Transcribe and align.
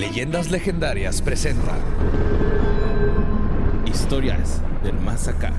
Leyendas 0.00 0.50
Legendarias 0.50 1.20
presenta 1.20 1.76
Historias 3.84 4.62
del 4.82 4.98
Más 4.98 5.28
Acá. 5.28 5.52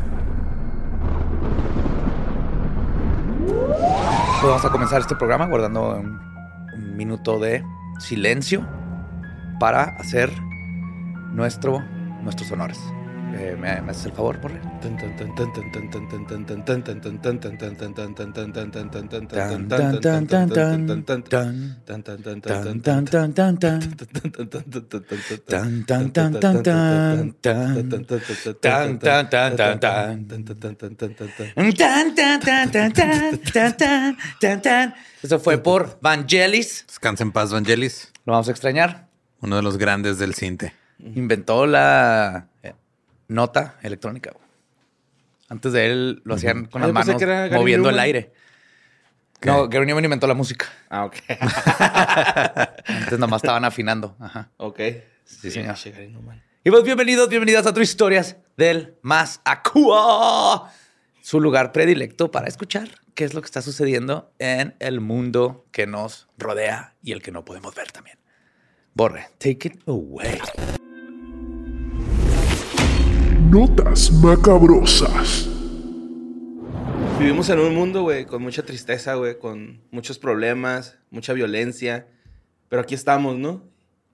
Pues 3.46 4.42
vamos 4.42 4.66
a 4.66 4.70
comenzar 4.72 5.02
este 5.02 5.16
programa 5.16 5.46
guardando 5.46 5.96
un, 5.96 6.20
un 6.74 6.98
minuto 6.98 7.38
de 7.38 7.64
silencio 8.00 8.68
para 9.60 9.84
hacer 9.84 10.32
nuestro, 11.34 11.80
nuestros 12.24 12.52
honores. 12.52 12.80
¿me, 13.32 13.70
haces 13.70 14.06
el 14.08 14.12
favor, 14.12 14.40
porre? 14.40 14.60
Eso 35.24 35.40
fue 35.40 35.58
por 35.58 36.00
Vangelis. 36.02 36.86
Descansa 36.88 37.24
en 37.24 37.32
paz, 37.32 37.52
Vangelis. 37.52 38.12
Lo 38.26 38.34
vamos 38.34 38.48
a 38.48 38.52
extrañar. 38.52 39.08
Uno 39.40 39.56
de 39.56 39.62
los 39.62 39.78
grandes 39.78 40.18
del 40.18 40.34
cinte. 40.34 40.74
Inventó 41.00 41.66
la 41.66 42.48
nota 43.32 43.78
electrónica. 43.82 44.32
güey. 44.32 44.46
Antes 45.50 45.74
de 45.74 45.86
él 45.88 46.22
lo 46.24 46.36
hacían 46.36 46.66
con 46.66 46.82
Ah, 46.84 46.88
las 46.88 46.94
manos 46.94 47.22
moviendo 47.52 47.90
el 47.90 48.00
aire. 48.00 48.34
No, 49.44 49.68
Gary 49.68 49.86
Newman 49.88 50.04
inventó 50.04 50.28
la 50.28 50.34
música. 50.36 50.68
Ah, 50.90 51.06
ok. 51.06 51.16
Antes 52.86 53.18
nomás 53.18 53.42
estaban 53.42 53.66
afinando. 53.66 54.16
Ajá. 54.20 54.52
ok. 54.58 54.80
Sí, 55.26 55.50
señor. 55.50 55.76
Gary 55.84 56.10
Newman. 56.10 56.44
Y 56.64 56.70
pues 56.70 56.84
bienvenidos, 56.84 57.28
bienvenidas 57.28 57.66
a 57.66 57.72
otras 57.72 57.90
historias 57.90 58.38
del 58.56 58.96
Más 59.02 59.42
Acua. 59.46 60.72
Su 61.22 61.40
lugar 61.42 61.72
predilecto 61.72 62.30
para 62.32 62.48
escuchar 62.48 62.90
qué 63.16 63.24
es 63.24 63.34
lo 63.34 63.42
que 63.42 63.46
está 63.46 63.62
sucediendo 63.62 64.32
en 64.40 64.76
el 64.80 65.02
mundo 65.02 65.66
que 65.72 65.88
nos 65.88 66.28
rodea 66.38 66.96
y 67.02 67.14
el 67.14 67.22
que 67.22 67.32
no 67.32 67.44
podemos 67.46 67.74
ver 67.74 67.92
también. 67.92 68.20
Borre, 68.94 69.28
take 69.40 69.70
it 69.70 69.82
away. 69.88 70.40
Notas 73.52 74.10
macabrosas. 74.14 75.50
Vivimos 77.20 77.50
en 77.50 77.60
un 77.60 77.76
mundo, 77.76 78.04
güey, 78.04 78.24
con 78.24 78.42
mucha 78.42 78.64
tristeza, 78.64 79.16
güey, 79.16 79.38
con 79.38 79.82
muchos 79.92 80.18
problemas, 80.18 80.98
mucha 81.10 81.34
violencia. 81.34 82.08
Pero 82.70 82.82
aquí 82.82 82.96
estamos, 82.96 83.38
¿no? 83.38 83.62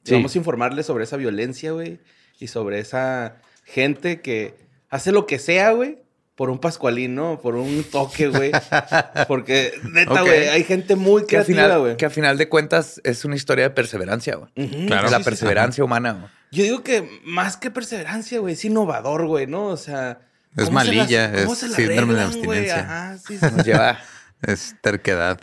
Y 0.03 0.07
Sí. 0.09 0.13
vamos 0.15 0.33
a 0.33 0.37
informarles 0.39 0.87
sobre 0.87 1.03
esa 1.03 1.17
violencia, 1.17 1.71
güey. 1.71 1.99
Y 2.39 2.47
sobre 2.47 2.79
esa 2.79 3.37
gente 3.63 4.21
que 4.21 4.55
hace 4.89 5.11
lo 5.11 5.27
que 5.27 5.37
sea, 5.37 5.69
güey. 5.71 5.99
Por 6.37 6.49
un 6.51 6.59
pascualín, 6.59 7.15
¿no? 7.15 7.41
Por 7.41 7.55
un 7.55 7.83
toque, 7.83 8.27
güey. 8.29 8.51
Porque, 9.27 9.73
neta, 9.91 10.21
güey, 10.21 10.47
hay 10.47 10.63
gente 10.63 10.95
muy 10.95 11.25
creativa, 11.25 11.77
güey. 11.77 11.97
que 11.97 12.05
al 12.05 12.11
final 12.11 12.37
de 12.37 12.47
cuentas 12.47 13.01
es 13.03 13.25
una 13.25 13.35
historia 13.35 13.65
de 13.65 13.69
perseverancia, 13.71 14.35
güey. 14.35 14.51
Claro. 14.85 15.09
La 15.09 15.09
sí, 15.09 15.15
sí, 15.15 15.17
sí. 15.17 15.23
perseverancia 15.25 15.83
humana. 15.83 16.13
güey. 16.13 16.25
Yo 16.51 16.63
digo 16.63 16.83
que 16.83 17.09
más 17.25 17.57
que 17.57 17.71
perseverancia, 17.71 18.39
güey, 18.39 18.53
es 18.53 18.63
innovador, 18.63 19.25
güey, 19.25 19.47
¿no? 19.47 19.65
O 19.65 19.77
sea. 19.77 20.19
Es 20.55 20.65
¿cómo 20.65 20.79
se 20.79 20.85
las- 20.85 20.95
malilla, 20.95 21.31
cómo 21.41 21.53
es 21.53 21.59
se 21.59 21.67
la 21.69 21.75
síndrome 21.75 22.13
de 22.13 22.21
abstinencia. 22.21 22.79
Ajá, 22.79 23.17
sí. 23.27 23.37
Nos 23.41 23.65
lleva 23.65 23.99
Es 24.43 24.75
terquedad. 24.81 25.39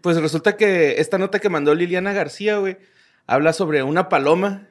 Pues 0.00 0.16
resulta 0.16 0.56
que 0.56 0.98
esta 1.00 1.18
nota 1.18 1.38
que 1.38 1.48
mandó 1.50 1.74
Liliana 1.74 2.12
García, 2.14 2.56
güey, 2.56 2.78
habla 3.26 3.52
sobre 3.52 3.82
una 3.82 4.08
paloma 4.08 4.66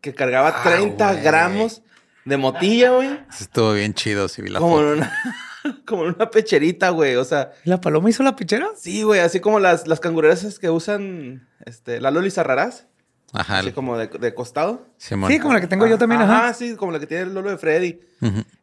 que 0.00 0.14
cargaba 0.14 0.62
30 0.64 1.12
güey. 1.12 1.22
gramos 1.24 1.82
de 2.24 2.36
motilla, 2.36 2.90
güey. 2.90 3.18
Estuvo 3.38 3.72
bien 3.72 3.94
chido, 3.94 4.28
si 4.28 4.42
vi 4.42 4.50
la 4.50 4.58
Como 4.58 4.80
en 4.80 4.86
una, 4.86 5.12
como 5.86 6.04
en 6.06 6.14
una 6.14 6.30
pecherita, 6.30 6.90
güey. 6.90 7.16
O 7.16 7.24
sea, 7.24 7.52
¿La 7.64 7.80
paloma 7.80 8.10
hizo 8.10 8.22
la 8.22 8.36
pichera? 8.36 8.68
sí, 8.76 9.02
güey, 9.02 9.20
así 9.20 9.40
como 9.40 9.60
las, 9.60 9.86
las 9.86 10.00
cangureras 10.00 10.58
que 10.58 10.70
usan 10.70 11.48
este, 11.64 12.00
la 12.00 12.10
Loli 12.10 12.30
Sarrarás, 12.30 12.86
Ajá. 13.32 13.58
así 13.60 13.72
como 13.72 13.96
de, 13.96 14.08
de 14.08 14.34
costado. 14.34 14.86
Simón. 14.96 15.30
Sí, 15.30 15.38
como 15.38 15.54
la 15.54 15.60
que 15.60 15.66
tengo 15.66 15.86
yo 15.86 15.98
también. 15.98 16.22
Ajá, 16.22 16.44
Ajá. 16.46 16.54
sí, 16.54 16.74
como 16.76 16.92
la 16.92 16.98
que 17.00 17.06
tiene 17.06 17.24
el 17.24 17.34
Lolo 17.34 17.50
de 17.50 17.58
Freddy. 17.58 18.00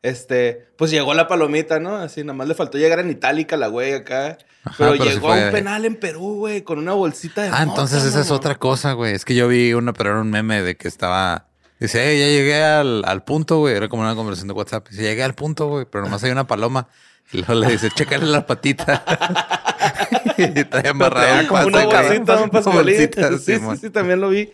Este, 0.04 0.68
pues 0.78 0.92
llegó 0.92 1.14
la 1.16 1.28
palomita, 1.28 1.80
¿no? 1.80 1.96
Así, 1.96 2.22
nada 2.22 2.34
más 2.34 2.48
le 2.48 2.54
faltó 2.54 2.78
llegar 2.78 3.00
en 3.00 3.10
itálica 3.10 3.58
la 3.58 3.68
güey 3.68 3.94
acá. 3.94 4.38
Ajá, 4.64 4.76
pero, 4.78 4.96
llegó 4.96 5.32
a 5.32 5.46
un 5.46 5.52
penal 5.52 5.86
en 5.86 5.96
Perú, 5.96 6.36
güey, 6.40 6.62
con 6.62 6.78
una 6.78 6.94
bolsita 6.94 7.42
de 7.44 7.50
Ah, 7.52 7.64
entonces 7.64 8.04
esa 8.04 8.22
es 8.22 8.30
otra 8.32 8.56
cosa, 8.56 8.92
güey. 8.92 9.14
Es 9.14 9.26
que 9.26 9.34
yo 9.34 9.48
vi 9.48 9.74
una, 9.74 9.94
pero 9.94 10.12
era 10.12 10.22
un 10.22 10.30
meme 10.30 10.62
de 10.62 10.76
que 10.76 10.88
estaba. 10.88 11.48
Dice, 11.80 12.02
"Hey, 12.04 12.20
ya 12.20 12.26
llegué 12.28 12.64
al, 12.64 13.04
al 13.06 13.24
punto, 13.24 13.60
güey. 13.60 13.76
Era 13.76 13.88
como 13.88 14.02
una 14.04 14.16
conversación 14.16 14.48
de 14.48 14.54
WhatsApp. 14.54 14.88
Dice, 14.90 15.04
llegué 15.04 15.24
al 15.24 15.36
punto, 15.36 15.68
güey, 15.68 15.86
pero 15.90 16.04
nomás 16.04 16.24
hay 16.24 16.32
una 16.32 16.48
paloma. 16.48 16.88
Y 17.32 17.38
luego 17.40 17.56
le 17.56 17.72
dice, 17.72 17.90
chécale 17.94 18.26
la 18.26 18.46
patita. 18.46 19.04
y 20.38 20.64
trae 20.64 20.88
amarrado 20.90 21.48
como 21.48 21.68
una 21.68 21.86
bolsita, 21.86 22.42
un 22.42 22.50
pascualín. 22.50 22.96
sí, 23.40 23.60
sí, 23.60 23.78
sí, 23.82 23.90
también 23.90 24.22
lo 24.22 24.30
vi. 24.30 24.52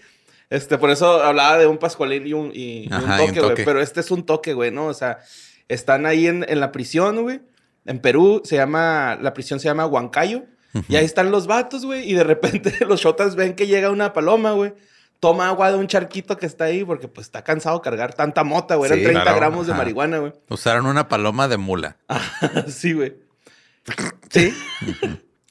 Este, 0.49 0.77
por 0.77 0.89
eso 0.89 1.21
hablaba 1.23 1.57
de 1.57 1.65
un 1.67 1.77
pascualín 1.77 2.27
y 2.27 2.33
un, 2.33 2.51
y- 2.53 2.87
Ajá, 2.91 3.17
toque, 3.17 3.39
güey. 3.41 3.65
Pero 3.65 3.81
este 3.81 3.99
es 4.01 4.11
un 4.11 4.25
toque, 4.25 4.53
güey, 4.53 4.71
¿no? 4.71 4.87
O 4.87 4.93
sea, 4.93 5.19
están 5.67 6.05
ahí 6.05 6.27
en, 6.27 6.45
en 6.47 6.59
la 6.59 6.71
prisión, 6.71 7.21
güey. 7.21 7.41
En 7.85 7.99
Perú 7.99 8.41
se 8.43 8.55
llama, 8.55 9.17
la 9.21 9.33
prisión 9.33 9.59
se 9.59 9.65
llama 9.67 9.85
Huancayo. 9.85 10.43
Y 10.89 10.95
ahí 10.95 11.05
están 11.05 11.29
los 11.29 11.45
vatos, 11.45 11.85
güey. 11.85 12.09
Y 12.09 12.13
de 12.15 12.23
repente 12.23 12.73
los 12.87 12.99
shotas 13.01 13.35
ven 13.35 13.53
que 13.53 13.67
llega 13.67 13.91
una 13.91 14.13
paloma, 14.13 14.51
güey. 14.53 14.73
Toma 15.23 15.47
agua 15.47 15.71
de 15.71 15.77
un 15.77 15.87
charquito 15.87 16.35
que 16.37 16.45
está 16.45 16.65
ahí 16.65 16.83
porque 16.83 17.07
pues 17.07 17.27
está 17.27 17.45
cansado 17.45 17.77
de 17.77 17.81
cargar 17.81 18.13
tanta 18.13 18.43
mota, 18.43 18.75
güey. 18.75 18.89
Eran 18.89 18.99
Sí, 18.99 19.03
30 19.05 19.21
claro, 19.23 19.37
gramos 19.37 19.67
de 19.67 19.73
marihuana, 19.73 20.17
güey. 20.17 20.33
Usaron 20.49 20.85
una 20.85 21.07
paloma 21.07 21.47
de 21.47 21.55
mula. 21.55 21.95
sí, 22.67 22.91
güey. 22.91 23.15
Sí. 24.29 24.53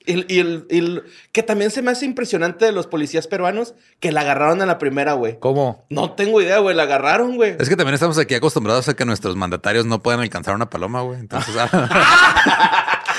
Y, 0.05 0.15
y 0.35 0.41
el, 0.41 0.67
y 0.69 0.79
el- 0.81 1.05
que 1.31 1.45
también 1.45 1.71
se 1.71 1.81
me 1.81 1.93
hace 1.93 2.05
impresionante 2.05 2.65
de 2.65 2.73
los 2.73 2.89
policías 2.89 3.29
peruanos 3.29 3.75
que 4.01 4.11
la 4.11 4.23
agarraron 4.23 4.61
a 4.61 4.67
la 4.67 4.77
primera, 4.79 5.13
güey. 5.13 5.39
¿Cómo? 5.39 5.87
No 5.91 6.11
tengo 6.15 6.43
idea, 6.43 6.59
güey. 6.59 6.75
La 6.75 6.83
agarraron, 6.83 7.37
güey. 7.37 7.55
Es 7.61 7.69
que 7.69 7.77
también 7.77 7.95
estamos 7.95 8.19
aquí 8.19 8.35
acostumbrados 8.35 8.89
a 8.89 8.95
que 8.95 9.05
nuestros 9.05 9.37
mandatarios 9.37 9.87
no 9.87 10.03
puedan 10.03 10.19
alcanzar 10.19 10.57
una 10.57 10.69
paloma, 10.69 11.03
güey. 11.03 11.21
Entonces, 11.21 11.55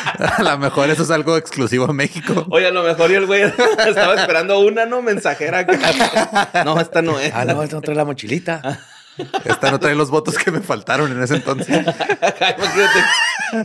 a 0.37 0.43
lo 0.43 0.57
mejor 0.57 0.89
eso 0.89 1.03
es 1.03 1.11
algo 1.11 1.37
exclusivo 1.37 1.85
a 1.85 1.93
México. 1.93 2.45
Oye, 2.49 2.67
a 2.67 2.71
lo 2.71 2.83
mejor 2.83 3.11
y 3.11 3.15
el 3.15 3.25
güey 3.25 3.41
estaba 3.87 4.15
esperando 4.15 4.59
una, 4.59 4.85
¿no? 4.85 5.01
Mensajera 5.01 5.59
acá. 5.59 6.63
No, 6.65 6.79
esta 6.79 7.01
no 7.01 7.19
es. 7.19 7.31
Ah, 7.33 7.45
no, 7.45 7.61
esta 7.63 7.75
no 7.75 7.81
trae 7.81 7.95
la 7.95 8.05
mochilita. 8.05 8.79
Esta 9.45 9.71
no 9.71 9.79
trae 9.79 9.95
los 9.95 10.09
votos 10.09 10.37
que 10.37 10.51
me 10.51 10.61
faltaron 10.61 11.11
en 11.11 11.21
ese 11.21 11.35
entonces. 11.35 11.67
Imagínate, 11.77 12.99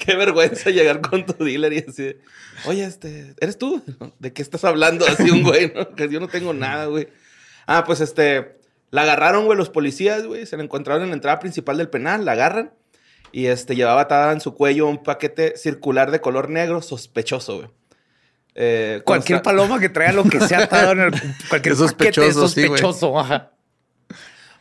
qué 0.05 0.15
vergüenza 0.15 0.71
llegar 0.71 1.01
con 1.01 1.25
tu 1.25 1.45
dealer 1.45 1.73
y 1.73 1.85
así. 1.89 2.03
de, 2.03 2.21
Oye, 2.67 2.85
este, 2.85 3.35
¿eres 3.41 3.57
tú? 3.57 3.83
¿De 4.19 4.33
qué 4.33 4.43
estás 4.43 4.65
hablando? 4.65 5.07
Así 5.07 5.31
un 5.31 5.43
güey, 5.43 5.73
¿no? 5.75 5.95
Que 5.95 6.09
yo 6.09 6.21
no 6.21 6.29
tengo 6.29 6.53
nada, 6.53 6.87
güey. 6.87 7.09
Ah, 7.67 7.85
pues 7.85 8.01
este, 8.01 8.59
la 8.91 9.03
agarraron, 9.03 9.47
güey, 9.47 9.57
los 9.57 9.71
policías, 9.71 10.27
güey. 10.27 10.47
Se 10.47 10.57
la 10.57 10.65
encontraron 10.65 11.03
en 11.03 11.11
la 11.11 11.15
entrada 11.15 11.39
principal 11.39 11.79
del 11.79 11.89
penal, 11.89 12.25
la 12.25 12.33
agarran. 12.33 12.73
Y 13.33 13.47
este, 13.47 13.77
llevaba 13.77 14.03
atada 14.03 14.33
en 14.33 14.41
su 14.41 14.55
cuello 14.55 14.87
un 14.87 15.03
paquete 15.03 15.57
circular 15.57 16.11
de 16.11 16.21
color 16.21 16.49
negro 16.49 16.81
sospechoso, 16.83 17.57
güey. 17.59 17.69
Eh, 18.55 19.03
Cualquier 19.05 19.39
consta- 19.39 19.51
paloma 19.51 19.79
que 19.79 19.89
traiga 19.89 20.13
lo 20.15 20.25
que 20.25 20.41
sea 20.41 20.65
atado 20.65 20.93
en 20.93 21.01
el 21.01 21.13
cualquier 21.49 21.73
Es 21.75 21.79
sospechoso, 21.79 22.23
paquete 22.41 22.45
es 22.47 22.53
sí, 22.53 22.67
güey. 22.67 22.81
sospechoso. 22.81 23.19
ajá. 23.21 23.51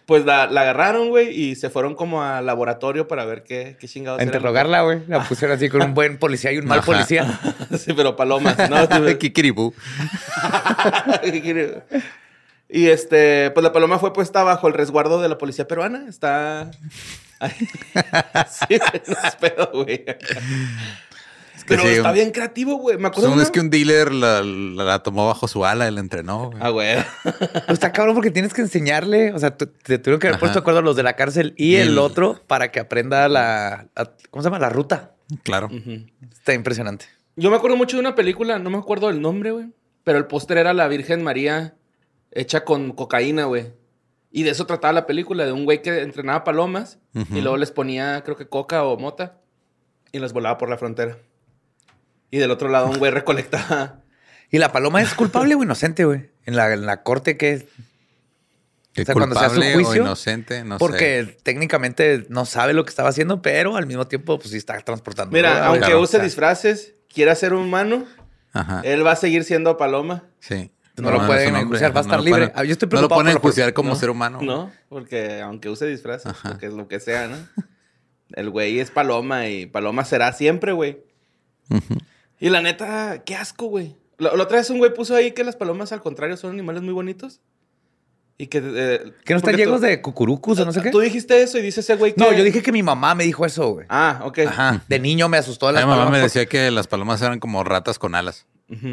Pues 0.06 0.24
la, 0.24 0.48
la 0.48 0.62
agarraron, 0.62 1.10
güey, 1.10 1.30
y 1.38 1.56
se 1.56 1.70
fueron 1.70 1.94
como 1.96 2.24
al 2.24 2.46
laboratorio 2.46 3.10
para 3.10 3.26
ver 3.26 3.44
qué, 3.44 3.76
qué 3.78 3.88
chingados 3.90 4.22
A 4.22 4.24
interrogarla, 4.24 4.82
güey. 4.84 5.02
La 5.08 5.22
pusieron 5.28 5.58
así 5.58 5.68
con 5.68 5.82
un 5.82 5.94
buen 5.94 6.18
policía 6.18 6.54
y 6.54 6.60
un 6.60 6.66
mal 6.66 6.80
Ajá. 6.80 6.86
policía. 6.86 7.40
sí, 7.78 7.92
pero 7.94 8.16
palomas, 8.16 8.58
¿no? 8.70 8.78
Sí, 8.92 9.00
güey. 9.02 9.18
Kikiribú. 9.18 9.74
¿Qué 11.24 11.42
quiere? 11.42 11.84
y 12.70 12.88
este, 12.88 13.52
pues 13.52 13.64
la 13.64 13.74
paloma 13.74 14.00
fue 14.00 14.14
puesta 14.14 14.44
bajo 14.44 14.68
el 14.68 14.74
resguardo 14.76 15.22
de 15.22 15.28
la 15.30 15.38
policía 15.38 15.68
peruana. 15.68 16.06
Está. 16.08 16.72
sí, 18.50 18.80
no 19.08 19.16
es 19.28 19.36
pedo, 19.36 19.70
güey. 19.74 20.06
Pero 21.68 21.82
sí, 21.82 21.88
está 21.90 22.10
un- 22.10 22.14
bien 22.16 22.32
creativo, 22.32 22.76
güey. 22.78 22.98
Me 22.98 23.08
acuerdo. 23.10 23.32
Una- 23.34 23.44
es 23.44 23.52
que 23.52 23.60
un 23.60 23.70
dealer 23.70 24.12
la, 24.14 24.42
la- 24.42 24.84
la 24.84 25.04
tomó 25.04 25.28
bajo 25.28 25.48
su 25.50 25.66
ala 25.66 25.88
y 25.88 25.92
la 25.92 26.00
entrenó. 26.00 26.48
güey. 26.52 26.58
Ah, 26.62 26.70
güey. 26.70 26.96
Pues 27.24 27.70
está 27.70 27.92
cabrón 27.92 28.16
porque 28.16 28.32
tienes 28.32 28.54
que 28.54 28.62
enseñarle. 28.62 29.34
O 29.34 29.40
sea, 29.40 29.56
te 29.58 29.66
tuvieron 30.00 30.20
que 30.20 30.28
haber 30.28 30.36
Ajá. 30.36 30.40
puesto 30.40 30.60
de 30.60 30.62
acuerdo 30.62 30.80
a 30.80 30.84
los 30.84 30.96
de 30.96 31.04
la 31.04 31.16
cárcel 31.18 31.54
y 31.58 31.76
el 31.76 31.90
El- 31.90 31.98
otro 32.00 32.42
para 32.48 32.72
que 32.72 32.80
aprenda 32.80 33.28
la, 33.28 33.88
la- 33.96 34.14
¿Cómo 34.30 34.42
se 34.44 34.48
llama? 34.48 34.60
La 34.60 34.70
ruta. 34.70 35.12
Claro. 35.44 35.70
Está 36.32 36.54
impresionante. 36.54 37.06
Yo 37.36 37.50
me 37.52 37.58
acuerdo 37.58 37.76
mucho 37.76 37.98
de 37.98 38.02
una 38.02 38.16
película, 38.16 38.60
no 38.60 38.70
me 38.70 38.78
acuerdo 38.78 39.10
el 39.10 39.22
nombre, 39.22 39.52
güey. 39.52 39.66
Pero 40.06 40.18
el 40.20 40.26
póster 40.26 40.58
era 40.58 40.74
la 40.74 40.88
Virgen 40.88 41.22
María 41.22 41.76
hecha 42.32 42.64
con 42.64 42.94
cocaína, 42.94 43.44
güey. 43.44 43.74
Y 44.32 44.44
de 44.44 44.52
eso 44.52 44.66
trataba 44.66 44.94
la 44.94 45.08
película, 45.08 45.46
de 45.46 45.52
un 45.52 45.66
güey 45.66 45.82
que 45.82 46.02
entrenaba 46.02 46.44
palomas 46.44 47.00
y 47.14 47.42
luego 47.42 47.58
les 47.58 47.72
ponía, 47.72 48.22
creo 48.24 48.36
que 48.36 48.48
coca 48.48 48.84
o 48.84 48.98
mota 48.98 49.40
y 50.12 50.20
las 50.20 50.34
volaba 50.34 50.58
por 50.58 50.70
la 50.70 50.78
frontera. 50.78 51.18
Y 52.30 52.38
del 52.38 52.52
otro 52.52 52.70
lado 52.70 52.88
un 52.88 52.98
güey 52.98 53.12
recolectaba. 53.12 54.02
Y 54.50 54.60
la 54.60 54.72
paloma 54.72 55.02
es 55.02 55.14
culpable 55.14 55.56
o 55.56 55.62
inocente, 55.62 56.06
güey. 56.06 56.30
En 56.46 56.56
la, 56.56 56.72
en 56.72 56.86
la 56.86 57.04
corte 57.04 57.36
que 57.36 57.68
Que 58.94 59.02
O 59.02 59.06
sea, 59.06 59.14
cuando 59.14 59.38
se 59.38 59.44
hace 59.44 59.56
un 59.58 59.62
culpable 59.62 59.74
o 59.74 59.86
juicio, 59.86 60.04
inocente, 60.04 60.64
no 60.64 60.76
sé. 60.76 60.80
Porque 60.80 61.38
técnicamente 61.44 62.26
no 62.30 62.46
sabe 62.46 62.72
lo 62.72 62.86
que 62.86 62.90
estaba 62.90 63.10
haciendo, 63.10 63.42
pero 63.42 63.76
al 63.76 63.88
mismo 63.88 64.08
tiempo, 64.08 64.40
pues 64.40 64.52
sí 64.52 64.56
está 64.58 64.80
transportando. 64.80 65.34
Mira, 65.34 65.52
droga, 65.52 65.68
aunque. 65.68 65.94
O 65.96 66.00
use 66.00 66.12
sea, 66.14 66.24
disfraces, 66.24 66.96
quiera 67.14 67.36
ser 67.36 67.54
humano, 67.54 68.06
Ajá. 68.54 68.80
él 68.86 69.06
va 69.06 69.12
a 69.12 69.16
seguir 69.18 69.44
siendo 69.44 69.76
paloma. 69.76 70.24
Sí. 70.40 70.72
No 70.98 71.12
lo 71.12 71.26
pueden 71.26 71.56
enjuiciar, 71.56 71.96
va 71.96 72.00
a 72.00 72.04
estar 72.04 72.20
libre. 72.22 72.48
pueden- 72.48 72.52
Ah, 72.56 72.64
yo 72.64 72.72
estoy 72.72 72.88
No 72.88 72.90
lo 72.94 72.98
preocupado 73.08 73.18
pueden 73.22 73.26
la- 73.26 73.32
enjuiciar 73.38 73.74
como 73.74 73.90
¿no? 73.92 73.96
ser 73.96 74.10
humano. 74.10 74.40
No, 74.42 74.72
porque 74.90 75.42
aunque 75.42 75.70
use 75.70 75.86
disfraces, 75.86 76.34
porque 76.44 76.66
es 76.68 76.74
lo 76.74 76.88
que 76.88 77.00
sea, 77.00 77.28
¿no? 77.28 77.38
El 78.34 78.50
güey 78.50 78.80
es 78.80 78.92
paloma 78.92 79.48
y 79.48 79.68
paloma 79.68 80.04
será 80.06 80.34
siempre, 80.34 80.72
güey. 80.74 81.00
Y 82.40 82.50
la 82.50 82.62
neta, 82.62 83.24
qué 83.26 83.36
asco, 83.36 83.68
güey. 83.68 83.96
La, 84.18 84.36
la 84.36 84.44
otra 84.44 84.58
vez 84.58 84.70
un 84.70 84.80
güey 84.80 84.94
puso 84.94 85.16
ahí 85.16 85.32
que 85.32 85.44
las 85.44 85.56
palomas, 85.56 85.92
al 85.92 86.02
contrario, 86.02 86.38
son 86.38 86.52
animales 86.52 86.82
muy 86.82 86.94
bonitos. 86.94 87.40
Y 88.40 88.48
que... 88.48 88.60
eh, 88.64 89.14
Que 89.26 89.34
no 89.34 89.38
están 89.40 89.56
llenos 89.56 89.82
de 89.82 90.00
cucurucus 90.02 90.60
o 90.60 90.66
no 90.66 90.72
sé 90.72 90.82
qué. 90.82 90.92
Tú 90.92 91.00
dijiste 91.00 91.42
eso 91.42 91.58
y 91.58 91.62
dice 91.64 91.80
ese 91.80 91.96
güey 91.96 92.14
que... 92.14 92.22
No, 92.24 92.32
yo 92.34 92.44
dije 92.44 92.62
que 92.62 92.72
mi 92.72 92.84
mamá 92.84 93.16
me 93.16 93.24
dijo 93.24 93.46
eso, 93.46 93.70
güey. 93.72 93.88
Ah, 93.90 94.22
ok. 94.24 94.40
Ajá. 94.48 94.84
De 94.88 95.00
niño 95.00 95.28
me 95.30 95.38
asustó 95.38 95.68
A 95.68 95.72
las 95.72 95.84
mi 95.86 95.90
mamá 95.90 96.10
me 96.12 96.20
decía 96.20 96.46
que 96.46 96.70
las 96.70 96.86
palomas 96.88 97.20
eran 97.24 97.40
como 97.40 97.64
ratas 97.64 97.98
con 97.98 98.14
alas 98.14 98.46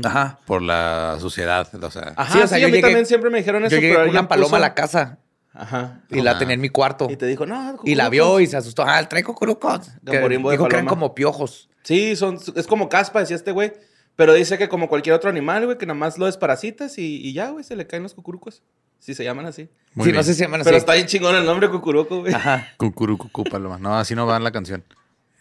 Ajá. 0.05 0.38
por 0.47 0.62
la 0.62 1.17
suciedad. 1.21 1.69
O 1.82 1.91
sea, 1.91 2.12
Ajá, 2.17 2.32
Sí, 2.32 2.38
sí, 2.38 2.44
o 2.44 2.49
sea, 2.49 2.56
a 2.56 2.61
yo 2.61 2.69
mí 2.69 2.73
llegué- 2.75 2.82
también 2.82 3.06
siempre 3.06 3.31
me 3.31 3.38
dijeron 3.38 3.65
eso, 3.65 3.75
Yo 3.75 3.81
llegué 3.81 3.94
pero 3.94 4.05
con 4.06 4.11
una 4.11 4.29
paloma 4.29 4.47
puso- 4.49 4.56
a 4.56 4.61
la 4.61 4.75
casa 4.75 5.19
Ajá. 5.53 6.00
y 6.11 6.21
la 6.21 6.38
tenía 6.38 6.55
en 6.55 6.61
mi 6.61 6.69
cuarto. 6.69 7.09
Y 7.11 7.17
te 7.17 7.26
dijo, 7.26 7.47
no, 7.47 7.79
Y 7.85 7.94
la 7.94 8.09
vio 8.09 8.41
y 8.41 8.47
se 8.47 8.56
asustó. 8.56 8.85
Ah, 8.87 9.03
trae 9.09 9.25
cucurucos. 9.25 9.91
Que 10.05 10.19
de 10.19 10.29
dijo 10.29 10.69
que 10.69 10.76
eran 10.76 10.87
como 10.87 11.15
piojos. 11.15 11.69
Sí, 11.82 12.17
son, 12.17 12.38
es 12.56 12.67
como 12.67 12.88
caspa, 12.88 13.21
decía 13.21 13.37
este 13.37 13.53
güey. 13.53 13.73
Pero 14.17 14.32
dice 14.32 14.56
que 14.59 14.69
como 14.69 14.88
cualquier 14.88 15.15
otro 15.17 15.29
animal, 15.29 15.65
güey, 15.65 15.76
que 15.76 15.87
nada 15.87 15.99
más 15.99 16.19
lo 16.19 16.26
desparasitas 16.26 16.99
y, 16.99 17.17
y 17.17 17.32
ya, 17.32 17.50
güey, 17.50 17.65
se 17.65 17.75
le 17.75 17.87
caen 17.88 18.05
los 18.05 18.15
cucurucos. 18.15 18.62
Si 19.00 19.12
se 19.12 19.25
llaman 19.25 19.44
así. 19.47 19.69
muy 19.93 20.05
sí, 20.05 20.12
bien. 20.12 20.17
no 20.17 20.23
sé 20.23 20.32
si 20.32 20.38
se 20.38 20.44
llaman 20.44 20.61
así. 20.61 20.69
Pero 20.69 20.76
está 20.79 20.94
bien 20.94 21.06
chingón 21.06 21.35
el 21.35 21.44
nombre 21.44 21.69
cucuruco, 21.69 22.21
güey. 22.21 22.32
Ajá. 22.32 22.69
Cucurucucú, 22.79 23.43
paloma. 23.44 23.76
No, 23.79 23.99
así 23.99 24.15
no 24.15 24.25
va 24.25 24.37
en 24.37 24.44
la 24.44 24.53
canción. 24.53 24.85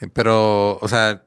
Pero, 0.07 0.77
o 0.79 0.87
sea, 0.87 1.23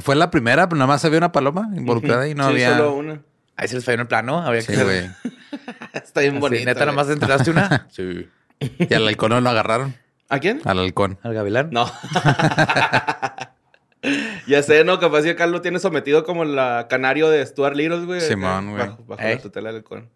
fue 0.00 0.16
la 0.16 0.30
primera, 0.30 0.68
pero 0.68 0.78
nada 0.78 0.88
más 0.88 1.04
había 1.04 1.18
una 1.18 1.32
paloma 1.32 1.68
involucrada 1.76 2.26
y 2.28 2.34
no 2.34 2.44
Sí, 2.44 2.50
había. 2.50 2.76
solo 2.76 2.94
una. 2.94 3.22
Ahí 3.56 3.68
se 3.68 3.74
les 3.76 3.84
falló 3.84 3.94
en 3.96 4.00
el 4.00 4.06
plano. 4.08 4.40
Había 4.40 4.62
Sí, 4.62 4.72
que 4.74 4.82
güey. 4.82 5.10
Está 5.92 6.20
bien 6.22 6.32
Así, 6.34 6.40
bonita. 6.40 6.64
Neta, 6.64 6.80
nada 6.80 6.92
más 6.92 7.08
entregaste 7.10 7.50
una. 7.50 7.86
sí. 7.90 8.28
Y 8.60 8.94
al 8.94 9.06
halcón 9.06 9.30
no 9.30 9.40
lo 9.40 9.50
agarraron. 9.50 9.94
¿A 10.28 10.38
quién? 10.38 10.60
Al 10.64 10.78
halcón. 10.78 11.18
Al 11.22 11.34
gavilán. 11.34 11.70
No. 11.70 11.86
ya 14.46 14.62
sé, 14.62 14.84
¿no? 14.84 14.98
Capaz 14.98 15.22
si 15.22 15.30
acá 15.30 15.46
lo 15.46 15.60
tiene 15.60 15.78
sometido 15.78 16.24
como 16.24 16.44
la 16.44 16.86
canario 16.88 17.28
de 17.28 17.44
Stuart 17.44 17.76
Little, 17.76 18.04
güey. 18.06 18.20
Simón, 18.20 18.70
güey. 18.72 18.88
Bajo, 19.06 19.22
la 19.22 19.38
tutela 19.38 19.68
del 19.68 19.76
halcón. 19.78 20.10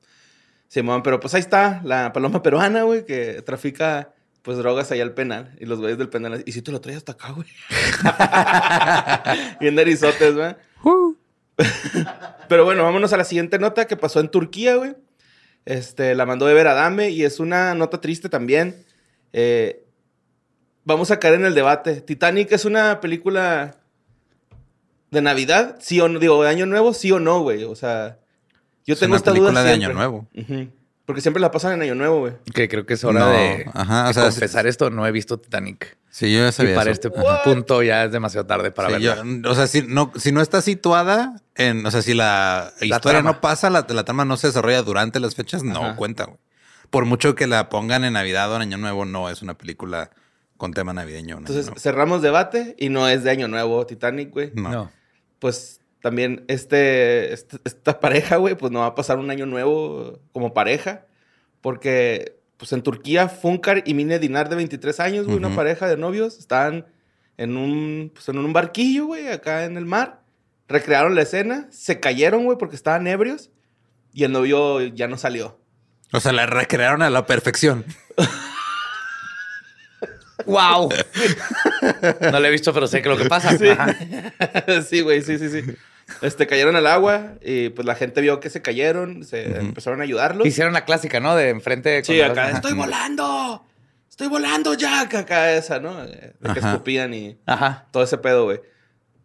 Simón, 0.68 1.02
pero 1.02 1.20
pues 1.20 1.34
ahí 1.34 1.40
está 1.40 1.80
la 1.84 2.12
paloma 2.12 2.42
peruana, 2.42 2.82
güey, 2.82 3.04
que 3.04 3.42
trafica 3.42 4.10
pues 4.46 4.58
drogas 4.58 4.92
allá 4.92 5.02
al 5.02 5.12
penal. 5.12 5.50
Y 5.58 5.66
los 5.66 5.80
güeyes 5.80 5.98
del 5.98 6.08
penal. 6.08 6.44
Y 6.46 6.52
si 6.52 6.62
te 6.62 6.70
lo 6.70 6.80
traes 6.80 6.98
hasta 6.98 7.12
acá, 7.12 7.32
güey. 7.32 7.48
Bien 9.60 9.76
erizotes, 9.76 10.36
güey. 10.36 10.54
Pero 12.48 12.64
bueno, 12.64 12.84
vámonos 12.84 13.12
a 13.12 13.16
la 13.16 13.24
siguiente 13.24 13.58
nota 13.58 13.88
que 13.88 13.96
pasó 13.96 14.20
en 14.20 14.28
Turquía, 14.30 14.76
güey. 14.76 14.94
Este, 15.64 16.14
la 16.14 16.26
mandó 16.26 16.48
Ever 16.48 16.68
Adame 16.68 17.10
y 17.10 17.24
es 17.24 17.40
una 17.40 17.74
nota 17.74 18.00
triste 18.00 18.28
también. 18.28 18.84
Eh, 19.32 19.84
vamos 20.84 21.10
a 21.10 21.18
caer 21.18 21.34
en 21.34 21.44
el 21.44 21.54
debate. 21.56 22.00
Titanic 22.00 22.52
es 22.52 22.64
una 22.64 23.00
película 23.00 23.78
de 25.10 25.22
Navidad, 25.22 25.76
sí 25.80 26.00
o 26.00 26.08
no, 26.08 26.20
digo, 26.20 26.40
de 26.44 26.50
Año 26.50 26.66
Nuevo, 26.66 26.94
sí 26.94 27.10
o 27.10 27.18
no, 27.18 27.40
güey. 27.40 27.64
O 27.64 27.74
sea, 27.74 28.20
yo 28.84 28.94
Es 28.94 29.00
tengo 29.00 29.14
una 29.14 29.16
esta 29.16 29.32
duda 29.32 29.50
película 29.50 29.62
de 29.64 29.68
siempre. 29.70 29.86
Año 29.86 29.94
Nuevo. 29.94 30.28
Ujú. 30.36 30.70
Porque 31.06 31.20
siempre 31.22 31.40
la 31.40 31.52
pasan 31.52 31.72
en 31.74 31.82
Año 31.82 31.94
Nuevo, 31.94 32.18
güey. 32.18 32.32
Que 32.52 32.68
creo 32.68 32.84
que 32.84 32.94
es 32.94 33.04
hora 33.04 33.20
No, 33.20 33.30
de, 33.30 33.70
ajá, 33.72 34.04
o 34.04 34.08
de 34.08 34.14
sea, 34.14 34.22
confesar 34.24 34.66
esto. 34.66 34.90
No 34.90 35.06
he 35.06 35.12
visto 35.12 35.38
Titanic. 35.38 35.96
Sí, 36.10 36.32
yo 36.32 36.40
ya 36.40 36.48
Y 36.48 36.52
sabía 36.52 36.74
para 36.74 36.90
eso. 36.90 37.08
este 37.08 37.20
What? 37.20 37.44
punto 37.44 37.82
ya 37.84 38.04
es 38.04 38.10
demasiado 38.12 38.44
tarde 38.46 38.72
para 38.72 38.88
Sí, 38.88 38.94
verla. 38.94 39.22
yo- 39.24 39.50
o 39.50 39.54
sea, 39.54 39.66
si 39.68 39.82
no, 39.82 40.10
si 40.16 40.32
no 40.32 40.40
está 40.40 40.60
situada 40.62 41.40
en, 41.54 41.86
o 41.86 41.90
sea, 41.92 42.02
si 42.02 42.12
la, 42.14 42.72
historia 42.80 43.20
trama. 43.20 43.32
no 43.32 43.40
pasa, 43.40 43.70
la, 43.70 43.86
la 43.88 44.04
trama 44.04 44.24
no 44.24 44.36
se 44.36 44.48
desarrolla 44.48 44.82
durante 44.82 45.20
las 45.20 45.34
fechas, 45.36 45.62
no 45.62 45.80
Ajá. 45.84 45.96
cuenta, 45.96 46.24
güey. 46.24 46.38
Por 46.90 47.04
mucho 47.04 47.34
que 47.36 47.46
la 47.46 47.68
pongan 47.68 48.02
en 48.04 48.14
Navidad 48.14 48.50
o 48.52 48.56
en 48.56 48.62
Año 48.62 48.76
Nuevo, 48.78 49.04
no 49.04 49.30
es 49.30 49.42
una 49.42 49.56
película 49.56 50.10
con 50.56 50.72
tema 50.72 50.92
navideño. 50.92 51.38
Entonces, 51.38 51.66
Nuevo. 51.66 51.78
cerramos 51.80 52.22
debate 52.22 52.74
y 52.78 52.88
no 52.88 53.08
es 53.08 53.22
de 53.22 53.30
Año 53.30 53.46
Nuevo 53.46 53.86
Titanic, 53.86 54.30
güey. 54.32 54.50
no. 54.54 54.70
No. 54.70 54.90
Pues 55.38 55.80
también 56.00 56.44
este, 56.48 57.32
este- 57.32 57.58
esta 57.64 58.00
pareja, 58.00 58.36
güey, 58.36 58.54
pues 58.56 58.70
no 58.72 58.80
va 58.80 58.86
a 58.86 58.94
pasar 58.94 59.18
un 59.18 59.30
año 59.30 59.46
nuevo 59.46 60.18
como 60.32 60.54
pareja. 60.54 61.06
Porque, 61.60 62.36
pues 62.58 62.72
en 62.72 62.82
Turquía, 62.82 63.28
Funkar 63.28 63.82
y 63.86 63.94
Mine 63.94 64.18
Dinar 64.18 64.48
de 64.48 64.56
23 64.56 65.00
años, 65.00 65.26
güey, 65.26 65.36
una 65.38 65.54
pareja 65.56 65.88
de 65.88 65.96
novios, 65.96 66.38
estaban 66.38 66.86
en 67.38 67.56
un, 67.56 68.10
pues, 68.14 68.28
en 68.28 68.38
un 68.38 68.52
barquillo, 68.52 69.06
güey, 69.06 69.28
acá 69.28 69.64
en 69.64 69.76
el 69.76 69.84
mar. 69.84 70.20
Recrearon 70.68 71.14
la 71.14 71.22
escena, 71.22 71.66
se 71.70 71.98
cayeron, 72.00 72.44
güey, 72.44 72.56
porque 72.58 72.76
estaban 72.76 73.06
ebrios. 73.06 73.50
Y 74.12 74.24
el 74.24 74.32
novio 74.32 74.80
ya 74.80 75.08
no 75.08 75.18
salió. 75.18 75.58
O 76.12 76.20
sea, 76.20 76.32
la 76.32 76.46
recrearon 76.46 77.02
a 77.02 77.10
la 77.10 77.26
perfección. 77.26 77.84
¡Wow! 80.46 80.88
no 82.32 82.40
lo 82.40 82.46
he 82.46 82.50
visto, 82.50 82.72
pero 82.72 82.86
sé 82.86 83.02
que 83.02 83.08
lo 83.08 83.16
que 83.18 83.26
pasa. 83.28 83.56
Sí. 84.88 85.00
Güey, 85.00 85.22
sí, 85.22 85.38
sí, 85.38 85.48
sí. 85.50 85.62
Este, 86.22 86.46
cayeron 86.46 86.76
al 86.76 86.86
agua 86.86 87.34
y 87.42 87.70
pues 87.70 87.84
la 87.84 87.94
gente 87.96 88.20
vio 88.20 88.38
que 88.38 88.48
se 88.48 88.62
cayeron, 88.62 89.24
se 89.24 89.58
empezaron 89.58 90.00
a 90.00 90.04
ayudarlos. 90.04 90.46
Hicieron 90.46 90.72
la 90.72 90.84
clásica, 90.84 91.18
¿no? 91.20 91.34
De 91.34 91.48
enfrente. 91.50 92.02
Sí, 92.04 92.16
cuando 92.18 92.32
acá, 92.40 92.50
estoy 92.50 92.72
volando. 92.74 93.64
Estoy 94.08 94.28
volando, 94.28 94.74
Jack. 94.74 95.14
Acá 95.14 95.52
esa, 95.52 95.78
¿no? 95.80 96.02
Eh, 96.04 96.34
De 96.40 96.52
que 96.52 96.58
Ajá. 96.60 96.72
escupían 96.72 97.12
y 97.12 97.38
Ajá. 97.44 97.86
todo 97.90 98.02
ese 98.04 98.18
pedo, 98.18 98.44
güey. 98.44 98.60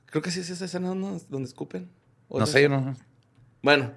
Creo 0.08 0.22
que 0.22 0.32
sí 0.32 0.40
es 0.42 0.50
esa 0.50 0.66
escena, 0.66 0.94
¿no? 0.96 1.20
Donde 1.30 1.48
escupen. 1.48 1.90
¿O 2.28 2.40
No 2.40 2.44
es 2.46 2.50
sé, 2.52 2.60
esa? 2.64 2.70
yo 2.74 2.82
no. 2.82 2.98
Bueno, 3.62 3.92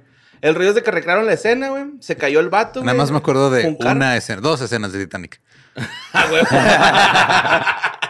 el 0.49 0.55
rollo 0.55 0.71
es 0.71 0.75
de 0.75 0.83
que 0.83 0.91
recrearon 0.91 1.27
la 1.27 1.33
escena, 1.33 1.69
güey. 1.71 1.85
Se 2.01 2.17
cayó 2.17 2.41
el 2.41 2.49
vato, 2.51 2.81
Nada 2.81 2.93
güey. 2.93 2.99
más 2.99 3.11
me 3.11 3.19
acuerdo 3.19 3.51
de 3.51 3.77
una 3.81 4.17
escena, 4.17 4.41
dos 4.41 4.61
escenas 4.61 4.93
de 4.93 5.01
Titanic. 5.05 5.41
Ah, 6.13 6.27
güey. 6.29 6.43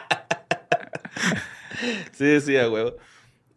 sí, 2.13 2.41
sí, 2.41 2.57
a 2.57 2.69
huevo. 2.69 2.97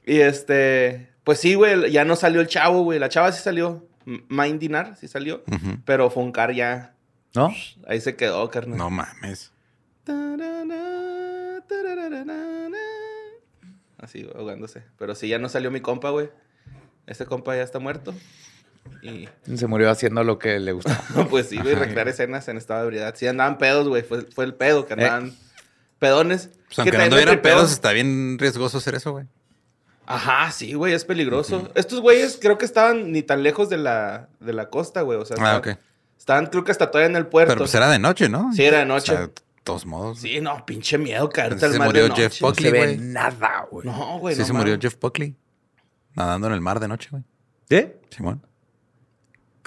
Y 0.06 0.20
este, 0.22 1.10
pues 1.24 1.40
sí, 1.40 1.56
güey, 1.56 1.92
ya 1.92 2.06
no 2.06 2.16
salió 2.16 2.42
el 2.42 2.48
chavo, 2.48 2.84
güey. 2.84 3.00
La 3.00 3.10
chava 3.10 3.32
sí 3.32 3.42
salió. 3.44 3.88
M- 4.06 4.24
Mind 4.30 4.60
Dinar 4.60 4.96
sí 4.98 5.08
salió. 5.08 5.44
Ujú. 5.48 5.78
Pero 5.86 6.10
Foncar 6.10 6.54
ya, 6.54 6.94
¿No? 7.36 7.54
ahí 7.88 8.00
se 8.00 8.16
quedó, 8.16 8.50
carnal. 8.50 8.78
No 8.78 8.90
mames. 8.90 9.52
Así, 13.98 14.30
ahogándose. 14.36 14.84
Pero 14.98 15.16
sí, 15.16 15.28
ya 15.28 15.40
no 15.40 15.50
salió 15.50 15.72
mi 15.72 15.82
compa, 15.82 16.12
güey. 16.12 16.30
Este 17.08 17.26
compa 17.26 17.56
ya 17.56 17.64
está 17.64 17.80
muerto. 17.80 18.14
Y 19.02 19.30
Se 19.58 19.68
murió 19.68 19.90
haciendo 19.90 20.24
lo 20.24 20.40
que 20.40 20.60
le 20.60 20.72
gustaba. 20.72 21.04
pues 21.30 21.50
sí, 21.50 21.58
güey, 21.58 21.76
recrear 21.76 22.08
escenas 22.08 22.48
en 22.48 22.58
estado 22.58 22.82
de 22.82 22.86
ebriedad. 22.88 23.16
Sí, 23.18 23.28
andaban 23.28 23.58
pedos, 23.58 23.88
güey. 23.88 24.04
Fue, 24.04 24.24
fue 24.24 24.46
el 24.46 24.54
pedo, 24.54 24.86
que 24.86 24.94
andaban 24.94 25.34
pedones. 26.00 26.50
Pues 26.68 26.80
aunque 26.80 26.92
Que 26.92 26.98
no 27.10 27.16
me 27.16 27.22
tripeo. 27.24 27.42
pedos, 27.42 27.72
está 27.72 27.92
bien 27.92 28.38
riesgoso 28.40 28.78
hacer 28.78 28.96
eso, 28.96 29.12
güey. 29.12 29.26
Ajá, 30.06 30.52
sí, 30.52 30.74
güey, 30.74 30.94
es 30.94 31.04
peligroso. 31.04 31.70
Estos 31.76 32.00
güeyes 32.00 32.38
creo 32.42 32.58
que 32.58 32.66
estaban 32.66 33.12
ni 33.12 33.24
tan 33.24 33.44
lejos 33.44 33.70
de 33.70 33.78
la, 33.78 34.30
de 34.40 34.54
la 34.54 34.70
costa, 34.70 35.02
güey. 35.02 35.20
O 35.20 35.26
sea, 35.26 35.36
Ah, 35.40 35.62
estaban, 36.18 36.46
creo 36.46 36.64
que 36.64 36.72
hasta 36.72 36.90
todavía 36.92 37.10
en 37.10 37.16
el 37.18 37.28
puerto. 37.28 37.52
Pero 37.52 37.60
pues 37.60 37.76
era 37.76 37.90
de 37.90 38.00
noche, 38.00 38.30
¿no? 38.30 38.52
Sí, 38.54 38.64
era 38.64 38.80
de 38.80 38.86
noche. 38.86 39.14
O 39.14 39.18
sea, 39.18 39.30
todos 39.66 39.86
modos. 39.86 40.20
Sí, 40.20 40.40
no, 40.40 40.66
pinche 40.66 40.98
miedo 40.98 41.28
caerte 41.30 41.60
Se 41.60 41.66
al 41.66 41.78
mar 41.78 41.88
murió 41.90 42.04
de 42.04 42.10
noche. 42.10 42.22
Jeff 42.30 42.42
No 42.42 42.54
se 42.56 42.72
ve 42.72 42.98
nada, 42.98 43.68
güey. 43.70 43.86
No, 43.86 44.20
güey, 44.20 44.34
sí, 44.36 44.42
no 44.42 44.48
se 44.48 44.54
murió. 44.54 44.78
Jeff 44.80 44.96
Buckley. 44.98 45.36
Nadando 46.16 46.48
en 46.48 46.54
el 46.54 46.62
mar 46.62 46.80
de 46.80 46.88
noche, 46.88 47.10
güey. 47.12 47.24
¿Qué? 47.70 48.00
Simón. 48.10 48.47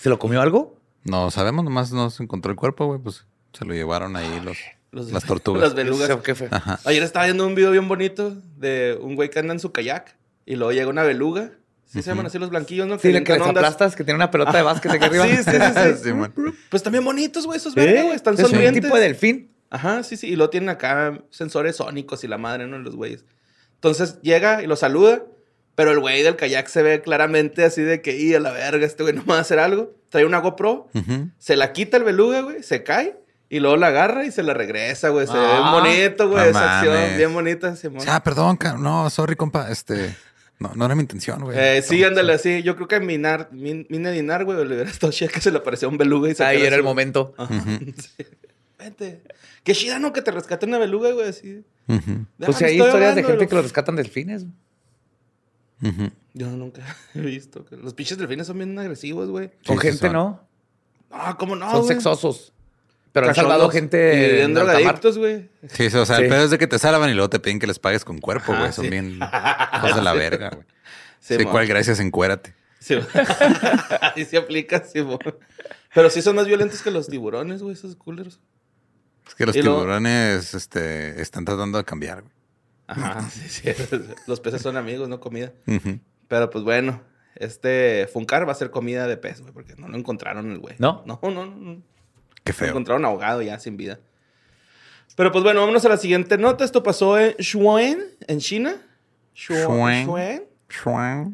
¿Se 0.01 0.09
lo 0.09 0.19
comió 0.19 0.41
algo? 0.41 0.77
No 1.05 1.31
sabemos, 1.31 1.65
nomás 1.65 1.93
no 1.93 2.11
se 2.11 2.23
encontró 2.23 2.51
el 2.51 2.57
cuerpo, 2.57 2.87
güey. 2.87 2.99
Pues 3.01 3.25
se 3.53 3.65
lo 3.65 3.75
llevaron 3.75 4.17
ahí 4.17 4.41
los, 4.45 4.59
Los- 4.93 5.13
las 5.13 5.25
tortugas. 5.25 5.63
Las 5.63 5.75
belugas. 5.75 6.11
Ayer 6.85 7.03
estaba 7.03 7.25
viendo 7.27 7.47
un 7.47 7.55
video 7.55 7.71
bien 7.71 7.89
bonito 7.89 8.35
de 8.57 8.99
un 9.01 9.15
güey 9.17 9.31
que 9.31 9.39
anda 9.39 9.53
en 9.55 9.61
su 9.61 9.73
kayak 9.73 10.17
y 10.47 10.57
luego 10.57 10.73
llega 10.73 10.89
una 10.89 11.03
beluga. 11.03 11.53
Sí 11.87 12.03
se 12.03 12.11
llaman 12.11 12.27
así 12.27 12.39
los 12.39 12.51
blanquillos, 12.51 12.87
¿no? 12.87 12.99
Sí, 13.01 13.11
le 13.11 13.25
que 13.25 13.33
les 13.33 13.41
ondas. 13.43 13.57
aplastas, 13.65 13.97
que 13.97 14.05
tiene 14.05 14.15
una 14.17 14.31
pelota 14.31 14.53
de 14.57 14.63
básquet 14.63 14.93
aquí 14.93 15.05
arriba. 15.07 15.27
Sí, 15.29 15.37
sí, 15.39 15.51
sí, 15.51 15.95
sí. 15.97 15.99
Simón. 16.05 16.33
Pues 16.71 16.83
también 16.85 17.05
bonitos, 17.05 17.47
güey, 17.47 17.57
esos 17.57 17.77
¿Eh? 17.77 17.81
verdes, 17.81 18.05
güey. 18.05 18.15
Están 18.17 18.35
es 18.35 18.41
un 18.41 18.47
sonrientes. 18.51 18.83
tipo 18.85 18.95
de 18.95 19.03
delfín. 19.03 19.51
Ajá, 19.71 20.03
sí, 20.05 20.17
sí. 20.17 20.29
Y 20.29 20.37
lo 20.37 20.51
tienen 20.51 20.69
acá 20.69 21.21
sensores 21.31 21.77
sónicos 21.77 22.23
y 22.23 22.29
la 22.29 22.39
madre, 22.39 22.67
¿no? 22.69 22.79
Los 22.79 22.95
güeyes. 22.95 23.25
Entonces 23.75 24.21
llega 24.23 24.63
y 24.63 24.67
lo 24.69 24.77
saluda, 24.77 25.23
pero 25.81 25.93
el 25.93 26.01
güey 26.01 26.23
del 26.23 26.37
kayak 26.37 26.69
se 26.69 26.83
ve 26.83 27.01
claramente 27.01 27.65
así 27.65 27.81
de 27.81 28.03
que, 28.03 28.15
y 28.21 28.35
a 28.35 28.41
la 28.41 28.51
verga, 28.53 28.85
este 28.85 29.03
güey 29.03 29.15
no 29.15 29.23
me 29.23 29.29
va 29.33 29.39
a 29.39 29.41
hacer 29.41 29.59
algo. 29.59 29.95
Trae 30.11 30.27
una 30.27 30.37
GoPro, 30.41 30.89
se 31.39 31.57
la 31.57 31.73
quita 31.73 31.97
el 31.97 32.05
beluga, 32.05 32.43
güey, 32.43 32.63
se 32.63 32.83
cae 32.83 33.17
y 33.49 33.61
luego 33.61 33.79
la 33.79 33.87
agarra 33.87 34.27
y 34.27 34.31
se 34.31 34.43
la 34.43 34.53
regresa, 34.53 35.09
güey. 35.09 35.27
Se 35.27 35.33
ve 35.33 35.39
Ah, 35.43 35.71
bonito, 35.73 36.29
güey, 36.29 36.45
no 36.45 36.51
esa 36.51 36.81
acción 36.81 37.17
bien 37.17 37.33
bonita. 37.33 37.77
Simón. 37.77 38.03
Ah, 38.07 38.23
perdón, 38.23 38.59
no, 38.79 39.09
sorry, 39.09 39.37
compa. 39.37 39.71
Este. 39.71 40.15
No, 40.59 40.73
no 40.75 40.85
era 40.85 40.95
mi 40.95 41.01
intención, 41.01 41.41
güey. 41.43 41.57
Eh, 41.59 41.81
sí, 41.81 42.05
ándale, 42.05 42.37
sí. 42.37 42.63
Yo 42.63 42.77
creo 42.77 42.89
que 42.89 43.01
Minar, 43.01 43.49
Min, 43.53 43.87
Mina 43.89 44.11
Dinar, 44.11 44.45
güey, 44.45 44.59
le 44.59 44.75
hubiera 44.75 44.91
estado 44.91 45.11
chida 45.11 45.31
que 45.31 45.41
se 45.41 45.51
le 45.51 45.57
apareció 45.57 45.89
un 45.89 45.97
beluga 45.97 46.29
y 46.29 46.35
se 46.35 46.45
Ahí 46.45 46.61
era 46.61 46.77
el 46.77 46.83
momento. 46.83 47.33
Ajá. 47.39 47.55
Sí. 47.79 48.27
Vente. 48.79 49.23
Qué 49.65 49.73
chida, 49.73 49.99
¿no? 49.99 50.13
Que 50.13 50.21
te 50.21 50.31
rescate 50.31 50.67
una 50.67 50.77
beluga, 50.77 51.11
güey, 51.13 51.29
así. 51.31 51.65
Pues 51.87 52.61
Ah, 52.63 52.67
hay 52.67 52.79
historias 52.79 53.15
de 53.15 53.25
gente 53.25 53.47
que 53.49 53.55
lo 53.55 53.63
rescatan 53.63 53.97
delfines. 53.97 54.45
Ujú. 55.83 56.11
Yo 56.35 56.47
nunca 56.51 56.83
he 57.15 57.21
visto. 57.21 57.65
que 57.65 57.77
Los 57.77 57.95
pinches 57.95 58.19
delfines 58.19 58.47
son 58.47 58.59
bien 58.59 58.79
agresivos, 58.79 59.29
güey. 59.29 59.51
Con 59.67 59.77
Sí, 59.79 59.83
gente, 59.89 59.99
son. 60.07 60.13
¿no? 60.13 60.49
No, 61.11 61.37
¿cómo 61.39 61.57
no, 61.57 61.71
Son 61.71 61.81
güey? 61.83 61.89
sexosos. 61.95 62.53
Pero 63.13 63.29
han 63.29 63.35
salvado 63.35 63.67
Y 63.69 63.73
gente 63.73 64.47
mar. 64.49 64.65
drogadictos, 64.67 65.19
güey. 65.19 65.49
Sí, 65.69 65.87
o 65.87 66.07
sea, 66.07 66.17
Sí. 66.17 66.23
el 66.23 66.29
pedo 66.29 66.45
es 66.45 66.51
de 66.53 66.59
que 66.59 66.69
te 66.69 66.79
salvan 66.79 67.11
y 67.11 67.15
luego 67.15 67.29
te 67.29 67.41
piden 67.41 67.59
que 67.59 67.67
les 67.67 67.81
pagues 67.81 68.05
con 68.05 68.19
cuerpo, 68.19 68.55
güey. 68.57 68.73
Son 68.73 68.85
sí. 68.85 68.91
bien 68.91 69.19
hijos 69.77 69.97
de 69.97 70.03
la 70.03 70.13
verga, 70.13 70.51
güey. 70.51 70.65
Sí, 71.19 71.37
Sí, 71.37 71.45
mo. 71.45 71.51
cuál 71.51 71.67
gracias, 71.67 71.99
encuérate. 71.99 72.55
Sí. 72.79 72.95
Ahí 74.15 74.25
se 74.25 74.37
aplica, 74.39 74.85
sí, 74.85 75.03
mo. 75.03 75.19
Pero 75.93 76.09
sí 76.09 76.23
son 76.23 76.37
más 76.37 76.47
violentos 76.47 76.83
que 76.83 76.91
los 76.93 77.09
tiburones, 77.09 77.63
güey, 77.63 77.75
esos 77.75 77.97
culeros. 77.97 78.39
Es 79.27 79.35
que 79.35 79.45
los 79.45 79.57
Y 79.57 79.61
tiburones 79.63 80.55
este, 80.55 81.21
están 81.21 81.45
tratando 81.45 81.79
de 81.79 81.85
cambiar, 81.85 82.23
güey. 82.23 82.33
Ajá, 82.91 83.21
sí, 83.31 83.49
sí. 83.49 83.71
Los 84.27 84.41
peces 84.41 84.63
son 84.63 84.77
amigos, 84.77 85.09
no 85.09 85.21
comida. 85.21 85.53
Pero 86.29 86.51
pues 86.51 86.65
bueno, 86.65 87.03
este 87.37 88.09
Funcar 88.13 88.47
va 88.49 88.53
a 88.53 88.57
ser 88.57 88.71
comida 88.71 89.07
de 89.07 89.17
pez, 89.17 89.41
güey, 89.41 89.53
porque 89.53 89.75
no 89.77 89.89
lo 89.89 89.97
encontraron 89.97 90.51
el 90.51 90.59
güey. 90.59 90.75
¿No? 90.79 91.03
No, 91.07 91.21
no, 91.23 91.47
no. 91.47 91.83
Qué 92.45 92.53
Lo 92.53 92.59
feo. 92.59 92.69
encontraron 92.69 93.05
ahogado 93.05 93.43
ya, 93.43 93.59
sin 93.59 93.77
vida. 93.77 94.01
Pero 95.17 95.33
pues 95.33 95.45
bueno, 95.45 95.61
vámonos 95.61 95.85
a 95.85 95.89
la 95.89 95.97
siguiente 95.97 96.39
nota. 96.39 96.65
Esto 96.65 96.83
pasó 96.83 97.19
en 97.19 97.35
Shuan, 97.39 98.01
en 98.27 98.39
China. 98.39 98.81
Shuang. 99.35 100.07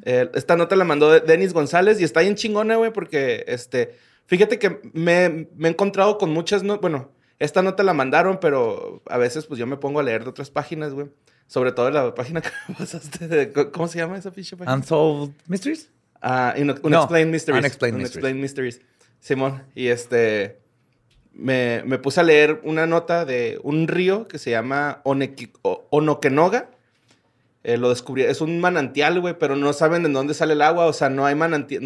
Eh, 0.05 0.31
esta 0.35 0.57
nota 0.57 0.77
la 0.77 0.85
mandó 0.85 1.21
Denis 1.21 1.53
González 1.53 2.01
y 2.01 2.05
está 2.05 2.21
bien 2.21 2.37
chingona, 2.37 2.77
güey, 2.77 2.93
porque 2.93 3.45
este, 3.47 3.95
fíjate 4.27 4.59
que 4.59 4.81
me, 4.95 5.49
me 5.55 5.69
he 5.69 5.71
encontrado 5.71 6.17
con 6.19 6.33
muchas 6.33 6.63
notas, 6.63 6.81
bueno, 6.81 7.11
esta 7.39 7.61
nota 7.63 7.83
la 7.83 7.93
mandaron, 7.93 8.39
pero 8.41 9.03
a 9.07 9.19
veces 9.19 9.47
pues 9.47 9.59
yo 9.61 9.67
me 9.67 9.77
pongo 9.77 10.01
a 10.01 10.03
leer 10.03 10.25
de 10.25 10.31
otras 10.31 10.51
páginas, 10.51 10.95
güey. 10.95 11.09
Sobre 11.47 11.73
todo 11.73 11.91
la 11.91 12.15
página 12.15 12.41
que 12.43 12.51
pasaste 12.77 13.29
de, 13.29 13.53
¿cómo 13.53 13.89
se 13.89 13.99
llama 13.99 14.19
esa 14.19 14.31
pinche 14.33 14.57
página? 14.57 14.75
Unsolved 14.75 15.35
Mysteries. 15.47 15.91
Ah, 16.21 16.55
No, 16.59 16.75
Unexplained 16.83 17.31
Mysteries. 17.31 17.61
Unexplained 17.61 17.97
Unexplained 18.01 18.41
Mysteries. 18.41 18.81
Simón, 19.21 19.63
y 19.75 19.89
este, 19.89 20.59
me, 21.33 21.83
me 21.85 21.99
puse 21.99 22.21
a 22.21 22.23
leer 22.23 22.61
una 22.65 22.87
nota 22.87 23.25
de 23.25 23.59
un 23.63 23.87
río 23.89 24.27
que 24.29 24.39
se 24.39 24.51
llama 24.51 25.01
Oneki- 25.05 25.53
O- 25.63 25.87
Onokenoga. 25.91 26.71
Eh, 27.65 27.77
lo 27.79 27.89
descubrí, 27.89 28.23
es 28.23 28.41
un 28.41 28.61
manantial, 28.61 29.21
güey, 29.21 29.37
pero 29.39 29.57
no 29.57 29.73
saben 29.73 30.05
de 30.05 30.09
dónde 30.11 30.35
sale 30.35 30.53
el 30.53 30.63
agua, 30.63 30.87
o 30.87 30.93
sea, 30.93 31.09
no 31.11 31.27
hay 31.27 31.35
mananti- 31.35 31.81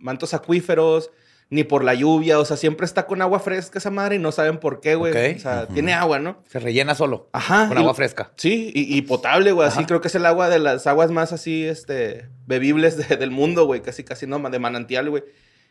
mantos 0.00 0.32
acuíferos, 0.32 1.10
ni 1.48 1.62
por 1.62 1.84
la 1.84 1.94
lluvia, 1.94 2.38
o 2.40 2.44
sea, 2.44 2.56
siempre 2.56 2.84
está 2.86 3.06
con 3.06 3.22
agua 3.22 3.38
fresca 3.38 3.78
esa 3.78 3.90
madre 3.90 4.16
y 4.16 4.18
no 4.18 4.32
saben 4.32 4.58
por 4.58 4.80
qué, 4.80 4.96
güey. 4.96 5.12
Ok. 5.12 5.36
O 5.36 5.40
sea, 5.40 5.66
tiene 5.68 5.92
agua, 5.92 6.18
¿no? 6.18 6.42
Se 6.48 6.58
rellena 6.58 6.94
solo. 6.96 7.28
Ajá. 7.32 7.68
Con 7.68 7.76
y- 7.76 7.80
agua 7.80 7.94
fresca. 7.94 8.32
Sí, 8.36 8.72
y, 8.74 8.96
y 8.96 9.02
potable, 9.02 9.52
güey. 9.52 9.68
Así 9.68 9.84
creo 9.84 10.00
que 10.00 10.08
es 10.08 10.14
el 10.16 10.26
agua 10.26 10.48
de 10.48 10.58
las 10.58 10.86
aguas 10.88 11.10
más 11.12 11.32
así, 11.32 11.64
este, 11.64 12.28
bebibles 12.46 12.96
de- 13.08 13.16
del 13.16 13.30
mundo, 13.30 13.64
güey. 13.64 13.80
Casi, 13.80 14.02
casi 14.02 14.26
no, 14.26 14.38
de 14.50 14.58
manantial, 14.58 15.08
güey. 15.08 15.22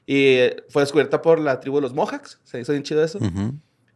Y 0.06 0.36
eh, 0.36 0.56
fue 0.70 0.82
descubierta 0.84 1.22
por 1.22 1.40
la 1.40 1.60
tribu 1.60 1.78
de 1.78 1.82
los 1.82 1.94
Mohawks. 1.94 2.40
Se 2.46 2.60
hizo 2.62 2.72
bien 2.72 2.84
chido 2.84 3.04
eso. 3.04 3.20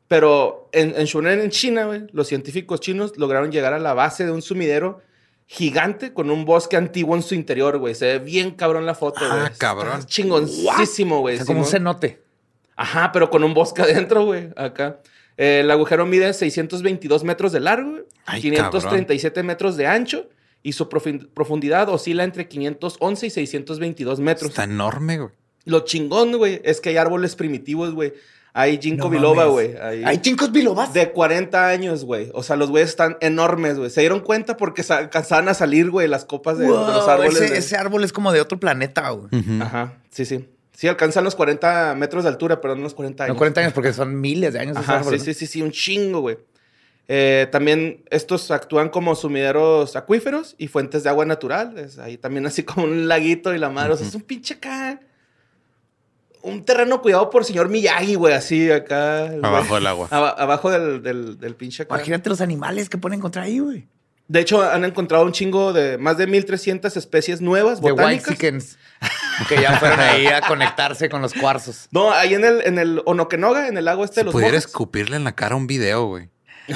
Pero 0.08 0.70
en, 0.74 0.94
en 0.98 1.06
Shunen, 1.06 1.40
en 1.40 1.50
China, 1.52 1.86
güey, 1.86 2.08
los 2.12 2.28
científicos 2.28 2.80
chinos 2.80 3.16
lograron 3.18 3.52
llegar 3.52 3.74
a 3.74 3.80
la 3.80 3.94
base 3.94 4.26
de 4.26 4.32
un 4.32 4.42
sumidero 4.42 5.02
gigante 5.52 6.14
con 6.14 6.30
un 6.30 6.46
bosque 6.46 6.78
antiguo 6.78 7.16
en 7.16 7.24
su 7.24 7.34
interior, 7.34 7.80
güey. 7.80 7.96
Se 7.96 8.06
ve 8.06 8.20
bien 8.20 8.52
cabrón 8.52 8.86
la 8.86 8.94
foto, 8.94 9.22
Ah, 9.24 9.30
güey. 9.30 9.44
Está 9.46 9.58
cabrón. 9.58 10.06
Chingoncísimo, 10.06 11.18
O 11.18 11.22
güey. 11.22 11.38
sea, 11.38 11.46
como 11.48 11.62
un 11.62 11.66
cenote. 11.66 12.22
Ajá, 12.76 13.12
pero 13.12 13.32
con 13.32 13.44
un 13.44 13.56
bosque 13.56 13.82
adentro, 13.82 14.26
güey, 14.26 14.50
acá. 14.56 15.00
Eh, 15.38 15.62
el 15.62 15.72
agujero 15.72 16.06
mide 16.06 16.32
622 16.34 17.24
metros 17.24 17.52
de 17.52 17.62
largo, 17.62 17.90
güey, 17.92 18.04
Ay, 18.26 18.42
537 18.42 19.42
metros 19.42 19.76
de 19.76 19.88
ancho 19.88 20.30
y 20.62 20.74
su 20.74 20.88
profundidad 20.88 21.90
oscila 21.90 22.24
entre 22.24 22.48
511 22.48 23.26
y 23.26 23.30
622 23.32 24.20
metros. 24.20 24.50
Está 24.52 24.66
enorme, 24.66 25.18
güey. 25.18 25.32
Lo 25.66 25.80
chingón, 25.80 26.38
güey, 26.38 26.62
es 26.64 26.80
que 26.80 26.90
hay 26.90 26.98
árboles 26.98 27.36
primitivos, 27.36 27.94
güey. 27.96 28.14
Hay 28.62 28.78
ginkgo 28.82 29.06
No 29.06 29.10
biloba, 29.12 29.46
güey. 29.46 29.76
Hay, 29.78 30.04
¿Hay 30.06 30.18
chincos 30.20 30.52
bilobas? 30.52 30.94
de 30.94 31.12
40 31.12 31.68
años, 31.68 32.04
güey. 32.06 32.30
O 32.34 32.44
sea, 32.44 32.56
los 32.56 32.70
güeyes 32.70 32.90
están 32.90 33.18
enormes, 33.22 33.78
güey. 33.78 33.90
Se 33.90 34.02
dieron 34.02 34.20
cuenta 34.20 34.58
porque 34.58 34.84
alcanzaban 34.90 35.48
a 35.50 35.54
salir, 35.54 35.90
güey, 35.90 36.08
las 36.08 36.26
copas 36.26 36.58
de, 36.58 36.66
de 36.66 36.72
los 36.72 36.80
Wow, 37.06 37.10
árboles. 37.10 37.36
ese, 37.42 37.54
de- 37.54 37.58
ese 37.60 37.78
árbol 37.78 38.04
es 38.04 38.12
como 38.14 38.32
de 38.32 38.42
otro 38.42 38.60
planeta, 38.60 39.10
güey. 39.12 39.30
Ajá, 39.62 39.94
sí, 40.10 40.26
sí. 40.26 40.48
Sí, 40.76 40.88
alcanzan 40.88 41.24
los 41.26 41.36
40 41.36 41.94
metros 41.96 42.24
de 42.24 42.30
altura, 42.30 42.62
pero 42.62 42.76
no 42.76 42.84
los 42.84 42.94
40 42.94 43.26
años. 43.26 43.36
No 43.36 43.38
40 43.38 43.62
años 43.62 43.74
porque 43.74 43.92
son 43.94 44.20
miles 44.22 44.54
de 44.54 44.60
años 44.60 44.78
ese 44.78 44.86
Ajá, 44.86 45.00
árbol. 45.00 45.14
sí, 45.14 45.20
¿no? 45.20 45.24
sí, 45.26 45.34
sí, 45.34 45.46
sí, 45.48 45.62
un 45.62 45.72
chingo, 45.72 46.22
güey. 46.22 46.38
Eh, 47.08 47.48
también 47.52 48.04
estos 48.12 48.52
actúan 48.52 48.90
como 48.90 49.16
sumideros 49.16 49.96
acuíferos 49.96 50.56
y 50.58 50.68
fuentes 50.68 51.04
de 51.04 51.10
agua 51.10 51.26
natural. 51.26 51.78
Es 51.78 51.98
ahí 51.98 52.18
también 52.18 52.46
así 52.46 52.64
como 52.64 52.86
un 52.86 53.08
laguito 53.08 53.54
y 53.54 53.58
la 53.58 53.70
madre. 53.70 53.94
O 53.94 53.98
sea, 53.98 54.08
es 54.08 54.16
un 54.16 54.22
pinche 54.22 54.54
acá. 54.56 55.00
Un 56.50 56.64
terreno 56.66 57.02
cuidado 57.02 57.30
por 57.30 57.46
señor 57.46 57.70
Miyagi, 57.70 58.16
güey, 58.16 58.34
así 58.34 58.72
acá. 58.72 59.26
güey. 59.28 59.40
Abajo 59.44 59.76
del 59.76 59.88
agua. 59.88 60.08
Aba- 60.12 60.30
abajo 60.32 60.70
del, 60.72 61.02
del, 61.04 61.40
del 61.40 61.56
pinche 61.56 61.84
acá. 61.84 61.96
Imagínate 61.96 62.30
los 62.30 62.42
animales 62.42 62.90
que 62.90 62.98
pueden 62.98 63.20
encontrar 63.20 63.46
ahí, 63.46 63.60
güey. 63.60 63.88
De 64.28 64.40
hecho, 64.42 64.62
han 64.62 64.86
encontrado 64.86 65.26
un 65.26 65.32
chingo 65.32 65.74
de 65.74 65.98
más 65.98 66.18
de 66.18 66.28
1300 66.28 66.96
especies 66.98 67.42
nuevas, 67.42 67.82
De 67.82 67.92
White 67.92 68.02
botánicas. 68.02 68.30
Chickens. 68.34 68.78
que 69.48 69.60
ya 69.60 69.80
fueron 69.80 70.00
ahí 70.00 70.28
a 70.28 70.42
conectarse 70.42 71.10
con 71.10 71.22
los 71.24 71.34
cuarzos. 71.34 71.88
No, 71.92 72.12
ahí 72.12 72.36
en 72.36 72.46
el, 72.46 72.62
en 72.64 72.78
el 72.78 73.02
Onokenoga, 73.06 73.68
en 73.68 73.78
el 73.78 73.86
lago 73.86 74.04
este 74.06 74.20
de 74.20 74.22
Si 74.22 74.26
los 74.26 74.34
pudiera 74.34 74.58
escupirle 74.58 75.16
en 75.16 75.24
la 75.24 75.32
cara 75.34 75.56
un 75.56 75.66
video, 75.66 76.06
güey. 76.06 76.30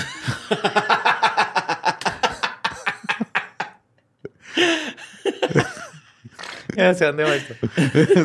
Ya 6.76 6.94
sé 6.94 7.06
dónde 7.06 7.24
va 7.24 7.36
esto. 7.36 7.56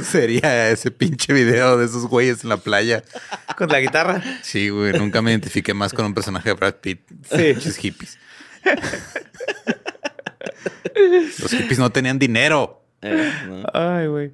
Sería 0.04 0.70
ese 0.70 0.90
pinche 0.90 1.32
video 1.32 1.76
de 1.76 1.86
esos 1.86 2.06
güeyes 2.06 2.42
en 2.44 2.50
la 2.50 2.56
playa. 2.58 3.02
Con 3.56 3.68
la 3.68 3.80
guitarra. 3.80 4.22
Sí, 4.42 4.68
güey. 4.68 4.92
Nunca 4.92 5.22
me 5.22 5.30
identifiqué 5.30 5.74
más 5.74 5.92
con 5.92 6.04
un 6.06 6.14
personaje 6.14 6.48
de 6.50 6.54
Brad 6.54 6.74
Pitt. 6.76 7.00
Sí. 7.30 7.52
Pinches 7.54 7.76
hippies. 7.76 8.18
Los 11.40 11.50
hippies 11.52 11.78
no 11.78 11.90
tenían 11.90 12.18
dinero. 12.18 12.82
Eh, 13.02 13.32
no. 13.46 13.64
Ay, 13.72 14.06
güey. 14.06 14.32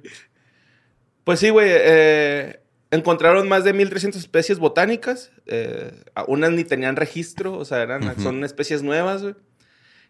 Pues 1.23 1.39
sí, 1.39 1.49
güey. 1.49 1.67
eh, 1.69 2.59
encontraron 2.91 3.47
más 3.47 3.63
de 3.63 3.73
1300 3.73 4.21
especies 4.21 4.59
botánicas. 4.59 5.31
eh, 5.45 5.91
unas 6.27 6.51
ni 6.51 6.63
tenían 6.63 6.95
registro, 6.95 7.57
o 7.57 7.65
sea, 7.65 7.81
eran, 7.81 8.19
son 8.21 8.43
especies 8.43 8.81
nuevas, 8.83 9.21
güey. 9.21 9.35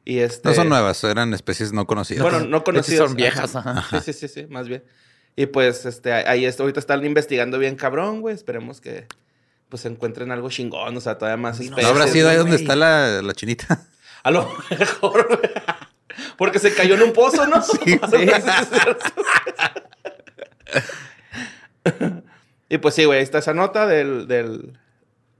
Y 0.05 0.19
este. 0.19 0.47
No 0.47 0.55
son 0.55 0.69
nuevas, 0.69 1.03
eran 1.03 1.33
especies 1.33 1.73
no 1.73 1.87
conocidas. 1.87 2.21
Bueno, 2.21 2.45
no 2.45 2.63
conocidas. 2.63 3.07
son 3.07 3.15
viejas, 3.17 3.55
ajá. 3.55 3.83
Sí, 3.89 4.13
sí, 4.13 4.13
sí, 4.13 4.27
sí, 4.27 4.47
más 4.47 4.67
bien. 4.67 4.83
Y 5.35 5.47
pues, 5.47 5.85
este, 5.85 6.13
ahí 6.13 6.45
está, 6.45 6.63
ahorita 6.63 6.79
están 6.79 7.03
investigando 7.03 7.59
bien 7.59 7.75
cabrón, 7.75 8.21
güey. 8.21 8.35
Esperemos 8.35 8.79
que 8.79 9.07
pues 9.67 9.85
encuentren 9.85 10.31
algo 10.31 10.49
chingón, 10.49 10.95
o 10.95 11.01
sea, 11.01 11.17
todavía 11.17 11.41
más 11.41 11.59
especies. 11.59 11.83
¿No 11.83 11.89
habrá 11.89 12.07
sido 12.07 12.29
ahí 12.29 12.37
donde 12.37 12.55
está 12.55 12.75
la, 12.75 13.21
la 13.21 13.33
chinita? 13.33 13.81
A 14.23 14.31
lo 14.31 14.47
mejor, 14.69 15.27
güey. 15.27 15.51
Porque 16.37 16.59
se 16.59 16.73
cayó 16.73 16.95
en 16.95 17.03
un 17.03 17.13
pozo, 17.13 17.45
¿no? 17.47 17.61
Sí, 17.71 17.99
y 22.67 22.77
pues 22.79 22.95
sí, 22.95 23.05
güey, 23.05 23.19
ahí 23.19 23.23
está 23.23 23.37
esa 23.37 23.53
nota 23.53 23.85
del, 23.85 24.27
del, 24.27 24.79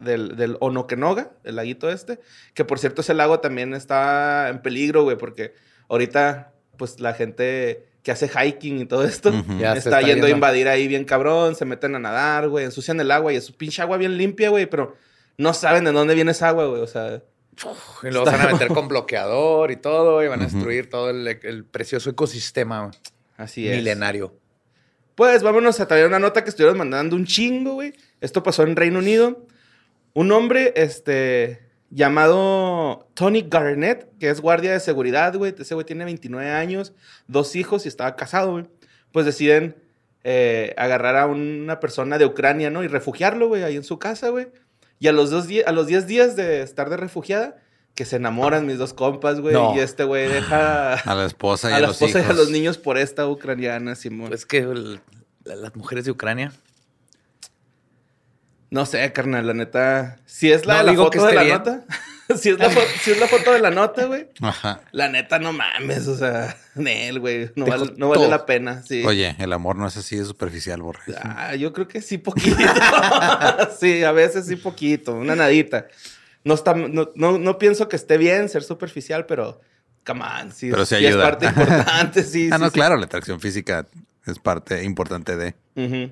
del, 0.05 0.37
del 0.37 0.55
Onokenoga, 0.61 1.31
el 1.43 1.57
laguito 1.57 1.89
este. 1.89 2.19
Que 2.53 2.63
por 2.63 2.79
cierto, 2.79 3.01
ese 3.01 3.13
lago 3.13 3.41
también 3.41 3.73
está 3.73 4.47
en 4.49 4.61
peligro, 4.61 5.03
güey, 5.03 5.17
porque 5.17 5.53
ahorita, 5.89 6.53
pues 6.77 6.99
la 7.01 7.13
gente 7.13 7.85
que 8.03 8.11
hace 8.11 8.29
hiking 8.29 8.79
y 8.81 8.85
todo 8.85 9.03
esto, 9.03 9.29
está, 9.29 9.75
está 9.75 10.01
yendo 10.01 10.27
a 10.27 10.29
invadir 10.29 10.67
ahí 10.67 10.87
bien 10.87 11.05
cabrón, 11.05 11.55
se 11.55 11.65
meten 11.65 11.95
a 11.95 11.99
nadar, 11.99 12.47
güey, 12.47 12.63
ensucian 12.63 12.99
el 12.99 13.11
agua 13.11 13.33
y 13.33 13.37
es 13.37 13.45
su 13.45 13.57
pinche 13.57 13.81
agua 13.81 13.97
bien 13.97 14.17
limpia, 14.17 14.49
güey, 14.49 14.67
pero 14.67 14.95
no 15.37 15.53
saben 15.53 15.83
de 15.83 15.91
dónde 15.91 16.13
viene 16.13 16.31
esa 16.31 16.49
agua, 16.49 16.67
güey, 16.67 16.81
o 16.81 16.87
sea. 16.87 17.21
Y 18.03 18.11
luego 18.11 18.25
van 18.25 18.41
a 18.41 18.51
meter 18.51 18.67
con 18.67 18.87
bloqueador 18.89 19.71
y 19.71 19.77
todo, 19.77 20.23
y 20.23 20.27
van 20.27 20.41
a 20.41 20.43
destruir 20.43 20.89
todo 20.89 21.09
el, 21.09 21.27
el 21.27 21.65
precioso 21.65 22.09
ecosistema 22.09 22.85
güey. 22.85 22.91
Así 23.37 23.67
es. 23.67 23.75
milenario. 23.75 24.33
Pues 25.15 25.43
vámonos 25.43 25.79
a 25.79 25.87
traer 25.87 26.07
una 26.07 26.19
nota 26.19 26.43
que 26.43 26.49
estuvieron 26.49 26.77
mandando 26.77 27.15
un 27.15 27.25
chingo, 27.25 27.75
güey. 27.75 27.93
Esto 28.19 28.43
pasó 28.43 28.63
en 28.63 28.75
Reino 28.75 28.99
Unido. 28.99 29.47
Un 30.15 30.31
hombre, 30.31 30.73
este, 30.77 31.59
llamado 31.91 33.07
Tony 33.13 33.45
Garnett, 33.47 34.07
que 34.17 34.29
es 34.29 34.41
guardia 34.41 34.71
de 34.73 34.79
seguridad, 34.79 35.35
güey. 35.35 35.53
Ese 35.57 35.73
güey 35.75 35.85
tiene 35.85 36.05
29 36.05 36.49
años, 36.49 36.93
dos 37.27 37.55
hijos 37.55 37.85
y 37.85 37.89
estaba 37.89 38.15
casado, 38.15 38.53
güey. 38.53 38.65
Pues 39.11 39.25
deciden 39.25 39.75
eh, 40.23 40.73
agarrar 40.77 41.17
a 41.17 41.25
una 41.27 41.79
persona 41.79 42.17
de 42.17 42.25
Ucrania, 42.25 42.69
¿no? 42.69 42.83
Y 42.83 42.87
refugiarlo, 42.87 43.47
güey, 43.49 43.63
ahí 43.63 43.75
en 43.75 43.83
su 43.83 43.99
casa, 43.99 44.29
güey. 44.29 44.47
Y 44.99 45.07
a 45.07 45.11
los, 45.11 45.29
dos 45.29 45.47
a 45.65 45.71
los 45.73 45.87
10 45.87 46.07
días 46.07 46.35
de 46.35 46.61
estar 46.61 46.89
de 46.89 46.97
refugiada, 46.97 47.57
que 47.93 48.05
se 48.05 48.15
enamoran 48.15 48.65
mis 48.65 48.77
dos 48.77 48.93
compas, 48.93 49.39
güey. 49.41 49.53
No. 49.53 49.75
Y 49.75 49.79
este 49.79 50.03
güey 50.05 50.27
deja 50.29 50.93
A 50.95 51.15
la 51.15 51.25
esposa 51.25 51.69
y 51.69 51.73
a, 51.73 51.77
a 51.77 51.79
la 51.81 51.87
los 51.87 52.01
esposa 52.01 52.25
y 52.25 52.29
a 52.29 52.33
los 52.33 52.49
niños 52.49 52.77
por 52.77 52.97
esta 52.97 53.27
ucraniana, 53.27 53.95
Simón. 53.95 54.33
Es 54.33 54.45
que 54.45 54.59
el- 54.59 54.99
las 55.43 55.75
mujeres 55.75 56.05
de 56.05 56.11
Ucrania. 56.11 56.51
No 58.69 58.85
sé, 58.85 59.11
carnal, 59.13 59.47
la 59.47 59.53
neta. 59.53 60.17
Si 60.25 60.51
es 60.51 60.65
la 60.65 60.73
No 60.73 60.79
de 60.79 60.85
la 60.85 60.91
digo 60.91 61.09
que 61.09 61.19
foto 61.19 61.29
de 61.29 61.35
la 61.35 61.43
bien. 61.43 61.57
nota. 61.57 61.83
si, 62.37 62.49
es 62.49 62.57
la 62.59 62.69
fo- 62.71 62.87
si 63.01 63.11
es 63.11 63.19
la 63.19 63.27
foto 63.27 63.51
de 63.53 63.59
la 63.59 63.69
nota, 63.71 64.05
güey. 64.05 64.27
Ajá. 64.41 64.81
La 64.91 65.07
neta, 65.09 65.37
no 65.39 65.53
mames. 65.53 66.07
O 66.07 66.17
sea, 66.17 66.57
Nel, 66.73 67.19
güey. 67.19 67.51
No, 67.55 67.65
vale, 67.65 67.93
no 67.97 68.09
vale 68.09 68.21
todo. 68.21 68.29
la 68.31 68.45
pena. 68.45 68.81
Sí. 68.83 69.05
Oye, 69.05 69.35
el 69.39 69.53
amor 69.53 69.75
no 69.75 69.87
es 69.87 69.95
así 69.97 70.15
de 70.17 70.25
superficial, 70.25 70.81
borre. 70.81 71.01
Ah, 71.21 71.55
yo 71.55 71.71
creo 71.73 71.87
que 71.87 72.01
sí, 72.01 72.17
poquito. 72.17 72.57
sí, 73.79 74.03
a 74.03 74.11
veces 74.11 74.47
sí, 74.47 74.55
poquito. 74.55 75.13
Una 75.13 75.35
nadita. 75.35 75.87
No, 76.43 76.53
está, 76.53 76.73
no, 76.73 77.11
no, 77.15 77.37
no 77.37 77.57
pienso 77.57 77.87
que 77.89 77.95
esté 77.95 78.17
bien 78.17 78.49
ser 78.49 78.63
superficial, 78.63 79.25
pero, 79.25 79.61
come 80.05 80.21
on, 80.23 80.51
sí, 80.51 80.69
Pero 80.69 80.85
sí 80.85 80.95
sí 80.95 81.05
es 81.05 81.11
ayuda. 81.11 81.23
parte 81.23 81.45
importante, 81.47 82.23
sí. 82.23 82.49
ah, 82.51 82.55
sí, 82.57 82.61
no, 82.61 82.67
sí. 82.67 82.73
claro, 82.73 82.97
la 82.97 83.05
atracción 83.05 83.39
física 83.39 83.87
es 84.27 84.37
parte 84.39 84.83
importante 84.83 85.35
de. 85.37 85.55
Ujú. 85.75 86.11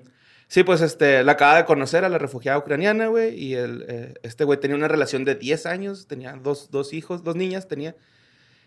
Sí, 0.53 0.63
pues 0.63 0.81
este, 0.81 1.24
la 1.24 1.31
acaba 1.31 1.55
de 1.55 1.65
conocer 1.65 2.05
a 2.05 2.10
la 2.10 2.19
refugiada 2.19 2.60
ucraniana, 2.60 3.07
güey, 3.07 3.33
y 3.33 3.55
el, 3.55 3.86
eh, 3.88 4.13
este 4.22 4.43
güey 4.43 4.60
tenía 4.60 4.77
una 4.77 4.88
relación 4.88 5.25
de 5.25 5.33
10 5.33 5.65
años, 5.65 6.05
tenía 6.05 6.33
dos, 6.33 6.69
dos 6.69 6.93
hijos, 6.93 7.24
dos 7.24 7.36
niñas 7.36 7.67
tenía, 7.67 7.95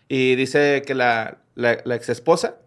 y 0.09 0.35
dice 0.35 0.83
que 0.85 0.93
la, 0.93 1.37
la, 1.55 1.77
la 1.85 1.95
ex 1.95 2.09
esposa 2.09 2.57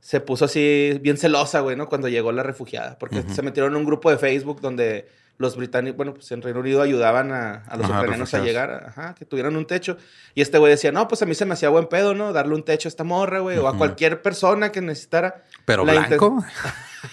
se 0.00 0.20
puso 0.20 0.46
así 0.46 0.98
bien 1.02 1.18
celosa, 1.18 1.60
güey, 1.60 1.76
¿no? 1.76 1.90
Cuando 1.90 2.08
llegó 2.08 2.32
la 2.32 2.42
refugiada, 2.42 2.98
porque 2.98 3.22
se 3.28 3.42
metieron 3.42 3.72
en 3.72 3.80
un 3.80 3.84
grupo 3.84 4.10
de 4.10 4.16
Facebook 4.16 4.62
donde 4.62 5.08
los 5.40 5.56
británicos, 5.56 5.96
bueno, 5.96 6.12
pues 6.12 6.30
en 6.32 6.42
Reino 6.42 6.60
Unido 6.60 6.82
ayudaban 6.82 7.32
a, 7.32 7.62
a 7.66 7.76
los 7.78 7.86
Ajá, 7.86 8.00
ucranianos 8.00 8.34
a 8.34 8.40
llegar, 8.40 8.84
ajá, 8.88 9.14
que 9.14 9.24
tuvieran 9.24 9.56
un 9.56 9.66
techo. 9.66 9.96
Y 10.34 10.42
este 10.42 10.58
güey 10.58 10.70
decía, 10.70 10.92
no, 10.92 11.08
pues 11.08 11.22
a 11.22 11.26
mí 11.26 11.34
se 11.34 11.46
me 11.46 11.54
hacía 11.54 11.70
buen 11.70 11.86
pedo, 11.86 12.14
¿no? 12.14 12.34
Darle 12.34 12.54
un 12.54 12.62
techo 12.62 12.88
a 12.88 12.90
esta 12.90 13.04
morra, 13.04 13.38
güey, 13.40 13.56
o 13.56 13.66
a 13.66 13.74
cualquier 13.76 14.20
persona 14.20 14.70
que 14.70 14.82
necesitara. 14.82 15.44
Pero 15.64 15.86
La 15.86 15.92
blanco. 16.06 16.44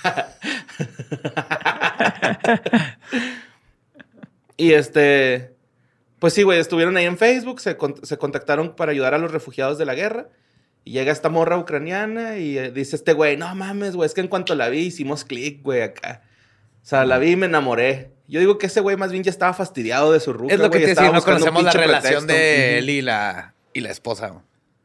Y 4.58 4.74
este, 4.74 5.56
pues 6.20 6.34
sí, 6.34 6.44
güey, 6.44 6.60
estuvieron 6.60 6.98
ahí 6.98 7.06
en 7.06 7.18
Facebook, 7.18 7.62
se, 7.62 7.78
con- 7.78 8.04
se 8.06 8.18
contactaron 8.18 8.76
para 8.76 8.92
ayudar 8.92 9.14
a 9.14 9.18
los 9.20 9.32
refugiados 9.32 9.78
de 9.78 9.86
la 9.86 9.96
guerra. 9.96 10.30
Y 10.84 10.92
llega 10.92 11.12
esta 11.12 11.30
morra 11.30 11.58
ucraniana 11.58 12.38
y 12.38 12.58
eh, 12.58 12.72
dice 12.72 12.96
este 12.96 13.14
güey, 13.14 13.36
no 13.38 13.54
mames, 13.56 13.96
güey, 13.96 14.08
es 14.08 14.14
que 14.14 14.22
en 14.22 14.30
cuanto 14.30 14.56
la 14.56 14.70
vi 14.70 14.80
hicimos 14.80 15.26
clic, 15.26 15.62
güey, 15.62 15.82
acá. 15.82 16.22
O 16.82 16.86
sea, 16.88 17.04
la 17.06 17.18
vi 17.20 17.32
y 17.32 17.36
me 17.36 17.46
enamoré. 17.48 18.12
Yo 18.28 18.40
digo 18.40 18.58
que 18.58 18.68
ese 18.68 18.82
güey 18.82 18.98
más 18.98 19.12
bien 19.12 19.24
ya 19.24 19.32
estaba 19.32 19.54
fastidiado 19.54 20.12
de 20.12 20.20
su 20.20 20.34
ruca, 20.34 20.54
es 20.54 20.60
lo 20.60 20.70
que 20.70 20.80
güey, 20.80 20.86
te 20.86 20.92
estaba 20.92 21.08
decía, 21.08 21.20
no 21.20 21.26
conocemos 21.26 21.64
la 21.64 21.72
relación 21.72 22.26
pretexto. 22.26 22.34
de 22.34 22.78
él 22.80 22.90
y 22.90 23.02
la, 23.02 23.54
y 23.74 23.80
la 23.82 23.90
esposa. 23.90 24.34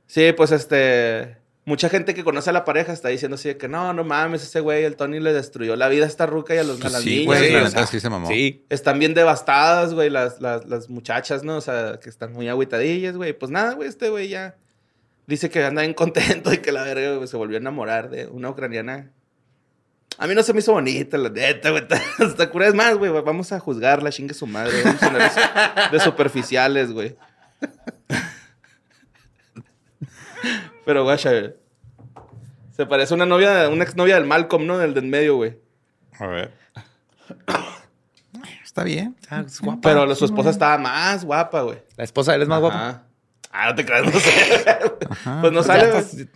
Sí, 0.06 0.32
pues 0.32 0.52
este. 0.52 1.38
Mucha 1.64 1.88
gente 1.88 2.12
que 2.12 2.24
conoce 2.24 2.50
a 2.50 2.52
la 2.52 2.64
pareja 2.64 2.92
está 2.92 3.08
diciendo 3.08 3.36
así 3.36 3.48
de 3.48 3.56
que 3.56 3.68
no, 3.68 3.92
no 3.92 4.02
mames, 4.02 4.42
ese 4.42 4.58
güey, 4.58 4.82
el 4.82 4.96
Tony 4.96 5.20
le 5.20 5.32
destruyó 5.32 5.76
la 5.76 5.88
vida 5.88 6.04
a 6.04 6.08
esta 6.08 6.26
ruca 6.26 6.56
y 6.56 6.58
a, 6.58 6.64
los, 6.64 6.78
a 6.78 6.80
Pues 6.80 6.92
las 6.92 7.02
sí, 7.02 7.24
niñas. 7.24 7.50
la 7.52 7.62
o 7.62 7.70
sea, 7.70 7.86
sí 7.86 8.00
se 8.00 8.10
mamó. 8.10 8.26
Sí. 8.26 8.64
Están 8.68 8.98
bien 8.98 9.14
devastadas, 9.14 9.94
güey, 9.94 10.10
las, 10.10 10.40
las, 10.40 10.66
las 10.66 10.90
muchachas, 10.90 11.44
¿no? 11.44 11.56
O 11.56 11.60
sea, 11.60 12.00
que 12.02 12.08
están 12.08 12.32
muy 12.32 12.48
agüitadillas, 12.48 13.16
güey. 13.16 13.32
Pues 13.32 13.52
nada, 13.52 13.74
güey, 13.74 13.88
este 13.88 14.08
güey 14.08 14.28
ya 14.28 14.56
dice 15.28 15.50
que 15.50 15.62
anda 15.62 15.82
bien 15.82 15.94
contento 15.94 16.52
y 16.52 16.58
que 16.58 16.72
la 16.72 16.82
verga 16.82 17.24
se 17.28 17.36
volvió 17.36 17.58
a 17.58 17.60
enamorar 17.60 18.10
de 18.10 18.26
una 18.26 18.50
ucraniana. 18.50 19.12
A 20.22 20.26
mí 20.28 20.36
no 20.36 20.42
se 20.44 20.52
me 20.52 20.60
hizo 20.60 20.72
bonita, 20.72 21.18
la 21.18 21.30
neta, 21.30 21.70
güey. 21.70 21.82
Hasta 22.20 22.48
cura 22.48 22.68
es 22.68 22.74
más, 22.74 22.96
güey. 22.96 23.10
Vamos 23.10 23.50
a 23.50 23.58
juzgarla, 23.58 24.10
chingue 24.10 24.34
su 24.34 24.46
madre. 24.46 24.80
Vamos 24.84 25.02
a 25.02 25.10
poner 25.10 25.32
de 25.90 25.98
superficiales, 25.98 26.92
güey. 26.92 27.16
Pero, 30.86 31.02
guacha, 31.02 31.32
se 32.70 32.86
parece 32.86 33.14
a 33.14 33.16
una 33.16 33.26
novia, 33.26 33.68
una 33.68 33.82
exnovia 33.82 34.14
del 34.14 34.24
Malcolm, 34.24 34.64
¿no? 34.64 34.78
Del 34.78 34.94
de 34.94 35.00
en 35.00 35.10
medio, 35.10 35.34
güey. 35.34 35.58
A 36.20 36.28
ver. 36.28 36.52
Está 38.64 38.84
bien. 38.84 39.16
Ah, 39.28 39.42
es 39.44 39.60
guapa. 39.60 39.80
Pero 39.82 40.14
su 40.14 40.24
esposa 40.24 40.50
estaba 40.50 40.78
más 40.78 41.24
guapa, 41.24 41.62
güey. 41.62 41.82
La 41.96 42.04
esposa 42.04 42.30
de 42.30 42.36
él 42.36 42.42
es 42.42 42.48
más 42.48 42.60
guapa. 42.60 42.76
Ajá. 42.76 43.02
Ah, 43.50 43.70
no 43.70 43.74
te 43.74 43.84
creas, 43.84 44.04
no 44.04 44.12
sé. 44.12 44.30
pues 45.40 45.52
no 45.52 45.64
sale, 45.64 45.88
Ya, 45.88 46.00
güey. 46.00 46.28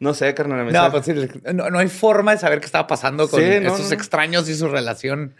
No 0.00 0.14
sé, 0.14 0.32
carnal. 0.34 0.64
me 0.64 0.72
No, 0.72 0.90
pues 0.92 1.06
sí, 1.06 1.14
no, 1.54 1.70
no 1.70 1.78
hay 1.78 1.88
forma 1.88 2.32
de 2.32 2.38
saber 2.38 2.60
qué 2.60 2.66
estaba 2.66 2.86
pasando 2.86 3.28
con 3.28 3.40
Sí, 3.40 3.46
no, 3.60 3.74
esos 3.74 3.88
no. 3.88 3.94
extraños 3.94 4.48
y 4.48 4.54
su 4.54 4.68
relación. 4.68 5.34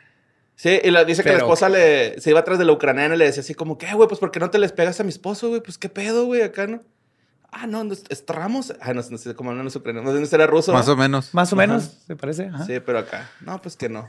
Sí, 0.56 0.80
y 0.82 0.90
la, 0.90 1.04
dice 1.04 1.22
que 1.22 1.28
la 1.28 1.36
Pero- 1.36 1.46
esposa 1.46 1.68
le, 1.68 2.20
se 2.20 2.30
iba 2.30 2.40
atrás 2.40 2.58
de 2.58 2.64
la 2.64 2.72
ucraniana 2.72 3.14
y 3.14 3.18
le 3.18 3.26
decía 3.26 3.42
así 3.42 3.54
como, 3.54 3.78
¿qué, 3.78 3.94
güey? 3.94 4.08
Pues, 4.08 4.18
¿por 4.18 4.32
qué 4.32 4.40
no 4.40 4.50
te 4.50 4.58
les 4.58 4.72
pegas 4.72 4.98
a 4.98 5.04
mi 5.04 5.10
esposo, 5.10 5.48
güey? 5.50 5.60
Pues, 5.60 5.78
¿qué 5.78 5.88
pedo, 5.88 6.24
güey? 6.26 6.42
Acá, 6.42 6.66
¿no? 6.66 6.82
Ah, 7.52 7.66
no, 7.68 7.84
no, 7.84 7.92
es 7.94 8.24
Ramos. 8.26 8.74
Ah, 8.80 8.92
no, 8.92 9.02
no 9.08 9.18
sé 9.18 9.34
cómo 9.34 9.52
no 9.52 9.66
es 9.68 9.76
ucraniano. 9.76 10.12
No 10.12 10.18
sé 10.18 10.26
si 10.26 10.34
era 10.34 10.46
ruso. 10.48 10.72
Más 10.72 10.86
¿no? 10.88 10.94
o 10.94 10.96
menos. 10.96 11.32
Más 11.32 11.52
o 11.52 11.56
Ajá. 11.56 11.66
menos, 11.66 11.98
¿se 12.06 12.16
parece? 12.16 12.46
Ajá. 12.52 12.64
Sí, 12.66 12.80
pero 12.84 12.98
acá. 12.98 13.30
No, 13.40 13.62
pues 13.62 13.76
que 13.76 13.88
no. 13.88 14.08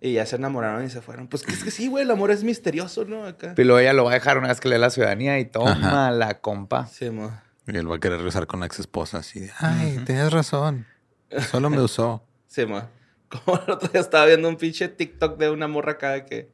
Y 0.00 0.12
ya 0.12 0.26
se 0.26 0.36
enamoraron 0.36 0.84
y 0.84 0.90
se 0.90 1.00
fueron. 1.00 1.26
Pues 1.28 1.42
que 1.42 1.52
es 1.52 1.64
que 1.64 1.70
sí, 1.70 1.88
güey, 1.88 2.04
el 2.04 2.10
amor 2.10 2.30
es 2.30 2.44
misterioso, 2.44 3.06
¿no? 3.06 3.24
Acá. 3.26 3.54
Y 3.56 3.64
luego 3.64 3.78
ella 3.80 3.94
lo 3.94 4.04
va 4.04 4.10
a 4.10 4.14
dejar 4.14 4.36
una 4.36 4.48
vez 4.48 4.60
que 4.60 4.68
le 4.68 4.74
dé 4.74 4.78
la 4.78 4.90
ciudadanía 4.90 5.38
y 5.38 5.46
toma 5.46 5.70
Ajá. 5.72 6.10
la 6.10 6.40
compa. 6.40 6.86
Sí, 6.86 7.08
mo. 7.08 7.32
Y 7.66 7.76
él 7.76 7.90
va 7.90 7.96
a 7.96 8.00
querer 8.00 8.18
regresar 8.18 8.46
con 8.46 8.60
la 8.60 8.66
ex 8.66 8.78
esposa 8.78 9.18
así 9.18 9.40
de, 9.40 9.50
ay, 9.58 10.02
tenías 10.04 10.32
razón. 10.32 10.86
Solo 11.50 11.70
me 11.70 11.80
usó. 11.80 12.22
Sí, 12.46 12.66
mo. 12.66 12.88
Como 13.28 13.60
el 13.66 13.72
otro 13.72 13.88
día 13.88 14.00
estaba 14.00 14.26
viendo 14.26 14.48
un 14.48 14.54
pinche 14.54 14.86
TikTok 14.86 15.36
de 15.38 15.50
una 15.50 15.66
morra 15.66 15.92
acá 15.92 16.24
que. 16.24 16.52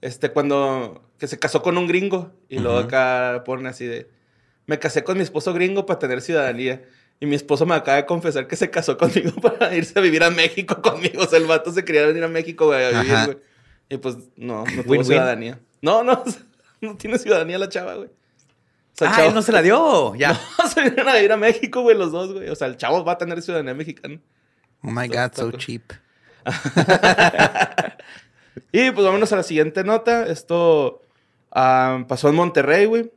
Este, 0.00 0.30
cuando. 0.30 1.12
Que 1.18 1.26
se 1.26 1.38
casó 1.38 1.60
con 1.60 1.76
un 1.76 1.86
gringo. 1.86 2.32
Y 2.48 2.58
luego 2.58 2.78
acá 2.78 3.42
pone 3.44 3.68
así 3.68 3.84
de. 3.84 4.08
Me 4.64 4.78
casé 4.78 5.04
con 5.04 5.18
mi 5.18 5.22
esposo 5.22 5.52
gringo 5.52 5.84
para 5.84 5.98
tener 5.98 6.22
ciudadanía. 6.22 6.82
Y 7.20 7.26
mi 7.26 7.36
esposo 7.36 7.66
me 7.66 7.74
acaba 7.74 7.98
de 7.98 8.06
confesar 8.06 8.46
que 8.46 8.56
se 8.56 8.70
casó 8.70 8.96
conmigo 8.96 9.32
para 9.42 9.76
irse 9.76 9.98
a 9.98 10.00
vivir 10.00 10.24
a 10.24 10.30
México 10.30 10.80
conmigo. 10.80 11.22
O 11.22 11.26
sea, 11.26 11.38
el 11.38 11.44
vato 11.44 11.70
se 11.70 11.84
quería 11.84 12.06
venir 12.06 12.24
a 12.24 12.28
México, 12.28 12.68
güey, 12.68 12.82
a 12.82 13.02
vivir, 13.02 13.16
güey. 13.26 13.38
Y 13.90 13.96
pues, 13.98 14.16
no, 14.36 14.64
no 14.64 14.82
tuvo 14.82 15.04
ciudadanía. 15.04 15.60
No, 15.82 16.02
no, 16.02 16.24
no 16.80 16.96
tiene 16.96 17.18
ciudadanía 17.18 17.58
la 17.58 17.68
chava, 17.68 17.96
güey. 17.96 18.08
O 18.92 18.96
sea, 18.96 19.10
Ah, 19.10 19.16
chavo- 19.16 19.34
no 19.34 19.42
se 19.42 19.52
la 19.52 19.62
dio. 19.62 20.14
Ya. 20.18 20.34
se 20.74 20.82
vinieron 20.82 21.08
a 21.08 21.14
vivir 21.14 21.32
a 21.32 21.36
México, 21.36 21.82
güey, 21.82 21.96
los 21.96 22.12
dos, 22.12 22.32
güey. 22.32 22.48
O 22.48 22.54
sea, 22.56 22.66
el 22.68 22.76
chavo 22.76 23.04
va 23.04 23.12
a 23.12 23.18
tener 23.18 23.40
ciudadanía 23.42 23.74
mexicana. 23.74 24.20
Oh 24.82 24.90
my 24.90 25.08
God, 25.08 25.32
so 25.34 25.50
cheap. 25.52 25.92
Y 28.72 28.90
pues 28.90 29.04
vámonos 29.04 29.32
a 29.32 29.36
la 29.36 29.42
siguiente 29.42 29.84
nota. 29.84 30.26
Esto 30.26 31.02
ah, 31.50 32.04
pasó 32.08 32.28
en 32.28 32.34
Monterrey, 32.36 32.86
güey. 32.86 33.10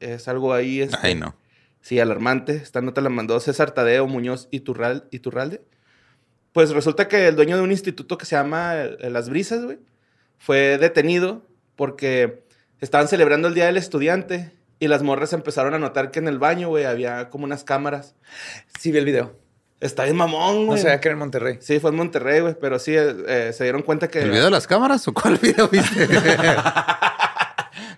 Es 0.00 0.28
algo 0.28 0.52
ahí. 0.52 0.80
este, 0.82 0.96
Ay, 1.00 1.14
no. 1.14 1.36
Sí, 1.80 1.98
alarmante. 2.00 2.54
Esta 2.56 2.80
nota 2.80 3.00
la 3.00 3.08
mandó 3.08 3.38
César 3.40 3.72
Tadeo 3.72 4.06
Muñoz 4.06 4.48
Iturral- 4.52 5.04
Iturralde. 5.10 5.62
Pues 6.52 6.70
resulta 6.70 7.08
que 7.08 7.26
el 7.28 7.36
dueño 7.36 7.56
de 7.56 7.62
un 7.62 7.70
instituto 7.72 8.18
que 8.18 8.26
se 8.26 8.36
llama 8.36 8.74
eh, 8.76 9.10
Las 9.10 9.28
Brisas, 9.30 9.64
güey, 9.64 9.78
fue 10.38 10.78
detenido 10.78 11.46
porque 11.76 12.44
estaban 12.80 13.08
celebrando 13.08 13.48
el 13.48 13.54
Día 13.54 13.66
del 13.66 13.76
Estudiante 13.78 14.52
y 14.84 14.88
las 14.88 15.02
morras 15.02 15.32
empezaron 15.32 15.74
a 15.74 15.78
notar 15.78 16.10
que 16.10 16.18
en 16.18 16.26
el 16.28 16.38
baño, 16.38 16.68
güey, 16.68 16.84
había 16.84 17.28
como 17.30 17.44
unas 17.44 17.62
cámaras. 17.62 18.14
Sí, 18.80 18.90
vi 18.90 18.98
el 18.98 19.04
video. 19.04 19.36
Está 19.80 20.04
bien 20.04 20.16
mamón, 20.16 20.60
No 20.62 20.66
güey. 20.72 20.80
sabía 20.82 21.00
que 21.00 21.08
era 21.08 21.12
en 21.14 21.18
Monterrey. 21.20 21.58
Sí, 21.60 21.78
fue 21.80 21.90
en 21.90 21.96
Monterrey, 21.96 22.40
güey, 22.40 22.56
pero 22.60 22.78
sí 22.78 22.94
eh, 22.96 23.14
eh, 23.28 23.52
se 23.52 23.64
dieron 23.64 23.82
cuenta 23.82 24.08
que... 24.08 24.20
¿El 24.20 24.30
video 24.30 24.44
de 24.44 24.50
las 24.50 24.66
cámaras 24.66 25.06
o 25.08 25.12
cuál 25.12 25.38
video 25.38 25.68
viste? 25.68 26.08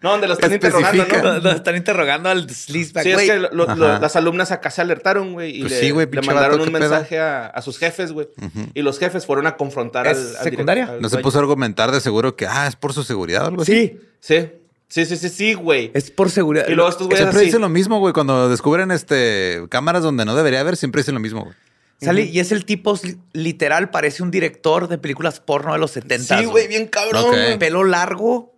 No, 0.02 0.10
donde 0.10 0.28
lo 0.28 0.34
están 0.34 0.52
interrogando. 0.52 1.06
¿no? 1.22 1.40
No, 1.40 1.50
están 1.52 1.76
interrogando 1.76 2.28
al 2.28 2.48
sleazeback. 2.50 3.02
Sí, 3.04 3.10
es 3.10 3.14
güey. 3.16 3.26
que 3.26 3.38
lo- 3.38 3.50
lo- 3.74 3.98
las 3.98 4.16
alumnas 4.16 4.52
acá 4.52 4.70
se 4.70 4.82
alertaron, 4.82 5.32
güey, 5.32 5.56
y 5.56 5.60
Pues 5.62 5.72
le, 5.72 5.80
sí, 5.80 5.92
mandaron 6.26 6.60
un 6.60 6.70
mensaje 6.70 7.18
a, 7.18 7.46
a 7.46 7.62
sus 7.62 7.78
jefes, 7.78 8.12
güey. 8.12 8.28
Ujú. 8.36 8.66
Y 8.74 8.82
los 8.82 8.98
jefes 8.98 9.24
fueron 9.24 9.46
a 9.46 9.56
confrontar 9.56 10.06
¿Es 10.06 10.18
al, 10.18 10.36
al 10.36 10.44
secundaria? 10.44 10.86
al 10.90 11.00
¿No 11.00 11.08
se 11.08 11.16
puso 11.18 11.38
a 11.38 11.40
argumentar 11.40 11.90
de 11.90 12.00
seguro 12.00 12.36
que, 12.36 12.46
ah, 12.46 12.66
es 12.66 12.76
por 12.76 12.92
su 12.92 13.02
seguridad 13.02 13.44
o 13.44 13.48
algo 13.48 13.62
así? 13.62 13.72
Sí, 13.72 14.00
Sí, 14.20 14.52
sí, 14.88 15.04
sí, 15.06 15.16
sí, 15.16 15.28
sí, 15.28 15.54
güey. 15.54 15.90
es 15.94 16.10
por 16.10 16.30
seguridad. 16.30 16.66
Y 16.68 16.74
luego 16.74 16.90
estos 16.90 17.06
güeyes 17.06 17.20
Siempre 17.20 17.38
así. 17.38 17.46
dicen 17.46 17.60
lo 17.60 17.68
mismo, 17.68 17.98
güey. 17.98 18.12
Cuando 18.12 18.48
descubren 18.48 18.90
este 18.90 19.62
cámaras 19.70 20.02
donde 20.02 20.24
no 20.24 20.34
debería 20.36 20.60
haber, 20.60 20.76
siempre 20.76 21.00
dicen 21.02 21.14
lo 21.14 21.20
mismo, 21.20 21.42
güey. 21.44 21.54
Sale, 22.00 22.22
y 22.24 22.38
es 22.40 22.52
el 22.52 22.64
tipo 22.66 22.98
li- 23.02 23.16
literal, 23.32 23.88
parece 23.90 24.22
un 24.22 24.30
director 24.30 24.88
de 24.88 24.98
películas 24.98 25.40
porno 25.40 25.72
de 25.72 25.78
los 25.78 25.92
70. 25.92 26.38
Sí, 26.38 26.44
güey, 26.44 26.68
bien 26.68 26.86
cabrón, 26.86 27.24
Ok. 27.24 27.30
güey. 27.30 27.58
Pelo 27.58 27.84
largo, 27.84 28.52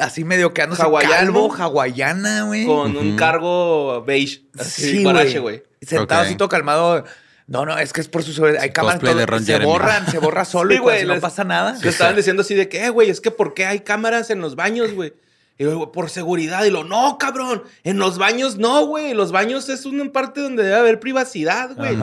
así 0.00 0.24
medio 0.24 0.52
quedándose 0.52 0.82
Hawaiano. 0.82 1.14
calvo, 1.14 1.54
hawaiana, 1.54 2.42
güey. 2.44 2.66
Con 2.66 2.96
un 2.96 3.16
cargo 3.16 4.02
beige. 4.04 4.42
Así, 4.58 4.90
Sí, 4.90 5.02
guarache, 5.02 5.38
güey. 5.38 5.58
güey. 5.58 5.62
Sentado 5.80 6.20
Ok. 6.22 6.26
así 6.26 6.36
todo 6.36 6.48
calmado. 6.48 7.04
No, 7.46 7.64
no, 7.64 7.76
es 7.78 7.92
que 7.92 8.00
es 8.00 8.08
por 8.08 8.22
su 8.22 8.32
seguridad. 8.32 8.60
Hay 8.62 8.70
cámaras 8.70 9.00
todo- 9.00 9.14
de 9.14 9.26
Ron 9.26 9.40
se 9.44 9.52
Jeremy. 9.52 9.70
borran, 9.70 10.10
se 10.10 10.18
borra 10.18 10.44
solo 10.44 10.70
Sí, 10.70 10.76
y 10.76 10.78
cuando 10.80 11.04
güey, 11.06 11.16
no 11.16 11.20
pasa 11.22 11.44
nada. 11.44 11.76
Le 11.82 11.88
estaban 11.90 12.16
diciendo 12.16 12.40
así 12.42 12.54
de 12.54 12.68
que, 12.68 12.84
"Eh, 12.84 12.88
güey, 12.90 13.08
es 13.10 13.20
que 13.20 13.30
¿por 13.30 13.54
qué 13.54 13.66
hay 13.66 13.80
cámaras 13.80 14.30
en 14.30 14.40
los 14.40 14.56
baños, 14.56 14.92
güey? 14.92 15.12
Y 15.56 15.64
luego, 15.64 15.92
por 15.92 16.10
seguridad. 16.10 16.64
Y 16.64 16.70
lo, 16.70 16.84
no, 16.84 17.16
cabrón. 17.18 17.62
En 17.84 17.98
los 17.98 18.18
baños 18.18 18.56
no, 18.56 18.86
güey. 18.86 19.14
Los 19.14 19.32
baños 19.32 19.68
es 19.68 19.86
una 19.86 20.10
parte 20.10 20.40
donde 20.40 20.64
debe 20.64 20.76
haber 20.76 21.00
privacidad, 21.00 21.74
güey. 21.76 21.96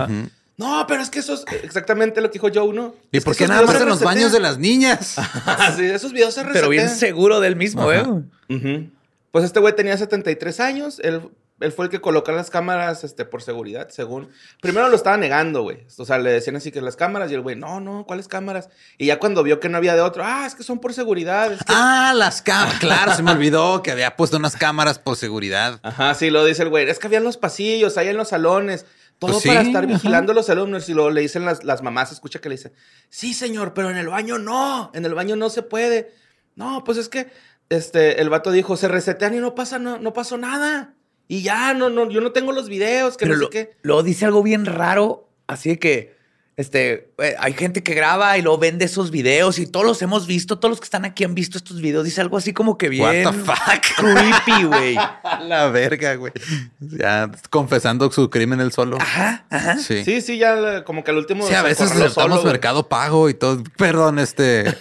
No, 0.58 0.86
pero 0.88 1.02
es 1.02 1.10
que 1.10 1.20
eso 1.20 1.34
es 1.34 1.44
exactamente 1.64 2.22
lo 2.22 2.30
que 2.30 2.34
dijo 2.34 2.50
Joe, 2.54 2.72
¿no? 2.74 2.94
¿Y 3.12 3.18
Es 3.18 3.24
por 3.24 3.36
qué 3.36 3.48
nada 3.48 3.64
más 3.64 3.82
en 3.82 3.90
los 3.90 4.02
baños 4.02 4.32
de 4.32 4.40
las 4.40 4.60
niñas? 4.60 5.16
sí, 5.76 5.86
esos 5.86 6.14
videos 6.14 6.36
se 6.36 6.42
resetean. 6.44 6.54
Pero 6.54 6.70
bien 6.70 6.90
seguro 6.90 7.40
del 7.40 7.56
mismo, 7.56 7.90
Ajá. 7.90 8.22
¿eh? 8.50 8.90
Pues 9.32 9.46
este 9.46 9.60
güey 9.60 9.76
tenía 9.76 9.98
73 9.98 10.60
años. 10.60 11.00
Él, 11.04 11.22
él 11.62 11.71
fue 11.71 11.86
el 11.86 11.91
que 11.91 12.02
colocó 12.02 12.32
las 12.32 12.50
cámaras 12.50 13.04
este, 13.04 13.26
por 13.26 13.41
seguridad, 13.41 13.89
según. 13.89 14.30
Primero 14.62 14.89
lo 14.89 14.95
estaba 14.95 15.17
negando, 15.17 15.62
güey. 15.63 15.86
O 15.97 16.06
sea, 16.06 16.17
le 16.17 16.32
decían 16.32 16.56
así 16.56 16.71
que 16.71 16.82
las 16.82 16.95
cámaras. 16.95 17.32
Y 17.32 17.36
el 17.36 17.41
güey, 17.41 17.56
no, 17.56 17.80
no, 17.80 18.06
¿cuáles 18.06 18.28
cámaras? 18.28 18.69
Y 18.97 19.06
ya 19.08 19.19
cuando 19.19 19.43
vio 19.43 19.60
que 19.60 19.69
no 19.69 19.78
había 19.78 19.95
de 19.95 20.02
otro, 20.02 20.24
ah, 20.26 20.45
es 20.45 20.56
que 20.56 20.63
son 20.63 20.80
por 20.80 20.93
seguridad. 20.93 21.52
es 21.54 21.60
que-". 21.60 21.65
Ah, 21.76 22.13
las 22.15 22.41
cámaras. 22.41 22.80
Claro, 22.80 23.13
se 23.15 23.24
me 23.24 23.32
olvidó 23.32 23.82
que 23.84 23.91
había 23.91 24.15
puesto 24.15 24.38
unas 24.38 24.56
cámaras 24.56 25.00
por 25.00 25.15
seguridad. 25.15 25.80
Ajá, 25.84 26.13
sí, 26.15 26.30
lo 26.30 26.43
dice 26.45 26.63
el 26.63 26.69
güey. 26.69 26.89
Es 26.89 27.00
que 27.00 27.08
había 27.08 27.19
en 27.19 27.24
los 27.24 27.38
pasillos, 27.38 27.97
ahí 27.97 28.08
en 28.10 28.17
los 28.17 28.30
salones. 28.30 28.86
Todo 29.19 29.34
Pues 29.34 29.43
sí, 29.43 29.50
para 29.50 29.62
estar 29.62 29.84
ajá. 29.84 29.93
vigilando 29.93 30.32
a 30.32 30.36
los 30.36 30.50
alumnos. 30.50 30.89
Y 30.89 30.93
luego 30.93 31.12
le 31.12 31.21
dicen 31.21 31.45
las, 31.45 31.63
las 31.63 31.84
mamás, 31.84 32.12
escucha 32.12 32.39
que 32.39 32.50
le 32.50 32.56
dicen, 32.56 32.74
sí, 33.10 33.34
señor, 33.36 33.74
pero 33.76 33.89
en 33.91 33.97
el 33.97 34.08
baño 34.08 34.39
no. 34.39 34.91
En 34.95 35.06
el 35.06 35.13
baño 35.13 35.36
no 35.36 35.50
se 35.52 35.62
puede. 35.62 36.13
No, 36.56 36.84
pues 36.84 36.97
es 36.97 37.08
que 37.08 37.32
este, 37.69 38.19
el 38.19 38.30
vato 38.30 38.52
dijo, 38.52 38.76
se 38.78 38.88
resetean 38.88 39.36
y 39.36 39.38
no 39.39 39.54
pasa, 39.56 39.80
no, 39.80 39.97
no 40.00 40.12
pasó 40.12 40.38
nada. 40.38 40.95
Y 41.32 41.44
ya, 41.44 41.74
no, 41.74 41.89
no, 41.89 42.10
yo 42.10 42.20
no 42.20 42.34
tengo 42.34 42.52
los 42.52 42.67
videos, 42.67 43.15
que 43.15 43.26
Pero 43.26 43.36
no 43.36 43.44
lo, 43.44 43.48
sé 43.48 43.52
qué. 43.52 43.78
luego 43.84 44.04
dice 44.04 44.26
algo 44.26 44.44
bien 44.44 44.65
raro, 44.65 45.30
así 45.48 45.70
de 45.70 45.80
que 45.80 46.13
este, 46.58 47.13
eh, 47.20 47.36
hay 47.39 47.54
gente 47.54 47.84
que 47.84 47.94
graba 47.94 48.38
y 48.38 48.41
luego 48.41 48.58
vende 48.58 48.84
esos 48.84 49.12
videos 49.12 49.58
y 49.58 49.65
todos 49.65 49.86
los 49.86 50.02
hemos 50.02 50.28
visto, 50.28 50.60
todos 50.60 50.72
los 50.72 50.82
que 50.82 50.84
están 50.84 51.06
aquí 51.06 51.24
han 51.24 51.34
visto 51.34 51.58
estos 51.58 51.80
videos. 51.80 52.04
Dice 52.04 52.20
algo 52.20 52.36
así 52.36 52.52
como 52.52 52.78
que 52.78 52.89
bien 52.89 53.26
What 53.26 53.32
the 53.32 53.38
fuck? 53.46 53.96
creepy, 53.96 54.63
güey. 54.65 54.96
La 55.48 55.70
verga, 55.70 56.15
güey. 56.15 56.34
Ya 56.82 57.32
confesando 57.50 58.12
su 58.12 58.30
crimen 58.30 58.60
él 58.60 58.74
solo. 58.74 58.98
Ajá, 59.00 59.46
ajá. 59.50 59.78
Sí. 59.78 60.04
Sí, 60.04 60.20
sí, 60.20 60.38
ya 60.38 60.84
como 60.84 61.06
que 61.06 61.12
al 61.12 61.17
último. 61.17 61.48
Sí, 61.48 61.54
a 61.54 61.63
veces 61.63 61.94
güey. 61.94 62.44
mercado 62.44 62.89
pago 62.89 63.30
y 63.30 63.36
todo. 63.36 63.63
Perdón, 63.78 64.20
este. 64.20 64.65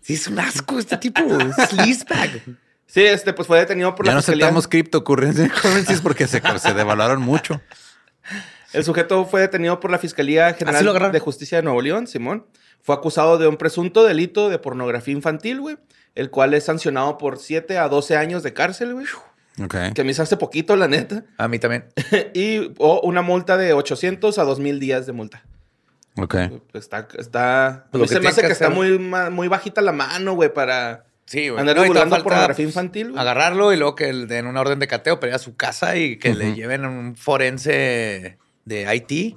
Sí, 0.00 0.14
es 0.14 0.26
un 0.28 0.38
asco 0.38 0.78
este 0.78 0.96
tipo. 0.96 1.20
Sleazebag. 1.68 2.40
Sí, 2.86 3.02
este, 3.04 3.32
pues 3.32 3.46
fue 3.48 3.58
detenido 3.58 3.94
por 3.94 4.06
ya 4.06 4.12
la 4.12 4.16
no 4.16 4.20
fiscalía. 4.22 4.46
aceptamos 4.46 4.68
cryptocurrencies 4.68 6.00
porque 6.02 6.26
se, 6.26 6.40
se 6.58 6.74
devaloraron 6.74 7.20
mucho. 7.20 7.60
El 8.72 8.84
sujeto 8.84 9.24
fue 9.24 9.40
detenido 9.40 9.80
por 9.80 9.90
la 9.90 9.98
Fiscalía 9.98 10.48
¿Así 10.48 10.64
lo 10.84 10.92
General 10.92 11.12
de 11.12 11.18
Justicia 11.20 11.58
de 11.58 11.62
Nuevo 11.62 11.80
León, 11.80 12.06
Simón. 12.06 12.46
Fue 12.82 12.94
acusado 12.94 13.38
de 13.38 13.46
un 13.46 13.56
presunto 13.56 14.04
delito 14.04 14.48
de 14.48 14.58
pornografía 14.58 15.14
infantil, 15.14 15.60
güey, 15.60 15.78
el 16.14 16.30
cual 16.30 16.52
es 16.54 16.64
sancionado 16.64 17.16
por 17.18 17.38
7 17.38 17.78
a 17.78 17.88
12 17.88 18.16
años 18.16 18.42
de 18.42 18.52
cárcel, 18.52 18.94
güey. 18.94 19.06
Ok. 19.62 19.74
Que 19.94 20.04
me 20.04 20.10
hizo 20.10 20.22
hace 20.22 20.36
poquito, 20.36 20.76
la 20.76 20.88
neta. 20.88 21.24
A 21.38 21.48
mí 21.48 21.58
también. 21.58 21.86
y 22.34 22.74
o 22.78 23.00
una 23.02 23.22
multa 23.22 23.56
de 23.56 23.72
800 23.72 24.38
a 24.38 24.44
2000 24.44 24.78
días 24.78 25.06
de 25.06 25.12
multa. 25.12 25.42
Ok. 26.18 26.34
Está, 26.74 27.08
está. 27.18 27.66
A 27.68 27.84
Pues 27.92 28.02
mí 28.02 28.08
se 28.08 28.20
me 28.20 28.28
hace 28.28 28.42
que 28.42 28.48
que 28.48 28.52
está 28.52 28.68
muy, 28.68 28.98
muy 28.98 29.48
bajita 29.48 29.80
la 29.80 29.92
mano, 29.92 30.34
güey, 30.34 30.52
para 30.52 31.06
Sí, 31.26 31.48
güey. 31.48 31.60
andar 31.60 31.76
No, 31.76 31.82
divulgando 31.82 32.22
pornografía 32.22 32.64
infantil, 32.64 33.08
güey. 33.10 33.20
Agarrarlo 33.20 33.72
y 33.72 33.76
luego 33.76 33.94
que 33.96 34.12
le 34.12 34.26
den 34.26 34.46
una 34.46 34.60
orden 34.60 34.78
de 34.78 34.86
cateo 34.86 35.18
para 35.20 35.30
ir 35.30 35.34
a 35.34 35.38
su 35.38 35.56
casa 35.56 35.96
y 35.96 36.16
que 36.18 36.34
le 36.34 36.54
lleven 36.54 36.84
a 36.84 36.88
un 36.88 37.16
forense 37.16 38.38
de 38.64 38.94
IT 38.96 39.36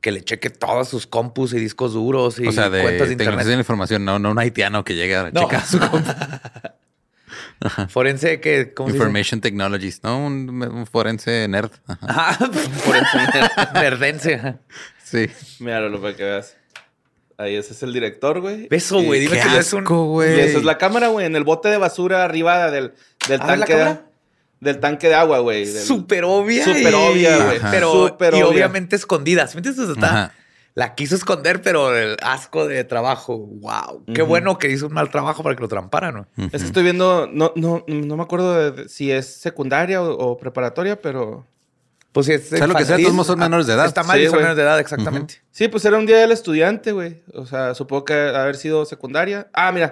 que 0.00 0.10
le 0.12 0.22
cheque 0.24 0.50
todos 0.50 0.88
sus 0.88 1.06
compus 1.06 1.52
y 1.52 1.58
discos 1.60 1.92
duros 1.94 2.38
y 2.40 2.46
O 2.48 2.52
sea, 2.52 2.68
de 2.70 2.82
cuentas 2.82 3.08
de 3.08 3.16
tecnología 3.16 3.16
de 3.16 3.32
internet. 3.32 3.46
la 3.56 3.60
información, 3.60 4.04
no, 4.04 4.18
no 4.18 4.30
un 4.32 4.38
haitiano 4.38 4.84
que 4.84 4.94
llega 4.94 5.20
a 5.26 5.30
No. 5.30 5.42
checar 5.42 5.64
su 5.64 5.78
compu. 5.80 6.10
Forense 7.88 8.40
que, 8.40 8.72
¿cómo 8.74 8.88
se 8.88 8.94
dice? 8.94 9.04
Information 9.04 9.40
Technologies, 9.40 10.00
¿no? 10.02 10.18
Un, 10.26 10.48
un 10.62 10.86
forense 10.86 11.48
nerd. 11.48 11.70
Ajá. 11.86 12.06
Ajá, 12.30 12.46
forense 12.84 13.18
nerdense. 13.74 14.34
ajá. 14.34 14.56
Sí. 15.02 15.26
Míralo, 15.60 15.88
lo 15.88 16.00
para 16.00 16.14
que 16.16 16.22
veas. 16.24 16.56
Ahí 17.38 17.54
ese 17.56 17.72
es 17.74 17.82
el 17.82 17.92
director, 17.92 18.40
güey. 18.40 18.66
Beso, 18.68 19.02
güey. 19.02 19.20
Dime 19.20 19.36
Qué 19.40 19.48
que 19.48 19.58
es 19.58 19.72
un... 19.72 19.84
Y 19.84 19.86
güey. 19.86 20.40
esa 20.40 20.58
es 20.58 20.64
la 20.64 20.78
cámara, 20.78 21.08
güey, 21.08 21.26
en 21.26 21.36
el 21.36 21.44
bote 21.44 21.68
de 21.68 21.76
basura 21.76 22.24
arriba 22.24 22.70
del, 22.70 22.94
del 23.28 23.40
A 23.42 23.46
ver, 23.46 23.58
¿la 23.58 23.66
tanque 23.66 23.76
de, 23.84 23.98
del 24.60 24.80
tanque 24.80 25.08
de 25.08 25.14
agua, 25.16 25.40
güey. 25.40 25.66
Súper 25.66 26.24
obvia. 26.24 26.64
Súper 26.64 26.92
y- 26.92 26.94
obvia, 26.94 27.44
güey. 27.44 27.58
Pero, 27.70 27.92
Súper 28.08 28.32
y 28.34 28.36
obvia. 28.38 28.46
obviamente 28.46 28.96
escondida. 28.96 29.46
¿Sí 29.48 29.56
me 29.56 29.58
entiendes? 29.66 29.90
Está-. 29.90 30.32
La 30.74 30.94
quiso 30.94 31.14
esconder, 31.14 31.62
pero 31.62 31.96
el 31.96 32.16
asco 32.22 32.66
de 32.66 32.84
trabajo. 32.84 33.36
Wow. 33.38 34.04
Qué 34.14 34.20
bueno 34.22 34.58
que 34.58 34.70
hizo 34.70 34.86
un 34.88 34.92
mal 34.92 35.10
trabajo 35.10 35.42
para 35.42 35.54
que 35.56 35.62
lo 35.62 35.68
tramparan, 35.68 36.14
¿no? 36.14 36.48
Es 36.52 36.60
que 36.62 36.66
estoy 36.68 36.82
viendo, 36.82 37.28
no, 37.32 37.52
no, 37.56 37.82
no 37.86 38.16
me 38.16 38.22
acuerdo 38.22 38.54
de- 38.54 38.82
de 38.82 38.88
si 38.90 39.10
es 39.10 39.26
secundaria 39.26 40.02
o, 40.02 40.10
o 40.12 40.36
preparatoria, 40.38 41.00
pero 41.00 41.46
Pues 42.16 42.24
si 42.24 42.32
es 42.32 42.48
Sea 42.48 42.66
lo 42.66 42.74
que 42.74 42.86
sea, 42.86 42.96
todos 42.96 43.26
son 43.26 43.38
menores 43.38 43.66
de 43.66 43.74
edad. 43.74 43.84
Está 43.84 44.02
mal 44.02 44.16
Sí, 44.16 44.24
y 44.24 44.26
son 44.28 44.36
menores 44.36 44.56
de 44.56 44.62
edad, 44.62 44.80
exactamente. 44.80 45.42
sí, 45.50 45.68
pues 45.68 45.84
era 45.84 45.98
un 45.98 46.06
día 46.06 46.16
del 46.16 46.32
estudiante, 46.32 46.92
güey. 46.92 47.22
O 47.34 47.44
sea, 47.44 47.74
supongo 47.74 48.06
que 48.06 48.14
haber 48.14 48.56
sido 48.56 48.86
secundaria. 48.86 49.50
Ah, 49.52 49.70
mira, 49.70 49.90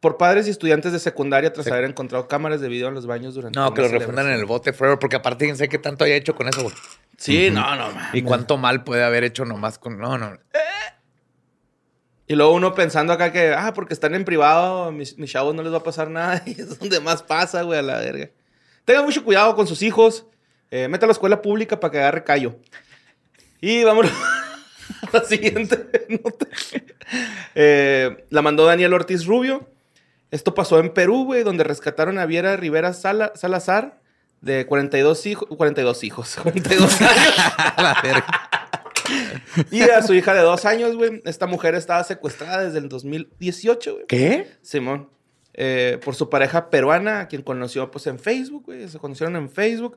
por 0.00 0.16
padres 0.16 0.46
y 0.46 0.50
estudiantes 0.50 0.92
de 0.92 0.98
secundaria 0.98 1.52
tras 1.52 1.66
Sí. 1.66 1.70
haber 1.70 1.84
encontrado 1.84 2.28
cámaras 2.28 2.62
de 2.62 2.68
video 2.70 2.88
en 2.88 2.94
los 2.94 3.04
baños 3.06 3.34
durante 3.34 3.58
No, 3.58 3.74
que 3.74 3.82
lo 3.82 3.88
refundan 3.88 4.26
en 4.26 4.32
el 4.32 4.46
bote 4.46 4.72
forever, 4.72 4.98
porque 4.98 5.16
aparte 5.16 5.44
quién 5.44 5.58
sé 5.58 5.68
qué 5.68 5.76
tanto 5.76 6.04
haya 6.06 6.14
hecho 6.14 6.34
con 6.34 6.48
eso, 6.48 6.62
güey. 6.62 6.74
Sí, 7.18 7.50
no, 7.50 7.76
no, 7.76 7.92
man. 7.92 8.08
Y 8.14 8.22
cuánto 8.22 8.56
mal 8.56 8.82
puede 8.82 9.04
haber 9.04 9.22
hecho 9.24 9.44
nomás 9.44 9.78
con. 9.78 9.98
No, 9.98 10.16
no. 10.16 10.32
Y 12.26 12.36
luego 12.36 12.54
uno 12.54 12.74
pensando 12.74 13.12
acá 13.12 13.32
que, 13.32 13.52
ah, 13.52 13.74
porque 13.74 13.92
están 13.92 14.14
en 14.14 14.24
privado, 14.24 14.90
mis, 14.92 15.18
mis 15.18 15.30
chavos 15.30 15.54
no 15.54 15.62
les 15.62 15.74
va 15.74 15.76
a 15.76 15.82
pasar 15.82 16.08
nada. 16.08 16.42
Y 16.46 16.52
es 16.52 16.78
donde 16.78 17.00
más 17.00 17.22
pasa, 17.22 17.60
güey, 17.64 17.78
a 17.78 17.82
la 17.82 17.98
verga. 17.98 18.30
Tengan 18.86 19.04
mucho 19.04 19.22
cuidado 19.22 19.54
con 19.54 19.66
sus 19.66 19.82
hijos. 19.82 20.24
Eh, 20.70 20.88
meta 20.88 21.06
a 21.06 21.08
la 21.08 21.12
escuela 21.12 21.42
pública 21.42 21.78
para 21.80 21.90
que 21.92 21.98
agarre 21.98 22.24
callo. 22.24 22.56
Y 23.60 23.84
vámonos 23.84 24.12
a 25.12 25.16
la 25.18 25.24
siguiente 25.24 26.06
nota. 26.08 26.46
Eh, 27.54 28.24
la 28.30 28.42
mandó 28.42 28.66
Daniel 28.66 28.92
Ortiz 28.94 29.26
Rubio. 29.26 29.70
Esto 30.30 30.54
pasó 30.54 30.80
en 30.80 30.92
Perú, 30.92 31.24
güey, 31.24 31.44
donde 31.44 31.64
rescataron 31.64 32.18
a 32.18 32.26
Viera 32.26 32.56
Rivera 32.56 32.92
Sala- 32.92 33.32
Salazar, 33.36 34.00
de 34.40 34.66
42 34.66 35.24
hijos, 35.26 35.48
42 35.56 36.04
hijos, 36.04 36.36
42 36.42 37.00
años. 37.00 37.34
la 37.78 38.00
verga. 38.02 38.50
Y 39.70 39.82
a 39.82 40.02
su 40.02 40.14
hija 40.14 40.34
de 40.34 40.40
dos 40.40 40.64
años, 40.64 40.96
güey. 40.96 41.22
Esta 41.24 41.46
mujer 41.46 41.76
estaba 41.76 42.02
secuestrada 42.02 42.64
desde 42.64 42.78
el 42.78 42.88
2018, 42.88 43.92
güey. 43.94 44.06
¿Qué? 44.08 44.48
Simón. 44.62 45.08
Eh, 45.54 45.98
por 46.04 46.14
su 46.16 46.28
pareja 46.28 46.68
peruana, 46.68 47.20
a 47.20 47.28
quien 47.28 47.42
conoció 47.42 47.90
pues 47.90 48.06
en 48.08 48.18
Facebook, 48.18 48.64
güey. 48.66 48.88
Se 48.88 48.98
conocieron 48.98 49.36
en 49.36 49.48
Facebook. 49.48 49.96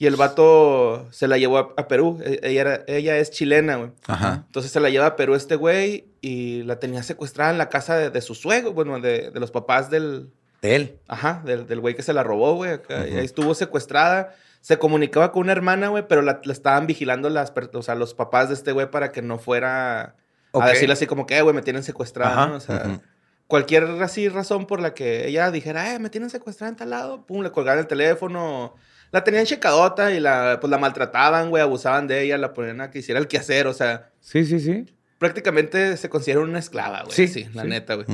Y 0.00 0.06
el 0.06 0.16
vato 0.16 1.06
se 1.12 1.28
la 1.28 1.36
llevó 1.36 1.58
a, 1.58 1.74
a 1.76 1.86
Perú. 1.86 2.18
E- 2.24 2.40
Ella, 2.42 2.60
era- 2.62 2.84
ella 2.88 3.18
es 3.18 3.30
chilena, 3.30 3.76
güey. 3.76 3.90
Ajá. 4.06 4.44
Entonces 4.46 4.72
se 4.72 4.80
la 4.80 4.88
lleva 4.88 5.04
a 5.06 5.14
Perú 5.16 5.34
este 5.34 5.56
güey 5.56 6.06
y 6.22 6.62
la 6.62 6.78
tenía 6.80 7.02
secuestrada 7.02 7.50
en 7.52 7.58
la 7.58 7.68
casa 7.68 7.96
de, 7.96 8.08
de 8.10 8.20
su 8.22 8.34
suegro, 8.34 8.72
bueno, 8.72 8.98
de, 8.98 9.30
de 9.30 9.40
los 9.40 9.50
papás 9.50 9.90
del, 9.90 10.30
De 10.62 10.74
él. 10.74 10.98
Ajá, 11.06 11.42
del, 11.44 11.66
del 11.66 11.80
güey 11.80 11.94
que 11.94 12.02
se 12.02 12.14
la 12.14 12.22
robó, 12.22 12.54
güey. 12.54 12.72
acá, 12.72 13.06
y 13.06 13.14
Ahí 13.18 13.24
estuvo 13.26 13.54
secuestrada. 13.54 14.34
Se 14.62 14.78
comunicaba 14.78 15.32
con 15.32 15.42
una 15.42 15.52
hermana, 15.52 15.88
güey, 15.88 16.08
pero 16.08 16.22
la, 16.22 16.40
la 16.44 16.52
estaban 16.54 16.86
vigilando 16.86 17.28
las, 17.28 17.52
o 17.74 17.82
sea, 17.82 17.94
los 17.94 18.14
papás 18.14 18.48
de 18.48 18.54
este 18.54 18.72
güey 18.72 18.90
para 18.90 19.12
que 19.12 19.20
no 19.22 19.38
fuera 19.38 20.16
a 20.54 20.66
decirle 20.70 20.94
así 20.94 21.06
como 21.06 21.26
que, 21.26 21.36
"Eh, 21.36 21.42
güey, 21.42 21.54
me 21.54 21.62
tienen 21.62 21.82
secuestrada, 21.82 22.32
Ajá, 22.32 22.46
¿no? 22.46 22.54
O 22.56 22.60
sea, 22.60 23.00
cualquier 23.46 23.84
así 24.02 24.28
razón 24.30 24.66
por 24.66 24.80
la 24.80 24.94
que 24.94 25.28
ella 25.28 25.50
dijera, 25.50 25.94
eh, 25.94 25.98
me 25.98 26.08
tienen 26.10 26.30
secuestrada 26.30 26.70
en 26.70 26.76
tal 26.76 26.90
lado, 26.90 27.26
pum, 27.26 27.42
le 27.42 27.50
colgaban 27.52 27.78
el 27.80 27.86
teléfono. 27.86 28.74
La 29.12 29.24
tenían 29.24 29.44
checadota 29.44 30.12
y 30.12 30.20
la, 30.20 30.58
pues 30.60 30.70
la 30.70 30.78
maltrataban, 30.78 31.50
güey, 31.50 31.62
abusaban 31.62 32.06
de 32.06 32.22
ella, 32.22 32.38
la 32.38 32.54
ponían 32.54 32.80
a 32.80 32.90
que 32.90 33.00
hiciera 33.00 33.18
el 33.18 33.26
quehacer, 33.28 33.66
o 33.66 33.72
sea, 33.74 34.10
Sí, 34.20 34.44
sí, 34.44 34.60
sí. 34.60 34.86
prácticamente 35.18 35.96
se 35.96 36.08
considera 36.08 36.40
una 36.40 36.58
esclava, 36.60 37.02
güey. 37.02 37.14
Sí, 37.16 37.26
Sí, 37.28 37.48
la 37.52 37.62
sí. 37.62 37.68
neta, 37.68 37.94
güey. 37.94 38.06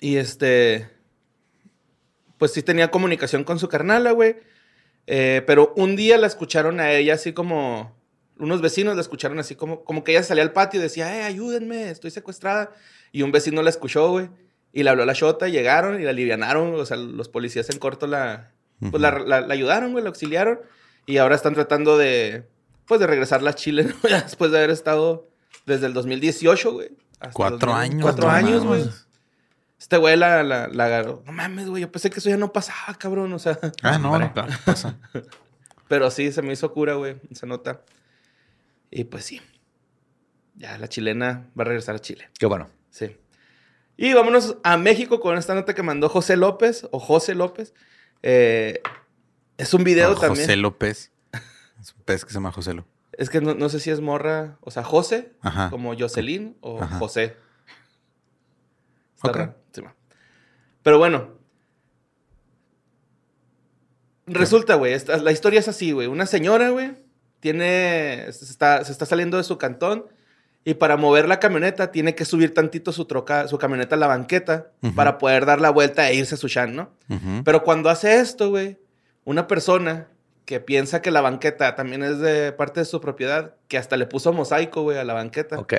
Y 0.00 0.16
este. 0.16 0.88
Pues 2.38 2.52
sí 2.52 2.62
tenía 2.62 2.90
comunicación 2.90 3.44
con 3.44 3.58
su 3.58 3.68
carnala, 3.68 4.10
güey. 4.10 4.36
Eh, 5.06 5.42
pero 5.46 5.72
un 5.76 5.96
día 5.96 6.18
la 6.18 6.26
escucharon 6.26 6.80
a 6.80 6.92
ella 6.92 7.14
así 7.14 7.32
como. 7.32 7.96
Unos 8.38 8.60
vecinos 8.60 8.94
la 8.96 9.00
escucharon 9.00 9.38
así 9.38 9.54
como. 9.54 9.84
Como 9.84 10.04
que 10.04 10.12
ella 10.12 10.22
salía 10.22 10.42
al 10.42 10.52
patio 10.52 10.80
y 10.80 10.82
decía, 10.82 11.16
eh, 11.18 11.22
ayúdenme, 11.22 11.88
estoy 11.90 12.10
secuestrada. 12.10 12.72
Y 13.12 13.22
un 13.22 13.32
vecino 13.32 13.62
la 13.62 13.70
escuchó, 13.70 14.10
güey. 14.10 14.28
Y 14.72 14.82
le 14.82 14.90
habló 14.90 15.04
a 15.04 15.06
la 15.06 15.14
shota, 15.14 15.48
llegaron 15.48 15.98
y 15.98 16.04
la 16.04 16.10
alivianaron. 16.10 16.74
O 16.74 16.84
sea, 16.84 16.96
los 16.98 17.28
policías 17.30 17.70
en 17.70 17.78
corto 17.78 18.06
la. 18.06 18.52
Pues 18.80 19.00
la, 19.00 19.10
la- 19.12 19.40
la 19.40 19.54
ayudaron, 19.54 19.92
güey, 19.92 20.02
la 20.04 20.08
auxiliaron. 20.10 20.60
Y 21.06 21.16
ahora 21.18 21.34
están 21.34 21.54
tratando 21.54 21.96
de. 21.98 22.46
Pues 22.86 23.00
de 23.00 23.06
regresarla 23.06 23.50
a 23.50 23.54
Chile, 23.54 23.84
¿no? 23.84 23.94
Después 24.08 24.50
de 24.50 24.58
haber 24.58 24.70
estado 24.70 25.28
desde 25.66 25.86
el 25.86 25.92
2018, 25.94 26.72
güey. 26.72 26.90
hasta 27.20 27.32
Cuatro 27.32 27.72
2000. 27.72 27.74
años, 27.92 28.02
Cuatro 28.02 28.26
no 28.28 28.32
años, 28.32 28.64
güey. 28.64 28.84
Este 29.78 29.96
güey 29.98 30.16
la, 30.16 30.42
la, 30.42 30.68
la 30.68 30.84
agarró. 30.86 31.22
No 31.26 31.32
mames, 31.32 31.68
güey. 31.68 31.82
Yo 31.82 31.90
pensé 31.92 32.10
que 32.10 32.18
eso 32.20 32.28
ya 32.30 32.36
no 32.36 32.52
pasaba, 32.52 32.96
cabrón. 32.98 33.32
O 33.32 33.38
sea. 33.38 33.58
Ah, 33.82 33.98
no, 33.98 34.18
no, 34.18 34.32
claro, 34.32 34.52
pasa. 34.64 34.98
Pero 35.88 36.10
sí, 36.10 36.32
se 36.32 36.42
me 36.42 36.52
hizo 36.52 36.72
cura, 36.72 36.94
güey. 36.94 37.16
Se 37.32 37.46
nota. 37.46 37.82
Y 38.90 39.04
pues 39.04 39.24
sí. 39.24 39.40
Ya 40.54 40.78
la 40.78 40.88
chilena 40.88 41.50
va 41.58 41.62
a 41.62 41.66
regresar 41.66 41.94
a 41.94 41.98
Chile. 41.98 42.28
Qué 42.38 42.46
bueno. 42.46 42.68
Sí. 42.90 43.16
Y 43.96 44.12
vámonos 44.14 44.56
a 44.64 44.76
México 44.76 45.20
con 45.20 45.36
esta 45.38 45.54
nota 45.54 45.74
que 45.74 45.82
mandó 45.82 46.08
José 46.08 46.36
López 46.36 46.86
o 46.90 46.98
José 46.98 47.34
López. 47.34 47.74
Eh, 48.22 48.80
es 49.58 49.72
un 49.74 49.84
video 49.84 50.12
Ah, 50.12 50.20
también. 50.20 50.46
José 50.46 50.56
López. 50.56 51.12
Es 51.80 51.94
un 51.94 52.02
pez 52.04 52.24
que 52.24 52.30
se 52.30 52.34
llama 52.34 52.52
José 52.52 52.74
López. 52.74 52.92
Es 53.12 53.30
que 53.30 53.40
no, 53.40 53.54
no 53.54 53.68
sé 53.68 53.80
si 53.80 53.90
es 53.90 54.00
morra. 54.00 54.58
O 54.60 54.70
sea, 54.70 54.82
José, 54.82 55.32
Ajá. 55.40 55.70
como 55.70 55.94
Jocelyn 55.96 56.56
o 56.60 56.82
Ajá. 56.82 56.98
José. 56.98 57.36
Está. 59.16 59.56
Sí. 59.72 59.82
Pero 60.82 60.98
bueno. 60.98 61.34
Resulta, 64.26 64.74
güey, 64.74 64.96
la 65.22 65.30
historia 65.32 65.60
es 65.60 65.68
así, 65.68 65.92
güey. 65.92 66.08
Una 66.08 66.26
señora, 66.26 66.70
güey, 66.70 66.96
tiene, 67.38 68.26
se 68.32 68.44
está, 68.44 68.84
se 68.84 68.90
está 68.90 69.06
saliendo 69.06 69.36
de 69.36 69.44
su 69.44 69.56
cantón 69.56 70.06
y 70.66 70.74
para 70.74 70.96
mover 70.96 71.28
la 71.28 71.38
camioneta 71.40 71.92
tiene 71.92 72.14
que 72.16 72.24
subir 72.24 72.52
tantito 72.52 72.90
su 72.92 73.04
troca, 73.04 73.46
su 73.48 73.56
camioneta 73.56 73.94
a 73.94 73.98
la 73.98 74.08
banqueta 74.08 74.72
para 74.96 75.16
poder 75.16 75.46
dar 75.46 75.60
la 75.60 75.70
vuelta 75.70 76.10
e 76.10 76.14
irse 76.16 76.34
a 76.34 76.38
su 76.38 76.48
shan, 76.48 76.74
¿no? 76.76 76.90
Pero 77.44 77.62
cuando 77.62 77.88
hace 77.88 78.18
esto, 78.20 78.50
güey, 78.50 78.76
una 79.24 79.46
persona 79.46 80.08
que 80.44 80.58
piensa 80.60 81.00
que 81.02 81.10
la 81.12 81.20
banqueta 81.20 81.74
también 81.76 82.02
es 82.02 82.18
de 82.18 82.50
parte 82.52 82.80
de 82.80 82.86
su 82.86 83.00
propiedad, 83.00 83.54
que 83.68 83.78
hasta 83.78 83.96
le 83.96 84.06
puso 84.06 84.32
mosaico, 84.32 84.82
güey, 84.82 84.98
a 84.98 85.04
la 85.04 85.14
banqueta. 85.14 85.56
Ok. 85.58 85.74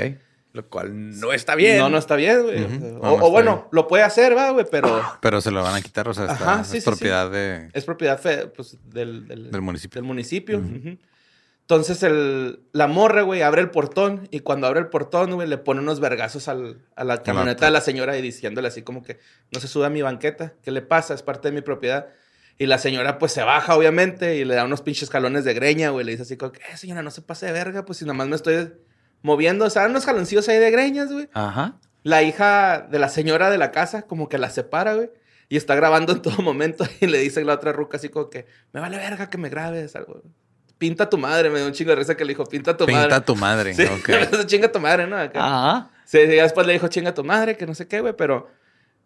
Lo 0.54 0.66
cual 0.70 1.20
no 1.20 1.34
está 1.34 1.56
bien. 1.56 1.78
No, 1.80 1.90
no 1.90 1.98
está 1.98 2.16
bien, 2.16 2.42
güey. 2.44 2.64
O 2.64 2.68
No, 2.70 3.18
no 3.18 3.30
bueno, 3.30 3.56
bien. 3.56 3.66
lo 3.74 3.88
puede 3.88 4.04
hacer, 4.04 4.36
va, 4.36 4.52
güey, 4.52 4.66
pero 4.72 5.02
Pero 5.22 5.40
se 5.42 5.52
lo 5.52 5.62
van 5.64 5.76
a 5.76 5.82
quitar, 5.82 6.08
o 6.08 6.14
sea, 6.14 6.24
está- 6.32 6.54
Ajá, 6.54 6.64
sí, 6.64 6.78
es 6.78 6.84
sí, 6.84 6.90
propiedad 6.90 7.30
de... 7.30 7.70
es 7.74 7.84
propiedad 7.86 8.18
fe- 8.20 8.48
pues, 8.48 8.78
del, 8.86 9.28
del, 9.28 9.52
Del 9.52 9.62
municipio. 9.62 10.00
del 10.02 10.08
municipio. 10.08 10.62
Entonces 11.70 12.02
el, 12.04 12.62
la 12.72 12.88
morra, 12.88 13.24
güey, 13.24 13.42
abre 13.42 13.60
el 13.62 13.70
portón 13.72 14.30
y 14.32 14.40
cuando 14.40 14.68
abre 14.68 14.80
el 14.80 14.88
portón, 14.88 15.34
güey, 15.34 15.50
le 15.50 15.58
pone 15.58 15.82
unos 15.82 16.00
vergazos 16.00 16.48
al- 16.48 16.80
a 16.96 17.04
la 17.04 17.22
camioneta 17.24 17.66
de 17.66 17.72
la 17.72 17.82
señora 17.82 18.18
y 18.18 18.22
diciéndole 18.22 18.70
así 18.70 18.84
como 18.84 19.04
que 19.04 19.20
no 19.52 19.60
se 19.60 19.68
sube 19.68 19.86
a 19.86 19.90
mi 19.90 20.02
banqueta. 20.02 20.54
¿Qué 20.64 20.72
le 20.72 20.82
pasa? 20.82 21.14
Es 21.14 21.24
parte 21.24 21.50
de 21.50 21.56
mi 21.56 21.62
propiedad. 21.62 22.08
Y 22.58 22.68
la 22.68 22.78
señora 22.78 23.20
pues 23.20 23.34
se 23.34 23.44
baja, 23.44 23.76
obviamente, 23.76 24.38
y 24.38 24.46
le 24.46 24.56
da 24.56 24.64
unos 24.64 24.82
pinches 24.82 25.10
jalones 25.10 25.44
de 25.44 25.54
greña, 25.54 25.90
güey. 25.90 26.06
Le 26.06 26.12
dice 26.14 26.24
así 26.24 26.38
como 26.38 26.54
que, 26.54 26.60
eh, 26.72 26.78
señora, 26.78 27.02
no 27.04 27.12
se 27.12 27.22
pase 27.22 27.48
de 27.48 27.52
verga, 27.52 27.84
pues 27.84 27.98
si 28.00 28.06
nada 28.06 28.14
más 28.14 28.30
me 28.30 28.38
estoy 28.38 28.72
moviendo. 29.22 29.66
O 29.66 29.70
sea, 29.70 29.88
unos 29.88 30.06
jaloncillos 30.06 30.48
ahí 30.48 30.60
de 30.60 30.72
greñas, 30.72 31.12
güey. 31.12 31.28
Ajá. 31.34 31.76
La 32.04 32.24
hija 32.24 32.88
de 32.90 32.98
la 32.98 33.10
señora 33.10 33.50
de 33.50 33.58
la 33.58 33.72
casa 33.72 34.04
como 34.04 34.30
que 34.30 34.38
la 34.38 34.50
separa, 34.50 34.94
güey. 34.94 35.10
Y 35.50 35.58
está 35.58 35.76
grabando 35.76 36.14
en 36.14 36.22
todo 36.22 36.42
momento 36.42 36.86
y 37.02 37.08
le 37.08 37.18
dice 37.20 37.44
la 37.44 37.56
otra 37.56 37.74
ruca 37.74 37.98
así 37.98 38.08
como 38.08 38.30
que, 38.30 38.46
me 38.72 38.80
vale 38.80 38.96
verga 38.98 39.30
que 39.30 39.38
me 39.38 39.50
grabes 39.50 39.98
algo. 39.98 40.24
Pinta 40.78 41.10
tu 41.10 41.18
madre, 41.18 41.50
me 41.50 41.58
dio 41.60 41.68
un 41.68 41.74
chingo 41.74 41.90
de 41.92 41.96
risa 41.96 42.16
que 42.16 42.24
le 42.24 42.30
dijo, 42.34 42.46
pinta 42.46 42.78
tu 42.78 42.86
Pinta 42.86 43.02
madre. 43.02 43.16
a 43.16 43.22
tu 43.22 43.36
madre. 43.36 43.74
Sí, 43.74 43.84
ok. 43.84 44.10
chinga 44.46 44.72
tu 44.72 44.80
madre, 44.80 45.08
¿no? 45.08 45.18
Acá. 45.18 45.40
Ajá. 45.40 45.90
Sí, 46.06 46.20
sí, 46.28 46.36
ya 46.36 46.44
después 46.44 46.66
le 46.68 46.74
dijo, 46.74 46.88
chinga 46.88 47.14
tu 47.14 47.24
madre, 47.24 47.58
que 47.58 47.66
no 47.66 47.74
sé 47.76 47.88
qué, 47.88 48.00
güey, 48.02 48.14
pero 48.16 48.48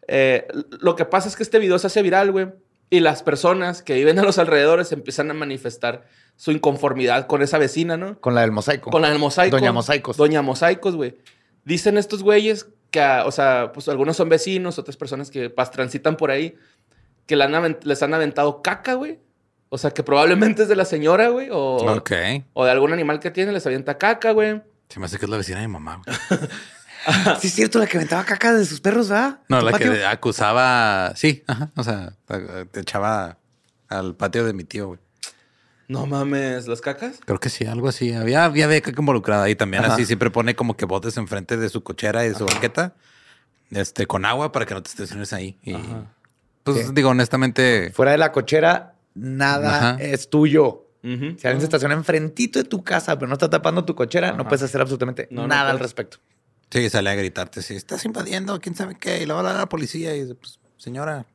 eh, 0.08 0.48
lo 0.82 0.96
que 0.96 1.06
pasa 1.06 1.28
es 1.30 1.36
que 1.36 1.44
este 1.44 1.60
video 1.60 1.80
se 1.80 1.88
hace 1.88 2.02
viral, 2.02 2.32
güey, 2.32 2.48
y 2.90 3.00
las 3.00 3.24
personas 3.24 3.82
que 3.82 3.94
viven 3.96 4.20
a 4.20 4.24
los 4.24 4.38
alrededores 4.38 4.92
empiezan 4.92 5.32
a 5.32 5.34
manifestar 5.34 6.04
su 6.36 6.52
inconformidad 6.52 7.26
con 7.28 7.42
esa 7.42 7.58
vecina, 7.58 7.96
¿no? 7.98 8.20
Con 8.20 8.36
la 8.36 8.42
del 8.42 8.52
mosaico. 8.52 8.90
Con 8.92 9.02
la 9.04 9.10
del 9.10 9.20
mosaico. 9.20 9.56
Doña 9.58 9.72
Mosaicos. 9.72 10.18
Doña 10.18 10.42
Mosaicos, 10.42 10.96
güey. 10.96 11.18
Dicen 11.64 11.98
estos 11.98 12.22
güeyes 12.24 12.68
que, 12.90 13.00
ah, 13.00 13.24
o 13.26 13.32
sea, 13.32 13.72
pues 13.74 13.88
algunos 13.88 14.18
son 14.18 14.28
vecinos, 14.28 14.78
otras 14.78 14.98
personas 14.98 15.32
que 15.32 15.50
pas, 15.50 15.72
transitan 15.72 16.18
por 16.18 16.32
ahí, 16.32 16.56
que 17.26 17.36
le 17.38 17.46
han 17.46 17.54
aven- 17.54 17.80
les 17.84 18.04
han 18.04 18.14
aventado 18.14 18.62
caca, 18.62 18.96
güey. 18.96 19.20
O 19.74 19.78
sea, 19.78 19.92
que 19.92 20.04
probablemente 20.04 20.64
es 20.64 20.68
de 20.68 20.76
la 20.76 20.84
señora, 20.84 21.30
güey, 21.30 21.48
o, 21.50 21.78
Ok. 21.78 22.12
o 22.54 22.66
de 22.66 22.72
algún 22.72 22.92
animal 22.92 23.20
que 23.22 23.32
tiene, 23.32 23.54
les 23.54 23.66
avienta 23.66 23.98
caca, 23.98 24.32
güey. 24.32 24.62
Se 24.90 25.00
me 25.00 25.06
hace 25.06 25.18
que 25.18 25.24
es 25.26 25.32
la 25.32 25.38
vecina 25.38 25.62
de 25.62 25.68
mi 25.68 25.74
mamá. 25.74 26.02
güey. 26.06 26.18
Sí, 27.40 27.48
es 27.48 27.54
cierto, 27.56 27.80
la 27.80 27.88
que 27.88 27.98
aventaba 27.98 28.24
caca 28.24 28.54
de 28.54 28.64
sus 28.64 28.80
perros, 28.80 29.10
¿verdad? 29.10 29.40
No, 29.50 29.56
¿En 29.58 29.60
tu 29.62 29.66
la 29.66 29.72
patio? 29.72 29.92
que 29.92 30.06
acusaba... 30.06 31.14
Sí, 31.16 31.44
ajá. 31.48 31.72
O 31.76 31.84
sea, 31.84 32.14
te 32.70 32.80
echaba 32.80 33.40
al 33.90 34.14
patio 34.16 34.46
de 34.46 34.54
mi 34.54 34.64
tío, 34.66 34.86
güey. 34.88 35.00
No 35.88 36.06
mames, 36.06 36.68
¿las 36.68 36.80
cacas? 36.80 37.16
Creo 37.26 37.40
que 37.40 37.50
sí, 37.50 37.66
algo 37.66 37.88
así. 37.90 38.14
Había, 38.14 38.46
había 38.46 38.68
beca 38.68 38.92
involucrada 38.96 39.50
y 39.50 39.56
también 39.56 39.84
Ajá. 39.84 39.96
así 39.96 40.06
siempre 40.06 40.30
pone 40.30 40.56
como 40.56 40.78
que 40.78 40.86
botes 40.86 41.18
enfrente 41.18 41.58
de 41.58 41.70
su 41.70 41.82
cochera 41.82 42.24
y 42.24 42.30
de 42.30 42.36
su 42.36 42.46
banqueta, 42.46 42.94
este, 43.72 44.06
con 44.06 44.24
agua 44.24 44.52
para 44.52 44.68
que 44.68 44.76
no 44.76 44.84
te 44.84 44.90
estaciones 44.92 45.34
ahí. 45.34 45.58
Y, 45.64 45.76
pues 46.64 46.86
Sí. 46.86 46.92
digo, 46.94 47.10
honestamente, 47.10 47.92
Fuera 47.96 48.12
de 48.12 48.20
la 48.20 48.32
cochera, 48.32 48.91
nada 49.14 49.92
Ajá. 49.94 49.98
es 50.04 50.30
tuyo. 50.30 50.88
Si 51.04 51.08
alguien 51.48 51.60
se 51.60 51.64
estaciona 51.66 51.96
enfrentito 51.96 52.60
de 52.60 52.66
tu 52.66 52.84
casa, 52.84 53.18
pero 53.18 53.28
no 53.28 53.34
está 53.34 53.50
tapando 53.50 53.84
tu 53.86 53.96
cochera, 53.96 54.34
no 54.34 54.48
puedes 54.48 54.62
hacer 54.62 54.80
absolutamente 54.82 55.28
No, 55.32 55.42
no 55.44 55.48
nada 55.48 55.72
al 55.72 55.80
respecto. 55.80 56.18
sí, 56.70 56.90
sale 56.92 57.10
a 57.10 57.16
gritarte, 57.16 57.64
si 57.64 57.74
estás 57.76 58.06
invadiendo, 58.06 58.60
quién 58.60 58.76
sabe 58.76 58.96
qué, 59.00 59.22
y 59.24 59.26
le 59.26 59.34
va 59.34 59.38
a 59.38 59.40
hablar 59.40 59.56
a 59.56 59.60
la 59.60 59.66
policía 59.70 60.16
y 60.16 60.22
dice, 60.22 60.36
pues, 60.36 60.60
señora, 60.78 61.26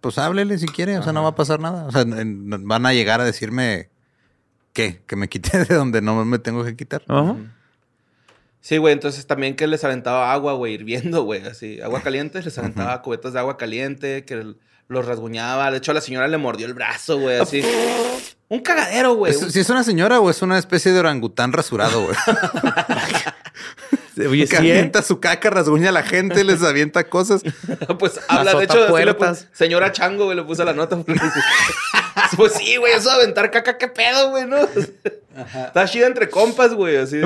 pues 0.00 0.18
háblele 0.18 0.56
si 0.58 0.66
quiere, 0.66 0.96
o 0.98 1.02
sea, 1.02 1.12
no 1.12 1.24
va 1.24 1.30
a 1.30 1.34
pasar 1.34 1.58
nada. 1.58 1.84
O 1.86 1.90
sea, 1.90 2.02
en- 2.02 2.48
van 2.68 2.86
a 2.86 2.92
llegar 2.92 3.20
a 3.20 3.24
decirme 3.24 3.90
qué, 4.72 5.02
que 5.04 5.16
me 5.16 5.28
quite 5.28 5.58
de 5.64 5.74
donde 5.74 6.00
no 6.00 6.24
me 6.24 6.38
tengo 6.38 6.64
que 6.64 6.76
quitar. 6.76 7.02
Sí, 8.60 8.76
güey, 8.76 8.92
entonces 8.92 9.26
también 9.26 9.56
que 9.56 9.66
les 9.66 9.82
aventaba 9.84 10.32
agua, 10.32 10.52
güey, 10.54 10.74
hirviendo, 10.74 11.22
güey, 11.24 11.42
así, 11.44 11.80
agua 11.80 12.00
caliente, 12.04 12.40
les 12.42 12.56
aventaba 12.58 13.02
cubetas 13.02 13.32
de 13.32 13.38
agua 13.40 13.56
caliente, 13.56 14.24
que 14.24 14.54
los 14.88 15.06
rasguñaba. 15.06 15.70
De 15.70 15.78
hecho, 15.78 15.92
a 15.92 15.94
la 15.94 16.00
señora 16.00 16.28
le 16.28 16.38
mordió 16.38 16.66
el 16.66 16.74
brazo, 16.74 17.18
güey, 17.18 17.38
así. 17.38 17.62
Un 18.48 18.60
cagadero, 18.60 19.14
güey. 19.14 19.32
¿Es- 19.32 19.52
¿Si 19.52 19.60
es 19.60 19.70
una 19.70 19.84
señora 19.84 20.20
o 20.20 20.30
es 20.30 20.42
una 20.42 20.58
especie 20.58 20.92
de 20.92 20.98
orangután 21.00 21.52
rasurado, 21.52 22.02
güey? 22.04 22.16
Oye, 24.28 24.48
que 24.48 24.56
sí, 24.56 24.68
¿eh? 24.68 24.72
avienta 24.72 25.00
su 25.02 25.20
caca, 25.20 25.48
rasguña 25.48 25.90
a 25.90 25.92
la 25.92 26.02
gente, 26.02 26.42
les 26.42 26.60
avienta 26.62 27.08
cosas. 27.08 27.42
pues 28.00 28.18
habla, 28.26 28.54
de 28.54 28.64
hecho, 28.64 28.84
así 28.96 29.04
le 29.04 29.14
puso- 29.14 29.46
señora 29.52 29.92
Chango, 29.92 30.24
güey, 30.24 30.36
le 30.36 30.42
puso 30.42 30.64
la 30.64 30.72
nota. 30.72 30.96
pues 32.36 32.52
sí, 32.54 32.76
güey, 32.78 32.94
eso 32.94 33.10
de 33.10 33.14
aventar 33.16 33.50
caca, 33.52 33.78
qué 33.78 33.86
pedo, 33.86 34.30
güey, 34.30 34.44
¿no? 34.46 34.56
Está 35.66 35.84
chida 35.86 36.08
entre 36.08 36.28
compas, 36.28 36.74
güey, 36.74 36.96
así. 36.96 37.20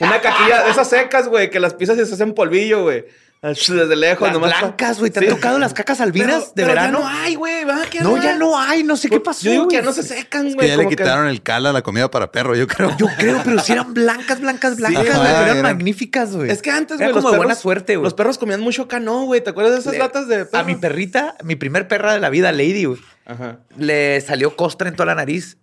Una 0.00 0.20
caquilla 0.20 0.64
de 0.64 0.70
esas 0.72 0.90
secas, 0.90 1.28
güey, 1.28 1.48
que 1.48 1.58
las 1.60 1.72
pisas 1.72 1.96
y 1.98 2.04
se 2.04 2.14
hacen 2.14 2.34
polvillo, 2.34 2.82
güey. 2.82 3.06
Desde 3.52 3.96
lejos, 3.96 4.22
Las 4.28 4.32
nomás. 4.32 4.58
blancas, 4.58 4.98
güey. 4.98 5.10
¿Te 5.10 5.20
Sí. 5.20 5.26
han 5.26 5.34
tocado 5.34 5.58
las 5.58 5.74
cacas 5.74 6.00
albinas 6.00 6.28
Pero- 6.30 6.40
de 6.46 6.52
pero 6.54 6.68
verano? 6.68 6.98
Ya 7.00 7.04
no 7.04 7.08
hay, 7.20 7.34
güey, 7.34 7.64
¿va? 7.64 7.82
¿Qué 7.90 8.00
No, 8.00 8.16
ya 8.22 8.36
no 8.36 8.58
hay. 8.58 8.82
No 8.84 8.96
sé 8.96 9.10
qué 9.10 9.20
pasó. 9.20 9.44
Yo 9.44 9.50
digo 9.50 9.68
que 9.68 9.76
ya 9.76 9.82
no 9.82 9.92
se 9.92 10.02
secan, 10.02 10.48
Que 10.48 10.54
güey. 10.54 10.68
ya 10.68 10.76
le 10.76 10.84
como 10.84 10.90
que- 10.90 10.96
quitaron 10.96 11.26
el 11.28 11.42
cal 11.42 11.66
a 11.66 11.72
la 11.72 11.82
comida 11.82 12.10
para 12.10 12.32
perro, 12.32 12.56
yo 12.56 12.66
creo. 12.66 12.96
Yo 12.96 13.06
creo, 13.18 13.40
pero 13.44 13.60
si 13.60 13.72
eran 13.72 13.92
blancas, 13.92 14.40
blancas, 14.40 14.76
blancas, 14.78 15.02
güey. 15.04 15.12
ajá, 15.12 15.42
eran 15.42 15.48
eran- 15.58 15.62
magníficas, 15.62 16.34
güey. 16.34 16.50
Es 16.50 16.62
que 16.62 16.70
antes, 16.70 16.96
güey, 16.96 17.10
como 17.10 17.16
los 17.20 17.24
de 17.24 17.30
perros- 17.32 17.36
buena 17.36 17.54
suerte, 17.54 17.96
güey. 17.96 18.04
Los 18.04 18.14
perros 18.14 18.38
comían 18.38 18.60
mucho 18.62 18.88
cano, 18.88 19.24
güey. 19.24 19.42
¿Te 19.42 19.50
acuerdas 19.50 19.74
de 19.74 19.80
esas 19.80 19.92
Le- 19.92 19.98
latas 19.98 20.26
de 20.26 20.40
A 20.40 20.44
perro? 20.46 20.64
mi 20.64 20.74
perrita, 20.76 21.36
mi 21.44 21.56
primer 21.56 21.86
perra 21.86 22.14
de 22.14 22.20
la 22.20 22.30
vida, 22.30 22.50
Lady, 22.52 22.84
güey, 22.86 23.00
Ajá. 23.26 23.58
le 23.76 24.20
salió 24.22 24.56
costra 24.56 24.88
en 24.88 24.96
toda 24.96 25.06
la 25.06 25.14
nariz 25.16 25.58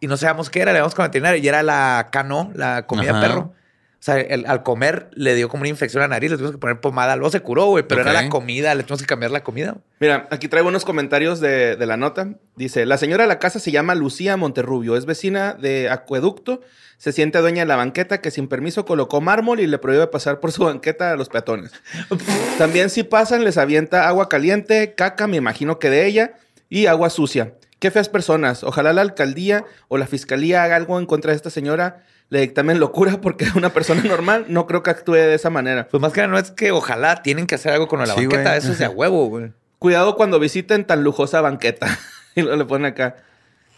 y 0.00 0.08
no 0.08 0.16
sabíamos 0.18 0.50
qué 0.50 0.60
era. 0.60 0.72
Le 0.74 0.80
vamos 0.80 0.94
con 0.94 1.04
veterinario 1.06 1.42
y 1.42 1.48
era 1.48 1.62
la 1.62 2.08
cano, 2.12 2.50
la 2.54 2.86
comida 2.86 3.12
Ajá. 3.12 3.20
perro. 3.20 3.54
O 4.02 4.04
sea, 4.04 4.16
el- 4.20 4.46
al 4.46 4.64
comer 4.64 5.10
le 5.12 5.36
dio 5.36 5.48
como 5.48 5.60
una 5.60 5.68
infección 5.68 6.02
a 6.02 6.08
la 6.08 6.16
nariz, 6.16 6.28
le 6.32 6.36
tuvimos 6.36 6.50
que 6.56 6.58
poner 6.58 6.80
pomada. 6.80 7.14
Luego 7.14 7.30
se 7.30 7.38
curó, 7.38 7.66
güey, 7.66 7.84
pero 7.86 8.00
era 8.00 8.12
la 8.12 8.28
comida, 8.30 8.74
le 8.74 8.82
tuvimos 8.82 9.00
que 9.00 9.06
cambiar 9.06 9.30
la 9.30 9.44
comida. 9.44 9.76
Mira, 10.00 10.26
aquí 10.32 10.48
traigo 10.48 10.68
unos 10.68 10.84
comentarios 10.84 11.38
de, 11.38 11.76
de 11.76 11.86
la 11.86 11.96
nota. 11.96 12.30
Dice, 12.56 12.84
la 12.84 12.98
señora 12.98 13.22
de 13.22 13.28
la 13.28 13.38
casa 13.38 13.60
se 13.60 13.70
llama 13.70 13.94
Lucía 13.94 14.36
Monterrubio, 14.36 14.96
es 14.96 15.06
vecina 15.06 15.52
de 15.54 15.88
Acueducto, 15.88 16.62
se 16.98 17.12
siente 17.12 17.38
dueña 17.38 17.62
de 17.62 17.66
la 17.66 17.76
banqueta 17.76 18.20
que 18.20 18.32
sin 18.32 18.48
permiso 18.48 18.84
colocó 18.84 19.20
mármol 19.20 19.60
y 19.60 19.68
le 19.68 19.78
prohíbe 19.78 20.08
pasar 20.08 20.40
por 20.40 20.50
su 20.50 20.64
banqueta 20.64 21.12
a 21.12 21.16
los 21.16 21.28
peatones. 21.28 21.70
También 22.58 22.90
si 22.90 23.04
pasan 23.04 23.44
les 23.44 23.56
avienta 23.56 24.08
agua 24.08 24.28
caliente, 24.28 24.94
caca, 24.96 25.28
me 25.28 25.36
imagino 25.36 25.78
que 25.78 25.90
de 25.90 26.06
ella, 26.06 26.32
y 26.68 26.86
agua 26.86 27.08
sucia. 27.08 27.54
Qué 27.78 27.90
feas 27.90 28.08
personas. 28.08 28.64
Ojalá 28.64 28.92
la 28.92 29.02
alcaldía 29.02 29.64
o 29.88 29.98
la 29.98 30.06
fiscalía 30.06 30.62
haga 30.64 30.76
algo 30.76 30.98
en 30.98 31.06
contra 31.06 31.30
de 31.32 31.36
esta 31.36 31.50
señora, 31.50 32.04
le 32.32 32.40
dictamen 32.40 32.80
locura 32.80 33.20
porque 33.20 33.46
una 33.54 33.74
persona 33.74 34.02
normal 34.04 34.46
no 34.48 34.66
creo 34.66 34.82
que 34.82 34.88
actúe 34.88 35.12
de 35.12 35.34
esa 35.34 35.50
manera. 35.50 35.86
Pues 35.90 36.00
más 36.00 36.14
que 36.14 36.22
nada, 36.22 36.32
no 36.32 36.38
es 36.38 36.50
que 36.50 36.72
ojalá 36.72 37.22
tienen 37.22 37.46
que 37.46 37.56
hacer 37.56 37.72
algo 37.74 37.88
con 37.88 37.98
la 38.00 38.06
Sí, 38.06 38.12
banqueta. 38.26 38.42
güey. 38.42 38.58
Eso 38.58 38.72
es 38.72 38.78
de 38.78 38.88
huevo, 38.88 39.26
güey. 39.26 39.52
Cuidado 39.78 40.16
cuando 40.16 40.40
visiten 40.40 40.86
tan 40.86 41.04
lujosa 41.04 41.42
banqueta. 41.42 41.86
y 42.34 42.40
lo 42.40 42.56
le 42.56 42.64
ponen 42.64 42.86
acá. 42.86 43.16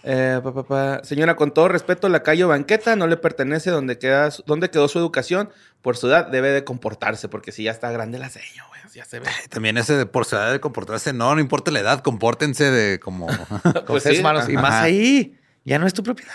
Eh, 0.05 0.39
pa, 0.45 0.55
pa, 0.55 0.63
pa. 0.63 1.01
Señora, 1.03 1.35
con 1.35 1.53
todo 1.53 1.67
respeto, 1.67 2.09
la 2.09 2.23
calle 2.23 2.45
o 2.45 2.49
banqueta 2.49 2.95
no 2.95 3.09
le 3.09 3.17
pertenece 3.17 3.71
donde, 3.71 3.99
queda, 3.99 4.29
donde 4.47 4.71
quedó 4.71 4.87
su 4.87 5.01
educación. 5.01 5.51
Por 5.83 5.97
su 5.97 6.07
edad 6.07 6.29
debe 6.29 6.51
de 6.51 6.63
comportarse, 6.63 7.29
porque 7.29 7.51
si 7.51 7.65
ya 7.65 7.73
está 7.73 7.91
grande 7.91 8.21
la 8.21 8.29
seño, 8.31 8.63
güey. 8.69 8.81
Ya 8.95 9.05
se 9.05 9.19
ve. 9.19 9.27
También 9.51 9.77
ese 9.79 9.97
de 9.97 10.07
por 10.07 10.27
su 10.27 10.37
edad 10.37 10.53
de 10.53 10.61
comportarse, 10.61 11.13
no, 11.13 11.35
no 11.35 11.41
importa 11.41 11.73
la 11.73 11.81
edad, 11.81 12.01
compórtense 12.03 12.71
de 12.71 13.01
como... 13.01 13.27
Pues 13.89 14.05
seres 14.05 14.19
sí, 14.19 14.21
humanos. 14.23 14.49
Y 14.49 14.53
más 14.53 14.75
ahí, 14.75 15.37
ya 15.65 15.81
no 15.81 15.89
es 15.89 15.93
tu 15.95 16.05
propiedad. 16.05 16.33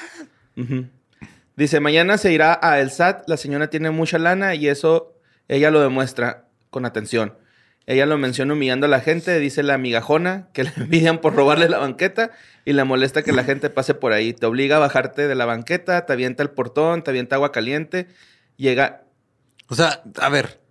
Ujú. 0.58 0.86
Dice, 1.60 1.82
mañana 1.82 2.18
se 2.18 2.32
irá 2.32 2.58
a 2.62 2.80
el 2.80 2.90
SAT. 2.90 3.28
La 3.28 3.36
señora 3.36 3.70
tiene 3.70 3.92
mucha 3.92 4.18
lana 4.18 4.56
y 4.56 4.70
eso 4.70 5.20
ella 5.50 5.72
lo 5.72 5.82
demuestra 5.82 6.46
con 6.70 6.86
atención. 6.86 7.38
Ella 7.86 8.06
lo 8.06 8.18
menciona 8.18 8.54
humillando 8.54 8.86
a 8.86 8.90
la 8.90 9.02
gente, 9.02 9.38
dice 9.40 9.62
la 9.62 9.78
migajona, 9.78 10.48
que 10.54 10.64
le 10.64 10.72
envidian 10.78 11.18
por 11.18 11.36
robarle 11.36 11.68
la 11.68 11.78
banqueta 11.78 12.32
y 12.64 12.72
le 12.72 12.86
molesta 12.86 13.24
que 13.24 13.34
la 13.34 13.44
gente 13.44 13.70
pase 13.70 13.94
por 13.94 14.14
ahí. 14.14 14.32
Te 14.32 14.46
obliga 14.46 14.78
a 14.78 14.80
bajarte 14.80 15.28
de 15.28 15.36
la 15.36 15.44
banqueta, 15.44 16.06
te 16.06 16.14
avienta 16.14 16.44
el 16.44 16.50
portón, 16.50 17.04
te 17.04 17.12
avienta 17.12 17.36
agua 17.36 17.52
caliente, 17.52 18.08
llega... 18.56 19.04
O 19.68 19.76
sea, 19.76 20.02
a 20.16 20.30
ver, 20.30 20.62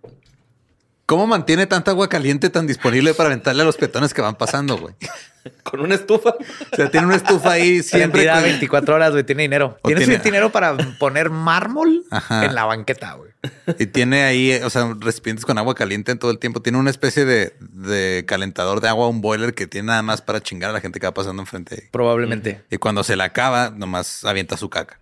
¿Cómo 1.09 1.25
mantiene 1.25 1.65
tanta 1.65 1.89
agua 1.89 2.07
caliente 2.07 2.51
tan 2.51 2.67
disponible 2.67 3.15
para 3.15 3.29
aventarle 3.29 3.63
a 3.63 3.65
los 3.65 3.77
peatones 3.77 4.13
que 4.13 4.21
van 4.21 4.35
pasando, 4.35 4.77
güey? 4.77 4.93
Con 5.63 5.79
una 5.79 5.95
estufa. 5.95 6.35
O 6.71 6.75
sea, 6.75 6.91
tiene 6.91 7.07
una 7.07 7.15
estufa 7.15 7.53
ahí 7.53 7.81
siempre. 7.81 8.27
Con- 8.29 8.43
24 8.43 8.93
horas, 8.93 9.11
güey. 9.13 9.23
Tiene 9.23 9.41
dinero. 9.41 9.79
Tiene, 9.83 10.05
dinero 10.19 10.51
para 10.51 10.77
poner 10.99 11.31
mármol 11.31 12.03
Ajá. 12.11 12.45
en 12.45 12.53
la 12.53 12.65
banqueta, 12.65 13.13
güey. 13.13 13.31
Y 13.79 13.87
tiene 13.87 14.21
ahí, 14.21 14.51
eh, 14.51 14.63
o 14.63 14.69
sea, 14.69 14.95
recipientes 14.99 15.45
con 15.47 15.57
agua 15.57 15.73
caliente 15.73 16.11
en 16.11 16.19
todo 16.19 16.29
el 16.29 16.37
tiempo. 16.37 16.61
Tiene 16.61 16.77
una 16.77 16.91
especie 16.91 17.25
de, 17.25 17.55
de 17.59 18.25
calentador 18.27 18.79
de 18.79 18.89
agua, 18.89 19.07
un 19.07 19.21
boiler 19.21 19.55
que 19.55 19.65
tiene 19.65 19.87
nada 19.87 20.03
más 20.03 20.21
para 20.21 20.43
chingar 20.43 20.69
a 20.69 20.73
la 20.73 20.79
gente 20.79 20.99
que 20.99 21.07
va 21.07 21.13
pasando 21.15 21.41
enfrente. 21.41 21.89
Probablemente. 21.91 22.61
Y 22.69 22.77
cuando 22.77 23.03
se 23.03 23.15
la 23.15 23.23
acaba, 23.23 23.71
nomás 23.71 24.25
avienta 24.25 24.57
su 24.57 24.69
caca. 24.69 24.99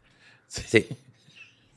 Sí. 0.47 0.87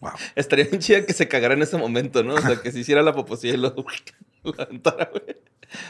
Wow. 0.00 0.12
Estaría 0.34 0.64
bien 0.64 0.80
chida 0.80 1.04
que 1.04 1.12
se 1.12 1.28
cagara 1.28 1.54
en 1.54 1.62
ese 1.62 1.76
momento, 1.76 2.22
¿no? 2.22 2.34
O 2.34 2.40
sea, 2.40 2.56
que 2.56 2.72
se 2.72 2.78
hiciera 2.80 3.02
la 3.02 3.12
poposilla 3.12 3.54
y 3.54 3.56
lo, 3.58 3.74
aventara, 4.58 5.10
güey. 5.12 5.36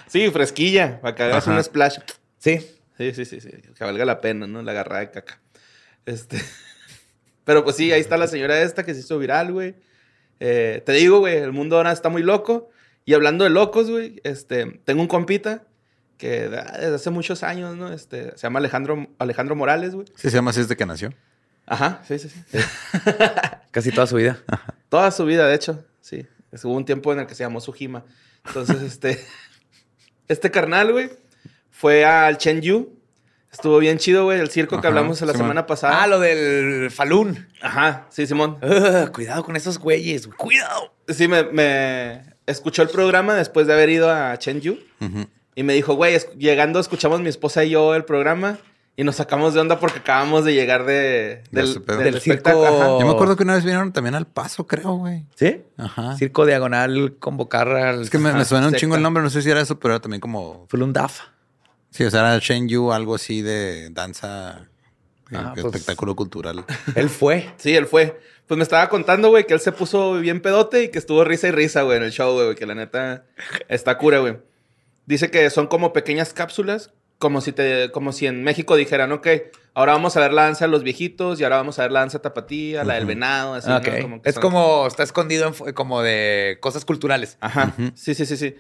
Sí, 0.08 0.28
fresquilla, 0.30 1.00
para 1.00 1.14
que 1.14 1.22
hagas 1.22 1.46
un 1.46 1.62
splash. 1.62 1.98
Sí. 2.38 2.58
Sí, 2.98 3.14
sí, 3.14 3.24
sí, 3.24 3.40
sí. 3.40 3.50
Que 3.76 3.84
valga 3.84 4.04
la 4.04 4.20
pena, 4.20 4.46
¿no? 4.46 4.62
La 4.62 4.72
agarrada 4.72 5.00
de 5.00 5.10
caca. 5.10 5.40
Este. 6.06 6.38
Pero 7.44 7.64
pues 7.64 7.76
sí, 7.76 7.90
ahí 7.92 8.00
está 8.00 8.16
la 8.16 8.26
señora 8.26 8.60
esta 8.62 8.84
que 8.84 8.92
se 8.94 9.00
hizo 9.00 9.18
viral, 9.18 9.52
güey. 9.52 9.74
Eh, 10.40 10.82
te 10.84 10.92
digo, 10.92 11.20
güey, 11.20 11.36
el 11.36 11.52
mundo 11.52 11.76
ahora 11.76 11.92
está 11.92 12.08
muy 12.08 12.22
loco. 12.22 12.68
Y 13.04 13.14
hablando 13.14 13.44
de 13.44 13.50
locos, 13.50 13.90
güey, 13.90 14.20
este, 14.24 14.80
tengo 14.84 15.00
un 15.00 15.08
compita 15.08 15.64
que 16.18 16.48
da- 16.48 16.76
desde 16.78 16.94
hace 16.96 17.10
muchos 17.10 17.42
años, 17.42 17.76
¿no? 17.76 17.92
Este, 17.92 18.32
se 18.32 18.42
llama 18.42 18.58
Alejandro, 18.58 19.08
Alejandro 19.18 19.56
Morales, 19.56 19.94
güey. 19.94 20.06
Sí, 20.16 20.28
se 20.28 20.36
llama 20.36 20.50
así 20.50 20.60
desde 20.60 20.76
que 20.76 20.84
nació. 20.84 21.14
Ajá, 21.70 22.02
sí, 22.06 22.18
sí, 22.18 22.28
sí. 22.28 22.58
Casi 23.70 23.92
toda 23.92 24.06
su 24.06 24.16
vida. 24.16 24.38
Toda 24.88 25.10
su 25.10 25.24
vida, 25.24 25.46
de 25.46 25.54
hecho, 25.54 25.84
sí. 26.00 26.26
Es- 26.52 26.64
Hubo 26.64 26.74
un 26.74 26.84
tiempo 26.84 27.12
en 27.12 27.20
el 27.20 27.26
que 27.26 27.34
se 27.34 27.44
llamó 27.44 27.60
Sujima. 27.60 28.04
Entonces, 28.46 28.82
este, 28.82 29.24
este 30.28 30.50
carnal, 30.50 30.92
güey, 30.92 31.10
fue 31.70 32.04
al 32.04 32.38
Chenyu. 32.38 32.98
Estuvo 33.52 33.78
bien 33.78 33.98
chido, 33.98 34.24
güey, 34.24 34.38
el 34.40 34.48
circo 34.50 34.76
que 34.80 34.86
Ajá, 34.86 34.88
hablamos 34.88 35.20
la 35.22 35.28
Simón. 35.32 35.36
semana 35.38 35.66
pasada. 35.66 36.02
Ah, 36.02 36.06
lo 36.06 36.20
del 36.20 36.88
Falun. 36.92 37.48
Ajá, 37.60 38.06
sí, 38.10 38.26
Simón. 38.26 38.58
Cuidado 39.12 39.42
con 39.44 39.56
esos 39.56 39.78
güeyes. 39.78 40.26
güey. 40.26 40.36
Cuidado. 40.38 40.94
Sí, 41.08 41.26
me, 41.26 41.42
me 41.44 42.22
escuchó 42.46 42.82
el 42.82 42.88
programa 42.90 43.34
después 43.34 43.66
de 43.66 43.72
haber 43.72 43.88
ido 43.90 44.08
a 44.10 44.36
Chenyu. 44.38 44.78
Ujú. 45.00 45.26
Y 45.56 45.62
me 45.64 45.72
dijo, 45.74 45.94
güey, 45.94 46.16
llegando 46.38 46.78
escuchamos 46.78 47.20
mi 47.20 47.28
esposa 47.28 47.64
y 47.64 47.70
yo 47.70 47.94
el 47.96 48.04
programa. 48.04 48.58
Y 49.00 49.02
nos 49.04 49.16
sacamos 49.16 49.54
de 49.54 49.60
onda 49.60 49.80
porque 49.80 50.00
acabamos 50.00 50.44
de 50.44 50.52
llegar 50.52 50.84
de, 50.84 51.42
De 51.50 51.62
del, 52.02 52.20
circo. 52.20 52.50
Ajá. 52.50 52.98
Yo 53.00 53.06
me 53.06 53.12
acuerdo 53.12 53.34
que 53.34 53.44
una 53.44 53.54
vez 53.54 53.64
vinieron 53.64 53.94
también 53.94 54.14
al 54.14 54.26
paso, 54.26 54.66
creo, 54.66 54.96
güey. 54.96 55.24
¿Sí? 55.36 55.62
Ajá. 55.78 56.18
Circo 56.18 56.44
diagonal 56.44 57.16
convocar 57.18 57.68
al. 57.68 58.02
Es 58.02 58.10
que 58.10 58.18
me, 58.18 58.30
suena 58.44 58.66
un 58.66 58.72
secta. 58.72 58.78
chingo 58.78 58.96
el 58.96 59.02
nombre, 59.02 59.22
no 59.22 59.30
sé 59.30 59.40
si 59.40 59.48
era 59.48 59.62
eso, 59.62 59.78
pero 59.80 59.94
era 59.94 60.02
también 60.02 60.20
como. 60.20 60.66
Falun 60.68 60.92
Daf. 60.92 61.20
Sí, 61.88 62.04
o 62.04 62.10
sea, 62.10 62.20
era 62.20 62.38
Shen 62.40 62.68
Yu, 62.68 62.92
algo 62.92 63.14
así 63.14 63.40
de 63.40 63.88
danza, 63.88 64.66
eh, 65.30 65.34
Ah, 65.34 65.52
pues- 65.54 65.64
espectáculo 65.64 66.14
cultural. 66.14 66.66
Él 66.94 67.08
fue. 67.08 67.54
Sí, 67.56 67.74
él 67.74 67.86
fue. 67.86 68.20
Pues 68.46 68.58
me 68.58 68.64
estaba 68.64 68.90
contando, 68.90 69.30
güey, 69.30 69.46
que 69.46 69.54
él 69.54 69.60
se 69.60 69.72
puso 69.72 70.12
bien 70.20 70.42
pedote 70.42 70.82
y 70.82 70.88
que 70.90 70.98
estuvo 70.98 71.24
risa 71.24 71.48
y 71.48 71.52
risa, 71.52 71.80
güey, 71.84 71.96
en 71.96 72.02
el 72.02 72.12
show, 72.12 72.34
güey, 72.34 72.54
que 72.54 72.66
la 72.66 72.74
neta 72.74 73.24
está 73.68 73.96
cura, 73.96 74.18
güey. 74.18 74.36
Dice 75.06 75.30
que 75.30 75.48
son 75.48 75.68
como 75.68 75.94
pequeñas 75.94 76.34
cápsulas, 76.34 76.92
como 77.20 77.40
si 77.40 77.52
te, 77.52 77.92
como 77.92 78.10
si 78.12 78.26
en 78.26 78.42
México 78.42 78.74
dijeran, 78.74 79.12
ok, 79.12 79.28
ahora 79.74 79.92
vamos 79.92 80.16
a 80.16 80.20
ver 80.20 80.32
la 80.32 80.42
danza 80.44 80.64
de 80.64 80.70
los 80.72 80.82
viejitos 80.82 81.38
y 81.38 81.44
ahora 81.44 81.58
vamos 81.58 81.78
a 81.78 81.82
ver 81.82 81.92
la 81.92 82.00
danza 82.00 82.20
tapatía, 82.20 82.82
la 82.82 82.94
del 82.94 83.06
venado, 83.06 83.54
así, 83.54 83.68
¿no? 83.68 83.76
Ok. 83.76 83.88
Como 84.02 84.22
que 84.22 84.28
es 84.30 84.34
son- 84.34 84.42
como, 84.42 84.86
está 84.88 85.04
escondido 85.04 85.52
en 85.66 85.72
como 85.74 86.02
de 86.02 86.58
cosas 86.60 86.84
culturales. 86.84 87.36
Ajá, 87.40 87.72
sí, 87.94 88.14
sí, 88.14 88.26
sí, 88.26 88.36
sí. 88.36 88.56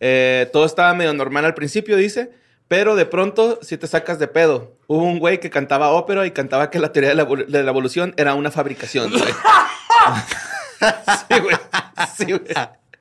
Eh, 0.00 0.48
todo 0.52 0.66
estaba 0.66 0.92
medio 0.92 1.14
normal 1.14 1.44
al 1.44 1.54
principio, 1.54 1.96
dice, 1.96 2.30
pero 2.68 2.96
de 2.96 3.06
pronto 3.06 3.60
si 3.62 3.78
te 3.78 3.86
sacas 3.86 4.18
de 4.18 4.26
pedo. 4.28 4.76
Hubo 4.88 5.04
un 5.04 5.20
güey 5.20 5.38
que 5.38 5.48
cantaba 5.48 5.90
ópera 5.90 6.26
y 6.26 6.32
cantaba 6.32 6.70
que 6.70 6.80
la 6.80 6.92
teoría 6.92 7.10
de 7.10 7.14
la, 7.16 7.24
de 7.24 7.62
la 7.62 7.70
evolución 7.70 8.12
era 8.16 8.34
una 8.34 8.50
fabricación, 8.50 9.10
güey. 9.10 9.22
sí, 11.28 11.40
güey. 11.40 11.56
Sí, 12.18 12.24
güey. 12.32 12.42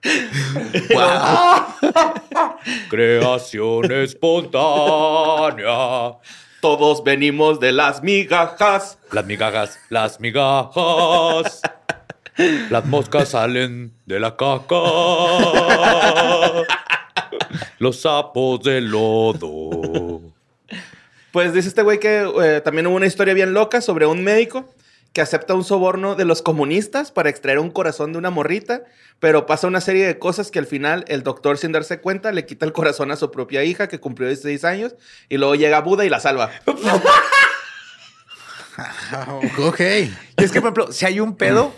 Creación 2.89 3.91
espontánea. 3.91 6.13
Todos 6.61 7.03
venimos 7.03 7.59
de 7.59 7.73
las 7.73 8.01
migajas. 8.01 8.97
Las 9.11 9.25
migajas, 9.25 9.79
las 9.89 10.19
migajas. 10.19 11.61
Las 12.69 12.85
moscas 12.85 13.29
salen 13.29 13.93
de 14.05 14.19
la 14.19 14.37
caca. 14.37 14.75
Los 17.79 18.01
sapos 18.01 18.61
de 18.63 18.81
lodo. 18.81 20.21
Pues 21.31 21.53
dice 21.53 21.69
este 21.69 21.83
güey 21.83 21.99
que 21.99 22.29
eh, 22.43 22.61
también 22.61 22.87
hubo 22.87 22.95
una 22.95 23.05
historia 23.05 23.33
bien 23.33 23.53
loca 23.53 23.81
sobre 23.81 24.05
un 24.05 24.23
médico 24.23 24.65
que 25.19 25.23
acepta 25.23 25.53
un 25.53 25.65
soborno 25.65 26.15
de 26.15 26.23
los 26.23 26.41
comunistas 26.41 27.11
para 27.11 27.29
extraer 27.29 27.59
un 27.59 27.71
corazón 27.71 28.13
de 28.13 28.17
una 28.17 28.29
morrita, 28.29 28.83
pero 29.19 29.45
pasa 29.45 29.67
una 29.67 29.81
serie 29.81 30.07
de 30.07 30.17
cosas 30.17 30.49
que 30.49 30.59
al 30.59 30.65
final 30.65 31.03
el 31.09 31.23
doctor, 31.23 31.57
sin 31.57 31.73
darse 31.73 31.99
cuenta, 31.99 32.31
le 32.31 32.45
quita 32.45 32.65
el 32.65 32.71
corazón 32.71 33.11
a 33.11 33.17
su 33.17 33.29
propia 33.29 33.65
hija 33.65 33.89
que 33.89 33.99
cumplió 33.99 34.29
16 34.29 34.63
años 34.63 34.95
y 35.27 35.35
luego 35.35 35.55
llega 35.55 35.81
Buda 35.81 36.05
y 36.05 36.09
la 36.09 36.21
salva. 36.21 36.51
ok. 39.57 39.79
Y 40.37 40.41
es 40.41 40.53
que, 40.53 40.61
por 40.61 40.67
ejemplo, 40.69 40.93
si 40.93 41.05
hay 41.05 41.19
un 41.19 41.35
pedo 41.35 41.75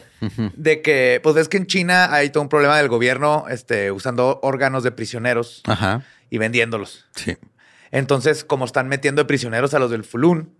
de 0.55 0.83
que, 0.83 1.19
pues 1.23 1.33
ves 1.33 1.49
que 1.49 1.57
en 1.57 1.65
China 1.65 2.13
hay 2.13 2.29
todo 2.29 2.43
un 2.43 2.49
problema 2.49 2.77
del 2.77 2.89
gobierno 2.89 3.45
este, 3.49 3.91
usando 3.91 4.39
órganos 4.43 4.83
de 4.83 4.91
prisioneros 4.91 5.63
Ajá. 5.65 6.03
y 6.29 6.37
vendiéndolos. 6.37 7.07
Sí. 7.15 7.37
Entonces, 7.89 8.43
como 8.43 8.65
están 8.65 8.87
metiendo 8.87 9.23
de 9.23 9.25
prisioneros 9.25 9.73
a 9.73 9.79
los 9.79 9.89
del 9.89 10.03
Fulun. 10.03 10.53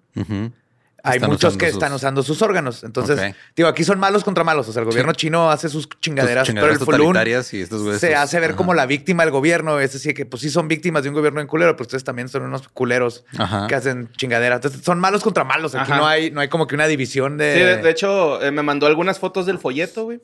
Hay 1.03 1.15
Están 1.17 1.29
muchos 1.31 1.57
que 1.57 1.67
sus- 1.67 1.73
están 1.75 1.93
usando 1.93 2.21
sus 2.23 2.41
órganos. 2.41 2.83
Entonces, 2.83 3.19
Ok. 3.19 3.35
digo, 3.55 3.69
aquí 3.69 3.83
son 3.83 3.99
malos 3.99 4.23
contra 4.23 4.43
malos. 4.43 4.67
O 4.69 4.73
sea, 4.73 4.81
el 4.81 4.85
gobierno 4.85 5.13
chino 5.13 5.49
hace 5.49 5.67
sus 5.69 5.89
chingaderas, 5.99 6.45
Sus 6.45 6.53
chingaderas 6.53 6.79
pero 6.79 6.95
el 6.97 7.01
totalitarias 7.01 7.53
y 7.53 7.61
estos 7.61 7.81
güeyes, 7.81 7.99
se 7.99 8.07
pues, 8.07 8.19
hace 8.19 8.39
ver 8.39 8.51
ajá. 8.51 8.57
como 8.57 8.73
la 8.73 8.85
víctima 8.85 9.23
del 9.23 9.31
gobierno. 9.31 9.79
Es 9.79 9.93
decir, 9.93 10.13
que 10.13 10.25
pues 10.25 10.41
sí 10.41 10.49
son 10.49 10.67
víctimas 10.67 11.03
de 11.03 11.09
un 11.09 11.15
gobierno 11.15 11.41
en 11.41 11.47
culero, 11.47 11.75
pero 11.75 11.83
ustedes 11.83 12.03
también 12.03 12.29
son 12.29 12.43
unos 12.43 12.67
culeros 12.69 13.25
Ajá. 13.37 13.67
que 13.67 13.75
hacen 13.75 14.09
chingaderas. 14.17 14.57
Entonces, 14.57 14.81
son 14.83 14.99
malos 14.99 15.23
contra 15.23 15.43
malos. 15.43 15.73
Aquí 15.75 15.91
Ajá. 15.91 15.97
no 15.97 16.07
hay, 16.07 16.29
no 16.31 16.41
hay 16.41 16.49
como 16.49 16.67
que 16.67 16.75
una 16.75 16.87
división 16.87 17.37
de... 17.37 17.53
Sí, 17.55 17.59
de, 17.61 17.77
de 17.77 17.89
hecho, 17.89 18.41
eh, 18.43 18.51
me 18.51 18.61
mandó 18.61 18.85
algunas 18.87 19.17
fotos 19.19 19.45
del 19.45 19.57
folleto, 19.59 20.03
güey. 20.05 20.19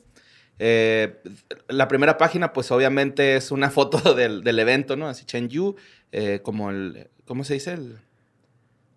Eh, 0.60 1.20
la 1.68 1.86
primera 1.88 2.18
página, 2.18 2.52
pues 2.52 2.70
obviamente 2.70 3.36
es 3.36 3.50
una 3.50 3.70
foto 3.70 3.98
del, 4.14 4.42
del 4.42 4.58
evento, 4.58 4.96
¿no? 4.96 5.08
Así 5.08 5.24
Chen 5.24 5.48
Yu, 5.48 5.76
eh, 6.12 6.40
como 6.42 6.70
el. 6.70 7.08
¿Cómo 7.26 7.44
se 7.44 7.54
dice? 7.54 7.74
El. 7.74 7.98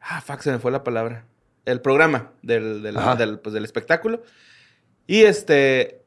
Ah, 0.01 0.21
fuck, 0.21 0.41
se 0.41 0.51
me 0.51 0.57
fue 0.59 0.71
la 0.71 0.83
palabra. 0.83 1.25
El 1.65 1.81
programa 1.81 2.31
del, 2.41 2.81
del, 2.83 3.39
pues, 3.39 3.53
del 3.53 3.65
espectáculo. 3.65 4.23
Y 5.07 5.21
este. 5.23 5.99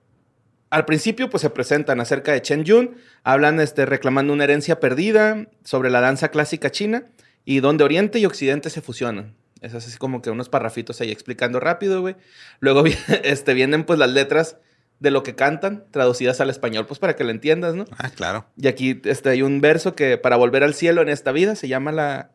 Al 0.71 0.87
principio, 0.87 1.31
pues 1.31 1.40
se 1.43 1.51
presentan 1.51 2.01
acerca 2.01 2.33
de 2.33 2.43
Chen 2.43 2.64
Yun, 2.64 2.97
hablan 3.23 3.61
este, 3.61 3.87
reclamando 3.87 4.33
una 4.33 4.43
herencia 4.43 4.81
perdida 4.81 5.47
sobre 5.62 5.88
la 5.88 6.01
danza 6.01 6.31
clásica 6.33 6.71
china 6.73 7.05
y 7.45 7.61
donde 7.61 7.85
Oriente 7.85 8.19
y 8.19 8.27
Occidente 8.27 8.71
se 8.71 8.81
fusionan. 8.81 9.37
Es 9.61 9.73
así 9.75 9.97
como 9.99 10.21
que 10.21 10.31
unos 10.31 10.49
parrafitos 10.49 11.01
ahí 11.01 11.12
explicando 11.12 11.61
rápido, 11.61 12.01
güey. 12.01 12.17
Luego 12.59 12.83
este, 13.23 13.55
vienen 13.55 13.85
pues 13.85 14.01
las 14.01 14.11
letras 14.11 14.57
de 14.99 15.12
lo 15.12 15.23
que 15.23 15.37
cantan, 15.37 15.85
traducidas 15.93 16.40
al 16.40 16.51
español, 16.51 16.87
pues 16.87 16.99
para 16.99 17.14
que 17.14 17.23
lo 17.23 17.31
entiendas, 17.31 17.77
¿no? 17.77 17.85
Ah, 17.97 18.11
claro. 18.11 18.47
Y 18.57 18.67
aquí 18.67 19.01
este, 19.05 19.29
hay 19.29 19.43
un 19.43 19.61
verso 19.61 19.95
que 19.95 20.19
para 20.19 20.35
volver 20.37 20.64
al 20.64 20.75
cielo 20.75 21.03
en 21.03 21.09
esta 21.09 21.31
vida 21.31 21.55
se 21.55 21.69
llama 21.69 21.93
la, 21.93 22.31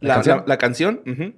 ¿La 0.00 0.08
la, 0.08 0.14
canción? 0.14 0.38
la- 0.38 0.44
la 0.46 0.58
canción. 0.58 1.02
ujú. 1.06 1.34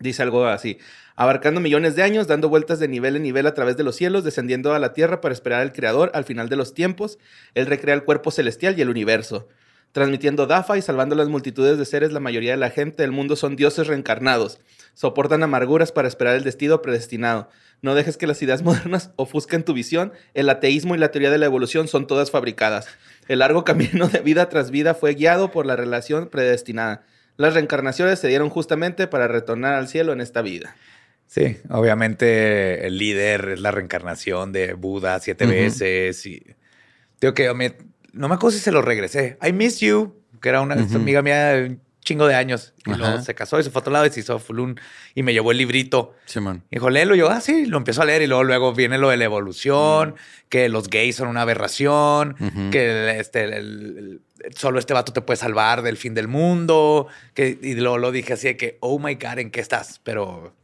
Dice 0.00 0.22
algo 0.22 0.46
así. 0.46 0.78
Abarcando 1.14 1.60
millones 1.60 1.94
de 1.94 2.02
años, 2.02 2.26
dando 2.26 2.48
vueltas 2.48 2.80
de 2.80 2.88
nivel 2.88 3.16
en 3.16 3.22
nivel 3.22 3.46
a 3.46 3.52
través 3.52 3.76
de 3.76 3.84
los 3.84 3.96
cielos, 3.96 4.24
descendiendo 4.24 4.72
a 4.72 4.78
la 4.78 4.94
tierra 4.94 5.20
para 5.20 5.34
esperar 5.34 5.60
al 5.60 5.72
Creador 5.72 6.10
al 6.14 6.24
final 6.24 6.48
de 6.48 6.56
los 6.56 6.72
tiempos. 6.72 7.18
Él 7.54 7.66
recrea 7.66 7.94
el 7.94 8.04
cuerpo 8.04 8.30
celestial 8.30 8.78
y 8.78 8.82
el 8.82 8.88
universo. 8.88 9.46
Transmitiendo 9.92 10.46
Dafa 10.46 10.78
y 10.78 10.82
salvando 10.82 11.16
las 11.16 11.28
multitudes 11.28 11.76
de 11.76 11.84
seres, 11.84 12.12
la 12.12 12.20
mayoría 12.20 12.52
de 12.52 12.56
la 12.56 12.70
gente 12.70 13.02
del 13.02 13.12
mundo 13.12 13.36
son 13.36 13.56
dioses 13.56 13.88
reencarnados. 13.88 14.60
Soportan 14.94 15.42
amarguras 15.42 15.92
para 15.92 16.08
esperar 16.08 16.36
el 16.36 16.44
destino 16.44 16.80
predestinado. 16.80 17.50
No 17.82 17.94
dejes 17.94 18.16
que 18.16 18.26
las 18.26 18.40
ideas 18.40 18.62
modernas 18.64 19.10
ofusquen 19.16 19.64
tu 19.64 19.74
visión. 19.74 20.14
El 20.32 20.48
ateísmo 20.48 20.94
y 20.94 20.98
la 20.98 21.10
teoría 21.10 21.30
de 21.30 21.38
la 21.38 21.46
evolución 21.46 21.88
son 21.88 22.06
todas 22.06 22.30
fabricadas. 22.30 22.86
El 23.28 23.40
largo 23.40 23.64
camino 23.66 24.08
de 24.08 24.20
vida 24.20 24.48
tras 24.48 24.70
vida 24.70 24.94
fue 24.94 25.12
guiado 25.12 25.50
por 25.50 25.66
la 25.66 25.76
relación 25.76 26.28
predestinada. 26.28 27.04
Las 27.40 27.54
reencarnaciones 27.54 28.18
se 28.18 28.28
dieron 28.28 28.50
justamente 28.50 29.06
para 29.06 29.26
retornar 29.28 29.74
al 29.74 29.88
cielo 29.88 30.12
en 30.12 30.20
esta 30.20 30.42
vida. 30.42 30.76
Sí, 31.26 31.56
obviamente 31.70 32.86
el 32.86 32.98
líder 32.98 33.50
es 33.50 33.60
la 33.60 33.70
reencarnación 33.70 34.52
de 34.52 34.74
Buda 34.74 35.18
siete 35.20 35.46
veces 35.46 36.26
y 36.26 36.42
digo 37.20 37.32
que 37.34 37.52
me- 37.54 37.76
no 38.12 38.28
me 38.28 38.34
acuerdo 38.34 38.56
si 38.56 38.62
se 38.62 38.72
lo 38.72 38.82
regresé. 38.82 39.38
I 39.46 39.52
miss 39.52 39.80
you, 39.80 40.14
que 40.42 40.48
era 40.48 40.60
una 40.60 40.74
amiga 40.74 41.22
mía 41.22 41.76
chingo 42.02 42.26
de 42.26 42.34
años. 42.34 42.74
Y 42.86 42.90
luego 42.94 43.22
se 43.22 43.34
casó 43.34 43.60
y 43.60 43.62
se 43.62 43.70
fue 43.70 43.78
a 43.78 43.82
otro 43.82 43.92
lado 43.92 44.06
y 44.06 44.10
se 44.10 44.20
hizo 44.20 44.38
Fulun 44.38 44.80
y 45.14 45.22
me 45.22 45.32
llevó 45.32 45.52
el 45.52 45.58
librito. 45.58 46.14
Simón. 46.26 46.64
Y 46.70 46.76
dijo, 46.76 46.90
léelo. 46.90 47.14
Y 47.14 47.18
yo, 47.18 47.30
ah, 47.30 47.40
sí, 47.40 47.66
lo 47.66 47.76
empiezo 47.78 48.02
a 48.02 48.06
leer. 48.06 48.22
Y 48.22 48.26
luego, 48.26 48.42
luego 48.42 48.74
viene 48.74 48.98
lo 48.98 49.10
de 49.10 49.16
la 49.18 49.24
evolución, 49.26 50.14
que 50.48 50.68
los 50.68 50.88
gays 50.88 51.16
son 51.16 51.28
una 51.28 51.42
aberración, 51.42 52.34
que 52.72 53.18
este, 53.20 53.44
el- 53.44 53.52
el- 53.54 54.20
solo 54.56 54.78
este 54.78 54.94
vato 54.94 55.12
te 55.12 55.20
puede 55.22 55.36
salvar 55.36 55.82
del 55.82 55.96
fin 55.96 56.14
del 56.14 56.28
mundo. 56.28 57.06
Que, 57.34 57.58
y 57.60 57.74
luego 57.74 57.98
lo 57.98 58.12
dije 58.12 58.32
así 58.34 58.48
de 58.48 58.56
que, 58.56 58.78
oh 58.80 58.98
my 58.98 59.14
God, 59.14 59.38
¿en 59.38 59.50
qué 59.50 59.60
estás? 59.60 60.00
Pero 60.04 60.54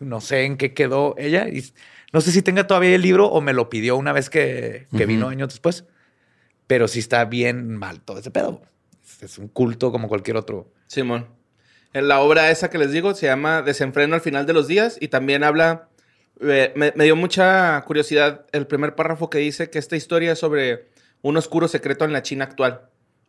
no 0.00 0.20
sé 0.20 0.44
en 0.44 0.56
qué 0.56 0.74
quedó 0.74 1.14
ella. 1.18 1.48
Y 1.48 1.64
no 2.12 2.20
sé 2.20 2.32
si 2.32 2.42
tenga 2.42 2.66
todavía 2.66 2.94
el 2.94 3.02
libro 3.02 3.26
o 3.26 3.40
me 3.40 3.52
lo 3.52 3.68
pidió 3.70 3.96
una 3.96 4.12
vez 4.12 4.30
que, 4.30 4.86
que 4.96 5.06
vino 5.06 5.28
años 5.28 5.48
después. 5.48 5.84
Pero 6.66 6.86
sí 6.88 6.98
está 6.98 7.24
bien 7.24 7.76
mal 7.76 8.00
todo 8.00 8.18
ese 8.18 8.30
pedo. 8.30 8.62
Es- 9.02 9.22
Es 9.22 9.38
un 9.38 9.48
culto 9.48 9.90
como 9.90 10.08
cualquier 10.08 10.36
otro. 10.36 10.70
Simón. 10.86 11.26
En 11.94 12.06
la 12.08 12.20
obra 12.20 12.50
esa 12.50 12.68
que 12.68 12.76
les 12.78 12.92
digo 12.92 13.14
se 13.14 13.26
llama 13.26 13.62
Desenfreno 13.62 14.14
al 14.14 14.20
final 14.20 14.44
de 14.44 14.52
los 14.52 14.68
días 14.68 14.98
y 15.00 15.08
también 15.08 15.42
habla, 15.42 15.88
eh, 16.40 16.72
me, 16.76 16.92
me 16.94 17.04
dio 17.04 17.16
mucha 17.16 17.82
curiosidad 17.86 18.44
el 18.52 18.66
primer 18.66 18.94
párrafo 18.94 19.30
que 19.30 19.38
dice 19.38 19.70
que 19.70 19.78
esta 19.78 19.96
historia 19.96 20.32
es 20.32 20.38
sobre 20.38 20.88
un 21.22 21.38
oscuro 21.38 21.66
secreto 21.66 22.04
en 22.04 22.12
la 22.12 22.22
China 22.22 22.44
actual. 22.44 22.82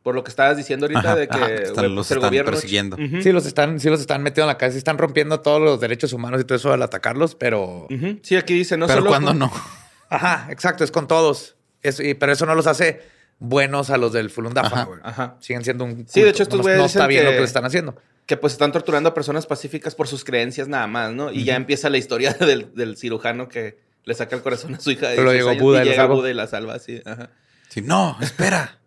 Por 0.03 0.15
lo 0.15 0.23
que 0.23 0.29
estabas 0.29 0.55
diciendo 0.55 0.85
ahorita 0.85 0.99
Ajá, 0.99 1.15
de 1.15 1.27
que 1.27 1.35
ajá, 1.37 1.53
están- 1.53 1.73
güey, 1.75 1.89
los 1.89 2.07
pues, 2.07 2.11
el 2.11 2.17
están 2.17 2.29
gobierno- 2.29 2.51
persiguiendo. 2.51 2.97
Sí, 3.21 3.31
los 3.33 3.45
están, 3.45 3.79
sí 3.79 3.89
los 3.89 3.99
están 3.99 4.23
metiendo 4.23 4.49
en 4.51 4.57
la 4.57 4.71
sí 4.71 4.77
están 4.77 4.97
rompiendo 4.97 5.41
todos 5.41 5.61
los 5.61 5.79
derechos 5.81 6.13
humanos 6.13 6.39
y 6.41 6.45
todo 6.45 6.55
eso 6.57 6.71
al 6.71 6.81
atacarlos, 6.81 7.35
pero... 7.35 7.87
Sí, 8.21 8.35
aquí 8.37 8.53
dice, 8.53 8.77
no 8.77 8.87
Pero 8.87 8.99
solo... 8.99 9.09
cuando 9.09 9.33
no. 9.33 9.51
Ajá, 10.09 10.47
exacto, 10.51 10.83
es 10.83 10.91
con 10.91 11.07
todos. 11.07 11.55
Es- 11.83 11.99
y- 11.99 12.13
pero 12.13 12.31
eso 12.31 12.45
no 12.45 12.55
los 12.55 12.65
hace 12.67 13.01
buenos 13.39 13.89
a 13.89 13.97
los 13.97 14.13
del 14.13 14.29
Fulundafa, 14.29 14.67
Ajá. 14.75 14.83
güey. 14.85 14.99
Ajá. 15.03 15.35
Siguen 15.41 15.63
siendo 15.63 15.83
un 15.85 16.07
Sí, 16.07 16.21
de 16.21 16.27
culto. 16.27 16.29
hecho, 16.29 16.43
estos 16.43 16.61
güeyes 16.61 16.79
No 16.79 16.85
está 16.85 17.05
bien 17.07 17.25
lo 17.25 17.31
que- 17.31 17.43
están 17.43 17.65
haciendo. 17.65 17.95
que 18.25 18.37
pues 18.37 18.53
están 18.53 18.71
torturando 18.71 19.09
a 19.09 19.13
personas 19.13 19.47
pacíficas 19.47 19.95
por 19.95 20.07
sus 20.07 20.23
creencias 20.23 20.67
nada 20.67 20.87
más, 20.87 21.11
¿no? 21.13 21.31
Y 21.31 21.43
ya 21.43 21.55
empieza 21.55 21.89
la 21.89 21.97
historia 21.97 22.31
del, 22.39 22.73
del 22.73 22.95
cirujano 22.95 23.49
que 23.49 23.79
le 24.05 24.13
saca 24.13 24.35
el 24.35 24.41
corazón 24.43 24.75
a 24.75 24.79
su 24.79 24.91
hija 24.91 25.09
de 25.09 25.15
Pero 25.17 25.31
16 25.31 25.57
llegó 25.57 25.63
Buda 25.65 25.79
y 25.79 25.81
y 25.81 25.85
lo 25.85 25.91
llega. 25.91 26.05
Buda 26.05 26.29
y 26.29 26.33
la 26.33 26.47
salva 26.47 26.73
así. 26.75 27.01
Ajá. 27.05 27.29
Sí, 27.69 27.81
no, 27.81 28.17
espera. 28.21 28.78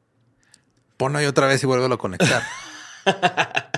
Ponlo 1.03 1.19
ahí 1.19 1.27
otra 1.27 1.49
vez 1.49 1.61
y 1.61 1.67
vuelve 1.67 1.93
a 1.93 1.97
conectar. 1.97 2.45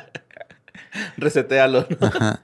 Resetealo, 1.16 1.87
¿no? 1.99 2.07
Ajá. 2.07 2.43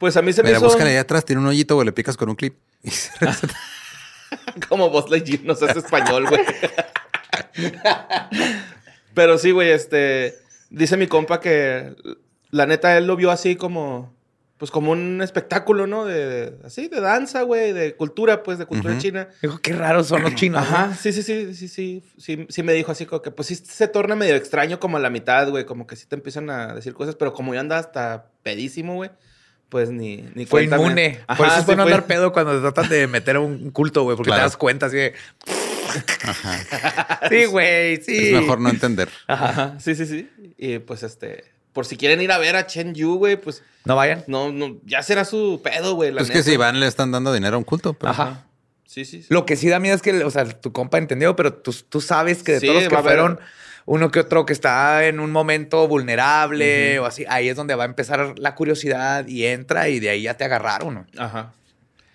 Pues 0.00 0.16
a 0.16 0.22
mí 0.22 0.32
se 0.32 0.42
me 0.42 0.48
Mira, 0.48 0.58
hizo 0.58 0.66
búscale 0.66 0.90
ahí 0.90 0.96
atrás, 0.96 1.24
tiene 1.24 1.40
un 1.40 1.46
hoyito, 1.46 1.76
güey, 1.76 1.86
le 1.86 1.92
picas 1.92 2.16
con 2.16 2.30
un 2.30 2.34
clip. 2.34 2.58
Y 2.82 2.90
se 2.90 3.12
reseta. 3.24 3.54
como 4.68 4.90
Buzz 4.90 5.10
Lightyear, 5.10 5.44
no 5.44 5.54
seas 5.54 5.76
español, 5.76 6.26
güey. 6.26 6.40
Pero 9.14 9.38
sí, 9.38 9.52
güey, 9.52 9.70
este... 9.70 10.36
Dice 10.70 10.96
mi 10.96 11.06
compa 11.06 11.38
que 11.38 11.94
la 12.50 12.66
neta 12.66 12.98
él 12.98 13.06
lo 13.06 13.14
vio 13.14 13.30
así 13.30 13.54
como... 13.54 14.12
Pues 14.58 14.70
como 14.70 14.92
un 14.92 15.20
espectáculo, 15.20 15.86
¿no? 15.86 16.06
De, 16.06 16.26
de- 16.26 16.56
así, 16.64 16.88
de 16.88 17.00
danza, 17.02 17.42
güey, 17.42 17.72
de 17.74 17.94
cultura, 17.94 18.42
pues, 18.42 18.56
de 18.58 18.64
cultura 18.64 18.96
china. 18.96 19.28
Dijo, 19.42 19.58
qué 19.58 19.74
raros 19.74 20.06
son 20.06 20.22
los 20.22 20.34
chinos. 20.34 20.62
Ajá, 20.62 20.94
sí, 20.94 21.12
sí, 21.12 21.22
sí, 21.22 21.54
sí, 21.54 21.68
sí, 21.68 22.02
sí, 22.16 22.46
sí 22.48 22.62
me 22.62 22.72
dijo 22.72 22.90
así 22.90 23.04
como 23.04 23.20
que 23.20 23.30
pues 23.30 23.48
sí 23.48 23.54
se 23.56 23.86
torna 23.88 24.14
medio 24.16 24.34
extraño 24.34 24.80
como 24.80 24.96
a 24.96 25.00
la 25.00 25.10
mitad, 25.10 25.50
güey, 25.50 25.66
como 25.66 25.86
que 25.86 25.94
sí 25.96 26.06
te 26.06 26.14
empiezan 26.16 26.48
a 26.48 26.74
decir 26.74 26.94
cosas, 26.94 27.16
pero 27.16 27.34
como 27.34 27.52
yo 27.52 27.60
andaba 27.60 27.80
hasta 27.80 28.30
pedísimo, 28.42 28.94
güey, 28.94 29.10
pues 29.68 29.90
ni, 29.90 30.24
ni 30.34 30.46
Fue 30.46 30.64
inmune. 30.64 31.20
Ajá, 31.26 31.36
Por 31.36 31.46
eso 31.48 31.58
es 31.58 31.66
bueno 31.66 31.82
fue- 31.82 31.92
andar 31.92 32.06
pedo 32.06 32.32
cuando 32.32 32.54
te 32.54 32.60
tratan 32.60 32.88
de 32.88 33.06
meter 33.08 33.36
a 33.36 33.40
un 33.40 33.70
culto, 33.72 34.04
güey, 34.04 34.16
porque 34.16 34.28
Claro. 34.30 34.40
te 34.40 34.44
das 34.44 34.56
cuenta 34.56 34.86
así 34.86 34.96
de... 34.96 35.12
Sí, 37.28 37.44
güey, 37.46 37.96
sí. 38.02 38.28
Es 38.28 38.40
mejor 38.40 38.60
no 38.60 38.68
entender. 38.68 39.08
Ajá, 39.26 39.76
sí, 39.80 39.94
sí, 39.94 40.06
sí. 40.06 40.30
Y 40.56 40.78
pues 40.78 41.02
este, 41.02 41.44
por 41.76 41.84
si 41.84 41.98
quieren 41.98 42.22
ir 42.22 42.32
a 42.32 42.38
ver 42.38 42.56
a 42.56 42.66
Chen 42.66 42.94
Yu, 42.94 43.16
güey, 43.18 43.36
pues 43.36 43.62
No 43.84 43.96
vayan. 43.96 44.24
no, 44.28 44.50
no, 44.50 44.78
ya 44.86 45.02
será 45.02 45.26
su 45.26 45.60
pedo, 45.62 45.94
güey, 45.94 46.10
la 46.10 46.20
Pues 46.20 46.30
que 46.30 46.38
neta. 46.38 46.50
si 46.50 46.56
van, 46.56 46.80
le 46.80 46.86
están 46.86 47.12
dando 47.12 47.34
dinero 47.34 47.56
a 47.56 47.58
un 47.58 47.64
culto. 47.64 47.92
Pero... 47.92 48.10
Ajá. 48.12 48.46
Sí, 48.86 49.04
sí, 49.04 49.20
sí. 49.20 49.26
Lo 49.28 49.44
que 49.44 49.56
sí 49.56 49.68
da 49.68 49.78
miedo 49.78 49.94
es 49.94 50.00
que, 50.00 50.24
o 50.24 50.30
sea, 50.30 50.46
tu 50.46 50.72
compa 50.72 50.96
entendió, 50.96 51.36
pero 51.36 51.52
tú, 51.52 51.74
tú 51.90 52.00
sabes 52.00 52.42
que 52.42 52.52
de 52.52 52.60
Sí, 52.60 52.66
todos 52.66 52.80
los 52.84 52.88
que 52.88 52.96
haber- 52.96 53.04
fueron, 53.18 53.40
uno 53.84 54.10
que 54.10 54.20
otro 54.20 54.46
que 54.46 54.54
está 54.54 55.04
en 55.06 55.20
un 55.20 55.30
momento 55.32 55.86
vulnerable 55.86 56.98
o 56.98 57.04
así, 57.04 57.24
ahí 57.28 57.48
es 57.50 57.56
donde 57.56 57.74
va 57.74 57.82
a 57.84 57.86
empezar 57.86 58.34
la 58.38 58.54
curiosidad 58.54 59.26
y 59.28 59.44
entra 59.44 59.88
y 59.90 60.00
de 60.00 60.08
ahí 60.08 60.22
ya 60.22 60.34
te 60.34 60.44
agarraron. 60.44 60.94
¿no? 60.94 61.06
Ajá. 61.22 61.52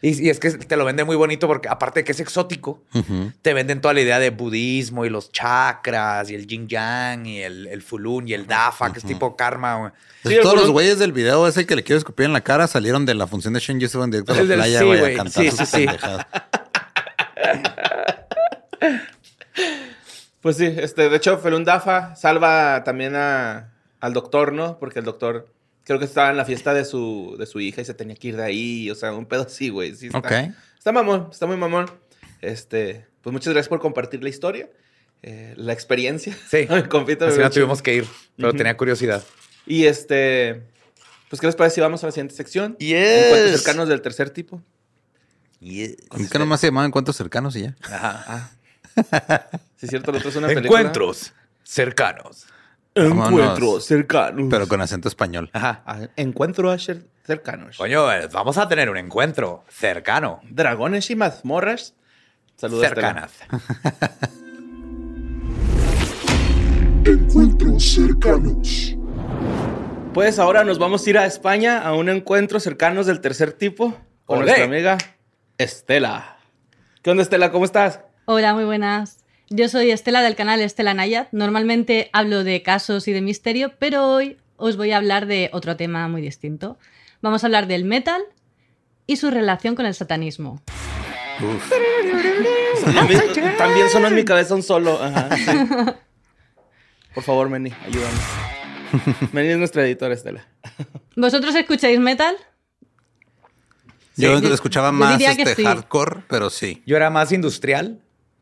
Y, 0.03 0.25
y 0.25 0.29
es 0.31 0.39
que 0.39 0.49
te 0.51 0.75
lo 0.77 0.83
vende 0.85 1.03
muy 1.03 1.15
bonito 1.15 1.45
porque 1.47 1.69
aparte 1.69 1.99
de 1.99 2.03
que 2.03 2.11
es 2.13 2.19
exótico, 2.19 2.81
Ujú. 2.93 3.31
te 3.43 3.53
venden 3.53 3.81
toda 3.81 3.93
la 3.93 4.01
idea 4.01 4.17
de 4.17 4.31
budismo 4.31 5.05
y 5.05 5.09
los 5.09 5.31
chakras 5.31 6.29
y 6.31 6.35
el 6.35 6.47
yin 6.47 6.67
yang 6.67 7.27
y 7.27 7.41
el, 7.43 7.67
el 7.67 7.81
fulun 7.83 8.27
y 8.27 8.33
el 8.33 8.47
dafa, 8.47 8.91
que 8.91 8.97
es 8.99 9.05
tipo 9.05 9.35
karma. 9.35 9.75
güey. 9.77 9.91
Pues 10.23 10.35
Sí, 10.35 10.41
todos 10.41 10.55
los 10.55 10.63
algunos- 10.63 10.71
güeyes 10.71 10.97
del 10.99 11.11
video 11.13 11.47
ese 11.47 11.65
que 11.67 11.75
le 11.75 11.83
quiero 11.83 11.97
escupir 11.99 12.25
en 12.25 12.33
la 12.33 12.41
cara 12.41 12.65
salieron 12.67 13.05
de 13.05 13.13
la 13.13 13.27
función 13.27 13.53
de 13.53 13.59
Shen 13.59 13.79
Yu, 13.79 13.87
se 13.87 13.93
fueron 13.93 14.09
directo 14.11 14.31
a 14.33 14.35
la 14.37 14.43
del- 14.43 14.57
playa, 14.57 14.79
sí, 14.79 14.85
güey, 14.85 15.13
a 15.13 15.17
cantar 15.17 15.43
Sí, 15.43 15.49
sus 15.51 15.59
sí, 15.59 15.65
sí. 15.65 15.85
pendejadas. 15.85 16.25
Pues 20.41 20.57
sí, 20.57 20.65
este, 20.65 21.09
de 21.09 21.17
hecho, 21.17 21.37
Felun 21.37 21.63
Dafa 21.63 22.15
salva 22.15 22.83
también 22.83 23.15
a, 23.15 23.69
al 23.99 24.13
doctor, 24.13 24.53
¿no? 24.53 24.79
Porque 24.79 24.97
el 24.99 25.05
doctor 25.05 25.47
creo 25.91 25.99
que 25.99 26.05
estaba 26.05 26.29
en 26.29 26.37
la 26.37 26.45
fiesta 26.45 26.73
de 26.73 26.85
su, 26.85 27.35
de 27.37 27.45
su 27.45 27.59
hija 27.59 27.81
y 27.81 27.85
se 27.85 27.93
tenía 27.93 28.15
que 28.15 28.29
ir 28.29 28.37
de 28.37 28.43
ahí. 28.43 28.89
O 28.89 28.95
sea, 28.95 29.11
un 29.13 29.25
pedo 29.25 29.43
así, 29.43 29.67
güey. 29.67 29.93
Sí, 29.93 30.07
está, 30.07 30.19
Ok. 30.19 30.31
Está 30.77 30.91
mamón, 30.93 31.27
está 31.31 31.45
muy 31.45 31.57
mamón. 31.57 31.91
Este, 32.41 33.05
pues 33.21 33.33
muchas 33.33 33.53
gracias 33.53 33.67
por 33.67 33.81
compartir 33.81 34.23
la 34.23 34.29
historia, 34.29 34.69
eh, 35.21 35.53
la 35.57 35.73
experiencia. 35.73 36.35
Sí. 36.49 36.65
Me 36.69 36.77
Así 36.77 37.39
no 37.39 37.49
tuvimos 37.49 37.81
que 37.81 37.95
ir, 37.95 38.05
pero 38.37 38.53
tenía 38.53 38.75
curiosidad. 38.77 39.21
Y 39.67 39.85
este, 39.85 40.63
pues, 41.29 41.41
¿qué 41.41 41.47
les 41.47 41.55
parece 41.57 41.75
si 41.75 41.81
vamos 41.81 42.01
a 42.03 42.07
la 42.07 42.13
siguiente 42.13 42.35
sección? 42.35 42.77
Yes. 42.77 43.25
Encuentros 43.25 43.61
cercanos 43.61 43.89
del 43.89 44.01
tercer 44.01 44.29
tipo. 44.29 44.61
¿Con 46.07 46.29
qué 46.29 46.39
nomás 46.39 46.61
se 46.61 46.67
llamaban 46.67 46.87
encuentros 46.87 47.17
cercanos 47.17 47.55
y 47.57 47.63
ya? 47.63 47.75
Ajá. 47.83 48.25
Ah. 48.27 49.49
Sí, 49.75 49.85
es 49.85 49.89
cierto, 49.89 50.11
el 50.11 50.17
otro 50.17 50.29
es 50.29 50.35
una 50.37 50.47
película. 50.53 50.79
Encuentros 50.79 51.33
cercanos. 51.63 52.47
Vámonos. 52.95 53.85
cercanos. 53.85 54.47
Pero 54.49 54.67
con 54.67 54.81
acento 54.81 55.07
español. 55.07 55.49
Ajá. 55.53 55.83
Encuentros 56.15 56.87
cer- 56.89 57.05
cercanos. 57.25 57.77
Coño, 57.77 58.11
eh, 58.11 58.27
vamos 58.31 58.57
a 58.57 58.67
tener 58.67 58.89
un 58.89 58.97
encuentro 58.97 59.63
cercano. 59.69 60.41
Dragones 60.49 61.09
y 61.09 61.15
mazmorras. 61.15 61.95
Saludos. 62.57 62.85
Cercanas. 62.87 63.31
Encuentros 67.05 67.83
cercanos. 67.93 68.95
Pues 70.13 70.39
ahora 70.39 70.63
nos 70.63 70.77
vamos 70.77 71.05
a 71.05 71.09
ir 71.09 71.17
a 71.17 71.25
España 71.25 71.79
a 71.79 71.93
un 71.95 72.09
encuentro 72.09 72.59
cercanos 72.59 73.05
del 73.05 73.21
tercer 73.21 73.53
tipo 73.53 73.95
con 74.25 74.39
Olé. 74.39 74.45
nuestra 74.47 74.65
amiga 74.65 74.97
Estela. 75.57 76.37
¿Qué 77.01 77.09
onda, 77.09 77.23
Estela? 77.23 77.51
¿Cómo 77.51 77.65
estás? 77.65 78.01
Hola, 78.25 78.53
muy 78.53 78.65
buenas. 78.65 79.20
Yo 79.53 79.67
soy 79.67 79.91
Estela 79.91 80.21
del 80.21 80.35
canal 80.37 80.61
Estela 80.61 80.93
Nayat. 80.93 81.27
Normalmente 81.33 82.09
hablo 82.13 82.45
de 82.45 82.63
casos 82.63 83.09
y 83.09 83.11
de 83.11 83.19
misterio, 83.19 83.73
pero 83.79 84.07
hoy 84.07 84.37
os 84.55 84.77
voy 84.77 84.91
a 84.91 84.97
hablar 84.97 85.25
de 85.25 85.49
otro 85.51 85.75
tema 85.75 86.07
muy 86.07 86.21
distinto. 86.21 86.77
Vamos 87.21 87.43
a 87.43 87.47
hablar 87.47 87.67
del 87.67 87.83
metal 87.83 88.21
y 89.07 89.17
su 89.17 89.29
relación 89.29 89.75
con 89.75 89.85
el 89.85 89.93
satanismo. 89.93 90.61
También, 92.95 93.21
también 93.57 93.89
sonó 93.89 94.07
en 94.07 94.15
mi 94.15 94.23
cabeza 94.23 94.55
un 94.55 94.63
solo. 94.63 94.97
Ajá, 95.03 95.35
sí. 95.35 95.51
Por 97.13 97.23
favor, 97.23 97.49
Meni, 97.49 97.73
ayúdanos. 97.85 98.21
Meni 99.33 99.49
es 99.49 99.57
nuestra 99.57 99.85
editora, 99.85 100.13
Estela. 100.13 100.47
¿Vosotros 101.17 101.53
escucháis 101.55 101.99
metal? 101.99 102.37
Yo 104.15 104.39
yo- 104.39 104.53
escuchaba 104.53 104.93
más 104.93 105.21
este 105.21 105.55
sí. 105.55 105.63
hardcore, 105.65 106.21
pero 106.29 106.49
sí. 106.49 106.81
Yo 106.85 106.95
era 106.95 107.09
más 107.09 107.33
industrial, 107.33 107.99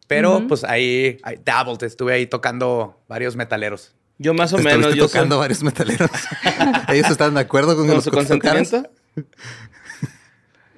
pero 0.09 0.45
pues 0.47 0.63
ahí, 0.65 1.17
ahí 1.23 1.37
dabbled, 1.45 1.83
estuve 1.83 2.13
ahí 2.13 2.25
tocando 2.25 2.99
varios 3.07 3.35
metaleros. 3.37 3.93
Yo 4.17 4.33
más 4.33 4.51
o 4.51 4.57
Estuviste 4.57 4.77
menos. 4.79 4.95
Yo 4.95 5.03
soy- 5.07 5.13
tocando 5.13 5.37
varios 5.39 5.63
metaleros. 5.63 6.09
Ellos 6.89 7.09
están 7.09 7.35
de 7.35 7.39
acuerdo 7.39 7.75
con, 7.75 7.85
que 7.85 7.87
con 7.89 7.95
los 7.95 8.03
su 8.03 8.11
consentimiento. 8.11 8.83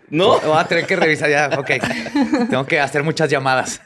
No, 0.10 0.40
Voy 0.42 0.58
a 0.58 0.66
tener 0.68 0.86
que 0.86 0.96
revisar 0.98 1.30
ya. 1.30 1.50
Ok. 1.58 1.72
Tengo 2.50 2.66
que 2.66 2.80
hacer 2.80 3.02
muchas 3.04 3.30
llamadas. 3.32 3.82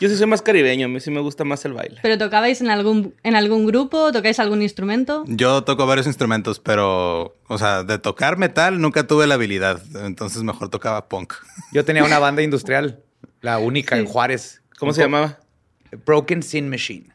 yo 0.00 0.08
sí 0.08 0.16
soy 0.16 0.26
más 0.28 0.40
caribeño. 0.42 0.86
A 0.86 0.88
mí 0.88 1.00
sí 1.00 1.10
me 1.10 1.20
gusta 1.20 1.42
más 1.44 1.64
el 1.64 1.72
baile. 1.72 1.98
¿Pero 2.00 2.16
tocabais 2.18 2.60
en 2.60 2.70
algún, 2.70 3.14
en 3.24 3.34
algún 3.34 3.66
grupo? 3.66 4.12
¿Tocáis 4.12 4.38
algún 4.38 4.62
instrumento? 4.62 5.24
Yo 5.26 5.64
toco 5.64 5.86
varios 5.86 6.06
instrumentos, 6.06 6.60
pero, 6.60 7.36
o 7.48 7.58
sea, 7.58 7.82
de 7.82 7.98
tocar 7.98 8.36
metal 8.38 8.80
nunca 8.80 9.06
tuve 9.08 9.26
la 9.26 9.34
habilidad. 9.34 9.82
Entonces 10.04 10.42
mejor 10.44 10.68
tocaba 10.68 11.08
punk. 11.08 11.34
Yo 11.72 11.84
tenía 11.84 12.04
una 12.04 12.20
banda 12.20 12.40
industrial, 12.42 13.02
la 13.40 13.58
única 13.58 13.96
en. 13.96 14.06
Juárez. 14.06 14.62
¿Cómo 14.78 14.92
se 14.92 15.02
llamaba? 15.02 15.38
Broken 16.06 16.42
Sin 16.42 16.68
Machine. 16.68 17.10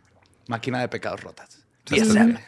Máquina 0.48 0.80
de 0.80 0.88
pecados 0.88 1.22
rotas. 1.22 1.66
Sí, 1.86 1.98
está, 1.98 2.42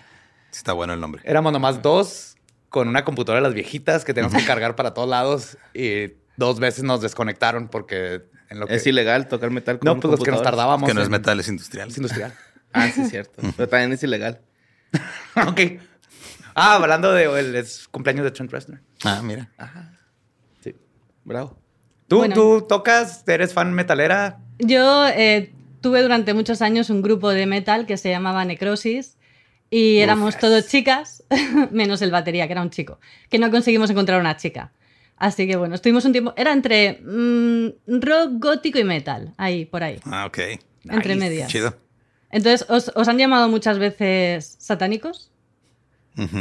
está 0.51 0.73
bueno 0.73 0.93
el 0.93 0.99
nombre. 0.99 1.21
Éramos 1.25 1.51
nomás 1.53 1.81
dos 1.81 2.35
con 2.69 2.87
una 2.87 3.03
computadora 3.03 3.39
de 3.41 3.47
las 3.47 3.53
viejitas 3.53 4.03
que 4.05 4.13
teníamos 4.13 4.39
que 4.39 4.45
cargar 4.47 4.75
para 4.75 4.93
todos 4.93 5.09
lados 5.09 5.57
y 5.73 6.13
dos 6.35 6.59
veces 6.59 6.83
nos 6.83 7.01
desconectaron 7.01 7.67
porque 7.69 8.23
en 8.49 8.59
lo 8.59 8.67
que... 8.67 8.75
Es 8.75 8.85
ilegal 8.85 9.27
tocar 9.27 9.49
metal 9.51 9.79
con 9.79 9.85
no, 9.85 9.99
pues 9.99 10.11
los 10.11 10.23
que 10.23 10.31
nos 10.31 10.41
tardábamos. 10.43 10.87
Que 10.87 10.93
no 10.93 11.01
es 11.01 11.07
en- 11.07 11.11
metal, 11.11 11.39
es 11.39 11.47
industrial. 11.47 11.89
Es 11.89 11.97
industrial. 11.97 12.33
Ah, 12.73 12.89
sí, 12.93 13.01
es 13.01 13.09
cierto. 13.09 13.41
Pero 13.55 13.69
también 13.69 13.93
es 13.93 14.03
ilegal. 14.03 14.41
ok. 15.35 15.59
Ah, 16.53 16.75
hablando 16.75 17.11
de 17.13 17.25
el 17.39 17.55
es 17.55 17.87
cumpleaños 17.87 18.23
de 18.25 18.31
Trent 18.31 18.51
Reznor. 18.51 18.81
Ah, 19.03 19.21
mira. 19.23 19.49
Sí. 20.63 20.75
Bravo. 21.23 21.57
¿Tú, 22.07 22.17
Bueno. 22.19 22.35
tú 22.35 22.65
tocas? 22.67 23.23
¿Eres 23.27 23.53
fan 23.53 23.73
metalera? 23.73 24.39
Yo 24.59 25.07
eh, 25.07 25.51
tuve 25.81 26.01
durante 26.01 26.33
muchos 26.33 26.61
años 26.61 26.89
un 26.89 27.01
grupo 27.01 27.29
de 27.29 27.45
metal 27.45 27.85
que 27.85 27.97
se 27.97 28.09
llamaba 28.09 28.45
Necrosis 28.45 29.17
y 29.69 29.97
éramos 29.97 30.29
Ufas. 30.29 30.41
todos 30.41 30.67
chicas, 30.67 31.23
menos 31.71 32.01
el 32.01 32.11
batería, 32.11 32.47
que 32.47 32.53
era 32.53 32.61
un 32.61 32.69
chico, 32.69 32.99
que 33.29 33.39
no 33.39 33.51
conseguimos 33.51 33.89
encontrar 33.89 34.19
una 34.21 34.37
chica. 34.37 34.71
Así 35.17 35.47
que 35.47 35.55
bueno, 35.57 35.75
estuvimos 35.75 36.05
un 36.05 36.11
tiempo, 36.11 36.33
era 36.37 36.53
entre 36.53 37.01
mm, 37.03 37.67
rock 38.01 38.31
gótico 38.39 38.79
y 38.79 38.83
metal, 38.83 39.33
ahí, 39.37 39.65
por 39.65 39.83
ahí, 39.83 39.99
Ah, 40.05 40.25
ok. 40.27 40.37
entre 40.89 41.15
medias. 41.15 41.49
Chido. 41.51 41.75
Entonces, 42.29 42.69
¿os, 42.69 42.91
os 42.93 43.07
han 43.07 43.17
llamado 43.17 43.47
muchas 43.49 43.79
veces 43.79 44.55
satánicos? 44.59 45.31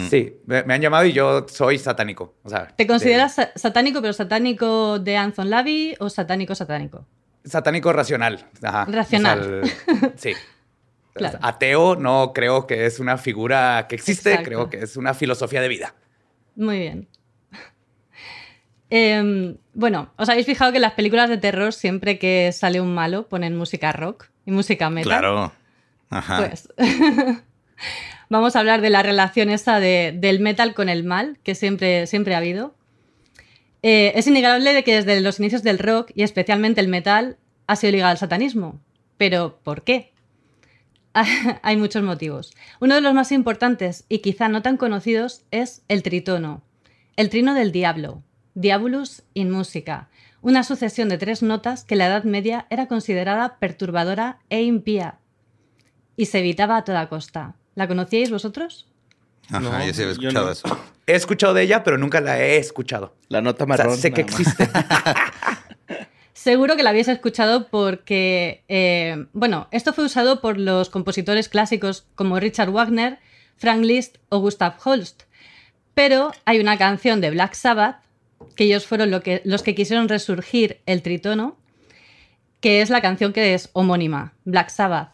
Sí, 0.09 0.37
me, 0.47 0.59
han 0.73 0.81
llamado 0.81 1.05
y 1.05 1.13
yo 1.13 1.47
soy 1.49 1.79
satánico. 1.79 2.35
O 2.43 2.49
sea, 2.49 2.67
¿Te 2.69 2.85
de- 2.85 2.87
consideras 2.89 3.35
sa- 3.35 3.51
satánico, 3.55 4.01
pero 4.01 4.13
satánico 4.13 4.99
de 4.99 5.17
Anton 5.17 5.51
Lavi 5.51 5.95
o 6.01 6.09
satánico 6.09 6.55
satánico? 6.55 7.07
satánico 7.45 7.93
racional. 7.93 8.47
Ajá. 8.63 8.87
Racional. 8.87 9.39
O 9.41 9.67
sea, 9.67 9.99
el- 10.03 10.13
sí. 10.17 10.33
Claro. 11.15 11.39
Ateo 11.43 11.97
no 11.97 12.33
creo 12.35 12.67
que 12.67 12.87
es 12.87 12.99
una 13.01 13.17
figura 13.19 13.87
que 13.89 13.95
existe, 13.97 14.31
Exacto. 14.31 14.49
creo 14.49 14.69
que 14.71 14.79
es 14.79 14.97
una 14.97 15.15
filosofía 15.15 15.61
de 15.63 15.69
vida. 15.69 15.95
Muy 16.57 16.79
bien. 16.79 17.09
Em, 18.91 19.57
bueno, 19.75 20.13
¿os 20.17 20.29
habéis 20.29 20.47
fijado 20.47 20.71
que 20.73 20.79
en 20.79 20.83
las 20.83 20.93
películas 20.93 21.29
de 21.29 21.39
terror 21.39 21.73
siempre 21.73 22.19
que 22.19 22.53
sale 22.53 22.81
un 22.81 22.95
malo 22.95 23.29
ponen 23.29 23.57
música 23.57 23.93
rock 23.93 24.27
y 24.45 24.51
música 24.53 24.91
metal? 24.91 25.09
Claro. 25.11 25.53
Ajá. 26.11 26.39
Pues 26.49 26.69
vamos 28.29 28.57
a 28.57 28.61
hablar 28.61 28.81
de 28.81 28.91
la 28.91 29.03
relación 29.03 29.49
de- 29.49 30.15
del 30.17 30.41
metal 30.41 30.75
con 30.75 30.89
el 30.89 31.05
mal, 31.05 31.39
que 31.43 31.55
siempre, 31.55 32.07
siempre 32.07 32.35
ha 32.35 32.39
habido. 32.39 32.75
Eh, 33.83 34.13
es 34.17 34.27
innegable 34.27 34.73
de 34.73 34.83
que 34.85 34.95
desde 34.97 35.21
los 35.21 35.39
inicios 35.39 35.63
del 35.63 35.79
rock, 35.79 36.11
y 36.15 36.23
especialmente 36.23 36.81
el 36.81 36.89
metal, 36.89 37.37
ha 37.67 37.77
sido 37.77 37.93
ligado 37.93 38.11
al 38.11 38.19
satanismo. 38.19 38.81
Pero, 39.17 39.61
¿por 39.63 39.83
qué? 39.85 40.13
Hay 41.63 41.77
muchos 41.77 42.03
motivos. 42.03 42.55
Uno 42.81 42.95
de 42.97 43.01
los 43.01 43.15
más 43.15 43.33
importantes 43.33 44.05
y 44.09 44.19
quizá 44.19 44.49
no 44.49 44.63
tan 44.63 44.77
conocidos 44.77 45.45
es 45.51 45.83
el 45.89 46.03
tritono, 46.03 46.63
el 47.17 47.31
trino 47.31 47.55
del 47.55 47.73
diablo, 47.73 48.23
Diabolus 48.55 49.23
in 49.35 49.51
musica, 49.51 50.09
una 50.43 50.63
sucesión 50.63 51.09
de 51.09 51.19
tres 51.19 51.43
notas 51.43 51.85
que 51.85 51.95
en 51.95 51.99
la 51.99 52.07
Edad 52.07 52.25
Media 52.25 52.67
era 52.71 52.87
considerada 52.87 53.59
perturbadora 53.59 54.39
e 54.51 54.63
impía 54.63 55.19
y 56.17 56.27
se 56.27 56.39
evitaba 56.39 56.77
a 56.77 56.85
toda 56.85 57.09
costa. 57.09 57.57
¿La 57.77 57.87
conocíais 57.87 58.31
vosotros? 58.33 58.87
Ajá, 59.49 59.61
No, 59.61 59.87
yo 59.87 59.95
sí 59.95 60.03
había 60.03 60.13
escuchado 60.13 60.47
no. 60.47 60.51
eso. 60.53 60.81
He 61.07 61.15
escuchado 61.15 61.55
de 61.55 61.63
ella, 61.63 61.85
pero 61.85 61.99
nunca 61.99 62.21
la 62.21 62.41
he 62.41 62.57
escuchado. 62.57 63.15
La 63.29 63.41
nota 63.41 63.63
O 63.63 63.67
sea, 63.69 63.77
marrón. 63.77 63.97
sé 63.97 64.11
que 64.13 64.23
existe. 64.23 64.69
Seguro 66.33 66.77
que 66.77 66.83
la 66.83 66.91
habéis 66.91 67.09
escuchado 67.09 67.69
porque, 67.69 68.65
eh, 68.69 69.27
bueno, 69.33 69.69
esto 69.71 69.93
fue 69.93 70.05
usado 70.05 70.41
por 70.41 70.59
los 70.59 70.91
compositores 70.91 71.49
clásicos 71.49 72.07
como 72.15 72.39
Richard 72.39 72.71
Wagner, 72.71 73.19
Frank 73.57 73.83
Liszt 73.85 74.17
o 74.29 74.39
Gustav 74.41 74.75
Holst. 74.85 75.23
Pero 75.95 76.33
hay 76.45 76.61
una 76.61 76.77
canción 76.77 77.21
de 77.21 77.31
Black 77.31 77.55
Sabbath, 77.55 77.97
que 78.55 78.65
ellos 78.65 78.87
fueron 78.87 79.11
lo 79.11 79.23
que- 79.23 79.41
los 79.45 79.63
que 79.63 79.75
quisieron 79.75 80.09
resurgir 80.09 80.81
el 80.87 81.03
tritono, 81.03 81.57
que 82.61 82.83
es 82.83 82.91
la 82.91 83.01
canción 83.01 83.33
que 83.33 83.55
es 83.55 83.71
homónima, 83.73 84.35
Black 84.45 84.69
Sabbath, 84.69 85.11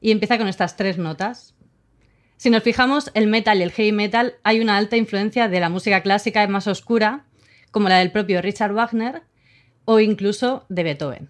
y 0.00 0.10
empieza 0.12 0.38
con 0.38 0.48
estas 0.48 0.76
tres 0.76 0.96
notas. 0.98 1.53
Si 2.36 2.50
nos 2.50 2.62
fijamos, 2.62 3.10
el 3.14 3.26
metal 3.26 3.58
y 3.58 3.62
el 3.62 3.72
heavy 3.72 3.92
metal 3.92 4.34
hay 4.42 4.60
una 4.60 4.76
alta 4.76 4.96
influencia 4.96 5.48
de 5.48 5.60
la 5.60 5.68
música 5.68 6.02
clásica 6.02 6.46
más 6.48 6.66
oscura, 6.66 7.24
como 7.70 7.88
la 7.88 7.98
del 7.98 8.12
propio 8.12 8.42
Richard 8.42 8.72
Wagner, 8.72 9.22
o 9.84 10.00
incluso 10.00 10.66
de 10.68 10.82
Beethoven. 10.82 11.28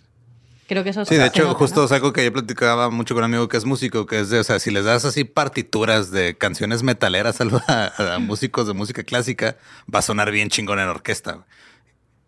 Creo 0.67 0.83
que 0.83 0.91
eso 0.91 1.05
Sí, 1.05 1.17
de 1.17 1.27
hecho, 1.27 1.45
nota, 1.45 1.59
justo 1.59 1.81
¿no? 1.81 1.87
es 1.87 1.93
algo 1.93 2.13
que 2.15 2.25
yo 2.25 2.33
platicaba 2.33 2.89
mucho 2.89 3.15
con 3.15 3.23
un 3.23 3.31
amigo 3.31 3.49
que 3.49 3.59
es 3.59 3.67
músico, 3.67 4.07
que 4.07 4.21
es 4.21 4.31
de, 4.31 4.39
o 4.39 4.45
sea, 4.45 4.59
si 4.59 4.71
les 4.71 4.85
das 4.87 5.05
así 5.05 5.25
partituras 5.25 6.11
de 6.11 6.37
canciones 6.39 6.83
metaleras 6.83 7.39
a, 7.69 7.93
a- 7.99 8.15
a 8.15 8.19
músicos 8.19 8.67
de 8.67 8.73
música 8.73 9.03
clásica, 9.05 9.57
va 9.95 9.99
a 9.99 10.03
sonar 10.03 10.31
bien 10.31 10.49
chingón 10.49 10.79
en 10.81 10.89
orquesta. 10.89 11.45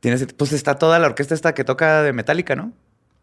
Tienes, 0.00 0.26
pues 0.36 0.52
está 0.52 0.74
toda 0.78 0.98
la 0.98 1.06
orquesta 1.06 1.34
esta 1.34 1.54
que 1.54 1.64
toca 1.64 2.02
de 2.02 2.12
Metallica, 2.12 2.54
¿no? 2.54 2.72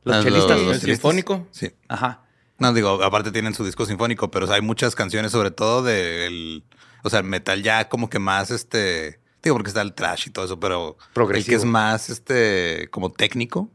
Los 0.03 0.17
Ah, 0.17 0.23
chelistas. 0.23 0.61
los- 0.61 0.79
sinfónico. 0.79 1.47
Sí. 1.51 1.71
Ajá. 1.87 2.21
No, 2.63 2.71
digo, 2.71 3.03
aparte 3.03 3.33
tienen 3.33 3.53
su 3.53 3.65
disco 3.65 3.85
sinfónico, 3.85 4.31
pero 4.31 4.49
hay 4.49 4.61
muchas 4.61 4.95
canciones, 4.95 5.33
sobre 5.33 5.51
todo 5.51 5.83
del, 5.83 6.63
o 7.03 7.09
sea, 7.09 7.19
el 7.19 7.25
metal 7.25 7.61
ya 7.61 7.89
como 7.89 8.09
que 8.09 8.19
más, 8.19 8.51
este, 8.51 9.19
digo, 9.43 9.57
porque 9.57 9.67
está 9.67 9.81
el 9.81 9.93
trash 9.93 10.27
y 10.27 10.29
todo 10.29 10.45
eso, 10.45 10.61
pero 10.61 10.95
el 10.97 11.13
Progresivo. 11.13 11.49
que 11.49 11.55
es 11.57 11.65
más, 11.65 12.09
este, 12.09 12.87
como 12.89 13.11
técnico, 13.11 13.69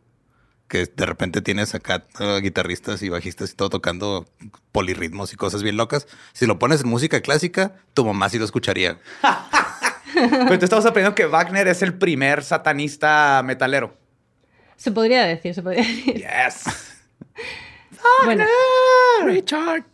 que 0.69 0.87
de 0.87 1.05
repente 1.05 1.43
tienes 1.43 1.75
acá 1.75 2.07
eh, 2.19 2.41
guitarristas 2.43 3.03
y 3.03 3.11
bajistas 3.11 3.51
y 3.51 3.57
todo 3.57 3.69
tocando 3.69 4.25
polirritmos 4.73 5.35
y 5.35 5.37
cosas 5.37 5.63
bien 5.63 5.77
locas. 5.77 6.07
Si 6.33 6.47
lo 6.47 6.59
pones 6.59 6.81
en 6.81 6.89
música 6.89 7.21
clásica, 7.21 7.75
tu 7.93 8.07
mamá 8.07 8.31
sí 8.31 8.39
lo 8.39 8.47
escucharía. 8.47 8.99
Pero 10.15 10.59
te 10.59 10.65
estamos 10.65 10.87
aprendiendo 10.87 11.15
que 11.15 11.27
Wagner 11.27 11.69
es 11.69 11.83
el 11.83 11.93
primer 11.93 12.43
satanista 12.43 13.43
metalero. 13.45 13.99
Se 14.77 14.91
podría 14.93 15.27
decir, 15.27 15.55
se 15.55 15.63
podría 15.63 15.83
decir. 15.83 16.15
Yes. 16.15 16.65
Bueno, 18.25 18.45
Richard. 19.25 19.85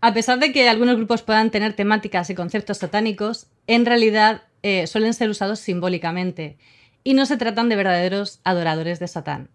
a 0.00 0.14
pesar 0.14 0.38
de 0.38 0.52
que 0.52 0.68
algunos 0.68 0.96
grupos 0.96 1.22
puedan 1.22 1.50
tener 1.50 1.74
temáticas 1.74 2.30
y 2.30 2.34
conceptos 2.34 2.78
satánicos, 2.78 3.46
en 3.66 3.86
realidad 3.86 4.42
eh, 4.62 4.86
suelen 4.86 5.14
ser 5.14 5.30
usados 5.30 5.60
simbólicamente 5.60 6.58
y 7.04 7.14
no 7.14 7.26
se 7.26 7.36
tratan 7.36 7.68
de 7.68 7.76
verdaderos 7.76 8.40
adoradores 8.44 8.98
de 8.98 9.08
Satán. 9.08 9.48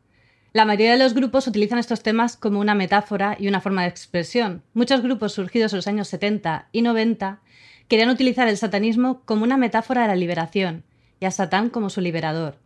La 0.54 0.66
mayoría 0.66 0.92
de 0.92 1.00
los 1.00 1.14
grupos 1.14 1.48
utilizan 1.48 1.80
estos 1.80 2.04
temas 2.04 2.36
como 2.36 2.60
una 2.60 2.76
metáfora 2.76 3.38
y 3.40 3.48
una 3.48 3.62
forma 3.62 3.84
de 3.84 3.88
expresión. 3.88 4.64
Muchos 4.74 5.02
grupos 5.02 5.34
surgidos 5.34 5.72
en 5.72 5.78
los 5.78 5.88
años 5.88 6.10
70 6.10 6.68
y 6.74 6.82
90 6.82 7.40
querían 7.88 8.10
utilizar 8.10 8.48
el 8.48 8.58
satanismo 8.58 9.22
como 9.24 9.44
una 9.44 9.58
metáfora 9.58 10.02
de 10.02 10.08
la 10.10 10.16
liberación 10.16 10.84
y 11.22 11.26
a 11.26 11.32
Satán 11.32 11.70
como 11.70 11.90
su 11.90 12.02
liberador. 12.02 12.58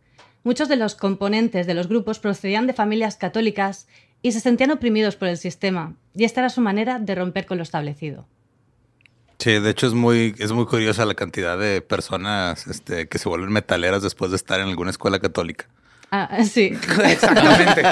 Muchos 0.42 0.68
de 0.68 0.76
los 0.76 0.94
componentes 0.94 1.66
de 1.66 1.74
los 1.74 1.88
grupos 1.88 2.20
procedían 2.20 2.68
de 2.68 2.72
familias 2.72 3.16
católicas 3.16 3.88
y 4.22 4.32
se 4.32 4.40
sentían 4.40 4.70
oprimidos 4.70 5.16
por 5.16 5.28
el 5.28 5.36
sistema, 5.38 5.94
y 6.14 6.24
esta 6.24 6.40
era 6.40 6.50
su 6.50 6.60
manera 6.60 6.98
de 6.98 7.14
romper 7.14 7.46
con 7.46 7.56
lo 7.58 7.62
establecido. 7.62 8.26
Sí, 9.38 9.52
de 9.60 9.70
hecho 9.70 9.86
es 9.86 9.92
muy, 9.92 10.34
es 10.38 10.52
muy 10.52 10.64
curiosa 10.66 11.04
la 11.04 11.14
cantidad 11.14 11.58
de 11.58 11.82
personas 11.82 12.66
este, 12.66 13.06
que 13.06 13.18
se 13.18 13.28
vuelven 13.28 13.52
metaleras 13.52 14.02
después 14.02 14.30
de 14.30 14.36
estar 14.36 14.58
en 14.60 14.68
alguna 14.68 14.90
escuela 14.90 15.18
católica. 15.18 15.66
Ah, 16.10 16.42
sí. 16.44 16.72
Exactamente. 17.04 17.82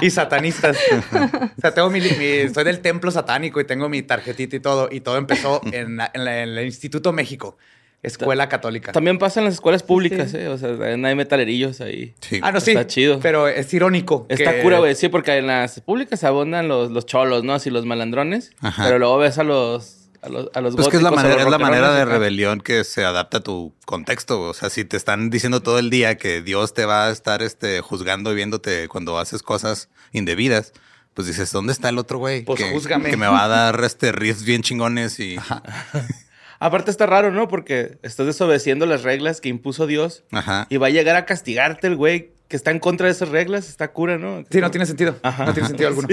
y 0.00 0.10
satanistas. 0.10 0.76
O 1.12 1.60
sea, 1.60 1.72
tengo 1.72 1.88
mi, 1.90 2.00
mi- 2.00 2.48
soy 2.52 2.64
del 2.64 2.80
templo 2.80 3.10
satánico 3.10 3.60
y 3.60 3.64
tengo 3.64 3.88
mi 3.88 4.02
tarjetita 4.02 4.56
y 4.56 4.60
todo. 4.60 4.88
Y 4.90 5.00
todo 5.02 5.18
empezó 5.18 5.60
en, 5.72 5.98
la- 5.98 6.10
en 6.12 6.24
la- 6.24 6.42
en 6.42 6.48
el 6.58 6.64
Instituto 6.66 7.12
México, 7.12 7.56
escuela 8.02 8.48
católica. 8.48 8.92
También 8.92 9.18
pasa 9.18 9.40
en 9.40 9.44
las 9.46 9.54
escuelas 9.54 9.82
públicas, 9.82 10.30
Sí. 10.30 10.36
¿eh? 10.38 10.48
O 10.48 10.58
sea, 10.58 10.70
hay 10.70 11.14
metalerillos 11.14 11.80
ahí. 11.80 12.14
Sí. 12.20 12.40
Ah, 12.42 12.52
no, 12.52 12.60
sí. 12.60 12.70
Está 12.70 12.86
chido. 12.86 13.18
Pero 13.20 13.48
es 13.48 13.72
irónico. 13.74 14.26
Está 14.28 14.54
que- 14.54 14.62
cura, 14.62 14.78
güey. 14.78 14.94
Sí, 14.94 15.08
porque 15.08 15.36
en 15.36 15.46
las 15.48 15.80
públicas 15.80 16.22
abundan 16.24 16.68
los, 16.68 16.90
los 16.90 17.06
cholos, 17.06 17.44
¿no? 17.44 17.54
Así 17.54 17.70
los 17.70 17.84
malandrones. 17.84 18.52
Ajá. 18.60 18.84
Pero 18.84 18.98
luego 18.98 19.18
ves 19.18 19.38
a 19.38 19.44
los 19.44 20.02
a 20.22 20.28
los, 20.28 20.48
a 20.54 20.60
los 20.60 20.74
Pues 20.74 20.88
que 20.88 20.96
es 20.96 21.02
la 21.02 21.10
manera, 21.12 21.40
es 21.42 21.48
la 21.48 21.58
manera 21.58 21.94
de 21.94 22.04
rebelión 22.04 22.60
que 22.60 22.82
se 22.84 23.04
adapta 23.04 23.38
a 23.38 23.40
tu 23.42 23.72
contexto. 23.84 24.40
O 24.40 24.54
sea, 24.54 24.70
si 24.70 24.84
te 24.84 24.96
están 24.96 25.30
diciendo 25.30 25.62
todo 25.62 25.78
el 25.78 25.88
día 25.90 26.16
que 26.16 26.42
Dios 26.42 26.74
te 26.74 26.84
va 26.84 27.06
a 27.06 27.10
estar 27.10 27.42
este, 27.42 27.80
juzgando 27.80 28.32
y 28.32 28.34
viéndote 28.34 28.88
cuando 28.88 29.18
haces 29.18 29.42
cosas 29.42 29.88
indebidas, 30.12 30.72
pues 31.14 31.28
dices, 31.28 31.52
¿dónde 31.52 31.72
está 31.72 31.90
el 31.90 31.98
otro 31.98 32.18
güey? 32.18 32.42
Pues 32.44 32.60
que, 32.60 32.70
júzgame. 32.70 33.10
que 33.10 33.16
me 33.16 33.26
va 33.28 33.44
a 33.44 33.48
dar 33.48 33.82
este 33.84 34.10
riffs 34.12 34.44
bien 34.44 34.62
chingones 34.62 35.18
y... 35.20 35.36
Aparte 36.58 36.90
está 36.90 37.06
raro, 37.06 37.30
¿no? 37.30 37.48
Porque 37.48 37.98
estás 38.02 38.26
desobedeciendo 38.26 38.86
las 38.86 39.02
reglas 39.02 39.40
que 39.40 39.48
impuso 39.48 39.86
Dios 39.86 40.24
Ajá. 40.32 40.66
y 40.70 40.76
va 40.78 40.86
a 40.86 40.90
llegar 40.90 41.16
a 41.16 41.24
castigarte 41.26 41.86
el 41.86 41.96
güey 41.96 42.30
que 42.48 42.56
está 42.56 42.70
en 42.70 42.78
contra 42.78 43.06
de 43.06 43.12
esas 43.12 43.28
reglas. 43.28 43.68
Está 43.68 43.92
cura, 43.92 44.18
¿no? 44.18 44.44
Sí, 44.50 44.60
no 44.60 44.70
tiene 44.70 44.86
sentido. 44.86 45.16
Ajá. 45.22 45.44
No 45.46 45.52
tiene 45.52 45.68
sentido 45.68 45.88
alguno. 45.90 46.08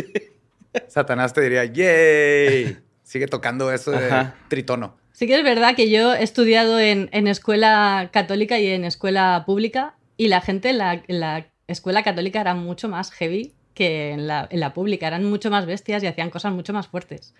Satanás 0.87 1.33
te 1.33 1.41
diría, 1.41 1.65
¡yay! 1.65 2.77
Sigue 3.03 3.27
tocando 3.27 3.71
eso 3.71 3.91
de 3.91 4.07
Ajá. 4.07 4.35
tritono. 4.47 4.97
Sí 5.11 5.27
que 5.27 5.35
es 5.35 5.43
verdad 5.43 5.75
que 5.75 5.89
yo 5.89 6.13
he 6.15 6.23
estudiado 6.23 6.79
en, 6.79 7.09
en 7.11 7.27
escuela 7.27 8.09
católica 8.11 8.59
y 8.59 8.67
en 8.67 8.83
escuela 8.83 9.43
pública 9.45 9.95
y 10.17 10.27
la 10.27 10.41
gente 10.41 10.69
en 10.69 10.79
la, 10.79 10.93
en 11.07 11.19
la 11.19 11.47
escuela 11.67 12.01
católica 12.03 12.41
era 12.41 12.55
mucho 12.55 12.89
más 12.89 13.11
heavy 13.11 13.53
que 13.73 14.11
en 14.11 14.27
la, 14.27 14.47
en 14.49 14.59
la 14.59 14.73
pública. 14.73 15.07
Eran 15.07 15.23
mucho 15.23 15.49
más 15.49 15.65
bestias 15.65 16.03
y 16.03 16.07
hacían 16.07 16.29
cosas 16.29 16.53
mucho 16.53 16.73
más 16.73 16.87
fuertes. 16.87 17.33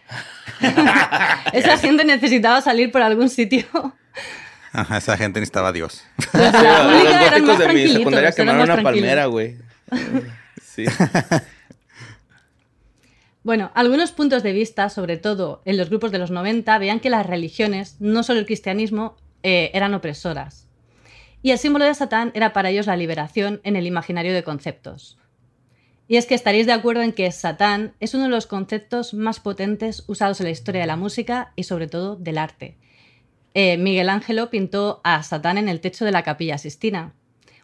Esa 1.54 1.78
gente 1.78 2.06
necesitaba 2.06 2.62
salir 2.62 2.92
por 2.92 3.02
algún 3.02 3.30
sitio. 3.30 3.66
Ajá, 4.76 4.98
esa 4.98 5.16
gente 5.18 5.40
necesitaba 5.40 5.68
a 5.68 5.72
Dios. 5.72 6.04
Los 6.34 6.52
de 6.52 6.58
Sí, 6.58 6.64
la 6.64 6.84
los 6.84 7.04
eran 7.04 7.30
góticos 7.30 7.48
más 7.48 7.60
de 7.60 7.74
mi 7.74 7.88
secundaria 7.88 8.32
quemaron 8.32 8.62
una 8.64 8.82
palmera, 8.82 9.26
güey. 9.28 9.58
Sí. 10.62 10.86
Bueno, 13.44 13.72
algunos 13.76 14.14
puntos 14.14 14.42
de 14.42 14.54
vista, 14.54 14.88
sobre 14.88 15.18
todo 15.18 15.62
en 15.66 15.76
los 15.76 15.90
grupos 15.90 16.14
de 16.14 16.18
los 16.18 16.32
90, 16.32 16.78
veían 16.78 17.02
que 17.02 17.10
las 17.10 17.26
religiones, 17.26 17.98
no 18.00 18.24
solo 18.24 18.40
el 18.40 18.46
cristianismo, 18.46 19.18
eh, 19.44 19.70
eran 19.74 19.94
opresoras. 19.94 20.70
Y 21.42 21.52
el 21.52 21.58
símbolo 21.58 21.84
de 21.84 21.94
Satán 21.94 22.32
era 22.36 22.54
para 22.54 22.70
ellos 22.70 22.88
la 22.88 22.96
liberación 22.96 23.60
en 23.66 23.76
el 23.76 23.86
imaginario 23.86 24.34
de 24.34 24.44
conceptos. 24.44 25.18
Y 26.08 26.18
es 26.18 26.26
que 26.26 26.36
estaréis 26.36 26.66
de 26.66 26.74
acuerdo 26.74 27.02
en 27.02 27.14
que 27.14 27.32
Satán 27.32 27.94
es 28.00 28.14
uno 28.14 28.24
de 28.24 28.30
los 28.30 28.46
conceptos 28.46 29.14
más 29.14 29.40
potentes 29.40 30.04
usados 30.08 30.40
en 30.40 30.46
la 30.46 30.52
historia 30.52 30.82
de 30.82 30.88
la 30.88 30.98
música 30.98 31.54
y 31.56 31.64
sobre 31.64 31.88
todo 31.88 32.16
del 32.16 32.38
arte. 32.38 32.78
Eh, 33.54 33.78
Miguel 33.78 34.10
Ángelo 34.10 34.50
pintó 34.50 35.00
a 35.04 35.22
Satán 35.24 35.58
en 35.58 35.70
el 35.70 35.80
techo 35.80 36.06
de 36.06 36.12
la 36.12 36.24
capilla 36.24 36.58
Sistina. 36.58 37.14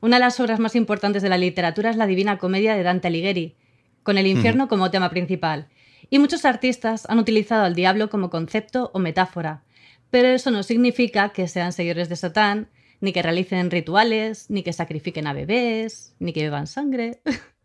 Una 0.01 0.17
de 0.17 0.21
las 0.21 0.39
obras 0.39 0.59
más 0.59 0.75
importantes 0.75 1.21
de 1.21 1.29
la 1.29 1.37
literatura 1.37 1.89
es 1.89 1.97
la 1.97 2.07
Divina 2.07 2.37
Comedia 2.37 2.75
de 2.75 2.83
Dante 2.83 3.07
Alighieri, 3.07 3.55
con 4.03 4.17
el 4.17 4.27
infierno 4.27 4.67
como 4.69 4.91
tema 4.91 5.09
principal. 5.09 5.67
Y 6.09 6.19
muchos 6.19 6.45
artistas 6.45 7.05
han 7.09 7.19
utilizado 7.19 7.65
al 7.65 7.75
diablo 7.75 8.09
como 8.09 8.29
concepto 8.29 8.91
o 8.93 8.99
metáfora, 8.99 9.63
pero 10.09 10.29
eso 10.29 10.51
no 10.51 10.63
significa 10.63 11.29
que 11.29 11.47
sean 11.47 11.73
seguidores 11.73 12.07
de 12.07 12.15
Satán, 12.15 12.69
ni 13.01 13.13
que 13.13 13.21
realicen 13.21 13.71
rituales, 13.71 14.49
ni 14.49 14.63
que 14.63 14.73
sacrifiquen 14.73 15.27
a 15.27 15.33
bebés, 15.33 16.15
ni 16.19 16.33
que 16.33 16.43
beban 16.43 16.67
sangre. 16.67 17.21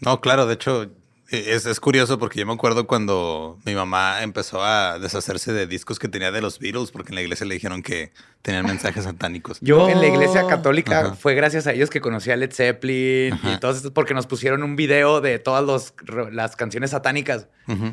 No, 0.00 0.20
claro, 0.20 0.46
de 0.46 0.54
hecho, 0.54 0.90
e, 1.30 1.54
es, 1.54 1.64
es, 1.64 1.78
curioso 1.78 2.18
porque 2.18 2.40
yo 2.40 2.46
me 2.46 2.52
acuerdo 2.52 2.88
cuando 2.88 3.58
mi 3.64 3.74
mamá 3.74 4.22
empezó 4.22 4.64
a 4.64 4.98
deshacerse 4.98 5.52
de 5.52 5.68
discos 5.68 5.98
que 6.00 6.08
tenía 6.08 6.32
de 6.32 6.40
los 6.40 6.58
Beatles 6.58 6.90
porque 6.90 7.10
en 7.10 7.14
la 7.14 7.22
iglesia 7.22 7.46
le 7.46 7.54
dijeron 7.54 7.82
que 7.82 8.12
tenían 8.42 8.66
mensajes 8.66 9.04
satánicos. 9.04 9.58
Yo 9.60 9.88
en 9.88 10.00
la 10.00 10.08
iglesia 10.08 10.46
católica 10.48 11.14
fue 11.14 11.34
gracias 11.34 11.68
a 11.68 11.72
ellos 11.72 11.88
que 11.88 12.00
conocí 12.00 12.32
a 12.32 12.36
Led 12.36 12.52
Zeppelin 12.52 13.38
y 13.44 13.60
todo 13.60 13.70
esto 13.70 13.94
porque 13.94 14.12
nos 14.12 14.26
pusieron 14.26 14.64
un 14.64 14.74
video 14.74 15.20
de 15.20 15.38
todas 15.38 15.64
los, 15.64 15.94
las 16.32 16.56
canciones 16.56 16.90
satánicas 16.90 17.46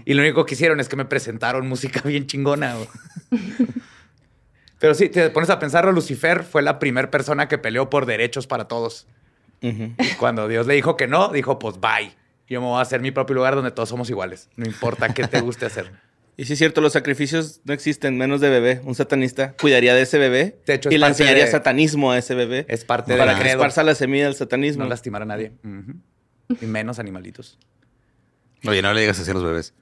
y 0.05 0.15
lo 0.15 0.23
único 0.23 0.45
que 0.45 0.55
hicieron 0.55 0.79
es 0.79 0.89
que 0.89 0.95
me 0.95 1.05
presentaron 1.05 1.67
música 1.67 2.01
bien 2.05 2.25
chingona. 2.25 2.75
Pero 4.79 4.93
sí, 4.95 5.09
te 5.09 5.29
pones 5.29 5.49
a 5.49 5.59
pensarlo, 5.59 5.91
Lucifer 5.91 6.43
fue 6.43 6.61
la 6.61 6.79
primera 6.79 7.11
persona 7.11 7.47
que 7.47 7.57
peleó 7.57 7.89
por 7.89 8.05
derechos 8.07 8.47
para 8.47 8.67
todos. 8.67 9.07
Cuando 10.19 10.47
Dios 10.47 10.67
le 10.67 10.75
dijo 10.75 10.97
que 10.97 11.07
no, 11.07 11.29
dijo 11.29 11.59
pues 11.59 11.79
bye. 11.79 12.15
Yo 12.47 12.61
me 12.61 12.67
voy 12.67 12.79
a 12.79 12.81
hacer 12.81 13.01
mi 13.01 13.11
propio 13.11 13.35
lugar 13.35 13.55
donde 13.55 13.71
todos 13.71 13.89
somos 13.89 14.09
iguales. 14.09 14.49
No 14.55 14.65
importa 14.65 15.13
qué 15.13 15.27
te 15.27 15.41
guste 15.41 15.65
hacer. 15.65 15.91
Y 16.37 16.45
sí 16.45 16.53
es 16.53 16.59
cierto, 16.59 16.81
los 16.81 16.93
sacrificios 16.93 17.61
no 17.65 17.73
existen, 17.73 18.15
menos 18.15 18.41
de 18.41 18.49
bebé. 18.49 18.79
Un 18.83 18.93
satanista 18.93 19.53
cuidaría 19.59 19.95
de 19.95 20.03
ese 20.03 20.19
bebé 20.19 20.59
de 20.67 20.75
hecho, 20.75 20.89
y 20.91 20.97
le 20.99 21.07
enseñaría 21.07 21.47
satanismo 21.47 22.11
a 22.11 22.17
ese 22.17 22.35
bebé. 22.35 22.65
Es 22.69 22.85
parte 22.85 23.13
de 23.13 23.17
Para 23.17 23.37
que 23.37 23.49
esparza 23.49 23.81
la 23.83 23.95
semilla 23.95 24.25
del 24.25 24.35
satanismo. 24.35 24.83
No 24.83 24.89
lastimar 24.89 25.23
a 25.23 25.25
nadie. 25.25 25.51
Y 26.61 26.65
menos 26.67 26.99
animalitos. 26.99 27.57
Oye, 28.65 28.81
no 28.81 28.93
le 28.93 29.01
digas 29.01 29.19
así 29.19 29.31
a 29.31 29.33
los 29.33 29.43
bebés. 29.43 29.73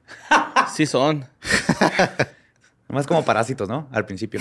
sí 0.73 0.85
son. 0.85 1.25
Más 2.87 3.05
como 3.05 3.25
parásitos, 3.25 3.67
¿no? 3.67 3.89
Al 3.91 4.05
principio. 4.05 4.39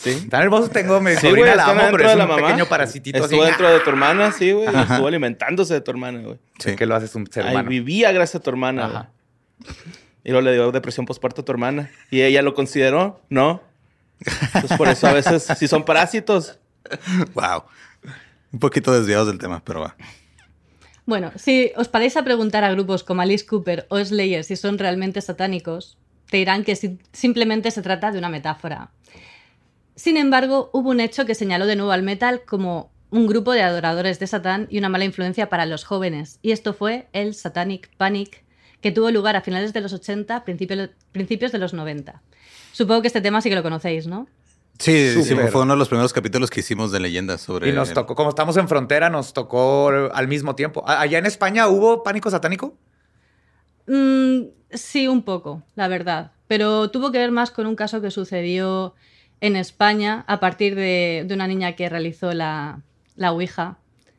Sí. 0.00 0.28
Tan 0.30 0.40
hermoso 0.40 0.70
tengo, 0.70 0.98
mi 0.98 1.10
sí, 1.10 1.28
sobrina 1.28 1.54
la 1.54 1.66
amo, 1.66 1.82
pero 1.90 2.08
es 2.08 2.16
un 2.16 2.36
pequeño 2.36 2.66
parasitito 2.66 3.22
Estuvo 3.22 3.44
dentro 3.44 3.70
de 3.70 3.80
tu 3.80 3.90
hermana, 3.90 4.32
sí, 4.32 4.50
güey. 4.50 4.66
Estuvo 4.66 5.06
alimentándose 5.06 5.74
de 5.74 5.82
tu 5.82 5.90
hermana, 5.90 6.20
güey. 6.20 6.38
Sí. 6.58 6.74
Que 6.74 6.86
lo 6.86 6.96
haces 6.96 7.14
un 7.14 7.30
ser 7.30 7.44
humano. 7.44 7.68
Vivía 7.68 8.10
gracias 8.10 8.36
a 8.36 8.42
tu 8.42 8.48
hermana, 8.48 8.86
Ajá. 8.86 9.10
Y 10.24 10.30
luego 10.30 10.42
le 10.42 10.54
dio 10.54 10.72
depresión 10.72 11.04
postparto 11.04 11.42
a 11.42 11.44
tu 11.44 11.52
hermana. 11.52 11.90
Y 12.10 12.22
ella 12.22 12.40
lo 12.40 12.54
consideró, 12.54 13.20
¿no? 13.28 13.62
Entonces 14.20 14.76
por 14.76 14.88
eso 14.88 15.06
a 15.06 15.12
veces 15.12 15.46
si 15.58 15.68
son 15.68 15.84
parásitos. 15.84 16.58
Wow. 17.34 17.64
Un 18.52 18.58
poquito 18.58 18.92
desviados 18.92 19.26
del 19.28 19.38
tema, 19.38 19.62
pero 19.64 19.80
va. 19.80 19.96
Bueno, 21.06 21.32
si 21.36 21.72
os 21.76 21.88
paráis 21.88 22.16
a 22.16 22.24
preguntar 22.24 22.64
a 22.64 22.70
grupos 22.70 23.04
como 23.04 23.22
Alice 23.22 23.46
Cooper 23.46 23.86
o 23.88 24.02
Slayer 24.02 24.44
si 24.44 24.56
son 24.56 24.78
realmente 24.78 25.20
satánicos, 25.20 25.98
te 26.30 26.36
dirán 26.36 26.64
que 26.64 26.76
simplemente 27.12 27.70
se 27.70 27.82
trata 27.82 28.12
de 28.12 28.18
una 28.18 28.28
metáfora. 28.28 28.90
Sin 30.00 30.16
embargo, 30.16 30.70
hubo 30.72 30.88
un 30.88 30.98
hecho 30.98 31.26
que 31.26 31.34
señaló 31.34 31.66
de 31.66 31.76
nuevo 31.76 31.92
al 31.92 32.02
metal 32.02 32.40
como 32.46 32.90
un 33.10 33.26
grupo 33.26 33.52
de 33.52 33.60
adoradores 33.60 34.18
de 34.18 34.26
Satán 34.26 34.66
y 34.70 34.78
una 34.78 34.88
mala 34.88 35.04
influencia 35.04 35.50
para 35.50 35.66
los 35.66 35.84
jóvenes, 35.84 36.38
y 36.40 36.52
esto 36.52 36.72
fue 36.72 37.08
el 37.12 37.34
Satanic 37.34 37.90
Panic, 37.98 38.42
que 38.80 38.92
tuvo 38.92 39.10
lugar 39.10 39.36
a 39.36 39.42
finales 39.42 39.74
de 39.74 39.82
los 39.82 39.92
80, 39.92 40.46
principios 40.46 41.52
de 41.52 41.58
los 41.58 41.74
90. 41.74 42.22
Supongo 42.72 43.02
que 43.02 43.08
este 43.08 43.20
tema 43.20 43.42
sí 43.42 43.50
que 43.50 43.54
lo 43.54 43.62
conocéis, 43.62 44.06
¿no? 44.06 44.26
Sí, 44.78 45.22
sí, 45.22 45.34
fue 45.34 45.60
uno 45.60 45.74
de 45.74 45.78
los 45.78 45.88
primeros 45.88 46.14
capítulos 46.14 46.48
que 46.48 46.60
hicimos 46.60 46.92
de 46.92 47.00
leyendas 47.00 47.42
sobre. 47.42 47.68
Y 47.68 47.72
nos 47.72 47.92
tocó, 47.92 48.14
como 48.14 48.30
estamos 48.30 48.56
en 48.56 48.68
frontera, 48.68 49.10
nos 49.10 49.34
tocó 49.34 49.90
al 49.90 50.28
mismo 50.28 50.54
tiempo. 50.54 50.82
¿Allá 50.86 51.18
en 51.18 51.26
España 51.26 51.68
hubo 51.68 52.02
pánico 52.02 52.30
satánico? 52.30 52.74
Mm, 53.86 54.44
sí, 54.70 55.08
un 55.08 55.24
poco, 55.24 55.62
la 55.74 55.88
verdad. 55.88 56.32
Pero 56.46 56.90
tuvo 56.90 57.12
que 57.12 57.18
ver 57.18 57.32
más 57.32 57.50
con 57.50 57.66
un 57.66 57.76
caso 57.76 58.00
que 58.00 58.10
sucedió 58.10 58.94
en 59.40 59.56
España 59.56 60.24
a 60.26 60.40
partir 60.40 60.74
de, 60.74 61.26
una 61.30 61.46
niña 61.46 61.72
que 61.72 61.88
realizó 61.88 62.32
la, 62.32 62.80
la 63.16 63.32
Ouija. 63.32 63.78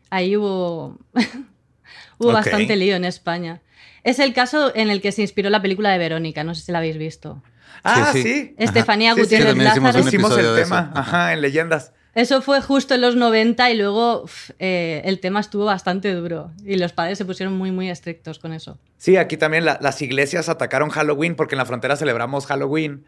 Ahí 0.09 0.35
hubo, 0.35 0.97
hubo 2.17 2.31
bastante 2.31 2.75
lío 2.75 2.95
en 2.95 3.05
España. 3.05 3.61
Es 4.03 4.19
el 4.19 4.33
caso 4.33 4.75
en 4.75 4.89
el 4.89 5.01
que 5.01 5.11
se 5.11 5.21
inspiró 5.21 5.49
la 5.49 5.61
película 5.61 5.91
de 5.91 5.97
Verónica, 5.99 6.43
no 6.43 6.55
sé 6.55 6.63
si 6.63 6.71
la 6.71 6.79
habéis 6.79 6.97
visto. 6.97 7.41
Ah, 7.83 8.11
sí. 8.13 8.55
Estefanía 8.57 9.13
Gutiérrez 9.13 9.57
Lázaro. 9.57 9.99
Hicimos, 9.99 10.37
el 10.37 10.55
tema, 10.55 10.91
Ajá, 10.95 11.33
en 11.33 11.41
leyendas. 11.41 11.93
Eso 12.13 12.41
fue 12.41 12.61
justo 12.61 12.93
en 12.93 13.01
los 13.01 13.15
90 13.15 13.71
y 13.71 13.77
luego 13.77 14.25
eh, 14.59 15.01
el 15.05 15.19
tema 15.19 15.39
estuvo 15.39 15.63
bastante 15.63 16.13
duro 16.13 16.51
y 16.65 16.75
los 16.75 16.91
padres 16.91 17.17
se 17.17 17.23
pusieron 17.23 17.57
muy, 17.57 17.71
muy 17.71 17.89
estrictos 17.89 18.37
con 18.37 18.51
eso. 18.51 18.77
Sí, 18.97 19.15
aquí 19.15 19.37
también 19.37 19.63
las 19.63 20.01
iglesias 20.01 20.49
atacaron 20.49 20.89
Halloween 20.89 21.35
porque 21.35 21.55
en 21.55 21.59
la 21.59 21.65
frontera 21.65 21.95
celebramos 21.95 22.47
Halloween 22.47 23.05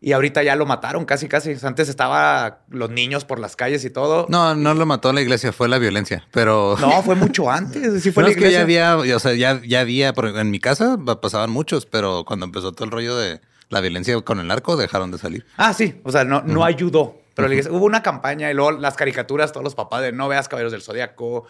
y 0.00 0.12
ahorita 0.12 0.42
ya 0.42 0.54
lo 0.54 0.64
mataron 0.64 1.04
casi, 1.04 1.28
casi. 1.28 1.54
Antes 1.62 1.88
estaba 1.88 2.60
los 2.68 2.90
niños 2.90 3.24
por 3.24 3.40
las 3.40 3.56
calles 3.56 3.84
y 3.84 3.90
todo. 3.90 4.26
No, 4.28 4.54
no 4.54 4.74
lo 4.74 4.86
mató 4.86 5.12
la 5.12 5.20
iglesia, 5.20 5.52
fue 5.52 5.68
la 5.68 5.78
violencia, 5.78 6.26
pero... 6.30 6.76
No, 6.80 7.02
fue 7.02 7.16
mucho 7.16 7.50
antes. 7.50 8.02
Sí 8.02 8.12
fue 8.12 8.22
la 8.24 8.30
iglesia. 8.30 8.48
Es 8.48 8.66
que 8.66 8.74
ya 8.76 8.92
había, 8.94 9.16
o 9.16 9.18
sea, 9.18 9.34
ya, 9.34 9.60
ya 9.66 9.80
había, 9.80 10.14
en 10.16 10.50
mi 10.50 10.60
casa 10.60 10.96
pasaban 11.20 11.50
muchos, 11.50 11.86
pero 11.86 12.24
cuando 12.24 12.46
empezó 12.46 12.72
todo 12.72 12.84
el 12.84 12.92
rollo 12.92 13.16
de 13.16 13.40
la 13.70 13.80
violencia 13.80 14.20
con 14.20 14.38
el 14.38 14.46
narco, 14.46 14.76
dejaron 14.76 15.10
de 15.10 15.18
salir. 15.18 15.46
Ah, 15.56 15.72
sí, 15.74 16.00
o 16.04 16.12
sea, 16.12 16.24
no, 16.24 16.42
no 16.42 16.64
ayudó. 16.64 17.20
Pero 17.34 17.48
hubo 17.70 17.84
una 17.84 18.02
campaña 18.02 18.50
y 18.50 18.54
luego 18.54 18.72
las 18.72 18.96
caricaturas, 18.96 19.52
todos 19.52 19.62
los 19.62 19.74
papás 19.74 20.02
de 20.02 20.12
no 20.12 20.26
veas 20.26 20.48
Caballeros 20.48 20.72
del 20.72 20.82
Zodiaco, 20.82 21.44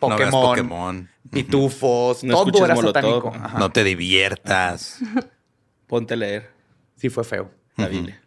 Pokémon, 0.00 0.30
no 0.30 0.42
Pokémon. 0.42 1.10
Pitufos, 1.30 2.24
no 2.24 2.44
todo 2.44 2.64
era 2.64 2.76
satánico. 2.76 3.32
No 3.58 3.70
te 3.70 3.84
diviertas. 3.84 4.98
Ponte 5.86 6.14
a 6.14 6.16
leer. 6.16 6.55
Sí, 6.96 7.08
fue 7.10 7.24
feo. 7.24 7.50
La 7.76 7.88
Biblia. 7.88 8.20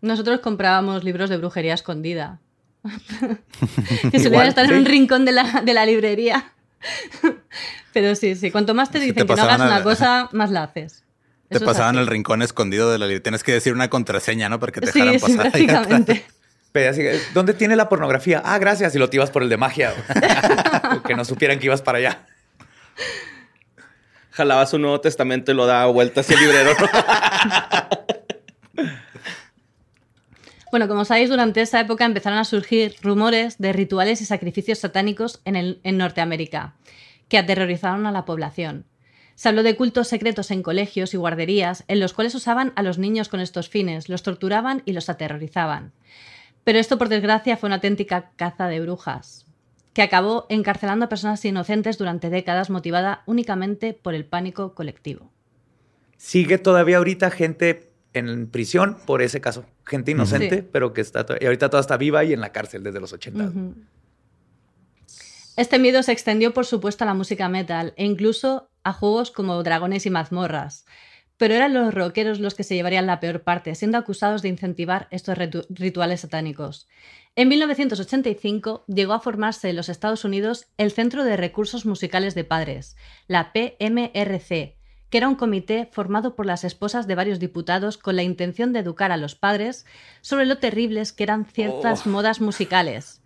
Nosotros 0.00 0.40
comprábamos 0.40 1.04
libros 1.04 1.30
de 1.30 1.36
brujería 1.36 1.74
escondida. 1.74 2.40
que 4.12 4.18
solían 4.18 4.46
estar 4.46 4.66
en 4.66 4.78
un 4.78 4.84
rincón 4.84 5.24
de 5.24 5.32
la, 5.32 5.86
librería. 5.86 6.52
Pero 7.92 8.14
sí, 8.14 8.34
sí. 8.34 8.50
Cuanto 8.50 8.74
más 8.74 8.90
te 8.90 8.98
dicen 9.00 9.26
que 9.26 9.34
no 9.34 9.42
hagas 9.42 9.60
una 9.60 9.82
cosa, 9.82 10.28
más 10.32 10.50
la 10.50 10.64
haces. 10.64 11.04
Te 11.48 11.60
pasaban 11.60 11.96
el 11.96 12.06
rincón 12.06 12.42
escondido 12.42 12.90
de 12.90 12.98
la 12.98 13.06
librería. 13.06 13.22
Tienes 13.22 13.44
que 13.44 13.52
decir 13.52 13.72
una 13.72 13.88
contraseña, 13.88 14.48
¿no? 14.48 14.58
Para 14.58 14.72
que 14.72 14.80
te 14.80 14.86
dejaran 14.86 15.20
pasar. 15.20 15.30
Sí, 15.30 15.36
prácticamente. 15.36 16.24
¿Dónde 17.32 17.54
tiene 17.54 17.76
la 17.76 17.88
pornografía? 17.88 18.42
Ah, 18.44 18.58
gracias. 18.58 18.94
Y 18.96 18.98
lo 18.98 19.08
te 19.08 19.18
ibas 19.18 19.30
por 19.30 19.44
el 19.44 19.48
de 19.48 19.56
magia. 19.56 19.94
que 21.06 21.14
no 21.14 21.24
supieran 21.24 21.60
que 21.60 21.66
ibas 21.66 21.82
para 21.82 21.98
allá. 21.98 22.26
Jalabas 24.32 24.72
un 24.72 24.82
Nuevo 24.82 25.00
Testamento 25.00 25.52
y 25.52 25.54
lo 25.54 25.66
daba 25.66 25.86
vuelta 25.86 26.22
hacia 26.22 26.36
el 26.36 26.42
librero. 26.42 26.72
Bueno, 30.74 30.88
como 30.88 31.04
sabéis, 31.04 31.30
durante 31.30 31.60
esa 31.60 31.78
época 31.78 32.04
empezaron 32.04 32.36
a 32.36 32.44
surgir 32.44 32.96
rumores 33.00 33.58
de 33.58 33.72
rituales 33.72 34.20
y 34.20 34.24
sacrificios 34.24 34.80
satánicos 34.80 35.40
en, 35.44 35.78
en 35.80 35.96
Norteamérica, 35.96 36.74
que 37.28 37.38
aterrorizaron 37.38 38.06
a 38.06 38.10
la 38.10 38.24
población. 38.24 38.84
Se 39.36 39.48
habló 39.48 39.62
de 39.62 39.76
cultos 39.76 40.08
secretos 40.08 40.50
en 40.50 40.64
colegios 40.64 41.14
y 41.14 41.16
guarderías, 41.16 41.84
en 41.86 42.00
los 42.00 42.12
cuales 42.12 42.34
usaban 42.34 42.72
a 42.74 42.82
los 42.82 42.98
niños 42.98 43.28
con 43.28 43.38
estos 43.38 43.68
fines, 43.68 44.08
los 44.08 44.24
torturaban 44.24 44.82
y 44.84 44.94
los 44.94 45.08
aterrorizaban. 45.08 45.92
Pero 46.64 46.80
esto, 46.80 46.98
por 46.98 47.08
desgracia, 47.08 47.56
fue 47.56 47.68
una 47.68 47.76
auténtica 47.76 48.32
caza 48.34 48.66
de 48.66 48.80
brujas, 48.80 49.46
que 49.92 50.02
acabó 50.02 50.44
encarcelando 50.48 51.04
a 51.04 51.08
personas 51.08 51.44
inocentes 51.44 51.98
durante 51.98 52.30
décadas 52.30 52.68
motivada 52.68 53.22
únicamente 53.26 53.92
por 53.92 54.14
el 54.14 54.24
pánico 54.24 54.74
colectivo. 54.74 55.30
Sigue 56.16 56.58
todavía 56.58 56.98
ahorita 56.98 57.30
gente 57.30 57.90
en 58.14 58.46
prisión 58.46 58.96
por 59.06 59.22
ese 59.22 59.40
caso. 59.40 59.66
Gente 59.84 60.12
inocente, 60.12 60.62
pero 60.62 60.92
que 60.92 61.00
está... 61.00 61.26
Y 61.40 61.44
ahorita 61.44 61.68
toda 61.68 61.80
está 61.80 61.96
viva 61.96 62.24
y 62.24 62.32
en 62.32 62.40
la 62.40 62.52
cárcel 62.52 62.82
desde 62.82 63.00
los 63.00 63.12
80. 63.12 63.52
Este 65.56 65.78
miedo 65.78 66.02
se 66.02 66.12
extendió, 66.12 66.52
por 66.52 66.66
supuesto, 66.66 67.04
a 67.04 67.06
la 67.06 67.14
música 67.14 67.48
metal 67.48 67.92
e 67.96 68.04
incluso 68.04 68.70
a 68.82 68.92
juegos 68.92 69.30
como 69.30 69.62
Dragones 69.62 70.06
y 70.06 70.10
Mazmorras. 70.10 70.84
Pero 71.36 71.54
eran 71.54 71.74
los 71.74 71.92
rockeros 71.92 72.38
los 72.40 72.54
que 72.54 72.62
se 72.62 72.74
llevarían 72.74 73.06
la 73.06 73.20
peor 73.20 73.42
parte, 73.42 73.74
siendo 73.74 73.98
acusados 73.98 74.42
de 74.42 74.48
incentivar 74.48 75.08
estos 75.10 75.36
rituales 75.68 76.20
satánicos. 76.20 76.88
En 77.36 77.48
1985 77.48 78.84
llegó 78.86 79.12
a 79.12 79.20
formarse 79.20 79.68
en 79.68 79.76
los 79.76 79.88
Estados 79.88 80.24
Unidos 80.24 80.66
el 80.76 80.92
Centro 80.92 81.24
de 81.24 81.36
Recursos 81.36 81.86
Musicales 81.86 82.36
de 82.36 82.44
Padres, 82.44 82.96
la 83.26 83.52
PMRC, 83.52 84.76
que 85.14 85.18
era 85.18 85.28
un 85.28 85.36
comité 85.36 85.88
formado 85.92 86.34
por 86.34 86.44
las 86.44 86.64
esposas 86.64 87.06
de 87.06 87.14
varios 87.14 87.38
diputados 87.38 87.98
con 87.98 88.16
la 88.16 88.24
intención 88.24 88.72
de 88.72 88.80
educar 88.80 89.12
a 89.12 89.16
los 89.16 89.36
padres 89.36 89.86
sobre 90.22 90.44
lo 90.44 90.58
terribles 90.58 91.12
que 91.12 91.22
eran 91.22 91.44
ciertas 91.44 92.04
modas 92.04 92.40
musicales. 92.40 93.20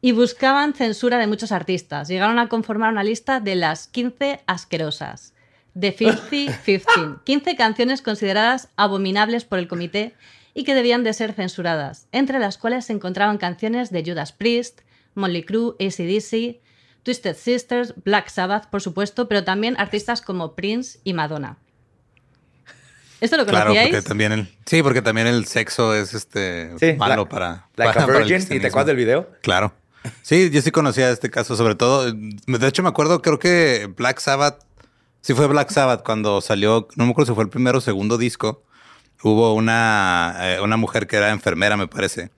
Y 0.00 0.12
buscaban 0.12 0.72
censura 0.72 1.18
de 1.18 1.26
muchos 1.26 1.50
artistas. 1.50 2.06
Llegaron 2.06 2.38
a 2.38 2.48
conformar 2.48 2.92
una 2.92 3.02
lista 3.02 3.40
de 3.40 3.56
las 3.56 3.88
15 3.88 4.44
asquerosas. 4.46 5.34
The 5.76 5.90
Filthy 5.90 6.48
15. 6.64 6.84
15 7.24 7.56
canciones 7.56 8.02
consideradas 8.02 8.68
abominables 8.76 9.44
por 9.44 9.58
el 9.58 9.66
comité 9.66 10.14
y 10.54 10.62
que 10.62 10.76
debían 10.76 11.02
de 11.02 11.12
ser 11.12 11.32
censuradas, 11.32 12.06
entre 12.12 12.38
las 12.38 12.56
cuales 12.56 12.84
se 12.84 12.92
encontraban 12.92 13.38
canciones 13.38 13.90
de 13.90 14.04
Judas 14.06 14.30
Priest, 14.30 14.82
Molly 15.16 15.42
Crue, 15.42 15.74
ACDC, 15.80 16.60
Twisted 17.06 17.36
Sisters, 17.36 17.94
Black 18.04 18.28
Sabbath, 18.30 18.66
por 18.68 18.82
supuesto, 18.82 19.28
pero 19.28 19.44
también 19.44 19.76
artistas 19.78 20.20
como 20.20 20.56
Prince 20.56 20.98
y 21.04 21.12
Madonna. 21.14 21.56
¿Esto 23.20 23.36
lo 23.36 23.46
Claro, 23.46 23.66
conocíais? 23.70 23.90
porque 23.94 24.08
también 24.08 24.32
el, 24.32 24.48
sí, 24.66 24.82
porque 24.82 25.02
también 25.02 25.28
el 25.28 25.46
sexo 25.46 25.94
es 25.94 26.14
este 26.14 26.72
Sí, 26.80 26.94
malo 26.94 27.22
la- 27.22 27.28
para, 27.28 27.48
Like 27.76 27.94
para- 27.94 28.02
a 28.02 28.06
para 28.06 28.18
el 28.18 28.24
Virgin, 28.24 28.56
¿y 28.56 28.60
te 28.60 28.66
acuerdas 28.66 28.88
del 28.88 28.96
video? 28.96 29.30
Claro. 29.40 29.72
Sí, 30.22 30.50
yo 30.50 30.60
sí 30.62 30.72
conocía 30.72 31.08
este 31.10 31.30
caso, 31.30 31.54
sobre 31.54 31.76
todo. 31.76 32.12
De 32.12 32.66
hecho, 32.66 32.82
me 32.82 32.88
acuerdo, 32.88 33.22
creo 33.22 33.38
que 33.38 33.88
Black 33.96 34.18
Sabbath, 34.18 34.64
sí 35.20 35.32
fue 35.32 35.46
Black 35.46 35.70
Sabbath 35.70 36.02
cuando 36.04 36.40
salió, 36.40 36.88
no 36.96 37.04
me 37.04 37.12
acuerdo 37.12 37.30
si 37.32 37.34
fue 37.36 37.44
el 37.44 37.50
primero 37.50 37.78
o 37.78 37.80
segundo 37.80 38.18
disco. 38.18 38.64
Hubo 39.22 39.54
una, 39.54 40.36
eh, 40.40 40.60
una 40.60 40.76
mujer 40.76 41.06
que 41.06 41.16
era 41.16 41.30
enfermera, 41.30 41.76
me 41.76 41.86
parece, 41.86 42.30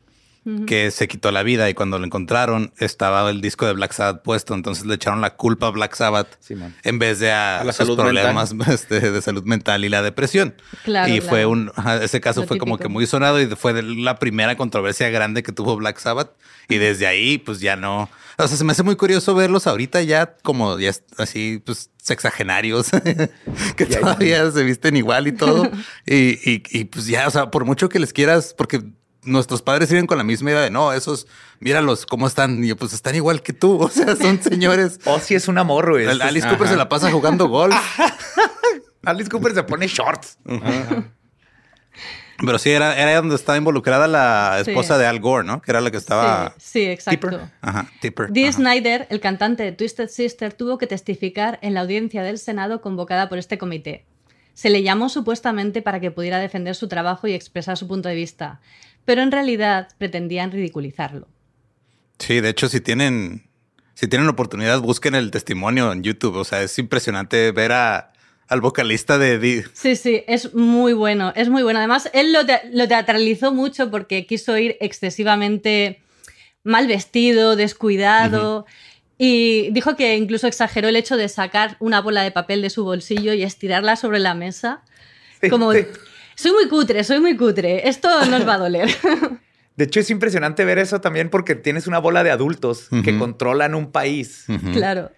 que 0.66 0.90
se 0.90 1.08
quitó 1.08 1.30
la 1.30 1.42
vida 1.42 1.68
y 1.68 1.74
cuando 1.74 1.98
lo 1.98 2.06
encontraron 2.06 2.72
estaba 2.78 3.28
el 3.28 3.40
disco 3.42 3.66
de 3.66 3.74
Black 3.74 3.92
Sabbath 3.92 4.22
puesto. 4.22 4.54
Entonces 4.54 4.86
le 4.86 4.94
echaron 4.94 5.20
la 5.20 5.36
culpa 5.36 5.66
a 5.66 5.70
Black 5.70 5.94
Sabbath 5.94 6.36
Simón. 6.40 6.74
en 6.84 6.98
vez 6.98 7.18
de 7.18 7.30
a, 7.32 7.60
A 7.60 7.64
la 7.64 7.72
sus 7.72 7.86
salud 7.86 7.98
problemas 7.98 8.54
este, 8.68 9.00
de 9.10 9.20
salud 9.20 9.44
mental 9.44 9.84
y 9.84 9.90
la 9.90 10.00
depresión. 10.02 10.54
Claro, 10.84 11.12
y 11.12 11.20
fue 11.20 11.28
claro. 11.40 11.50
un, 11.50 11.72
ajá, 11.76 12.02
ese 12.02 12.20
caso 12.22 12.40
Lo 12.42 12.46
fue 12.46 12.56
como 12.58 12.76
típico. 12.76 12.88
que 12.88 12.92
muy 12.94 13.06
sonado 13.06 13.40
y 13.42 13.46
fue 13.56 13.74
de 13.74 13.82
la 13.82 14.18
primera 14.18 14.56
controversia 14.56 15.10
grande 15.10 15.42
que 15.42 15.52
tuvo 15.52 15.76
Black 15.76 15.98
Sabbath. 15.98 16.30
Y 16.70 16.76
desde 16.78 17.06
ahí, 17.06 17.38
pues 17.38 17.60
ya 17.60 17.76
no. 17.76 18.08
O 18.38 18.46
sea, 18.48 18.56
se 18.56 18.64
me 18.64 18.72
hace 18.72 18.82
muy 18.82 18.96
curioso 18.96 19.34
verlos 19.34 19.66
ahorita 19.66 20.00
ya 20.02 20.34
como 20.42 20.78
ya 20.78 20.90
es- 20.90 21.02
así, 21.18 21.62
pues 21.64 21.90
sexagenarios, 22.02 22.88
que 23.76 23.86
todavía 23.86 24.50
se 24.50 24.62
visten 24.64 24.96
igual 24.96 25.26
y 25.28 25.32
todo. 25.32 25.70
y, 26.06 26.50
y, 26.50 26.62
y, 26.70 26.84
pues 26.84 27.06
ya, 27.06 27.26
o 27.26 27.30
sea, 27.30 27.50
por 27.50 27.64
mucho 27.64 27.88
que 27.88 27.98
les 27.98 28.12
quieras, 28.12 28.54
porque 28.56 28.82
nuestros 29.28 29.62
padres 29.62 29.88
siguen 29.88 30.06
con 30.06 30.18
la 30.18 30.24
misma 30.24 30.50
idea 30.50 30.60
de 30.62 30.70
no, 30.70 30.92
esos, 30.92 31.26
míralos 31.60 32.06
cómo 32.06 32.26
están. 32.26 32.64
Y 32.64 32.68
yo, 32.68 32.76
pues 32.76 32.92
están 32.92 33.14
igual 33.14 33.42
que 33.42 33.52
tú. 33.52 33.80
O 33.82 33.88
sea, 33.88 34.16
son 34.16 34.42
señores. 34.42 34.98
Oh, 35.04 35.18
sí, 35.20 35.34
es 35.34 35.48
un 35.48 35.58
amor, 35.58 35.90
güey. 35.90 36.06
El 36.06 36.20
Alice 36.22 36.48
Cooper 36.48 36.68
se 36.68 36.76
la 36.76 36.88
pasa 36.88 37.10
jugando 37.10 37.48
golf. 37.48 37.76
Alice 39.04 39.30
Cooper 39.30 39.54
se 39.54 39.62
pone 39.62 39.86
shorts. 39.86 40.38
Pero 42.40 42.56
sí, 42.60 42.70
era, 42.70 42.96
era 42.96 43.16
donde 43.16 43.34
estaba 43.34 43.58
involucrada 43.58 44.06
la 44.06 44.60
Sí. 44.64 44.70
esposa 44.70 44.96
de 44.96 45.06
Al 45.06 45.18
Gore, 45.18 45.44
¿no? 45.44 45.60
Que 45.60 45.72
era 45.72 45.80
la 45.80 45.90
que 45.90 45.96
estaba. 45.96 46.54
Sí, 46.58 46.80
sí, 46.82 46.86
exacto. 46.86 47.28
Tipper. 47.30 47.50
Ajá, 47.60 47.90
Tipper. 48.00 48.30
Dee 48.30 48.44
Ajá. 48.44 48.52
Snyder, 48.52 49.06
el 49.10 49.18
cantante 49.18 49.64
de 49.64 49.72
Twisted 49.72 50.08
Sister, 50.08 50.52
tuvo 50.52 50.78
que 50.78 50.86
testificar 50.86 51.58
en 51.62 51.74
la 51.74 51.80
audiencia 51.80 52.22
del 52.22 52.38
Senado 52.38 52.80
convocada 52.80 53.28
por 53.28 53.38
este 53.38 53.58
comité. 53.58 54.04
Se 54.54 54.70
le 54.70 54.84
llamó 54.84 55.08
supuestamente 55.08 55.82
para 55.82 55.98
que 55.98 56.12
pudiera 56.12 56.38
defender 56.38 56.76
su 56.76 56.86
trabajo 56.86 57.26
y 57.26 57.32
expresar 57.34 57.76
su 57.76 57.88
punto 57.88 58.08
de 58.08 58.14
vista, 58.14 58.60
pero 59.08 59.22
en 59.22 59.32
realidad 59.32 59.88
pretendían 59.96 60.52
ridiculizarlo. 60.52 61.26
Sí, 62.18 62.42
de 62.42 62.50
hecho, 62.50 62.68
si 62.68 62.82
tienen, 62.82 63.48
si 63.94 64.06
tienen 64.06 64.28
oportunidad, 64.28 64.80
busquen 64.82 65.14
el 65.14 65.30
testimonio 65.30 65.90
en 65.92 66.02
YouTube. 66.02 66.36
O 66.36 66.44
sea, 66.44 66.60
es 66.62 66.78
impresionante 66.78 67.50
ver 67.52 67.72
a, 67.72 68.12
al 68.48 68.60
vocalista 68.60 69.16
de 69.16 69.38
Dee. 69.38 69.64
Sí, 69.72 69.96
sí, 69.96 70.24
es 70.28 70.52
muy 70.54 70.92
bueno, 70.92 71.32
es 71.36 71.48
muy 71.48 71.62
bueno. 71.62 71.78
Además, 71.78 72.10
él 72.12 72.34
lo, 72.34 72.44
te- 72.44 72.60
lo 72.70 72.86
teatralizó 72.86 73.50
mucho 73.50 73.90
porque 73.90 74.26
quiso 74.26 74.58
ir 74.58 74.76
excesivamente 74.80 76.02
mal 76.64 76.86
vestido, 76.86 77.56
descuidado. 77.56 78.66
Y 79.16 79.70
dijo 79.70 79.96
que 79.96 80.16
incluso 80.18 80.46
exageró 80.46 80.88
el 80.88 80.96
hecho 80.96 81.16
de 81.16 81.30
sacar 81.30 81.78
una 81.80 82.02
bola 82.02 82.22
de 82.22 82.30
papel 82.30 82.60
de 82.60 82.68
su 82.68 82.84
bolsillo 82.84 83.32
y 83.32 83.42
estirarla 83.42 83.96
sobre 83.96 84.18
la 84.18 84.34
mesa. 84.34 84.82
Como, 85.48 85.72
Sí. 85.72 85.86
Soy 86.38 86.52
muy 86.52 86.68
cutre, 86.68 87.02
soy 87.02 87.18
muy 87.18 87.36
cutre, 87.36 87.88
esto 87.88 88.08
no 88.26 88.36
os 88.36 88.46
va 88.46 88.54
a 88.54 88.58
doler. 88.58 88.88
De 89.76 89.84
hecho, 89.84 89.98
es 89.98 90.08
impresionante 90.10 90.64
ver 90.64 90.78
eso 90.78 91.00
también 91.00 91.30
porque 91.30 91.56
tienes 91.56 91.88
una 91.88 91.98
bola 91.98 92.22
de 92.22 92.30
adultos 92.30 92.88
que 93.04 93.18
controlan 93.18 93.74
un 93.74 93.90
país, 93.90 94.44
claro. 94.72 95.10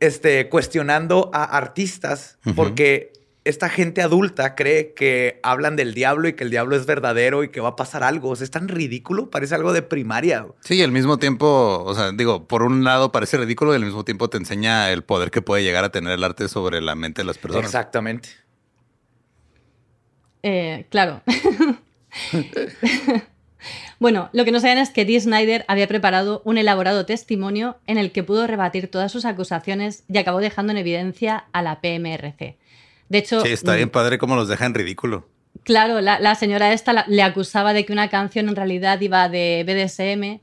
este, 0.00 0.48
cuestionando 0.48 1.30
a 1.32 1.44
artistas 1.44 2.38
porque 2.54 3.12
esta 3.44 3.68
gente 3.68 4.02
adulta 4.02 4.54
cree 4.54 4.94
que 4.94 5.40
hablan 5.42 5.76
del 5.76 5.94
diablo 5.94 6.28
y 6.28 6.34
que 6.34 6.44
el 6.44 6.50
diablo 6.50 6.76
es 6.76 6.86
verdadero 6.86 7.44
y 7.44 7.48
que 7.48 7.60
va 7.60 7.70
a 7.70 7.76
pasar 7.76 8.02
algo. 8.02 8.30
O 8.30 8.36
sea, 8.36 8.44
es 8.44 8.50
tan 8.50 8.68
ridículo, 8.68 9.30
parece 9.30 9.54
algo 9.54 9.72
de 9.72 9.82
primaria. 9.82 10.46
Sí, 10.60 10.76
y 10.76 10.82
al 10.82 10.92
mismo 10.92 11.18
tiempo, 11.18 11.82
o 11.84 11.94
sea, 11.94 12.12
digo, 12.12 12.46
por 12.46 12.62
un 12.62 12.84
lado 12.84 13.10
parece 13.10 13.36
ridículo 13.38 13.72
y 13.72 13.76
al 13.76 13.84
mismo 13.84 14.04
tiempo 14.04 14.28
te 14.28 14.36
enseña 14.36 14.90
el 14.90 15.02
poder 15.02 15.30
que 15.30 15.42
puede 15.42 15.64
llegar 15.64 15.84
a 15.84 15.90
tener 15.90 16.12
el 16.12 16.24
arte 16.24 16.48
sobre 16.48 16.80
la 16.80 16.94
mente 16.94 17.22
de 17.22 17.26
las 17.26 17.38
personas. 17.38 17.66
Exactamente. 17.66 18.28
Eh, 20.42 20.86
claro. 20.90 21.22
bueno, 23.98 24.28
lo 24.32 24.44
que 24.44 24.52
no 24.52 24.60
saben 24.60 24.78
es 24.78 24.90
que 24.90 25.04
Dee 25.04 25.20
Snyder 25.20 25.64
había 25.68 25.86
preparado 25.86 26.42
un 26.44 26.58
elaborado 26.58 27.06
testimonio 27.06 27.76
en 27.86 27.98
el 27.98 28.10
que 28.10 28.24
pudo 28.24 28.46
rebatir 28.46 28.90
todas 28.90 29.12
sus 29.12 29.24
acusaciones 29.24 30.04
y 30.08 30.18
acabó 30.18 30.40
dejando 30.40 30.72
en 30.72 30.78
evidencia 30.78 31.44
a 31.52 31.62
la 31.62 31.80
PMRC. 31.80 32.56
De 33.08 33.18
hecho, 33.18 33.40
Sí, 33.42 33.52
está 33.52 33.72
mm, 33.72 33.76
bien 33.76 33.90
padre 33.90 34.18
cómo 34.18 34.34
los 34.34 34.48
deja 34.48 34.66
en 34.66 34.74
ridículo. 34.74 35.28
Claro, 35.64 36.00
la, 36.00 36.18
la 36.18 36.34
señora 36.34 36.72
esta 36.72 36.92
la- 36.92 37.04
le 37.06 37.22
acusaba 37.22 37.72
de 37.72 37.84
que 37.84 37.92
una 37.92 38.08
canción 38.08 38.48
en 38.48 38.56
realidad 38.56 39.00
iba 39.00 39.28
de 39.28 39.64
BDSM 39.66 40.40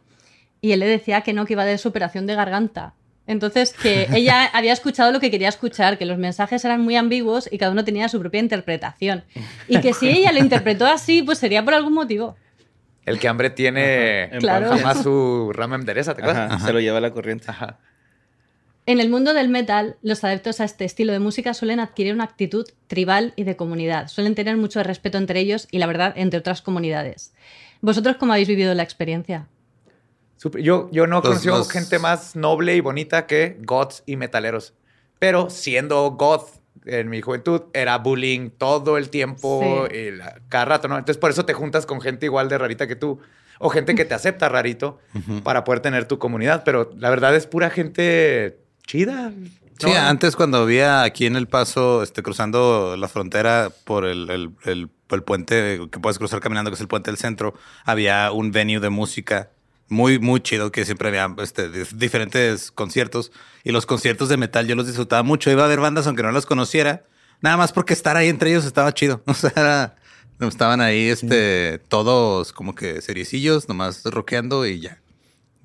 y 0.62 0.72
él 0.72 0.80
le 0.80 0.88
decía 0.88 1.22
que 1.22 1.34
no, 1.34 1.46
que 1.46 1.54
iba 1.54 1.66
de 1.66 1.78
superación 1.78 2.26
de 2.28 2.36
garganta. 2.36 2.94
Entonces, 3.30 3.74
que 3.74 4.08
ella 4.14 4.46
había 4.46 4.74
escuchado 4.74 5.12
lo 5.12 5.20
que 5.20 5.30
quería 5.30 5.50
escuchar, 5.50 6.00
que 6.00 6.06
los 6.08 6.18
mensajes 6.18 6.66
eran 6.66 6.82
muy 6.82 6.96
ambiguos 6.96 7.48
y 7.52 7.60
cada 7.60 7.72
uno 7.72 7.86
tenía 7.86 8.10
su 8.10 8.20
propia 8.20 8.40
interpretación. 8.40 9.24
Y 9.68 9.80
que 9.82 9.94
si 9.94 10.10
ella 10.10 10.32
lo 10.32 10.40
interpretó 10.40 10.88
así, 10.88 11.22
pues 11.22 11.38
sería 11.38 11.64
por 11.64 11.76
algún 11.76 11.94
motivo. 11.94 12.36
El 13.06 13.20
que 13.20 13.28
hambre 13.28 13.52
tiene 13.52 14.32
Claro. 14.40 14.70
jamás 14.76 15.04
su 15.04 15.52
rama 15.54 15.76
endereza, 15.76 16.16
¿te 16.16 16.22
acuerdas? 16.24 16.52
Ajá, 16.52 16.66
Se 16.66 16.74
lo 16.74 16.80
lleva 16.80 17.00
la 17.00 17.12
corriente. 17.12 17.46
Ajá. 17.50 17.78
En 18.88 19.00
el 19.00 19.10
mundo 19.10 19.36
del 19.36 19.50
metal, 19.50 19.98
los 20.02 20.24
adeptos 20.24 20.60
a 20.60 20.64
este 20.64 20.84
estilo 20.86 21.14
de 21.14 21.20
música 21.20 21.54
suelen 21.54 21.80
adquirir 21.80 22.16
una 22.16 22.24
actitud 22.24 22.66
tribal 22.88 23.34
y 23.36 23.44
de 23.44 23.56
comunidad. 23.56 24.08
Suelen 24.08 24.34
tener 24.34 24.58
mucho 24.58 24.82
respeto 24.82 25.20
entre 25.20 25.40
ellos 25.40 25.68
y, 25.70 25.78
la 25.78 25.86
verdad, 25.86 26.14
entre 26.16 26.40
otras 26.40 26.64
comunidades. 26.64 27.32
¿Vosotros 27.82 28.16
cómo 28.18 28.34
habéis 28.34 28.48
vivido 28.48 28.74
la 28.74 28.82
experiencia? 28.82 29.48
Yo, 30.62 30.90
yo 30.92 31.06
no 31.08 31.22
conocí 31.22 31.48
los- 31.48 31.70
gente 31.72 32.00
más 32.00 32.36
noble 32.36 32.76
y 32.76 32.82
bonita 32.82 33.28
que 33.28 33.58
goths 33.62 34.04
y 34.06 34.16
metaleros. 34.16 34.74
Pero 35.20 35.50
siendo 35.50 36.12
goth 36.12 36.48
en 36.86 37.10
mi 37.10 37.20
juventud, 37.22 37.64
era 37.74 37.98
bullying 37.98 38.50
todo 38.52 38.98
el 38.98 39.10
tiempo, 39.10 39.88
Sí. 39.92 39.98
y 39.98 40.12
la- 40.12 40.40
cada 40.48 40.66
rato, 40.66 40.88
¿no? 40.88 40.98
Entonces 40.98 41.20
por 41.20 41.30
eso 41.30 41.46
te 41.46 41.54
juntas 41.54 41.86
con 41.86 42.00
gente 42.00 42.26
igual 42.26 42.48
de 42.48 42.58
rarita 42.58 42.88
que 42.88 42.96
tú. 42.96 43.20
O 43.60 43.68
gente 43.70 43.94
que 43.96 44.06
te 44.06 44.14
acepta 44.14 44.48
rarito 44.48 45.00
para 45.44 45.66
poder 45.66 45.82
tener 45.82 46.06
tu 46.06 46.18
comunidad. 46.18 46.64
Pero 46.64 46.92
la 46.96 47.10
verdad 47.10 47.36
es 47.36 47.46
pura 47.46 47.70
gente 47.70 48.58
chida. 48.88 49.34
Sí, 49.80 49.88
¿no? 49.88 49.96
antes 49.98 50.36
cuando 50.38 50.60
había 50.60 51.04
aquí 51.04 51.26
en 51.26 51.36
El 51.36 51.48
Paso, 51.48 52.02
este, 52.04 52.24
cruzando 52.24 52.96
la 52.98 53.08
frontera 53.10 53.70
por 53.84 54.06
el, 54.06 54.30
el- 54.30 54.52
el- 54.64 54.90
el 55.10 55.24
puente 55.24 55.80
que 55.92 56.00
puedes 56.00 56.18
cruzar 56.18 56.40
caminando, 56.40 56.70
que 56.72 56.76
es 56.76 56.82
el 56.82 56.88
puente 56.88 57.12
del 57.12 57.18
centro, 57.18 57.54
había 57.84 58.32
un 58.32 58.52
venue 58.52 58.80
de 58.80 58.90
música 58.90 59.50
muy, 59.90 60.20
muy 60.20 60.40
chido, 60.42 60.72
que 60.72 60.86
siempre 60.86 61.08
había 61.10 61.34
este, 61.44 61.70
dif- 61.72 61.92
diferentes 61.94 62.72
conciertos. 62.72 63.32
Y 63.64 63.72
los 63.72 63.86
conciertos 63.86 64.30
de 64.30 64.38
metal 64.38 64.68
yo 64.68 64.76
los 64.76 64.88
disfrutaba 64.88 65.24
mucho. 65.24 65.52
Iba 65.52 65.66
a 65.66 65.68
ver 65.68 65.80
bandas 65.80 66.08
aunque 66.08 66.24
no 66.24 66.32
las 66.32 66.46
conociera, 66.46 67.04
nada 67.42 67.58
más 67.58 67.72
porque 67.74 67.94
estar 67.94 68.16
ahí 68.18 68.30
entre 68.30 68.50
ellos 68.52 68.66
estaba 68.66 68.94
chido. 68.94 69.22
O 69.28 69.34
sea, 69.34 69.52
era- 69.56 69.96
estaban 70.48 70.80
ahí 70.82 71.10
este, 71.10 71.80
todos 71.90 72.54
como 72.54 72.74
que 72.76 73.02
seriecillos, 73.02 73.68
nomás 73.68 74.04
rockeando 74.06 74.66
y 74.66 74.80
ya. 74.80 75.02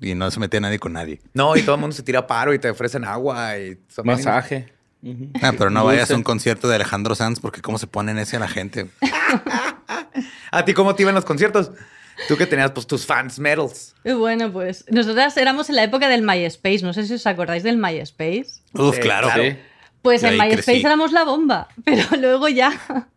Y 0.01 0.13
no 0.15 0.29
se 0.29 0.39
metía 0.41 0.59
nadie 0.59 0.77
con 0.79 0.91
nadie. 0.91 1.21
No, 1.33 1.55
y 1.55 1.61
todo 1.61 1.75
el 1.75 1.81
mundo 1.81 1.95
se 1.95 2.03
tira 2.03 2.27
paro 2.27 2.53
y 2.53 2.59
te 2.59 2.69
ofrecen 2.69 3.05
agua 3.05 3.57
y 3.57 3.77
Masaje. 4.03 4.73
Ah, 5.41 5.53
pero 5.57 5.69
no 5.69 5.85
vayas 5.85 6.09
a 6.11 6.15
un 6.15 6.23
concierto 6.23 6.67
de 6.67 6.75
Alejandro 6.75 7.15
Sanz 7.15 7.39
porque 7.39 7.61
cómo 7.61 7.77
se 7.77 7.87
ponen 7.87 8.17
ese 8.17 8.35
a 8.35 8.39
la 8.39 8.47
gente. 8.49 8.89
¿A 10.51 10.65
ti 10.65 10.73
cómo 10.73 10.95
te 10.95 11.03
iban 11.03 11.15
los 11.15 11.25
conciertos? 11.25 11.71
Tú 12.27 12.37
que 12.37 12.45
tenías 12.45 12.71
pues 12.71 12.87
tus 12.87 13.05
fans 13.05 13.39
medals. 13.39 13.93
Bueno, 14.03 14.51
pues 14.51 14.85
nosotras 14.89 15.35
éramos 15.37 15.69
en 15.69 15.75
la 15.75 15.83
época 15.83 16.07
del 16.09 16.21
MySpace. 16.21 16.79
No 16.81 16.93
sé 16.93 17.05
si 17.05 17.13
os 17.15 17.27
acordáis 17.27 17.63
del 17.63 17.77
MySpace. 17.77 18.47
Uf, 18.73 18.95
Sí, 18.95 19.01
claro. 19.01 19.27
claro. 19.27 19.43
Sí. 19.43 19.57
Pues 20.01 20.21
Yo 20.21 20.27
en 20.29 20.33
MySpace 20.37 20.63
crecí. 20.63 20.85
éramos 20.85 21.11
la 21.11 21.23
bomba, 21.23 21.67
pero 21.85 22.03
luego 22.19 22.47
ya. 22.47 22.71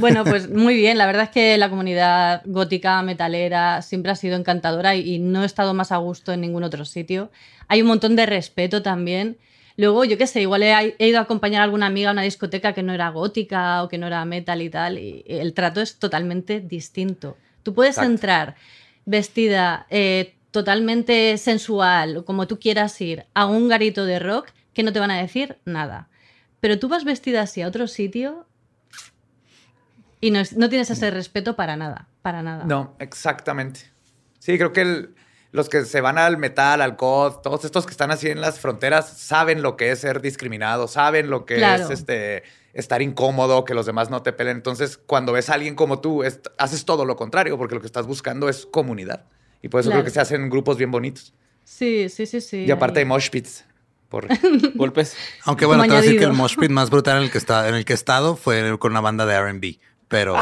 Bueno, 0.00 0.24
pues 0.24 0.50
muy 0.50 0.74
bien. 0.76 0.98
La 0.98 1.06
verdad 1.06 1.22
es 1.24 1.30
que 1.30 1.56
la 1.56 1.70
comunidad 1.70 2.42
gótica, 2.44 3.00
metalera, 3.00 3.80
siempre 3.80 4.12
ha 4.12 4.16
sido 4.16 4.36
encantadora 4.36 4.94
y, 4.96 5.14
y 5.14 5.18
no 5.18 5.42
he 5.44 5.46
estado 5.46 5.72
más 5.72 5.92
a 5.92 5.96
gusto 5.96 6.32
en 6.34 6.42
ningún 6.42 6.62
otro 6.62 6.84
sitio. 6.84 7.30
Hay 7.68 7.80
un 7.80 7.88
montón 7.88 8.16
de 8.16 8.26
respeto 8.26 8.82
también. 8.82 9.38
Luego, 9.78 10.04
yo 10.04 10.18
qué 10.18 10.26
sé, 10.26 10.42
igual 10.42 10.62
he, 10.62 10.94
he 10.98 11.08
ido 11.08 11.18
a 11.18 11.22
acompañar 11.22 11.62
a 11.62 11.64
alguna 11.64 11.86
amiga 11.86 12.10
a 12.10 12.12
una 12.12 12.22
discoteca 12.22 12.74
que 12.74 12.82
no 12.82 12.92
era 12.92 13.08
gótica 13.10 13.82
o 13.82 13.88
que 13.88 13.96
no 13.96 14.06
era 14.08 14.22
metal 14.26 14.60
y 14.60 14.68
tal, 14.68 14.98
y 14.98 15.24
el 15.26 15.54
trato 15.54 15.80
es 15.80 15.98
totalmente 15.98 16.60
distinto. 16.60 17.38
Tú 17.66 17.74
puedes 17.74 17.96
Exacto. 17.96 18.12
entrar 18.12 18.54
vestida 19.06 19.88
eh, 19.90 20.36
totalmente 20.52 21.36
sensual, 21.36 22.18
o 22.18 22.24
como 22.24 22.46
tú 22.46 22.60
quieras 22.60 23.00
ir, 23.00 23.26
a 23.34 23.46
un 23.46 23.66
garito 23.66 24.06
de 24.06 24.20
rock 24.20 24.50
que 24.72 24.84
no 24.84 24.92
te 24.92 25.00
van 25.00 25.10
a 25.10 25.16
decir 25.20 25.58
nada. 25.64 26.08
Pero 26.60 26.78
tú 26.78 26.86
vas 26.88 27.02
vestida 27.02 27.40
así 27.42 27.62
a 27.62 27.66
otro 27.66 27.88
sitio 27.88 28.46
y 30.20 30.30
no, 30.30 30.38
es- 30.38 30.56
no 30.56 30.68
tienes 30.68 30.90
ese 30.90 31.10
respeto 31.10 31.56
para 31.56 31.74
nada, 31.76 32.06
para 32.22 32.40
nada. 32.40 32.64
No, 32.66 32.94
exactamente. 33.00 33.80
Sí, 34.38 34.56
creo 34.58 34.72
que 34.72 34.82
el- 34.82 35.14
los 35.50 35.68
que 35.68 35.84
se 35.84 36.00
van 36.00 36.18
al 36.18 36.36
metal, 36.38 36.80
al 36.82 36.92
goth, 36.94 37.42
todos 37.42 37.64
estos 37.64 37.84
que 37.84 37.90
están 37.90 38.12
así 38.12 38.28
en 38.28 38.40
las 38.40 38.60
fronteras 38.60 39.08
saben 39.08 39.60
lo 39.60 39.76
que 39.76 39.90
es 39.90 39.98
ser 39.98 40.20
discriminado, 40.20 40.86
saben 40.86 41.30
lo 41.30 41.44
que 41.46 41.56
Claro. 41.56 41.82
es 41.82 41.90
este 41.90 42.44
estar 42.76 43.02
incómodo, 43.02 43.64
que 43.64 43.74
los 43.74 43.86
demás 43.86 44.10
no 44.10 44.22
te 44.22 44.32
pelen. 44.32 44.56
Entonces, 44.58 44.96
cuando 44.98 45.32
ves 45.32 45.50
a 45.50 45.54
alguien 45.54 45.74
como 45.74 46.00
tú, 46.00 46.22
es- 46.22 46.40
haces 46.58 46.84
todo 46.84 47.04
lo 47.04 47.16
contrario, 47.16 47.58
porque 47.58 47.74
lo 47.74 47.80
que 47.80 47.86
estás 47.86 48.06
buscando 48.06 48.48
es 48.48 48.66
comunidad. 48.66 49.24
Y 49.62 49.68
por 49.68 49.80
eso 49.80 49.88
Claro. 49.90 50.02
creo 50.02 50.04
que 50.04 50.14
se 50.14 50.20
hacen 50.20 50.48
grupos 50.50 50.76
bien 50.76 50.90
bonitos. 50.90 51.34
Sí, 51.64 52.08
sí, 52.08 52.26
sí, 52.26 52.40
sí. 52.40 52.64
y 52.64 52.70
aparte 52.70 53.00
ahí. 53.00 53.04
hay 53.04 53.08
mosh 53.08 53.30
pits. 53.30 53.64
Por... 54.08 54.28
Golpes. 54.76 55.16
Aunque 55.44 55.64
Como 55.64 55.76
bueno, 55.78 55.82
te 55.84 55.88
voy 55.88 55.98
a 55.98 56.00
decir 56.02 56.18
que 56.18 56.24
el 56.24 56.32
mosh 56.32 56.56
pit 56.56 56.70
más 56.70 56.90
brutal 56.90 57.16
en 57.18 57.24
el 57.24 57.30
que 57.32 57.38
está, 57.38 57.68
en 57.68 57.74
el 57.74 57.84
que 57.84 57.92
he 57.92 57.96
estado 57.96 58.36
fue 58.36 58.78
con 58.78 58.92
una 58.92 59.00
banda 59.00 59.26
de 59.26 59.34
R&B, 59.34 59.80
pero 60.06 60.36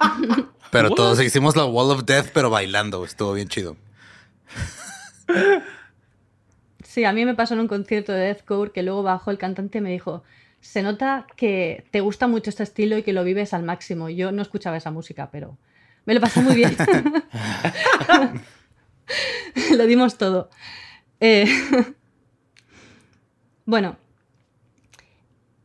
pero 0.72 0.90
todos 0.90 1.20
hicimos 1.22 1.54
la 1.56 1.64
Wall 1.66 1.92
of 1.92 2.04
Death 2.04 2.30
pero 2.34 2.50
bailando, 2.50 3.04
estuvo 3.04 3.32
bien 3.32 3.46
chido. 3.48 3.76
Sí, 6.82 7.04
a 7.04 7.12
mí 7.12 7.24
me 7.24 7.34
pasó 7.34 7.54
en 7.54 7.60
un 7.60 7.68
concierto 7.68 8.12
de 8.12 8.20
deathcore 8.20 8.72
que 8.72 8.82
luego 8.82 9.02
bajó 9.02 9.30
el 9.30 9.38
cantante 9.38 9.78
y 9.78 9.80
me 9.80 9.90
dijo, 9.90 10.24
se 10.60 10.82
nota 10.82 11.26
que 11.36 11.84
te 11.90 12.00
gusta 12.00 12.26
mucho 12.26 12.50
este 12.50 12.62
estilo 12.62 12.98
y 12.98 13.02
que 13.02 13.12
lo 13.12 13.24
vives 13.24 13.54
al 13.54 13.62
máximo. 13.62 14.08
Yo 14.08 14.32
no 14.32 14.42
escuchaba 14.42 14.76
esa 14.76 14.90
música, 14.90 15.30
pero 15.30 15.56
me 16.04 16.14
lo 16.14 16.20
pasé 16.20 16.42
muy 16.42 16.54
bien. 16.54 16.76
lo 19.76 19.86
dimos 19.86 20.18
todo. 20.18 20.50
Eh, 21.20 21.46
bueno, 23.64 23.96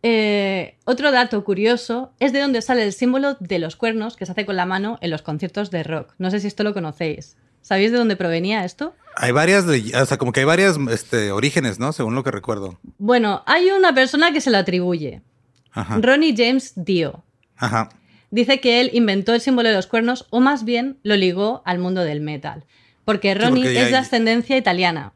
eh, 0.04 0.78
otro 0.86 1.12
dato 1.12 1.44
curioso 1.44 2.14
es 2.20 2.32
de 2.32 2.40
dónde 2.40 2.62
sale 2.62 2.84
el 2.84 2.94
símbolo 2.94 3.36
de 3.40 3.60
los 3.60 3.76
cuernos 3.76 4.16
que 4.16 4.26
se 4.26 4.34
hace 4.34 4.46
con 4.46 4.56
la 4.56 4.66
mano 4.66 4.98
en 5.02 5.10
los 5.10 5.22
conciertos 5.22 5.72
de 5.72 5.84
rock. 5.84 6.14
No 6.20 6.30
sé 6.30 6.40
si 6.40 6.48
esto 6.48 6.64
lo 6.64 6.74
conocéis. 6.74 7.38
¿Sabéis 7.66 7.92
de 7.92 7.98
dónde 7.98 8.16
provenía 8.16 8.64
esto? 8.64 8.94
Hay 9.16 9.32
varias, 9.32 9.66
o 9.66 10.06
sea, 10.06 10.18
como 10.18 10.32
que 10.32 10.42
hay 10.42 10.46
varias 10.46 10.78
este, 10.92 11.32
orígenes, 11.32 11.80
¿no? 11.80 11.94
Según 11.94 12.14
lo 12.14 12.24
que 12.24 12.30
recuerdo. 12.30 12.80
Bueno, 13.00 13.42
hay 13.48 13.72
una 13.72 13.96
persona 13.96 14.32
que 14.32 14.40
se 14.40 14.52
lo 14.52 14.60
atribuye. 14.60 15.24
Ajá. 15.72 15.98
Ronnie 16.00 16.36
James 16.38 16.74
Dio. 16.76 17.24
Ajá. 17.58 17.90
Dice 18.30 18.60
que 18.60 18.82
él 18.82 18.92
inventó 18.94 19.34
el 19.34 19.42
símbolo 19.42 19.70
de 19.70 19.76
los 19.76 19.88
cuernos 19.88 20.28
o 20.30 20.42
más 20.42 20.64
bien 20.64 21.00
lo 21.02 21.16
ligó 21.16 21.64
al 21.66 21.80
mundo 21.80 22.04
del 22.04 22.22
metal. 22.22 22.66
Porque 23.04 23.34
Ronnie 23.34 23.64
porque 23.64 23.74
ya 23.74 23.82
es 23.86 23.90
de 23.90 23.96
hay- 23.96 24.02
ascendencia 24.04 24.58
italiana. 24.58 25.14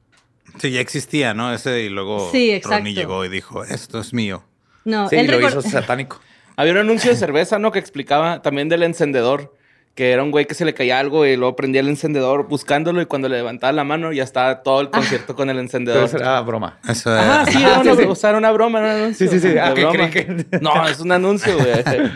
Sí, 0.57 0.71
ya 0.71 0.81
existía, 0.81 1.35
¿no? 1.35 1.53
Ese 1.53 1.83
y 1.83 1.89
luego 1.89 2.31
Sí, 2.31 2.49
exacto. 2.49 2.77
Ronnie 2.79 2.95
llegó 2.95 3.25
y 3.25 3.29
dijo, 3.29 3.63
esto 3.63 3.99
es 3.99 4.11
mío. 4.11 4.43
No, 4.85 5.07
Sí, 5.07 5.17
él 5.17 5.27
lo 5.27 5.39
hizo 5.39 5.61
satánico. 5.61 6.19
Había 6.55 6.71
un 6.71 6.79
anuncio 6.79 7.11
de 7.11 7.15
cerveza, 7.15 7.59
¿no? 7.59 7.71
Que 7.71 7.77
explicaba 7.77 8.41
también 8.41 8.69
del 8.69 8.81
encendedor. 8.81 9.55
Que 9.99 10.11
era 10.13 10.23
un 10.23 10.31
güey 10.31 10.45
que 10.45 10.53
se 10.53 10.63
le 10.63 10.73
caía 10.73 10.97
algo 10.97 11.25
y 11.25 11.35
luego 11.35 11.57
prendía 11.57 11.81
el 11.81 11.89
encendedor 11.89 12.47
buscándolo 12.47 13.01
y 13.01 13.05
cuando 13.05 13.27
le 13.27 13.35
levantaba 13.35 13.73
la 13.73 13.83
mano 13.83 14.13
ya 14.13 14.23
estaba 14.23 14.63
todo 14.63 14.79
el 14.79 14.89
concierto 14.91 15.35
con 15.35 15.49
el 15.49 15.59
encendedor. 15.59 16.05
eso 16.05 16.15
era 16.15 16.39
broma. 16.39 16.79
Eso 16.87 17.09
Ah, 17.11 17.43
era- 17.43 17.51
sí, 17.51 17.57
era 17.61 17.83
sí, 17.83 17.89
una, 17.89 17.95
sí. 17.97 18.15
sea, 18.15 18.29
era 18.29 18.39
una 18.39 18.51
broma, 18.53 18.79
era 18.79 18.93
un 18.95 19.01
anuncio. 19.01 19.29
Sí, 19.29 19.39
sí, 19.41 19.49
sí. 19.51 19.57
Ah, 19.57 19.73
que 19.73 19.81
broma. 19.81 20.09
creí 20.09 20.25
que- 20.25 20.59
No, 20.61 20.87
es 20.87 21.01
un 21.01 21.11
anuncio, 21.11 21.53
güey. 21.57 21.83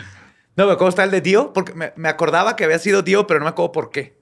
No, 0.55 0.77
¿cómo 0.77 0.87
está 0.87 1.03
el 1.03 1.11
de 1.11 1.19
Dio? 1.19 1.51
Porque 1.51 1.73
me, 1.73 1.91
me 1.97 2.07
acordaba 2.07 2.55
que 2.55 2.63
había 2.63 2.79
sido 2.79 3.01
Dio, 3.01 3.27
pero 3.27 3.39
no 3.41 3.45
me 3.47 3.49
acuerdo 3.49 3.73
por 3.73 3.89
qué. 3.89 4.15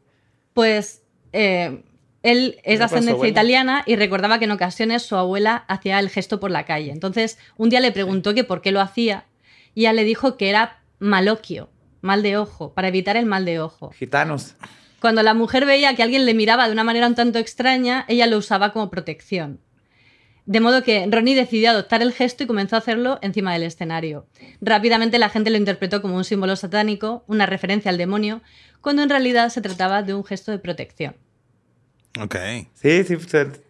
Pues 0.54 1.04
eh, 1.32 1.84
él 2.24 2.58
es 2.64 2.80
de 2.80 2.86
ascendencia 2.86 3.28
italiana 3.28 3.84
y 3.86 3.96
recordaba 3.96 4.40
que 4.40 4.46
en 4.46 4.52
ocasiones 4.52 5.04
su 5.04 5.16
abuela 5.18 5.66
hacía 5.68 6.00
el 6.00 6.10
gesto 6.10 6.40
por 6.40 6.50
la 6.50 6.66
calle. 6.66 6.90
Entonces, 6.92 7.38
un 7.58 7.70
día 7.70 7.80
le 7.80 7.92
preguntó 7.92 8.34
que 8.34 8.44
por 8.44 8.62
qué 8.62 8.72
lo 8.72 8.82
hacía 8.82 9.26
y 9.76 9.82
ella 9.82 9.94
le 9.94 10.04
dijo 10.04 10.36
que 10.38 10.50
era 10.50 10.80
maloquio, 10.98 11.70
mal 12.02 12.24
de 12.24 12.38
ojo, 12.38 12.74
para 12.74 12.88
evitar 12.88 13.18
el 13.18 13.26
mal 13.26 13.46
de 13.46 13.60
ojo. 13.60 13.92
Gitanos. 13.92 14.56
Cuando 15.00 15.24
la 15.24 15.34
mujer 15.34 15.66
veía 15.66 15.96
que 15.96 16.04
alguien 16.04 16.26
le 16.26 16.34
miraba 16.34 16.68
de 16.68 16.74
una 16.74 16.84
manera 16.84 17.08
un 17.08 17.16
tanto 17.16 17.40
extraña, 17.40 18.06
ella 18.08 18.28
lo 18.28 18.38
usaba 18.38 18.72
como 18.72 18.90
protección. 18.92 19.60
De 20.46 20.60
modo 20.60 20.84
que 20.84 21.08
Ronnie 21.10 21.36
decidió 21.36 21.70
adoptar 21.70 22.02
el 22.02 22.14
gesto 22.14 22.44
y 22.44 22.48
comenzó 22.48 22.76
a 22.76 22.80
hacerlo 22.80 23.20
encima 23.22 23.54
del 23.54 23.64
escenario. 23.64 24.28
Rápidamente 24.60 25.20
la 25.20 25.30
gente 25.30 25.50
lo 25.50 25.58
interpretó 25.58 26.02
como 26.02 26.16
un 26.18 26.24
símbolo 26.24 26.56
satánico, 26.56 27.24
una 27.28 27.46
referencia 27.46 27.90
al 27.90 27.98
demonio, 27.98 28.42
cuando 28.82 29.04
en 29.04 29.10
realidad 29.10 29.50
se 29.50 29.62
trataba 29.62 30.02
de 30.04 30.14
un 30.14 30.24
gesto 30.24 30.52
de 30.52 30.60
protección. 30.60 31.16
Ok. 32.20 32.36
Sí, 32.74 33.04
sí, 33.04 33.16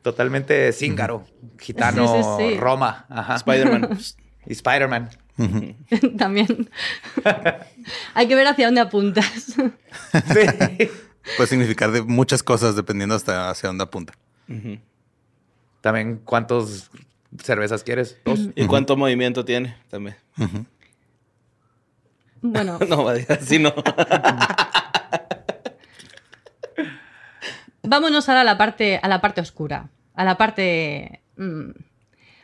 totalmente 0.01 0.71
cíngaro. 0.73 1.25
Gitano, 1.59 2.07
Sí, 2.07 2.23
sí, 2.23 2.53
sí. 2.53 2.57
Roma. 2.57 3.05
Spider-Man. 3.35 3.99
Y 4.47 4.53
Spider-Man. 4.53 5.09
También. 6.17 6.69
Hay 8.13 8.27
que 8.27 8.35
ver 8.35 8.47
hacia 8.47 8.67
dónde 8.67 8.81
apuntas. 8.81 9.25
Sí. 9.55 10.89
Puede 11.37 11.47
significar 11.47 11.91
de 11.91 12.01
muchas 12.01 12.41
cosas 12.43 12.75
dependiendo 12.75 13.15
hasta 13.15 13.49
hacia 13.49 13.67
dónde 13.67 13.83
apunta. 13.83 14.13
También, 15.81 16.21
¿cuántos 16.25 16.89
cervezas 17.41 17.83
quieres? 17.83 18.17
Dos. 18.25 18.49
¿Y 18.55 18.65
cuánto 18.65 18.97
movimiento 18.97 19.45
tiene? 19.45 19.77
También. 19.89 20.15
Bueno, 22.41 22.79
No, 22.89 23.03
va 23.03 23.11
a 23.11 23.13
decir 23.13 23.31
así, 23.31 23.59
no. 23.59 23.73
Vámonos 27.83 28.29
ahora 28.29 28.41
a 28.41 28.45
la 28.45 28.57
parte, 28.57 28.99
a 29.01 29.07
la 29.07 29.21
parte 29.21 29.41
oscura, 29.41 29.89
a 30.13 30.23
la 30.23 30.37
parte... 30.37 31.21
mm, 31.37 31.69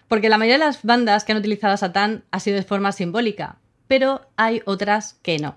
porque 0.07 0.29
la 0.29 0.37
mayoría 0.37 0.59
de 0.59 0.65
las 0.65 0.83
bandas 0.83 1.23
que 1.23 1.31
han 1.33 1.37
utilizado 1.39 1.73
a 1.73 1.77
Satán 1.77 2.23
ha 2.31 2.39
sido 2.39 2.55
de 2.57 2.63
forma 2.63 2.91
simbólica, 2.91 3.59
pero 3.87 4.29
hay 4.35 4.61
otras 4.65 5.15
que 5.21 5.39
no. 5.39 5.55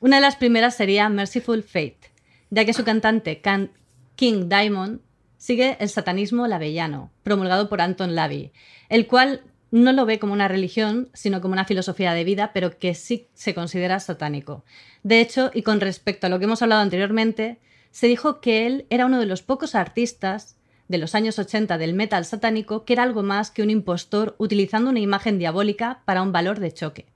Una 0.00 0.16
de 0.16 0.22
las 0.22 0.36
primeras 0.36 0.74
sería 0.76 1.08
Merciful 1.08 1.62
Fate, 1.62 2.10
ya 2.50 2.64
que 2.64 2.72
su 2.72 2.84
cantante 2.84 3.40
Can- 3.40 3.70
King 4.16 4.48
Diamond 4.48 5.00
sigue 5.36 5.76
el 5.80 5.88
satanismo 5.88 6.46
lavellano, 6.46 7.10
promulgado 7.22 7.68
por 7.68 7.80
Anton 7.80 8.14
Lavey, 8.14 8.52
el 8.88 9.06
cual 9.06 9.42
no 9.70 9.92
lo 9.92 10.04
ve 10.04 10.18
como 10.18 10.32
una 10.32 10.48
religión, 10.48 11.10
sino 11.14 11.40
como 11.40 11.52
una 11.52 11.64
filosofía 11.64 12.12
de 12.12 12.24
vida, 12.24 12.52
pero 12.52 12.76
que 12.78 12.94
sí 12.94 13.28
se 13.34 13.54
considera 13.54 14.00
satánico. 14.00 14.64
De 15.02 15.20
hecho, 15.20 15.50
y 15.54 15.62
con 15.62 15.80
respecto 15.80 16.26
a 16.26 16.30
lo 16.30 16.38
que 16.38 16.46
hemos 16.46 16.60
hablado 16.62 16.82
anteriormente, 16.82 17.60
se 17.90 18.06
dijo 18.06 18.40
que 18.40 18.66
él 18.66 18.86
era 18.90 19.06
uno 19.06 19.20
de 19.20 19.26
los 19.26 19.42
pocos 19.42 19.74
artistas 19.74 20.56
de 20.90 20.98
los 20.98 21.14
años 21.14 21.38
80 21.38 21.78
del 21.78 21.94
metal 21.94 22.24
satánico 22.24 22.84
que 22.84 22.94
era 22.94 23.04
algo 23.04 23.22
más 23.22 23.52
que 23.52 23.62
un 23.62 23.70
impostor 23.70 24.34
utilizando 24.38 24.90
una 24.90 24.98
imagen 24.98 25.38
diabólica 25.38 26.02
para 26.04 26.20
un 26.20 26.32
valor 26.32 26.58
de 26.58 26.72
choque. 26.74 27.06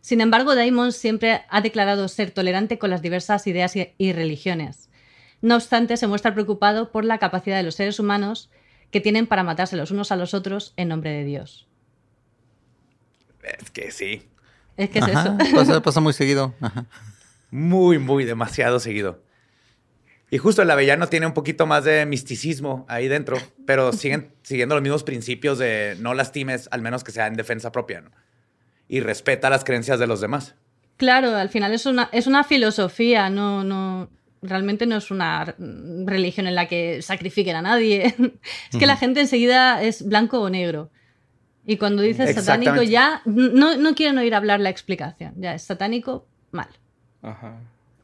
Sin 0.00 0.20
embargo, 0.20 0.56
Daimon 0.56 0.90
siempre 0.90 1.42
ha 1.48 1.60
declarado 1.60 2.08
ser 2.08 2.32
tolerante 2.32 2.78
con 2.80 2.90
las 2.90 3.00
diversas 3.00 3.46
ideas 3.46 3.76
y- 3.76 3.92
y 3.96 4.12
religiones. 4.12 4.88
No 5.40 5.54
obstante, 5.54 5.96
se 5.96 6.08
muestra 6.08 6.34
preocupado 6.34 6.90
por 6.90 7.04
la 7.04 7.18
capacidad 7.18 7.56
de 7.56 7.62
los 7.62 7.76
seres 7.76 8.00
humanos 8.00 8.50
que 8.90 9.00
tienen 9.00 9.28
para 9.28 9.44
matarse 9.44 9.76
los 9.76 9.92
unos 9.92 10.10
a 10.10 10.16
los 10.16 10.34
otros 10.34 10.72
en 10.76 10.88
nombre 10.88 11.10
de 11.12 11.24
Dios. 11.24 11.68
Es 13.44 13.70
que 13.70 13.92
sí. 13.92 14.28
Es 14.76 14.90
que 14.90 14.98
es 14.98 15.04
Ajá, 15.04 15.36
eso. 15.40 15.54
Pasa, 15.54 15.80
pasa 15.82 16.00
muy 16.00 16.12
seguido. 16.12 16.54
Ajá. 16.60 16.86
Muy, 17.52 17.98
muy 18.00 18.24
demasiado 18.24 18.80
seguido. 18.80 19.22
Y 20.30 20.38
justo 20.38 20.62
el 20.62 20.70
avellano 20.70 21.08
tiene 21.08 21.26
un 21.26 21.34
poquito 21.34 21.66
más 21.66 21.84
de 21.84 22.06
misticismo 22.06 22.86
ahí 22.88 23.08
dentro, 23.08 23.36
pero 23.66 23.92
siguen 23.94 24.32
siguiendo 24.42 24.74
los 24.76 24.82
mismos 24.82 25.02
principios 25.02 25.58
de 25.58 25.96
no 25.98 26.14
lastimes, 26.14 26.68
al 26.70 26.82
menos 26.82 27.04
que 27.04 27.12
sea 27.12 27.26
en 27.26 27.34
defensa 27.34 27.72
propia, 27.72 28.00
¿no? 28.00 28.10
Y 28.88 29.00
respeta 29.00 29.50
las 29.50 29.64
creencias 29.64 29.98
de 29.98 30.06
los 30.06 30.20
demás. 30.20 30.54
Claro, 30.96 31.34
al 31.34 31.48
final 31.48 31.72
es 31.72 31.86
una, 31.86 32.08
es 32.12 32.26
una 32.26 32.44
filosofía, 32.44 33.30
no, 33.30 33.64
no, 33.64 34.10
realmente 34.42 34.86
no 34.86 34.96
es 34.96 35.10
una 35.10 35.54
religión 36.04 36.46
en 36.46 36.54
la 36.54 36.66
que 36.66 37.02
sacrifiquen 37.02 37.56
a 37.56 37.62
nadie. 37.62 38.14
es 38.72 38.78
que 38.78 38.86
la 38.86 38.96
gente 38.96 39.20
enseguida 39.20 39.82
es 39.82 40.06
blanco 40.06 40.40
o 40.40 40.50
negro. 40.50 40.90
Y 41.66 41.76
cuando 41.76 42.02
dices 42.02 42.34
satánico 42.34 42.82
ya 42.82 43.22
no, 43.26 43.76
no 43.76 43.94
quieren 43.94 44.18
oír 44.18 44.34
hablar 44.34 44.60
la 44.60 44.70
explicación. 44.70 45.34
Ya 45.36 45.54
es 45.54 45.62
satánico, 45.62 46.26
mal. 46.50 46.68
Ajá. 47.22 47.60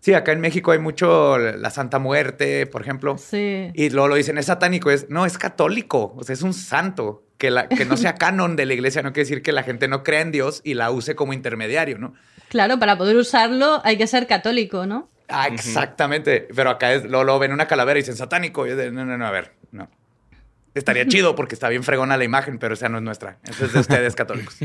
Sí, 0.06 0.14
acá 0.14 0.30
en 0.30 0.40
México 0.40 0.70
hay 0.70 0.78
mucho 0.78 1.36
la 1.36 1.68
Santa 1.70 1.98
Muerte, 1.98 2.68
por 2.68 2.80
ejemplo. 2.80 3.18
Sí. 3.18 3.72
Y 3.74 3.90
luego 3.90 4.06
lo 4.06 4.14
dicen, 4.14 4.38
es 4.38 4.46
satánico, 4.46 4.92
es, 4.92 5.10
no, 5.10 5.26
es 5.26 5.36
católico, 5.36 6.14
o 6.16 6.22
sea, 6.22 6.32
es 6.32 6.42
un 6.42 6.54
santo. 6.54 7.24
Que, 7.38 7.50
la, 7.50 7.68
que 7.68 7.84
no 7.84 7.96
sea 7.96 8.14
canon 8.18 8.54
de 8.54 8.66
la 8.66 8.74
iglesia 8.74 9.02
no 9.02 9.12
quiere 9.12 9.28
decir 9.28 9.42
que 9.42 9.50
la 9.50 9.64
gente 9.64 9.88
no 9.88 10.04
crea 10.04 10.20
en 10.20 10.30
Dios 10.30 10.60
y 10.62 10.74
la 10.74 10.92
use 10.92 11.16
como 11.16 11.32
intermediario, 11.32 11.98
¿no? 11.98 12.14
Claro, 12.50 12.78
para 12.78 12.96
poder 12.96 13.16
usarlo 13.16 13.80
hay 13.82 13.98
que 13.98 14.06
ser 14.06 14.28
católico, 14.28 14.86
¿no? 14.86 15.10
Ah, 15.26 15.48
exactamente. 15.48 16.46
Pero 16.54 16.70
acá 16.70 16.94
es, 16.94 17.02
luego, 17.02 17.24
luego 17.24 17.40
ven 17.40 17.50
una 17.50 17.66
calavera 17.66 17.98
y 17.98 18.02
dicen 18.02 18.14
satánico. 18.14 18.64
Y 18.64 18.76
de, 18.76 18.92
no, 18.92 19.04
no, 19.04 19.18
no, 19.18 19.26
a 19.26 19.32
ver, 19.32 19.54
no. 19.72 19.90
estaría 20.72 21.04
chido 21.08 21.34
porque 21.34 21.56
está 21.56 21.68
bien 21.68 21.82
fregona 21.82 22.16
la 22.16 22.22
imagen, 22.22 22.60
pero 22.60 22.74
esa 22.74 22.88
no 22.88 22.98
es 22.98 23.02
nuestra. 23.02 23.38
Esa 23.42 23.64
es 23.64 23.72
de 23.72 23.80
ustedes 23.80 24.14
católicos. 24.14 24.56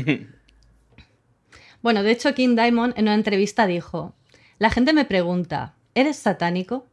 Bueno, 1.82 2.04
de 2.04 2.12
hecho, 2.12 2.32
King 2.32 2.54
Diamond 2.54 2.94
en 2.96 3.06
una 3.06 3.14
entrevista 3.14 3.66
dijo: 3.66 4.14
La 4.62 4.70
gente 4.70 4.92
me 4.92 5.04
pregunta, 5.04 5.74
¿eres 5.92 6.18
satánico? 6.18 6.86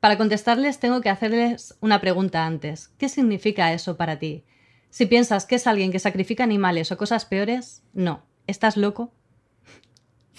Para 0.00 0.18
contestarles, 0.18 0.80
tengo 0.80 1.00
que 1.00 1.08
hacerles 1.08 1.76
una 1.78 2.00
pregunta 2.00 2.44
antes. 2.44 2.88
¿Qué 2.98 3.08
significa 3.08 3.72
eso 3.72 3.96
para 3.96 4.18
ti? 4.18 4.42
Si 4.90 5.06
piensas 5.06 5.46
que 5.46 5.54
es 5.54 5.68
alguien 5.68 5.92
que 5.92 6.00
sacrifica 6.00 6.42
animales 6.42 6.90
o 6.90 6.96
cosas 6.96 7.24
peores, 7.24 7.84
no. 7.92 8.24
¿Estás 8.48 8.76
loco? 8.76 9.12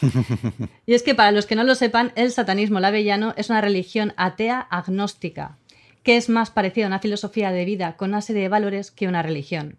y 0.85 0.93
es 0.93 1.03
que 1.03 1.15
para 1.15 1.31
los 1.31 1.45
que 1.45 1.55
no 1.55 1.63
lo 1.63 1.75
sepan, 1.75 2.11
el 2.15 2.33
satanismo 2.33 2.81
lavellano 2.81 3.33
es 3.37 3.49
una 3.49 3.61
religión 3.61 4.13
atea 4.17 4.59
agnóstica, 4.59 5.57
que 6.03 6.17
es 6.17 6.27
más 6.27 6.51
parecida 6.51 6.83
a 6.83 6.89
una 6.89 6.99
filosofía 6.99 7.53
de 7.53 7.63
vida 7.63 7.95
con 7.95 8.09
una 8.09 8.21
serie 8.21 8.41
de 8.41 8.49
valores 8.49 8.91
que 8.91 9.07
una 9.07 9.23
religión. 9.23 9.77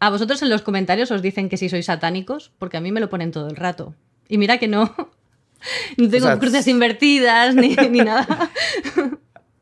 A 0.00 0.08
vosotros 0.08 0.40
en 0.40 0.48
los 0.48 0.62
comentarios 0.62 1.10
os 1.10 1.20
dicen 1.20 1.50
que 1.50 1.58
si 1.58 1.68
sois 1.68 1.84
satánicos, 1.84 2.52
porque 2.58 2.78
a 2.78 2.80
mí 2.80 2.90
me 2.90 3.00
lo 3.00 3.10
ponen 3.10 3.32
todo 3.32 3.48
el 3.48 3.56
rato. 3.56 3.94
Y 4.30 4.38
mira 4.38 4.56
que 4.56 4.68
no. 4.68 4.94
No 5.96 6.08
tengo 6.08 6.26
O 6.26 6.28
sea, 6.28 6.38
cruces 6.38 6.66
invertidas 6.68 7.54
ni, 7.54 7.74
ni 7.90 8.00
nada. 8.00 8.50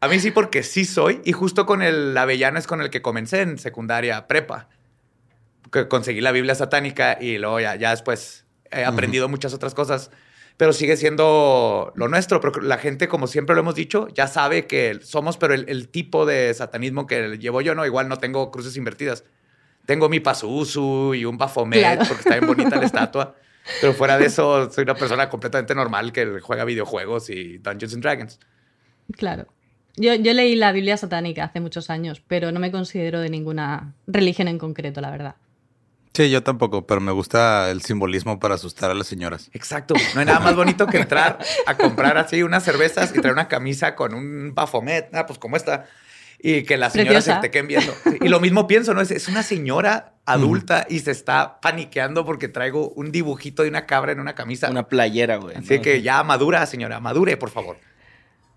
A 0.00 0.08
mí 0.08 0.20
sí, 0.20 0.30
porque 0.30 0.62
sí 0.62 0.84
soy. 0.84 1.20
Y 1.24 1.32
justo 1.32 1.66
con 1.66 1.82
el 1.82 2.16
avellano 2.16 2.58
es 2.58 2.66
con 2.66 2.80
el 2.82 2.90
que 2.90 3.02
comencé 3.02 3.40
en 3.42 3.58
secundaria 3.58 4.26
prepa. 4.26 4.68
Que 5.72 5.88
conseguí 5.88 6.20
la 6.20 6.32
Biblia 6.32 6.54
satánica 6.54 7.18
y 7.20 7.38
luego 7.38 7.60
ya, 7.60 7.76
ya 7.76 7.90
después 7.90 8.44
he 8.70 8.84
aprendido 8.84 9.28
muchas 9.28 9.52
otras 9.54 9.74
cosas. 9.74 10.10
Pero 10.58 10.72
sigue 10.72 10.96
siendo 10.96 11.92
lo 11.96 12.08
nuestro. 12.08 12.40
Pero 12.40 12.60
la 12.60 12.78
gente, 12.78 13.08
como 13.08 13.26
siempre 13.26 13.54
lo 13.54 13.62
hemos 13.62 13.74
dicho, 13.74 14.08
ya 14.14 14.26
sabe 14.28 14.66
que 14.66 15.00
somos, 15.02 15.36
pero 15.38 15.54
el, 15.54 15.68
el 15.68 15.88
tipo 15.88 16.24
de 16.26 16.52
satanismo 16.54 17.06
que 17.06 17.36
llevo 17.38 17.60
yo, 17.62 17.74
no, 17.74 17.84
igual 17.84 18.08
no 18.08 18.18
tengo 18.18 18.50
cruces 18.50 18.76
invertidas. 18.76 19.24
Tengo 19.86 20.08
mi 20.08 20.20
Pazuzu 20.20 21.14
y 21.14 21.24
un 21.24 21.38
Baphomet 21.38 21.78
Claro. 21.78 22.02
porque 22.06 22.20
está 22.22 22.34
bien 22.34 22.46
bonita 22.46 22.76
la 22.76 22.84
estatua. 22.86 23.34
Pero 23.80 23.94
fuera 23.94 24.18
de 24.18 24.26
eso, 24.26 24.70
soy 24.70 24.82
una 24.82 24.94
persona 24.94 25.28
completamente 25.28 25.74
normal 25.74 26.12
que 26.12 26.40
juega 26.40 26.64
videojuegos 26.64 27.30
y 27.30 27.58
Dungeons 27.58 27.94
and 27.94 28.02
Dragons. 28.02 28.40
Claro. 29.12 29.46
Yo, 29.96 30.14
yo 30.14 30.32
leí 30.34 30.56
la 30.56 30.72
Biblia 30.72 30.96
satánica 30.96 31.44
hace 31.44 31.60
muchos 31.60 31.88
años, 31.90 32.22
pero 32.26 32.52
no 32.52 32.60
me 32.60 32.70
considero 32.70 33.20
de 33.20 33.30
ninguna 33.30 33.94
religión 34.06 34.48
en 34.48 34.58
concreto, 34.58 35.00
la 35.00 35.10
verdad. 35.10 35.36
Sí, 36.16 36.30
yo 36.30 36.42
tampoco, 36.42 36.86
pero 36.86 37.02
me 37.02 37.12
gusta 37.12 37.70
el 37.70 37.82
simbolismo 37.82 38.40
para 38.40 38.54
asustar 38.54 38.90
a 38.90 38.94
las 38.94 39.06
señoras. 39.06 39.50
Exacto. 39.52 39.94
No 40.14 40.20
hay 40.20 40.26
nada 40.26 40.40
más 40.40 40.56
bonito 40.56 40.86
que 40.86 40.96
entrar 40.96 41.38
a 41.66 41.76
comprar 41.76 42.16
así 42.16 42.42
unas 42.42 42.64
cervezas 42.64 43.10
y 43.14 43.20
traer 43.20 43.34
una 43.34 43.48
camisa 43.48 43.94
con 43.94 44.14
un 44.14 44.54
bafomet, 44.54 45.14
ah, 45.14 45.26
pues 45.26 45.38
como 45.38 45.56
esta, 45.56 45.84
y 46.38 46.62
que 46.62 46.76
las 46.76 46.92
señoras 46.92 47.24
se 47.24 47.34
te 47.34 47.50
queden 47.50 47.68
viendo. 47.68 47.92
Y 48.20 48.28
lo 48.28 48.40
mismo 48.40 48.66
pienso, 48.66 48.94
¿no? 48.94 49.00
Es, 49.00 49.10
es 49.10 49.28
una 49.28 49.42
señora 49.42 50.14
adulta 50.24 50.86
y 50.88 50.98
se 50.98 51.12
está 51.12 51.60
paniqueando 51.60 52.24
porque 52.24 52.48
traigo 52.48 52.90
un 52.90 53.12
dibujito 53.12 53.62
de 53.62 53.68
una 53.68 53.86
cabra 53.86 54.12
en 54.12 54.20
una 54.20 54.34
camisa. 54.34 54.70
Una 54.70 54.88
playera, 54.88 55.36
güey. 55.36 55.56
Así 55.56 55.76
¿no? 55.76 55.82
que 55.82 56.02
ya 56.02 56.22
madura, 56.24 56.66
señora, 56.66 57.00
madure, 57.00 57.36
por 57.36 57.50
favor. 57.50 57.76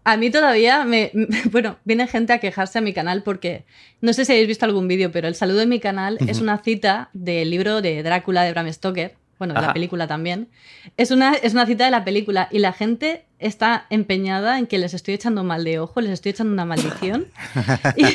A 0.04 0.18
mí 0.18 0.32
todavía 0.32 0.84
me. 0.86 1.12
Bueno, 1.52 1.78
viene 1.86 2.08
gente 2.08 2.34
a 2.34 2.40
quejarse 2.40 2.80
a 2.80 2.82
mi 2.82 2.94
canal 2.94 3.24
porque. 3.24 3.66
No 4.02 4.14
sé 4.14 4.26
si 4.26 4.32
habéis 4.32 4.48
visto 4.48 4.66
algún 4.66 4.88
vídeo, 4.88 5.12
pero 5.12 5.28
el 5.28 5.36
saludo 5.36 5.62
en 5.62 5.70
mi 5.70 5.80
canal 5.80 6.18
es 6.28 6.42
una 6.42 6.58
cita 6.64 7.10
del 7.14 7.50
libro 7.50 7.82
de 7.82 8.02
Drácula 8.02 8.44
de 8.44 8.52
Bram 8.52 8.72
Stoker. 8.72 9.16
Bueno, 9.40 9.54
de 9.56 9.62
la 9.62 9.74
película 9.74 10.06
también. 10.06 10.50
Es 10.98 11.12
una, 11.12 11.34
es 11.34 11.54
una 11.54 11.66
cita 11.66 11.86
de 11.86 11.92
la 11.92 12.04
película 12.04 12.48
y 12.52 12.60
la 12.60 12.74
gente 12.74 13.26
está 13.40 13.86
empeñada 13.90 14.60
en 14.60 14.68
que 14.68 14.78
les 14.78 14.94
estoy 14.94 15.14
echando 15.16 15.44
mal 15.46 15.64
de 15.64 15.80
ojo, 15.80 16.02
les 16.02 16.12
estoy 16.12 16.32
echando 16.32 16.52
una 16.54 16.66
maldición 16.66 17.28
y, 17.96 18.06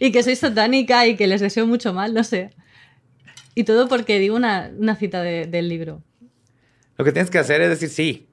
y 0.06 0.10
que 0.10 0.22
soy 0.22 0.34
satánica 0.36 1.06
y 1.06 1.16
que 1.16 1.26
les 1.26 1.40
deseo 1.42 1.66
mucho 1.66 1.92
mal, 1.92 2.14
no 2.14 2.24
sé. 2.24 2.50
Y 3.54 3.64
todo 3.64 3.88
porque 3.88 4.18
digo 4.18 4.34
una, 4.36 4.70
una 4.78 4.96
cita 4.96 5.22
de- 5.22 5.46
del 5.46 5.68
libro. 5.68 6.02
Lo 6.96 7.04
que 7.04 7.12
tienes 7.12 7.30
que 7.30 7.38
hacer 7.38 7.60
es 7.60 7.68
decir 7.68 7.90
sí. 7.90 8.24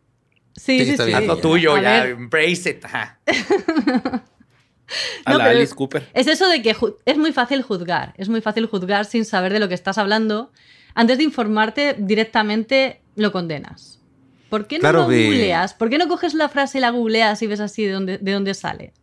Sí, 0.56 0.86
Sí, 0.86 0.96
sí. 0.98 1.12
Haz 1.14 1.26
lo 1.26 1.38
tuyo, 1.38 1.76
A 1.76 1.82
ya, 1.82 2.04
ver, 2.04 2.10
embrace 2.12 2.70
it. 2.70 2.86
Ajá. 2.86 3.20
A 5.26 5.32
No, 5.34 5.38
la 5.40 5.46
Alice 5.46 5.74
Cooper. 5.76 6.08
Es 6.14 6.28
eso 6.28 6.48
de 6.48 6.62
que 6.62 6.76
es 7.06 7.18
muy 7.18 7.34
fácil 7.34 7.62
juzgar, 7.64 8.14
es 8.18 8.30
muy 8.30 8.40
fácil 8.42 8.68
juzgar 8.68 9.06
sin 9.06 9.26
saber 9.26 9.52
de 9.52 9.60
lo 9.60 9.68
que 9.68 9.74
estás 9.74 9.98
hablando. 9.98 10.52
Antes 10.96 11.18
de 11.20 11.24
informarte, 11.26 11.96
directamente 12.00 13.02
lo 13.16 13.32
condenas. 13.32 14.00
¿Por 14.50 14.68
qué 14.68 14.78
no 14.78 14.82
Claro, 14.82 15.00
lo 15.00 15.06
googleas? 15.06 15.74
¿Por 15.74 15.90
qué 15.90 15.98
no 15.98 16.08
coges 16.08 16.34
la 16.34 16.50
frase 16.50 16.78
y 16.78 16.82
la 16.82 16.90
googleas 16.92 17.42
y 17.42 17.48
ves 17.48 17.60
así 17.60 17.86
de 17.86 17.92
dónde, 17.92 18.18
de 18.18 18.32
dónde 18.32 18.54
sale? 18.54 18.94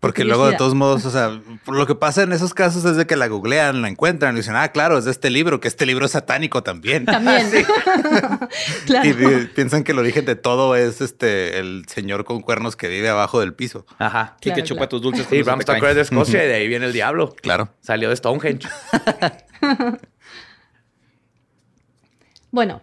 Porque 0.00 0.22
Por 0.22 0.26
luego, 0.30 0.46
de 0.50 0.56
todos 0.56 0.74
modos, 0.74 1.04
o 1.04 1.10
sea, 1.12 1.40
lo 1.68 1.86
que 1.86 1.94
pasa 1.94 2.24
en 2.24 2.32
esos 2.32 2.54
casos 2.54 2.84
es 2.84 2.96
de 2.96 3.06
que 3.06 3.14
la 3.14 3.28
googlean, 3.28 3.82
la 3.82 3.88
encuentran 3.88 4.34
y 4.34 4.38
dicen, 4.38 4.56
ah, 4.56 4.72
claro, 4.72 4.98
es 4.98 5.04
de 5.04 5.12
este 5.12 5.30
libro, 5.30 5.60
que 5.60 5.68
este 5.68 5.86
libro 5.86 6.04
es 6.06 6.10
satánico 6.12 6.64
también. 6.64 7.04
También. 7.04 7.46
claro. 8.86 9.08
Y 9.08 9.12
pi- 9.12 9.46
piensan 9.54 9.84
que 9.84 9.92
el 9.92 10.00
origen 10.00 10.24
de 10.24 10.34
todo 10.34 10.74
es 10.74 11.00
este 11.00 11.60
el 11.60 11.84
señor 11.86 12.24
con 12.24 12.40
cuernos 12.42 12.74
que 12.74 12.88
vive 12.88 13.08
abajo 13.10 13.38
del 13.38 13.54
piso. 13.54 13.86
Ajá. 13.98 14.36
Sí, 14.40 14.50
que 14.50 14.54
Claro, 14.54 14.66
chupa 14.66 14.78
claro. 14.80 14.88
tus 14.88 15.02
dulces. 15.02 15.26
Sí, 15.30 15.40
Bram 15.42 15.60
Stoker 15.62 15.90
es 15.90 15.94
de. 15.94 16.02
Escocia 16.02 16.44
y 16.44 16.48
de 16.48 16.54
ahí 16.54 16.66
viene 16.66 16.86
el 16.86 16.92
diablo. 16.92 17.34
Claro. 17.40 17.68
Salió 17.80 18.08
de 18.10 18.16
Stonehenge. 18.16 18.68
Bueno, 22.52 22.82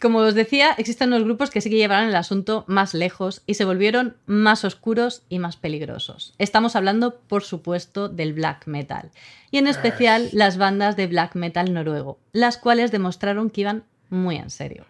como 0.00 0.18
os 0.18 0.34
decía, 0.34 0.74
existen 0.78 1.10
unos 1.10 1.22
grupos 1.22 1.50
que 1.50 1.60
sí 1.60 1.70
que 1.70 1.76
llevaron 1.76 2.08
el 2.08 2.16
asunto 2.16 2.64
más 2.66 2.92
lejos 2.92 3.42
y 3.46 3.54
se 3.54 3.64
volvieron 3.64 4.16
más 4.26 4.64
oscuros 4.64 5.22
y 5.28 5.38
más 5.38 5.56
peligrosos. 5.56 6.34
Estamos 6.38 6.74
hablando, 6.74 7.20
por 7.20 7.44
supuesto, 7.44 8.08
del 8.08 8.32
black 8.32 8.66
metal, 8.66 9.10
y 9.52 9.58
en 9.58 9.68
especial 9.68 10.28
las 10.32 10.56
bandas 10.56 10.96
de 10.96 11.06
black 11.06 11.36
metal 11.36 11.72
noruego, 11.72 12.18
las 12.32 12.56
cuales 12.56 12.90
demostraron 12.90 13.50
que 13.50 13.60
iban 13.60 13.84
muy 14.08 14.36
en 14.36 14.50
serio. 14.50 14.86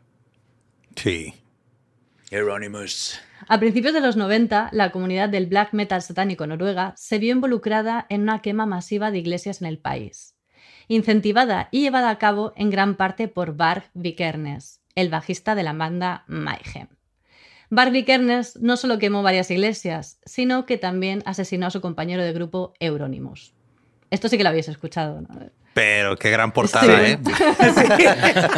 Sí. 0.96 1.34
Hieronymus. 2.30 3.20
A 3.48 3.58
principios 3.58 3.92
de 3.92 4.00
los 4.00 4.16
90, 4.16 4.70
la 4.72 4.92
comunidad 4.92 5.28
del 5.28 5.46
black 5.46 5.74
metal 5.74 6.00
satánico 6.00 6.46
noruega 6.46 6.94
se 6.96 7.18
vio 7.18 7.32
involucrada 7.32 8.06
en 8.08 8.22
una 8.22 8.40
quema 8.40 8.66
masiva 8.66 9.10
de 9.10 9.18
iglesias 9.18 9.60
en 9.60 9.66
el 9.66 9.78
país, 9.78 10.31
incentivada 10.88 11.68
y 11.70 11.80
llevada 11.82 12.10
a 12.10 12.18
cabo 12.18 12.52
en 12.56 12.70
gran 12.70 12.96
parte 12.96 13.28
por 13.28 13.56
Barg 13.56 13.84
Vikernes, 13.94 14.80
el 14.94 15.08
bajista 15.08 15.54
de 15.54 15.62
la 15.62 15.72
banda 15.72 16.24
Mayhem. 16.26 16.88
Barg 17.70 17.90
Vikernes 17.92 18.56
no 18.60 18.76
solo 18.76 18.98
quemó 18.98 19.22
varias 19.22 19.50
iglesias, 19.50 20.18
sino 20.26 20.66
que 20.66 20.76
también 20.76 21.22
asesinó 21.24 21.66
a 21.66 21.70
su 21.70 21.80
compañero 21.80 22.22
de 22.22 22.32
grupo 22.32 22.74
Euronymous. 22.80 23.54
Esto 24.10 24.28
sí 24.28 24.36
que 24.36 24.42
lo 24.42 24.50
habéis 24.50 24.68
escuchado, 24.68 25.22
¿no? 25.22 25.28
Pero 25.72 26.16
qué 26.18 26.30
gran 26.30 26.52
portada, 26.52 26.84
Sí. 27.06 27.12
¿eh? 27.12 27.18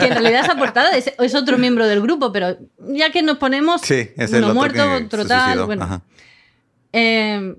que 0.00 0.06
en 0.06 0.10
realidad 0.14 0.40
esa 0.44 0.56
portada 0.56 0.96
es, 0.96 1.12
es 1.16 1.34
otro 1.36 1.58
miembro 1.58 1.86
del 1.86 2.00
grupo, 2.02 2.32
pero 2.32 2.56
ya 2.88 3.10
que 3.12 3.22
nos 3.22 3.38
ponemos 3.38 3.82
Sí, 3.82 4.10
es 4.16 4.32
el 4.32 4.38
uno 4.42 4.48
otro 4.48 4.54
muerto, 4.54 5.04
otro 5.06 5.24
tal, 5.24 5.64
bueno. 5.64 6.02
Eh, 6.92 7.54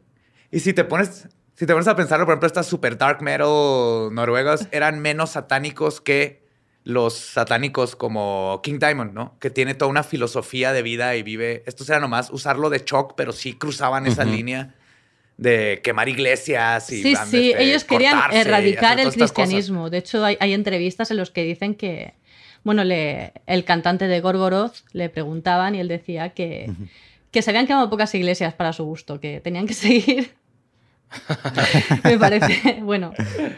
Y 0.52 0.60
si 0.60 0.74
te 0.74 0.84
pones, 0.84 1.30
si 1.56 1.66
te 1.66 1.74
pones 1.74 1.88
a 1.88 1.96
pensarlo, 1.96 2.26
por 2.26 2.34
ejemplo, 2.34 2.48
estas 2.48 2.68
super 2.68 2.98
dark 2.98 3.22
metal 3.22 4.14
noruegas 4.14 4.68
eran 4.72 5.00
menos 5.00 5.32
satánicos 5.32 6.02
que 6.02 6.44
los 6.84 7.14
satánicos 7.16 7.96
como 7.96 8.60
King 8.64 8.78
Diamond, 8.80 9.14
¿no? 9.14 9.38
Que 9.40 9.50
tiene 9.50 9.74
toda 9.74 9.90
una 9.90 10.04
filosofía 10.04 10.72
de 10.72 10.84
vida 10.84 11.16
y 11.16 11.24
vive. 11.24 11.64
Estos 11.66 11.90
era 11.90 12.00
nomás 12.00 12.30
usarlo 12.30 12.70
de 12.70 12.84
shock, 12.86 13.14
pero 13.18 13.32
sí 13.32 13.54
cruzaban 13.54 14.06
esa 14.06 14.24
Ujú. 14.24 14.32
línea 14.34 14.76
de 15.38 15.82
quemar 15.84 16.08
iglesias 16.10 16.90
y 16.92 17.02
sí, 17.02 17.16
sí, 17.16 17.50
este, 17.52 17.64
ellos 17.64 17.84
querían 17.84 18.20
erradicar 18.32 19.00
el 19.00 19.12
cristianismo. 19.12 19.90
De 19.90 19.98
hecho, 19.98 20.24
hay, 20.24 20.38
hay 20.40 20.54
entrevistas 20.54 21.10
en 21.12 21.18
las 21.18 21.32
que 21.32 21.44
dicen 21.44 21.76
que, 21.76 22.14
bueno, 22.64 22.84
le- 22.84 23.34
el 23.48 23.66
cantante 23.66 24.08
de 24.08 24.22
Gorgoroth 24.22 24.76
le 24.94 25.10
preguntaban 25.10 25.76
y 25.76 25.80
él 25.80 25.88
decía 25.88 26.30
que, 26.30 26.72
que 27.32 27.42
se 27.42 27.50
habían 27.50 27.68
quemado 27.68 27.90
pocas 27.90 28.14
iglesias 28.16 28.54
para 28.54 28.72
su 28.74 28.86
gusto, 28.86 29.20
que 29.20 29.42
tenían 29.42 29.66
que 29.68 29.74
seguir. 29.74 30.36
Me 32.04 32.18
parece, 32.20 32.80
bueno, 32.82 33.12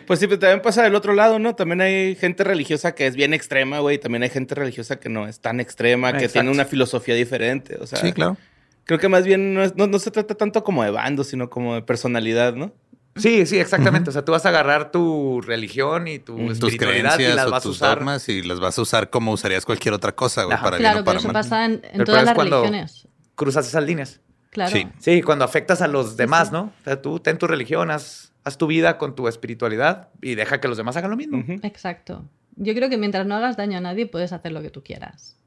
Pues 0.06 0.20
sí, 0.20 0.28
pero 0.28 0.40
también 0.40 0.62
pasa 0.62 0.84
del 0.84 0.96
otro 0.96 1.14
lado, 1.14 1.40
¿no? 1.40 1.56
También 1.56 1.82
hay 1.82 2.16
gente 2.16 2.44
religiosa 2.44 2.94
que 2.96 3.08
es 3.08 3.16
bien 3.16 3.34
extrema, 3.34 3.80
güey. 3.80 3.98
También 3.98 4.24
hay 4.24 4.30
gente 4.30 4.56
religiosa 4.56 5.00
que 5.00 5.10
no 5.10 5.28
es 5.28 5.40
tan 5.40 5.60
extrema, 5.60 6.12
que 6.12 6.18
Exacto. 6.26 6.34
tiene 6.34 6.52
una 6.52 6.66
filosofía 6.66 7.16
diferente. 7.16 7.78
O 7.80 7.88
sea, 7.88 8.00
Sí, 8.00 8.14
claro. 8.14 8.38
creo 8.86 9.00
que 9.00 9.10
más 9.10 9.26
bien 9.26 9.54
no, 9.54 9.64
es- 9.64 9.76
no, 9.76 9.88
no 9.88 10.00
se 10.00 10.12
trata 10.12 10.36
tanto 10.36 10.64
como 10.64 10.84
de 10.84 10.92
bando, 10.92 11.24
sino 11.24 11.50
como 11.50 11.76
de 11.76 11.82
personalidad, 11.82 12.54
¿no? 12.54 12.74
Sí, 13.16 13.48
sí, 13.48 13.58
exactamente. 13.58 14.12
O 14.12 14.14
sea, 14.14 14.24
tú 14.24 14.32
vas 14.32 14.46
a 14.46 14.50
agarrar 14.50 14.92
tu 14.92 15.42
religión 15.42 16.08
y 16.08 16.20
tu 16.20 16.34
Ujú. 16.36 16.44
Tus 16.50 16.54
espiritualidad 16.54 17.14
y 17.14 17.16
creencias 17.18 17.36
las 17.36 17.48
o 17.48 17.50
vas 17.52 17.64
a 17.64 17.68
tus 17.68 17.76
usar. 17.78 17.98
dogmas 17.98 18.30
y 18.30 18.44
las 18.44 18.60
vas 18.60 18.78
a 18.78 18.82
usar 18.84 19.10
como 19.10 19.32
usarías 19.32 19.66
cualquier 19.66 19.96
otra 19.96 20.12
cosa, 20.14 20.44
güey, 20.44 20.56
para 20.58 20.78
claro, 20.78 20.80
bien 20.80 20.92
o 20.92 20.94
pero 20.94 21.06
para 21.06 21.20
eso 21.20 21.28
mal. 21.28 21.34
pasa 21.34 21.66
en, 21.66 21.82
todas 22.06 22.26
las 22.26 22.36
cuando- 22.36 22.62
religiones. 22.62 23.08
Cruzas 23.34 23.68
esas 23.68 23.84
líneas. 23.84 24.22
Claro. 24.50 24.72
Sí. 24.72 24.88
Sí, 25.00 25.22
cuando 25.22 25.46
afectas 25.46 25.82
a 25.82 25.88
los 25.88 26.18
demás, 26.18 26.48
sí. 26.48 26.54
¿no? 26.54 26.74
O 26.82 26.84
sea, 26.84 27.02
tú 27.02 27.20
ten 27.20 27.38
tu 27.38 27.48
religión, 27.48 27.92
haz, 27.92 28.34
haz 28.44 28.58
tu 28.58 28.68
vida 28.68 28.98
con 28.98 29.16
tu 29.16 29.28
espiritualidad 29.28 30.10
y 30.22 30.36
deja 30.36 30.60
que 30.60 30.68
los 30.68 30.78
demás 30.78 30.98
hagan 30.98 31.12
lo 31.12 31.18
mismo. 31.18 31.44
Exacto. 31.64 32.26
Yo 32.56 32.74
creo 32.74 32.90
que 32.90 32.98
mientras 32.98 33.26
no 33.28 33.36
hagas 33.36 33.58
daño 33.58 33.78
a 33.78 33.82
nadie, 33.82 34.08
puedes 34.08 34.34
hacer 34.34 34.52
lo 34.52 34.62
que 34.62 34.70
tú 34.70 34.84
quieras. 34.84 35.38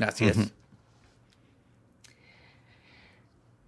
Así 0.00 0.24
es. 0.26 0.36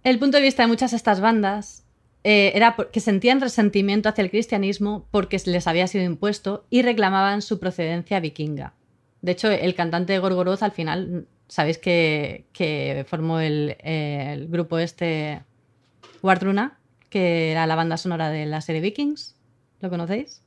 El 0.03 0.17
punto 0.17 0.37
de 0.37 0.43
vista 0.43 0.63
de 0.63 0.67
muchas 0.67 0.91
de 0.91 0.97
estas 0.97 1.21
bandas 1.21 1.83
eh, 2.23 2.51
era 2.55 2.75
que 2.91 2.99
sentían 2.99 3.41
resentimiento 3.41 4.09
hacia 4.09 4.23
el 4.23 4.31
cristianismo 4.31 5.07
porque 5.11 5.39
les 5.45 5.67
había 5.67 5.87
sido 5.87 6.03
impuesto 6.03 6.65
y 6.69 6.81
reclamaban 6.81 7.41
su 7.41 7.59
procedencia 7.59 8.19
vikinga. 8.19 8.73
De 9.21 9.33
hecho, 9.33 9.49
el 9.49 9.75
cantante 9.75 10.13
de 10.13 10.19
Gorgoroth 10.19 10.63
al 10.63 10.71
final, 10.71 11.27
sabéis 11.51 11.77
que, 11.77 12.45
que 12.53 13.05
formó 13.09 13.39
el, 13.41 13.75
el 13.83 14.47
grupo 14.47 14.79
este 14.79 15.41
Wardruna, 16.23 16.77
que 17.09 17.51
era 17.51 17.67
la 17.67 17.75
banda 17.75 17.97
sonora 17.97 18.29
de 18.29 18.45
la 18.45 18.61
serie 18.61 18.79
Vikings. 18.79 19.35
¿Lo 19.81 19.89
conocéis? 19.89 20.41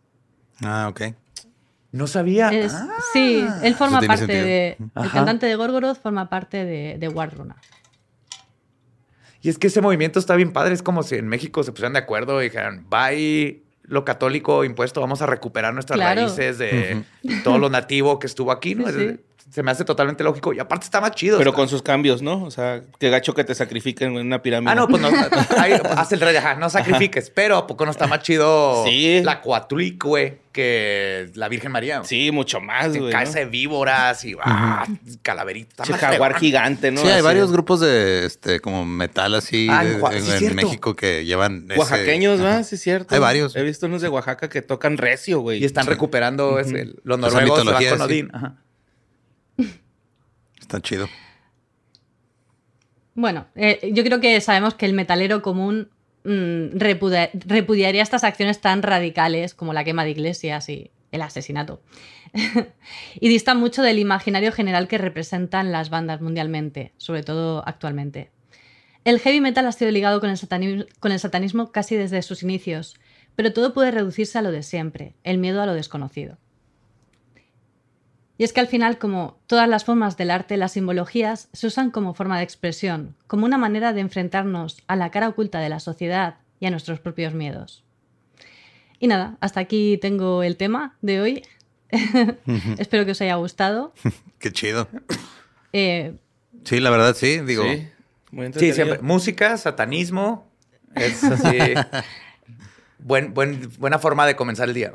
Ah, 0.62 0.86
ok. 0.88 1.02
No 1.92 2.06
sabía. 2.06 2.48
Es- 2.48 2.72
Ah. 2.72 2.88
sí, 3.12 3.44
él 3.62 3.74
forma 3.74 4.00
parte 4.00 4.26
sentido. 4.26 4.44
de. 4.44 4.76
El 4.96 5.10
cantante 5.10 5.44
de 5.46 5.54
Gorgoroth 5.56 6.00
forma 6.00 6.30
parte 6.30 6.64
de, 6.64 6.96
de 6.98 7.08
Wardruna. 7.08 7.56
Y 9.42 9.50
es 9.50 9.58
que 9.58 9.66
ese 9.66 9.82
movimiento 9.82 10.18
está 10.18 10.36
bien 10.36 10.52
padre. 10.54 10.72
Es 10.72 10.82
como 10.82 11.02
si 11.02 11.16
en 11.16 11.28
México 11.28 11.62
se 11.62 11.72
pusieran 11.72 11.92
de 11.92 11.98
acuerdo 11.98 12.40
y 12.40 12.44
dijeran, 12.44 12.86
bye 12.88 13.62
lo 13.82 14.02
católico 14.06 14.64
impuesto, 14.64 15.02
vamos 15.02 15.20
a 15.20 15.26
recuperar 15.26 15.74
nuestras 15.74 15.98
Claro. 15.98 16.22
raíces 16.22 16.56
de 16.56 17.04
todo 17.44 17.58
lo 17.58 17.68
nativo 17.68 18.18
que 18.18 18.26
estuvo 18.26 18.50
aquí, 18.50 18.74
¿no? 18.74 18.88
Sí, 18.88 18.94
sí. 19.10 19.20
Se 19.54 19.62
me 19.62 19.70
hace 19.70 19.84
totalmente 19.84 20.24
lógico. 20.24 20.52
Y 20.52 20.58
aparte 20.58 20.84
está 20.84 21.00
más 21.00 21.12
chido. 21.12 21.38
Pero 21.38 21.50
está- 21.50 21.56
con 21.60 21.68
sus 21.68 21.80
cambios, 21.80 22.22
¿no? 22.22 22.42
O 22.42 22.50
sea, 22.50 22.82
qué 22.98 23.08
gacho 23.08 23.34
que 23.34 23.44
te 23.44 23.54
sacrifiquen 23.54 24.16
en 24.16 24.26
una 24.26 24.42
pirámide. 24.42 24.72
Ah, 24.72 24.74
no, 24.74 24.88
pues 24.88 25.00
no. 25.00 25.08
ahí 25.58 25.74
hace 25.96 26.16
el 26.16 26.20
rey, 26.22 26.34
ajá, 26.34 26.56
no 26.56 26.68
sacrifiques. 26.68 27.30
Pero 27.30 27.56
¿a 27.56 27.66
poco 27.68 27.84
no 27.84 27.92
está 27.92 28.08
más 28.08 28.20
chido 28.22 28.82
Sí. 28.84 29.22
la 29.22 29.40
Coatlic, 29.40 30.02
güey, 30.02 30.38
que 30.50 31.30
la 31.34 31.48
Virgen 31.48 31.70
María? 31.70 32.02
Sí, 32.02 32.32
mucho 32.32 32.60
más, 32.60 32.92
Se 32.94 32.98
güey. 32.98 33.12
cae 33.12 33.26
¿no? 33.26 33.30
de 33.32 33.44
víboras 33.44 34.24
y 34.24 34.34
ah, 34.42 34.88
calaverita. 35.22 35.84
Che, 35.84 35.92
jaguar 35.92 36.34
gigante, 36.40 36.90
¿no? 36.90 37.00
Sí, 37.00 37.06
hay 37.06 37.12
Así. 37.14 37.22
varios 37.22 37.52
grupos 37.52 37.78
de 37.78 38.26
este 38.26 38.58
como 38.58 38.84
metal 38.84 39.36
así 39.36 39.68
Ah, 39.70 39.84
en 39.84 39.88
de- 39.94 40.00
Oaxaca, 40.00 40.16
en, 40.18 40.24
sí, 40.24 40.32
en 40.32 40.38
cierto. 40.38 40.56
México 40.56 40.96
que 40.96 41.24
llevan 41.24 41.66
ese- 41.70 41.78
Oaxaqueños. 41.78 42.40
¿verdad? 42.40 42.64
Sí, 42.64 42.74
es 42.74 42.80
cierto. 42.82 43.14
Hay 43.14 43.20
varios. 43.20 43.54
He 43.54 43.62
visto 43.62 43.86
unos 43.86 44.02
de 44.02 44.08
Oaxaca 44.08 44.48
que 44.48 44.62
tocan 44.62 44.96
recio, 44.98 45.38
güey. 45.38 45.62
Y 45.62 45.64
están 45.64 45.86
recuperando 45.86 46.58
ese- 46.58 46.88
los 47.04 47.20
noruegos 47.20 47.62
con 47.64 47.78
sí. 47.78 47.86
Odín. 48.02 48.30
Ajá. 48.32 48.56
Está 50.64 50.80
chido. 50.80 51.10
Bueno, 53.14 53.46
eh, 53.54 53.90
yo 53.92 54.02
creo 54.02 54.18
que 54.18 54.40
sabemos 54.40 54.72
que 54.74 54.86
el 54.86 54.94
metalero 54.94 55.42
común 55.42 55.90
mm, 56.24 56.78
repudia- 56.78 57.30
repudiaría 57.34 58.02
estas 58.02 58.24
acciones 58.24 58.62
tan 58.62 58.82
radicales 58.82 59.52
como 59.54 59.74
la 59.74 59.84
quema 59.84 60.04
de 60.04 60.12
iglesias 60.12 60.70
y 60.70 60.90
el 61.12 61.20
asesinato. 61.20 61.82
y 63.20 63.28
distan 63.28 63.60
mucho 63.60 63.82
del 63.82 63.98
imaginario 63.98 64.52
general 64.52 64.88
que 64.88 64.96
representan 64.96 65.70
las 65.70 65.90
bandas 65.90 66.22
mundialmente, 66.22 66.92
sobre 66.96 67.22
todo 67.22 67.62
actualmente. 67.68 68.30
El 69.04 69.20
heavy 69.20 69.42
metal 69.42 69.66
ha 69.66 69.72
sido 69.72 69.90
ligado 69.90 70.18
con 70.18 70.30
el 71.12 71.18
satanismo 71.18 71.72
casi 71.72 71.94
desde 71.94 72.22
sus 72.22 72.42
inicios, 72.42 72.94
pero 73.36 73.52
todo 73.52 73.74
puede 73.74 73.90
reducirse 73.90 74.38
a 74.38 74.42
lo 74.42 74.50
de 74.50 74.62
siempre, 74.62 75.14
el 75.24 75.36
miedo 75.36 75.60
a 75.60 75.66
lo 75.66 75.74
desconocido. 75.74 76.38
Y 78.44 78.46
es 78.46 78.52
que 78.52 78.60
al 78.60 78.66
final, 78.68 78.98
como 78.98 79.38
todas 79.46 79.66
las 79.66 79.86
formas 79.86 80.18
del 80.18 80.30
arte, 80.30 80.58
las 80.58 80.72
simbologías 80.72 81.48
se 81.54 81.66
usan 81.66 81.90
como 81.90 82.12
forma 82.12 82.36
de 82.36 82.44
expresión, 82.44 83.16
como 83.26 83.46
una 83.46 83.56
manera 83.56 83.94
de 83.94 84.02
enfrentarnos 84.02 84.82
a 84.86 84.96
la 84.96 85.10
cara 85.10 85.28
oculta 85.30 85.60
de 85.60 85.70
la 85.70 85.80
sociedad 85.80 86.36
y 86.60 86.66
a 86.66 86.70
nuestros 86.70 87.00
propios 87.00 87.32
miedos. 87.32 87.84
Y 88.98 89.06
nada, 89.06 89.38
hasta 89.40 89.60
aquí 89.60 89.96
tengo 89.96 90.42
el 90.42 90.58
tema 90.58 90.94
de 91.00 91.22
hoy. 91.22 91.42
Espero 92.78 93.06
que 93.06 93.12
os 93.12 93.20
haya 93.22 93.36
gustado. 93.36 93.94
Qué 94.38 94.52
chido. 94.52 94.88
Eh, 95.72 96.14
Sí, 96.64 96.80
la 96.80 96.90
verdad 96.90 97.16
sí, 97.16 97.38
digo. 97.38 97.62
Sí, 97.64 97.88
muy 98.30 98.42
Sí, 98.42 98.46
entretenido. 98.46 98.74
siempre. 98.74 98.98
Música, 99.00 99.56
satanismo. 99.56 100.52
Es 100.94 101.24
así. 101.24 101.56
buen, 102.98 103.32
buen, 103.32 103.70
buena 103.78 103.98
forma 103.98 104.26
de 104.26 104.36
comenzar 104.36 104.68
el 104.68 104.74
día. 104.74 104.92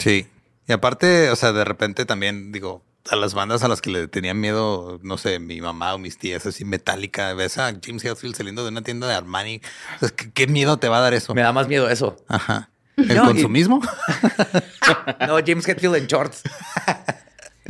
Sí. 0.00 0.26
Y 0.66 0.72
aparte, 0.72 1.30
o 1.30 1.36
sea, 1.36 1.52
de 1.52 1.64
repente 1.64 2.04
también, 2.04 2.50
digo, 2.50 2.82
a 3.10 3.16
las 3.16 3.34
bandas 3.34 3.62
a 3.62 3.68
las 3.68 3.80
que 3.80 3.90
le 3.90 4.08
tenían 4.08 4.38
miedo, 4.40 4.98
no 5.02 5.18
sé, 5.18 5.38
mi 5.38 5.60
mamá 5.60 5.94
o 5.94 5.98
mis 5.98 6.18
tías, 6.18 6.44
así 6.46 6.64
metálica, 6.64 7.32
ves 7.34 7.58
a 7.58 7.72
James 7.82 8.04
Hetfield 8.04 8.34
saliendo 8.36 8.62
de 8.64 8.70
una 8.70 8.82
tienda 8.82 9.06
de 9.08 9.14
Armani. 9.14 9.60
O 9.96 9.98
sea, 10.00 10.08
¿qué, 10.16 10.30
qué 10.32 10.46
miedo 10.46 10.78
te 10.78 10.88
va 10.88 10.98
a 10.98 11.00
dar 11.00 11.14
eso? 11.14 11.34
Me 11.34 11.42
da 11.42 11.52
más 11.52 11.68
miedo 11.68 11.88
eso. 11.88 12.16
Ajá. 12.28 12.70
¿El 12.96 13.08
No, 13.16 13.24
y- 13.24 13.26
consumismo? 13.34 13.80
No, 15.26 15.36
James 15.46 15.68
Hetfield 15.68 15.96
en 15.96 16.06
shorts. 16.06 16.42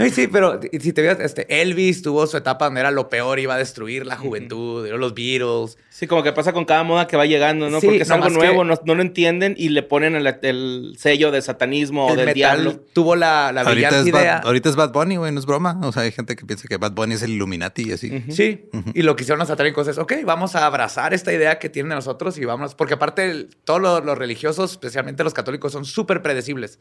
Ay, 0.00 0.10
sí, 0.10 0.28
pero 0.28 0.60
si 0.80 0.92
te 0.92 1.02
veas, 1.02 1.18
este, 1.18 1.60
Elvis 1.60 2.02
tuvo 2.02 2.24
su 2.28 2.36
etapa 2.36 2.66
donde 2.66 2.78
era 2.80 2.92
lo 2.92 3.08
peor, 3.08 3.40
iba 3.40 3.54
a 3.54 3.58
destruir 3.58 4.06
la 4.06 4.16
juventud, 4.16 4.86
eran 4.86 5.00
los 5.00 5.12
Beatles. 5.12 5.76
Sí, 5.90 6.06
como 6.06 6.22
que 6.22 6.32
pasa 6.32 6.52
con 6.52 6.64
cada 6.64 6.84
moda 6.84 7.08
que 7.08 7.16
va 7.16 7.26
llegando, 7.26 7.68
¿no? 7.68 7.80
Sí, 7.80 7.86
Porque 7.88 8.02
es 8.04 8.10
algo 8.12 8.30
nuevo, 8.30 8.62
no, 8.62 8.78
no 8.84 8.94
lo 8.94 9.02
entienden 9.02 9.56
y 9.58 9.70
le 9.70 9.82
ponen 9.82 10.14
el, 10.14 10.24
el 10.42 10.94
sello 10.96 11.32
de 11.32 11.42
satanismo 11.42 12.06
o 12.06 12.10
el 12.10 12.16
del 12.18 12.26
metal 12.26 12.34
diablo. 12.62 12.80
tuvo 12.92 13.16
la, 13.16 13.50
la 13.52 13.62
ahorita, 13.62 13.72
brillante 13.72 14.08
es 14.08 14.12
Bad, 14.12 14.20
idea. 14.20 14.38
ahorita 14.38 14.68
es 14.68 14.76
Bad 14.76 14.92
Bunny, 14.92 15.16
güey, 15.16 15.32
no 15.32 15.40
es 15.40 15.46
broma. 15.46 15.80
O 15.82 15.90
sea, 15.90 16.04
hay 16.04 16.12
gente 16.12 16.36
que 16.36 16.46
piensa 16.46 16.68
que 16.68 16.76
Bad 16.76 16.92
Bunny 16.92 17.14
es 17.14 17.22
el 17.22 17.32
Illuminati 17.32 17.88
y 17.88 17.92
así. 17.92 18.22
Sí, 18.30 18.66
y 18.94 19.02
lo 19.02 19.16
que 19.16 19.24
hicieron 19.24 19.40
los 19.40 19.48
satánicos 19.48 19.88
es, 19.88 19.98
ok, 19.98 20.12
vamos 20.24 20.54
a 20.54 20.64
abrazar 20.64 21.12
esta 21.12 21.32
idea 21.32 21.58
que 21.58 21.68
tienen 21.68 21.88
de 21.90 21.96
nosotros 21.96 22.38
y 22.38 22.44
vamos, 22.44 22.76
porque 22.76 22.94
aparte 22.94 23.28
el- 23.28 23.48
todos 23.64 23.80
los, 23.80 24.04
los 24.04 24.16
religiosos, 24.16 24.70
especialmente 24.70 25.24
los 25.24 25.34
católicos, 25.34 25.72
son 25.72 25.84
súper 25.84 26.22
predecibles. 26.22 26.78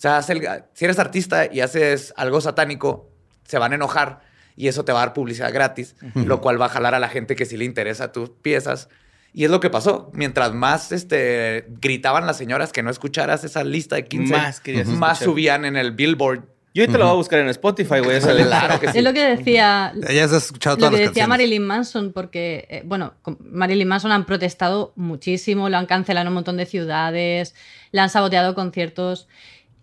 O 0.00 0.02
sea, 0.02 0.16
haz 0.16 0.30
el- 0.30 0.40
si 0.72 0.86
eres 0.86 0.98
artista 0.98 1.52
y 1.52 1.60
haces 1.60 2.14
algo 2.16 2.40
satánico, 2.40 3.10
se 3.46 3.58
van 3.58 3.72
a 3.72 3.74
enojar 3.74 4.20
y 4.56 4.68
eso 4.68 4.82
te 4.82 4.92
va 4.92 5.02
a 5.02 5.06
dar 5.06 5.12
publicidad 5.12 5.52
gratis, 5.52 5.94
lo 6.14 6.40
cual 6.40 6.58
va 6.58 6.66
a 6.66 6.68
jalar 6.70 6.94
a 6.94 6.98
la 6.98 7.10
gente 7.10 7.36
que 7.36 7.44
sí 7.44 7.58
le 7.58 7.66
interesa 7.66 8.10
tus 8.10 8.30
piezas. 8.30 8.88
Y 9.34 9.44
es 9.44 9.50
lo 9.50 9.60
que 9.60 9.68
pasó. 9.68 10.10
Mientras 10.14 10.54
más 10.54 10.90
este, 10.90 11.66
gritaban 11.82 12.26
las 12.26 12.38
señoras 12.38 12.72
que 12.72 12.82
no 12.82 12.88
escucharas 12.90 13.44
esa 13.44 13.62
lista 13.62 13.96
de 13.96 14.06
15, 14.06 14.32
Más 14.32 14.60
querías 14.62 14.88
más 14.88 15.18
escuchar. 15.18 15.32
subían 15.34 15.64
en 15.66 15.76
el 15.76 15.92
Billboard. 15.92 16.44
Yo 16.72 16.82
ahorita 16.84 16.98
lo 16.98 17.04
voy 17.04 17.12
a 17.12 17.16
buscar 17.16 17.40
en 17.40 17.48
Spotify, 17.48 17.98
güey. 17.98 18.20
Claro 18.20 18.80
que 18.80 18.90
sí. 18.92 18.98
Es 18.98 19.04
lo 19.04 19.12
que 19.12 19.22
decía, 19.36 19.92
Ya 20.14 20.24
has 20.24 20.32
escuchado 20.32 20.76
lo 20.76 20.80
todas 20.80 20.92
que 20.94 21.00
las 21.04 21.10
decía 21.10 21.24
canciones. 21.24 21.28
Marilyn 21.28 21.66
Manson, 21.66 22.12
porque, 22.12 22.66
eh, 22.70 22.82
bueno, 22.86 23.12
Marilyn 23.40 23.86
Manson 23.88 24.12
han 24.12 24.24
protestado 24.24 24.92
muchísimo, 24.96 25.68
lo 25.68 25.76
han 25.76 25.86
cancelado 25.86 26.22
en 26.22 26.28
un 26.28 26.34
montón 26.34 26.56
de 26.56 26.66
ciudades, 26.66 27.54
le 27.92 28.00
han 28.00 28.08
saboteado 28.08 28.54
conciertos 28.54 29.26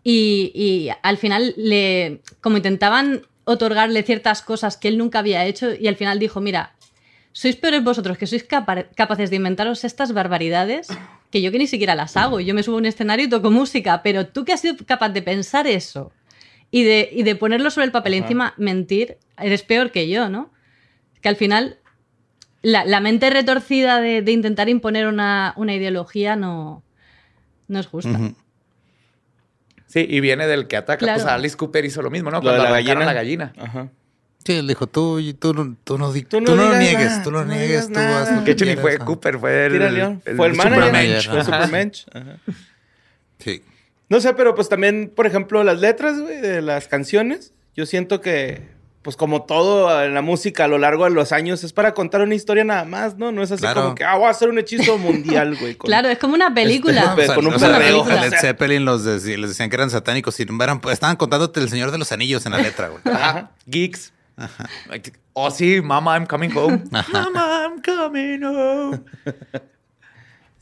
y, 0.10 0.51
y 0.55 0.89
al 1.03 1.18
final, 1.18 1.53
le, 1.58 2.22
como 2.39 2.55
intentaban 2.58 3.24
otorgarle 3.43 4.03
ciertas 4.03 4.41
cosas 4.41 4.78
que 4.78 4.88
él 4.88 4.97
nunca 4.97 5.20
había 5.20 5.45
hecho 5.45 5.74
y 5.74 5.88
al 5.88 5.95
final 5.97 6.18
dijo, 6.20 6.39
mira, 6.39 6.76
sois 7.34 7.55
peores 7.58 7.84
vosotros 7.84 8.18
que 8.18 8.26
sois 8.28 8.43
capa- 8.43 8.88
capaces 8.95 9.30
de 9.30 9.36
inventaros 9.36 9.84
estas 9.84 10.14
barbaridades 10.14 10.88
que 11.32 11.41
yo 11.41 11.51
que 11.51 11.58
ni 11.60 11.68
siquiera 11.68 11.93
las 11.93 12.16
hago. 12.16 12.39
Yo 12.39 12.53
me 12.53 12.64
subo 12.64 12.76
a 12.76 12.80
un 12.80 12.86
escenario 12.86 13.26
y 13.26 13.30
toco 13.30 13.51
música, 13.51 14.01
pero 14.01 14.28
tú 14.28 14.45
que 14.45 14.53
has 14.53 14.62
sido 14.62 14.76
capaz 14.86 15.10
de 15.10 15.22
pensar 15.22 15.68
eso 15.68 16.12
y 16.72 16.84
de, 16.84 17.10
y 17.12 17.24
de 17.24 17.36
ponerlo 17.36 17.70
sobre 17.70 17.86
el 17.86 17.91
papel 17.91 18.14
y 18.14 18.18
encima 18.24 18.53
mentir, 18.58 19.18
eres 19.38 19.64
peor 19.64 19.91
que 19.91 20.08
yo, 20.10 20.30
¿no? 20.30 20.51
Que 21.22 21.30
al 21.30 21.36
final 21.36 21.78
la, 22.62 22.86
la 22.86 22.99
mente 23.01 23.30
retorcida 23.30 23.99
de, 24.01 24.22
de 24.22 24.32
intentar 24.32 24.68
imponer 24.70 25.05
una, 25.08 25.53
una 25.58 25.74
ideología 25.76 26.36
no, 26.36 26.84
no 27.68 27.80
es 27.80 27.88
justa. 27.88 28.18
Sí, 30.02 30.06
y 30.10 30.20
viene 30.20 30.48
del 30.48 30.68
que 30.68 30.78
ataca. 30.78 31.00
Claro. 31.00 31.22
Pues 31.22 31.32
Alice 31.32 31.56
Cooper 31.58 31.86
hizo 31.86 32.02
lo 32.02 32.10
mismo, 32.10 32.30
¿no? 32.32 32.38
Lo 32.38 32.41
Cuando 32.43 32.64
la 32.64 32.70
gallina. 32.72 33.06
la 33.06 33.14
gallina. 33.14 33.54
Ajá. 33.58 33.89
Sí, 34.45 34.54
él 34.54 34.68
dijo, 34.68 34.88
tú, 34.88 35.20
y 35.20 35.34
tú, 35.34 35.54
no- 35.54 35.76
tú 35.84 35.98
no, 35.98 36.12
Tú 36.14 36.22
tú 36.24 36.39
no 36.41 36.56
no 36.56 36.78
niegues, 36.78 37.10
nada, 37.10 37.24
tú 37.24 37.32
no 37.32 37.43
niegues, 37.45 37.88
tú 37.88 37.93
Que 38.45 38.52
hecho 38.52 38.64
ni 38.66 38.76
fue 38.78 38.95
ajá. 38.95 39.06
Cooper, 39.06 39.39
fue 39.39 39.66
el, 39.66 39.74
Tira 39.74 39.91
León. 39.91 40.22
el 40.26 40.36
Fue 40.38 40.48
el 40.48 40.54
manager. 40.56 41.24
Fue 41.24 41.39
Ajá. 41.39 41.43
Supermensch. 41.43 42.06
Ajá. 42.14 42.38
Sí. 43.40 43.61
No 44.10 44.19
sé, 44.22 44.34
pero 44.34 44.56
pues 44.56 44.69
también, 44.69 45.11
por 45.15 45.28
ejemplo, 45.28 45.64
las 45.64 45.80
letras, 45.80 46.19
güey, 46.19 46.40
de 46.41 46.61
las 46.61 46.88
canciones. 46.88 47.53
Yo 47.76 47.86
siento 47.86 48.22
que, 48.22 48.61
pues 49.08 49.16
como 49.16 49.44
todo 49.44 50.04
en 50.04 50.14
la 50.14 50.22
música 50.22 50.66
a 50.66 50.68
lo 50.68 50.78
largo 50.78 51.06
de 51.06 51.12
los 51.12 51.32
años, 51.32 51.64
es 51.64 51.72
para 51.72 51.94
contar 51.94 52.20
una 52.24 52.36
historia 52.36 52.66
nada 52.66 52.84
más, 52.84 53.16
¿no? 53.16 53.32
No 53.32 53.42
es 53.42 53.50
así 53.54 53.62
Claro. 53.62 53.84
como 53.84 53.96
que, 53.96 54.04
ah, 54.04 54.16
voy 54.18 54.28
a 54.28 54.32
hacer 54.32 54.50
un 54.50 54.60
hechizo 54.60 54.98
mundial, 54.98 55.56
güey. 55.56 55.76
con- 55.76 55.88
Claro, 55.88 56.10
es 56.10 56.18
como 56.18 56.34
una 56.34 56.54
película. 56.54 57.16
Este, 57.18 57.34
con 57.34 57.48
un 57.48 57.54
o 57.54 57.58
sea, 57.60 57.70
perreo, 57.78 58.06
Led. 58.06 58.34
Zeppelin 58.38 58.84
los 58.84 59.06
de- 59.06 59.38
les 59.38 59.52
decían 59.52 59.70
que 59.70 59.78
eran 59.78 59.90
satánicos 59.90 60.38
y 60.42 60.46
no 60.46 60.62
eran, 60.62 60.82
pues, 60.82 60.92
estaban 60.92 61.16
contándote 61.16 61.62
el 61.62 61.70
Señor 61.70 61.92
de 61.92 61.98
los 62.00 62.12
Anillos 62.12 62.46
en 62.46 62.52
la 62.52 62.58
letra, 62.58 62.90
güey. 62.90 63.02
Ajá. 63.16 63.52
Geeks. 63.66 64.12
Oh, 65.32 65.50
sí, 65.52 65.80
Mama, 65.82 66.16
I'm 66.18 66.26
coming 66.28 66.52
home. 66.54 66.84
Ajá. 66.92 67.10
Mama, 67.14 67.62
I'm 67.70 67.82
coming 67.82 68.44
home. 68.44 69.00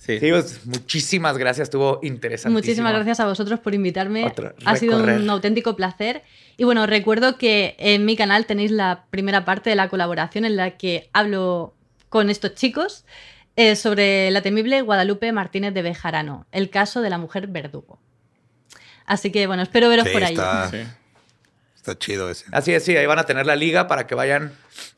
Sí. 0.06 0.19
Sí, 0.19 0.30
pues, 0.30 0.65
muchísimas 0.65 1.38
gracias. 1.38 1.65
Estuvo 1.65 1.99
interesante. 2.03 2.53
Muchísimas 2.53 2.94
gracias 2.94 3.19
a 3.19 3.26
vosotros 3.26 3.60
por 3.60 3.73
invitarme. 3.73 4.32
Ha 4.65 4.76
sido 4.76 4.99
un 4.99 5.30
auténtico 5.30 5.76
placer. 5.76 6.22
Y 6.57 6.64
bueno, 6.64 6.86
recuerdo 6.86 7.38
que 7.38 7.76
en 7.80 8.06
mi 8.06 8.15
canal 8.15 8.45
tenéis 8.45 8.72
la 8.72 9.06
primera 9.10 9.45
parte 9.45 9.69
de 9.69 9.76
la 9.76 9.90
colaboración 9.90 10.45
en 10.45 10.56
la 10.56 10.77
que 10.77 11.10
hablo 11.11 11.73
con 12.10 12.30
estos 12.30 12.53
chicos 12.53 13.03
eh, 13.56 13.76
sobre 13.76 14.30
la 14.32 14.41
temible 14.41 14.82
Guadalupe 14.82 15.32
Martínez 15.32 15.73
de 15.73 15.82
Bejarano, 15.82 16.45
el 16.52 16.69
caso 16.69 17.02
de 17.02 17.10
la 17.10 17.18
mujer 17.18 17.48
verdugo. 17.48 17.99
Así 19.06 19.32
que 19.32 19.48
bueno, 19.48 19.64
espero 19.64 19.90
veros 19.90 20.06
Sí, 20.07 20.14
por 20.14 20.23
ahí. 20.23 20.34
está, 20.34 20.69
Sí. 20.69 20.77
está 21.76 21.98
chido 21.98 22.30
ese. 22.30 22.45
Así 22.52 22.73
es, 22.73 22.84
sí, 22.84 22.95
ahí 22.95 23.06
van 23.06 23.19
a 23.19 23.23
tener 23.26 23.45
la 23.45 23.56
liga 23.56 23.88
para 23.88 24.07
que 24.07 24.15
vayan 24.15 24.53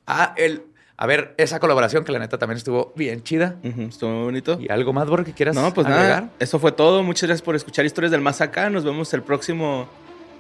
a 0.05 0.34
el... 0.38 0.63
a 0.99 1.06
ver 1.06 1.36
esa 1.38 1.60
colaboración 1.60 2.03
que 2.03 2.11
la 2.11 2.18
neta 2.19 2.38
también 2.40 2.57
estuvo 2.57 2.91
bien 2.95 3.22
chida. 3.24 3.56
Estuvo 3.64 4.10
muy 4.11 4.24
bonito. 4.26 4.57
¿Y 4.60 4.69
algo 4.72 4.94
más, 4.94 5.07
Borre, 5.07 5.24
que 5.26 5.34
quieras 5.34 5.56
No, 5.56 5.72
pues 5.74 5.86
agregar? 5.88 6.24
nada. 6.24 6.34
Eso 6.40 6.57
fue 6.60 6.72
todo. 6.72 7.03
Muchas 7.03 7.24
gracias 7.28 7.44
por 7.44 7.56
escuchar 7.56 7.86
Historias 7.86 8.11
del 8.11 8.22
Más 8.22 8.41
Acá. 8.41 8.69
Nos 8.72 8.84
vemos 8.84 9.14
el 9.14 9.22
próximo 9.22 9.88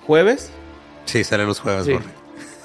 jueves. 0.05 0.49
Sí, 1.05 1.23
sale 1.23 1.45
los 1.45 1.59
jueves, 1.59 1.85
Sí. 1.85 1.93
Borre. 1.93 2.05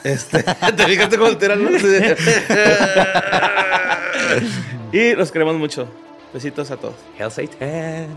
Este, 0.05 0.43
¿Te 0.77 0.85
fijaste 0.86 1.19
cómo 1.19 1.36
te 1.36 1.44
eran 1.47 1.62
los- 1.64 1.82
Y 4.93 5.14
los 5.14 5.31
queremos 5.31 5.56
mucho. 5.56 5.89
Besitos 6.32 6.70
a 6.70 6.77
todos. 6.77 6.94
Hell 7.19 7.31
Satan. 7.31 8.06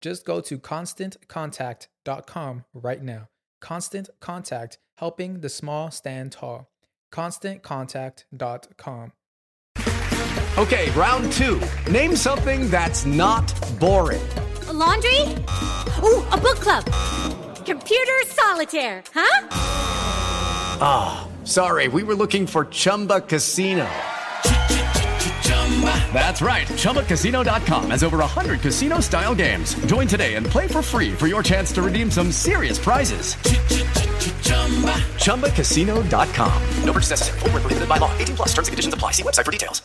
Just 0.00 0.24
go 0.24 0.40
to 0.42 0.58
constantcontact.com 0.58 2.64
right 2.74 3.02
now. 3.02 3.28
Constant 3.60 4.10
Contact, 4.20 4.78
helping 4.98 5.40
the 5.40 5.48
small 5.48 5.90
stand 5.90 6.30
tall. 6.32 6.70
ConstantContact.com. 7.12 9.12
Okay, 10.58 10.90
round 10.92 11.30
two. 11.32 11.60
Name 11.90 12.16
something 12.16 12.70
that's 12.70 13.04
not 13.04 13.52
boring. 13.78 14.26
A 14.68 14.72
laundry? 14.72 15.20
Ooh, 16.02 16.24
a 16.32 16.38
book 16.38 16.60
club. 16.60 16.84
Computer 17.66 18.12
solitaire, 18.26 19.02
huh? 19.12 19.48
Ah, 20.80 21.28
sorry, 21.44 21.88
we 21.88 22.02
were 22.02 22.14
looking 22.14 22.46
for 22.46 22.64
Chumba 22.66 23.20
Casino. 23.20 23.86
That's 26.14 26.40
right. 26.40 26.66
ChumbaCasino.com 26.66 27.90
has 27.90 28.02
over 28.02 28.18
100 28.18 28.60
casino 28.60 29.00
style 29.00 29.34
games. 29.34 29.74
Join 29.84 30.06
today 30.08 30.36
and 30.36 30.46
play 30.46 30.66
for 30.66 30.80
free 30.80 31.12
for 31.12 31.26
your 31.26 31.42
chance 31.42 31.70
to 31.72 31.82
redeem 31.82 32.10
some 32.10 32.32
serious 32.32 32.78
prizes. 32.78 33.34
ChumbaCasino.com. 35.24 36.62
No 36.84 36.92
purchase 36.92 37.10
necessary. 37.10 37.40
Where 37.40 37.50
prohibited 37.50 37.88
by 37.88 37.98
law. 37.98 38.16
18 38.16 38.36
plus 38.36 38.48
terms 38.54 38.68
and 38.68 38.72
conditions 38.72 38.94
apply. 38.94 39.12
See 39.12 39.22
website 39.22 39.44
for 39.44 39.52
details. 39.52 39.82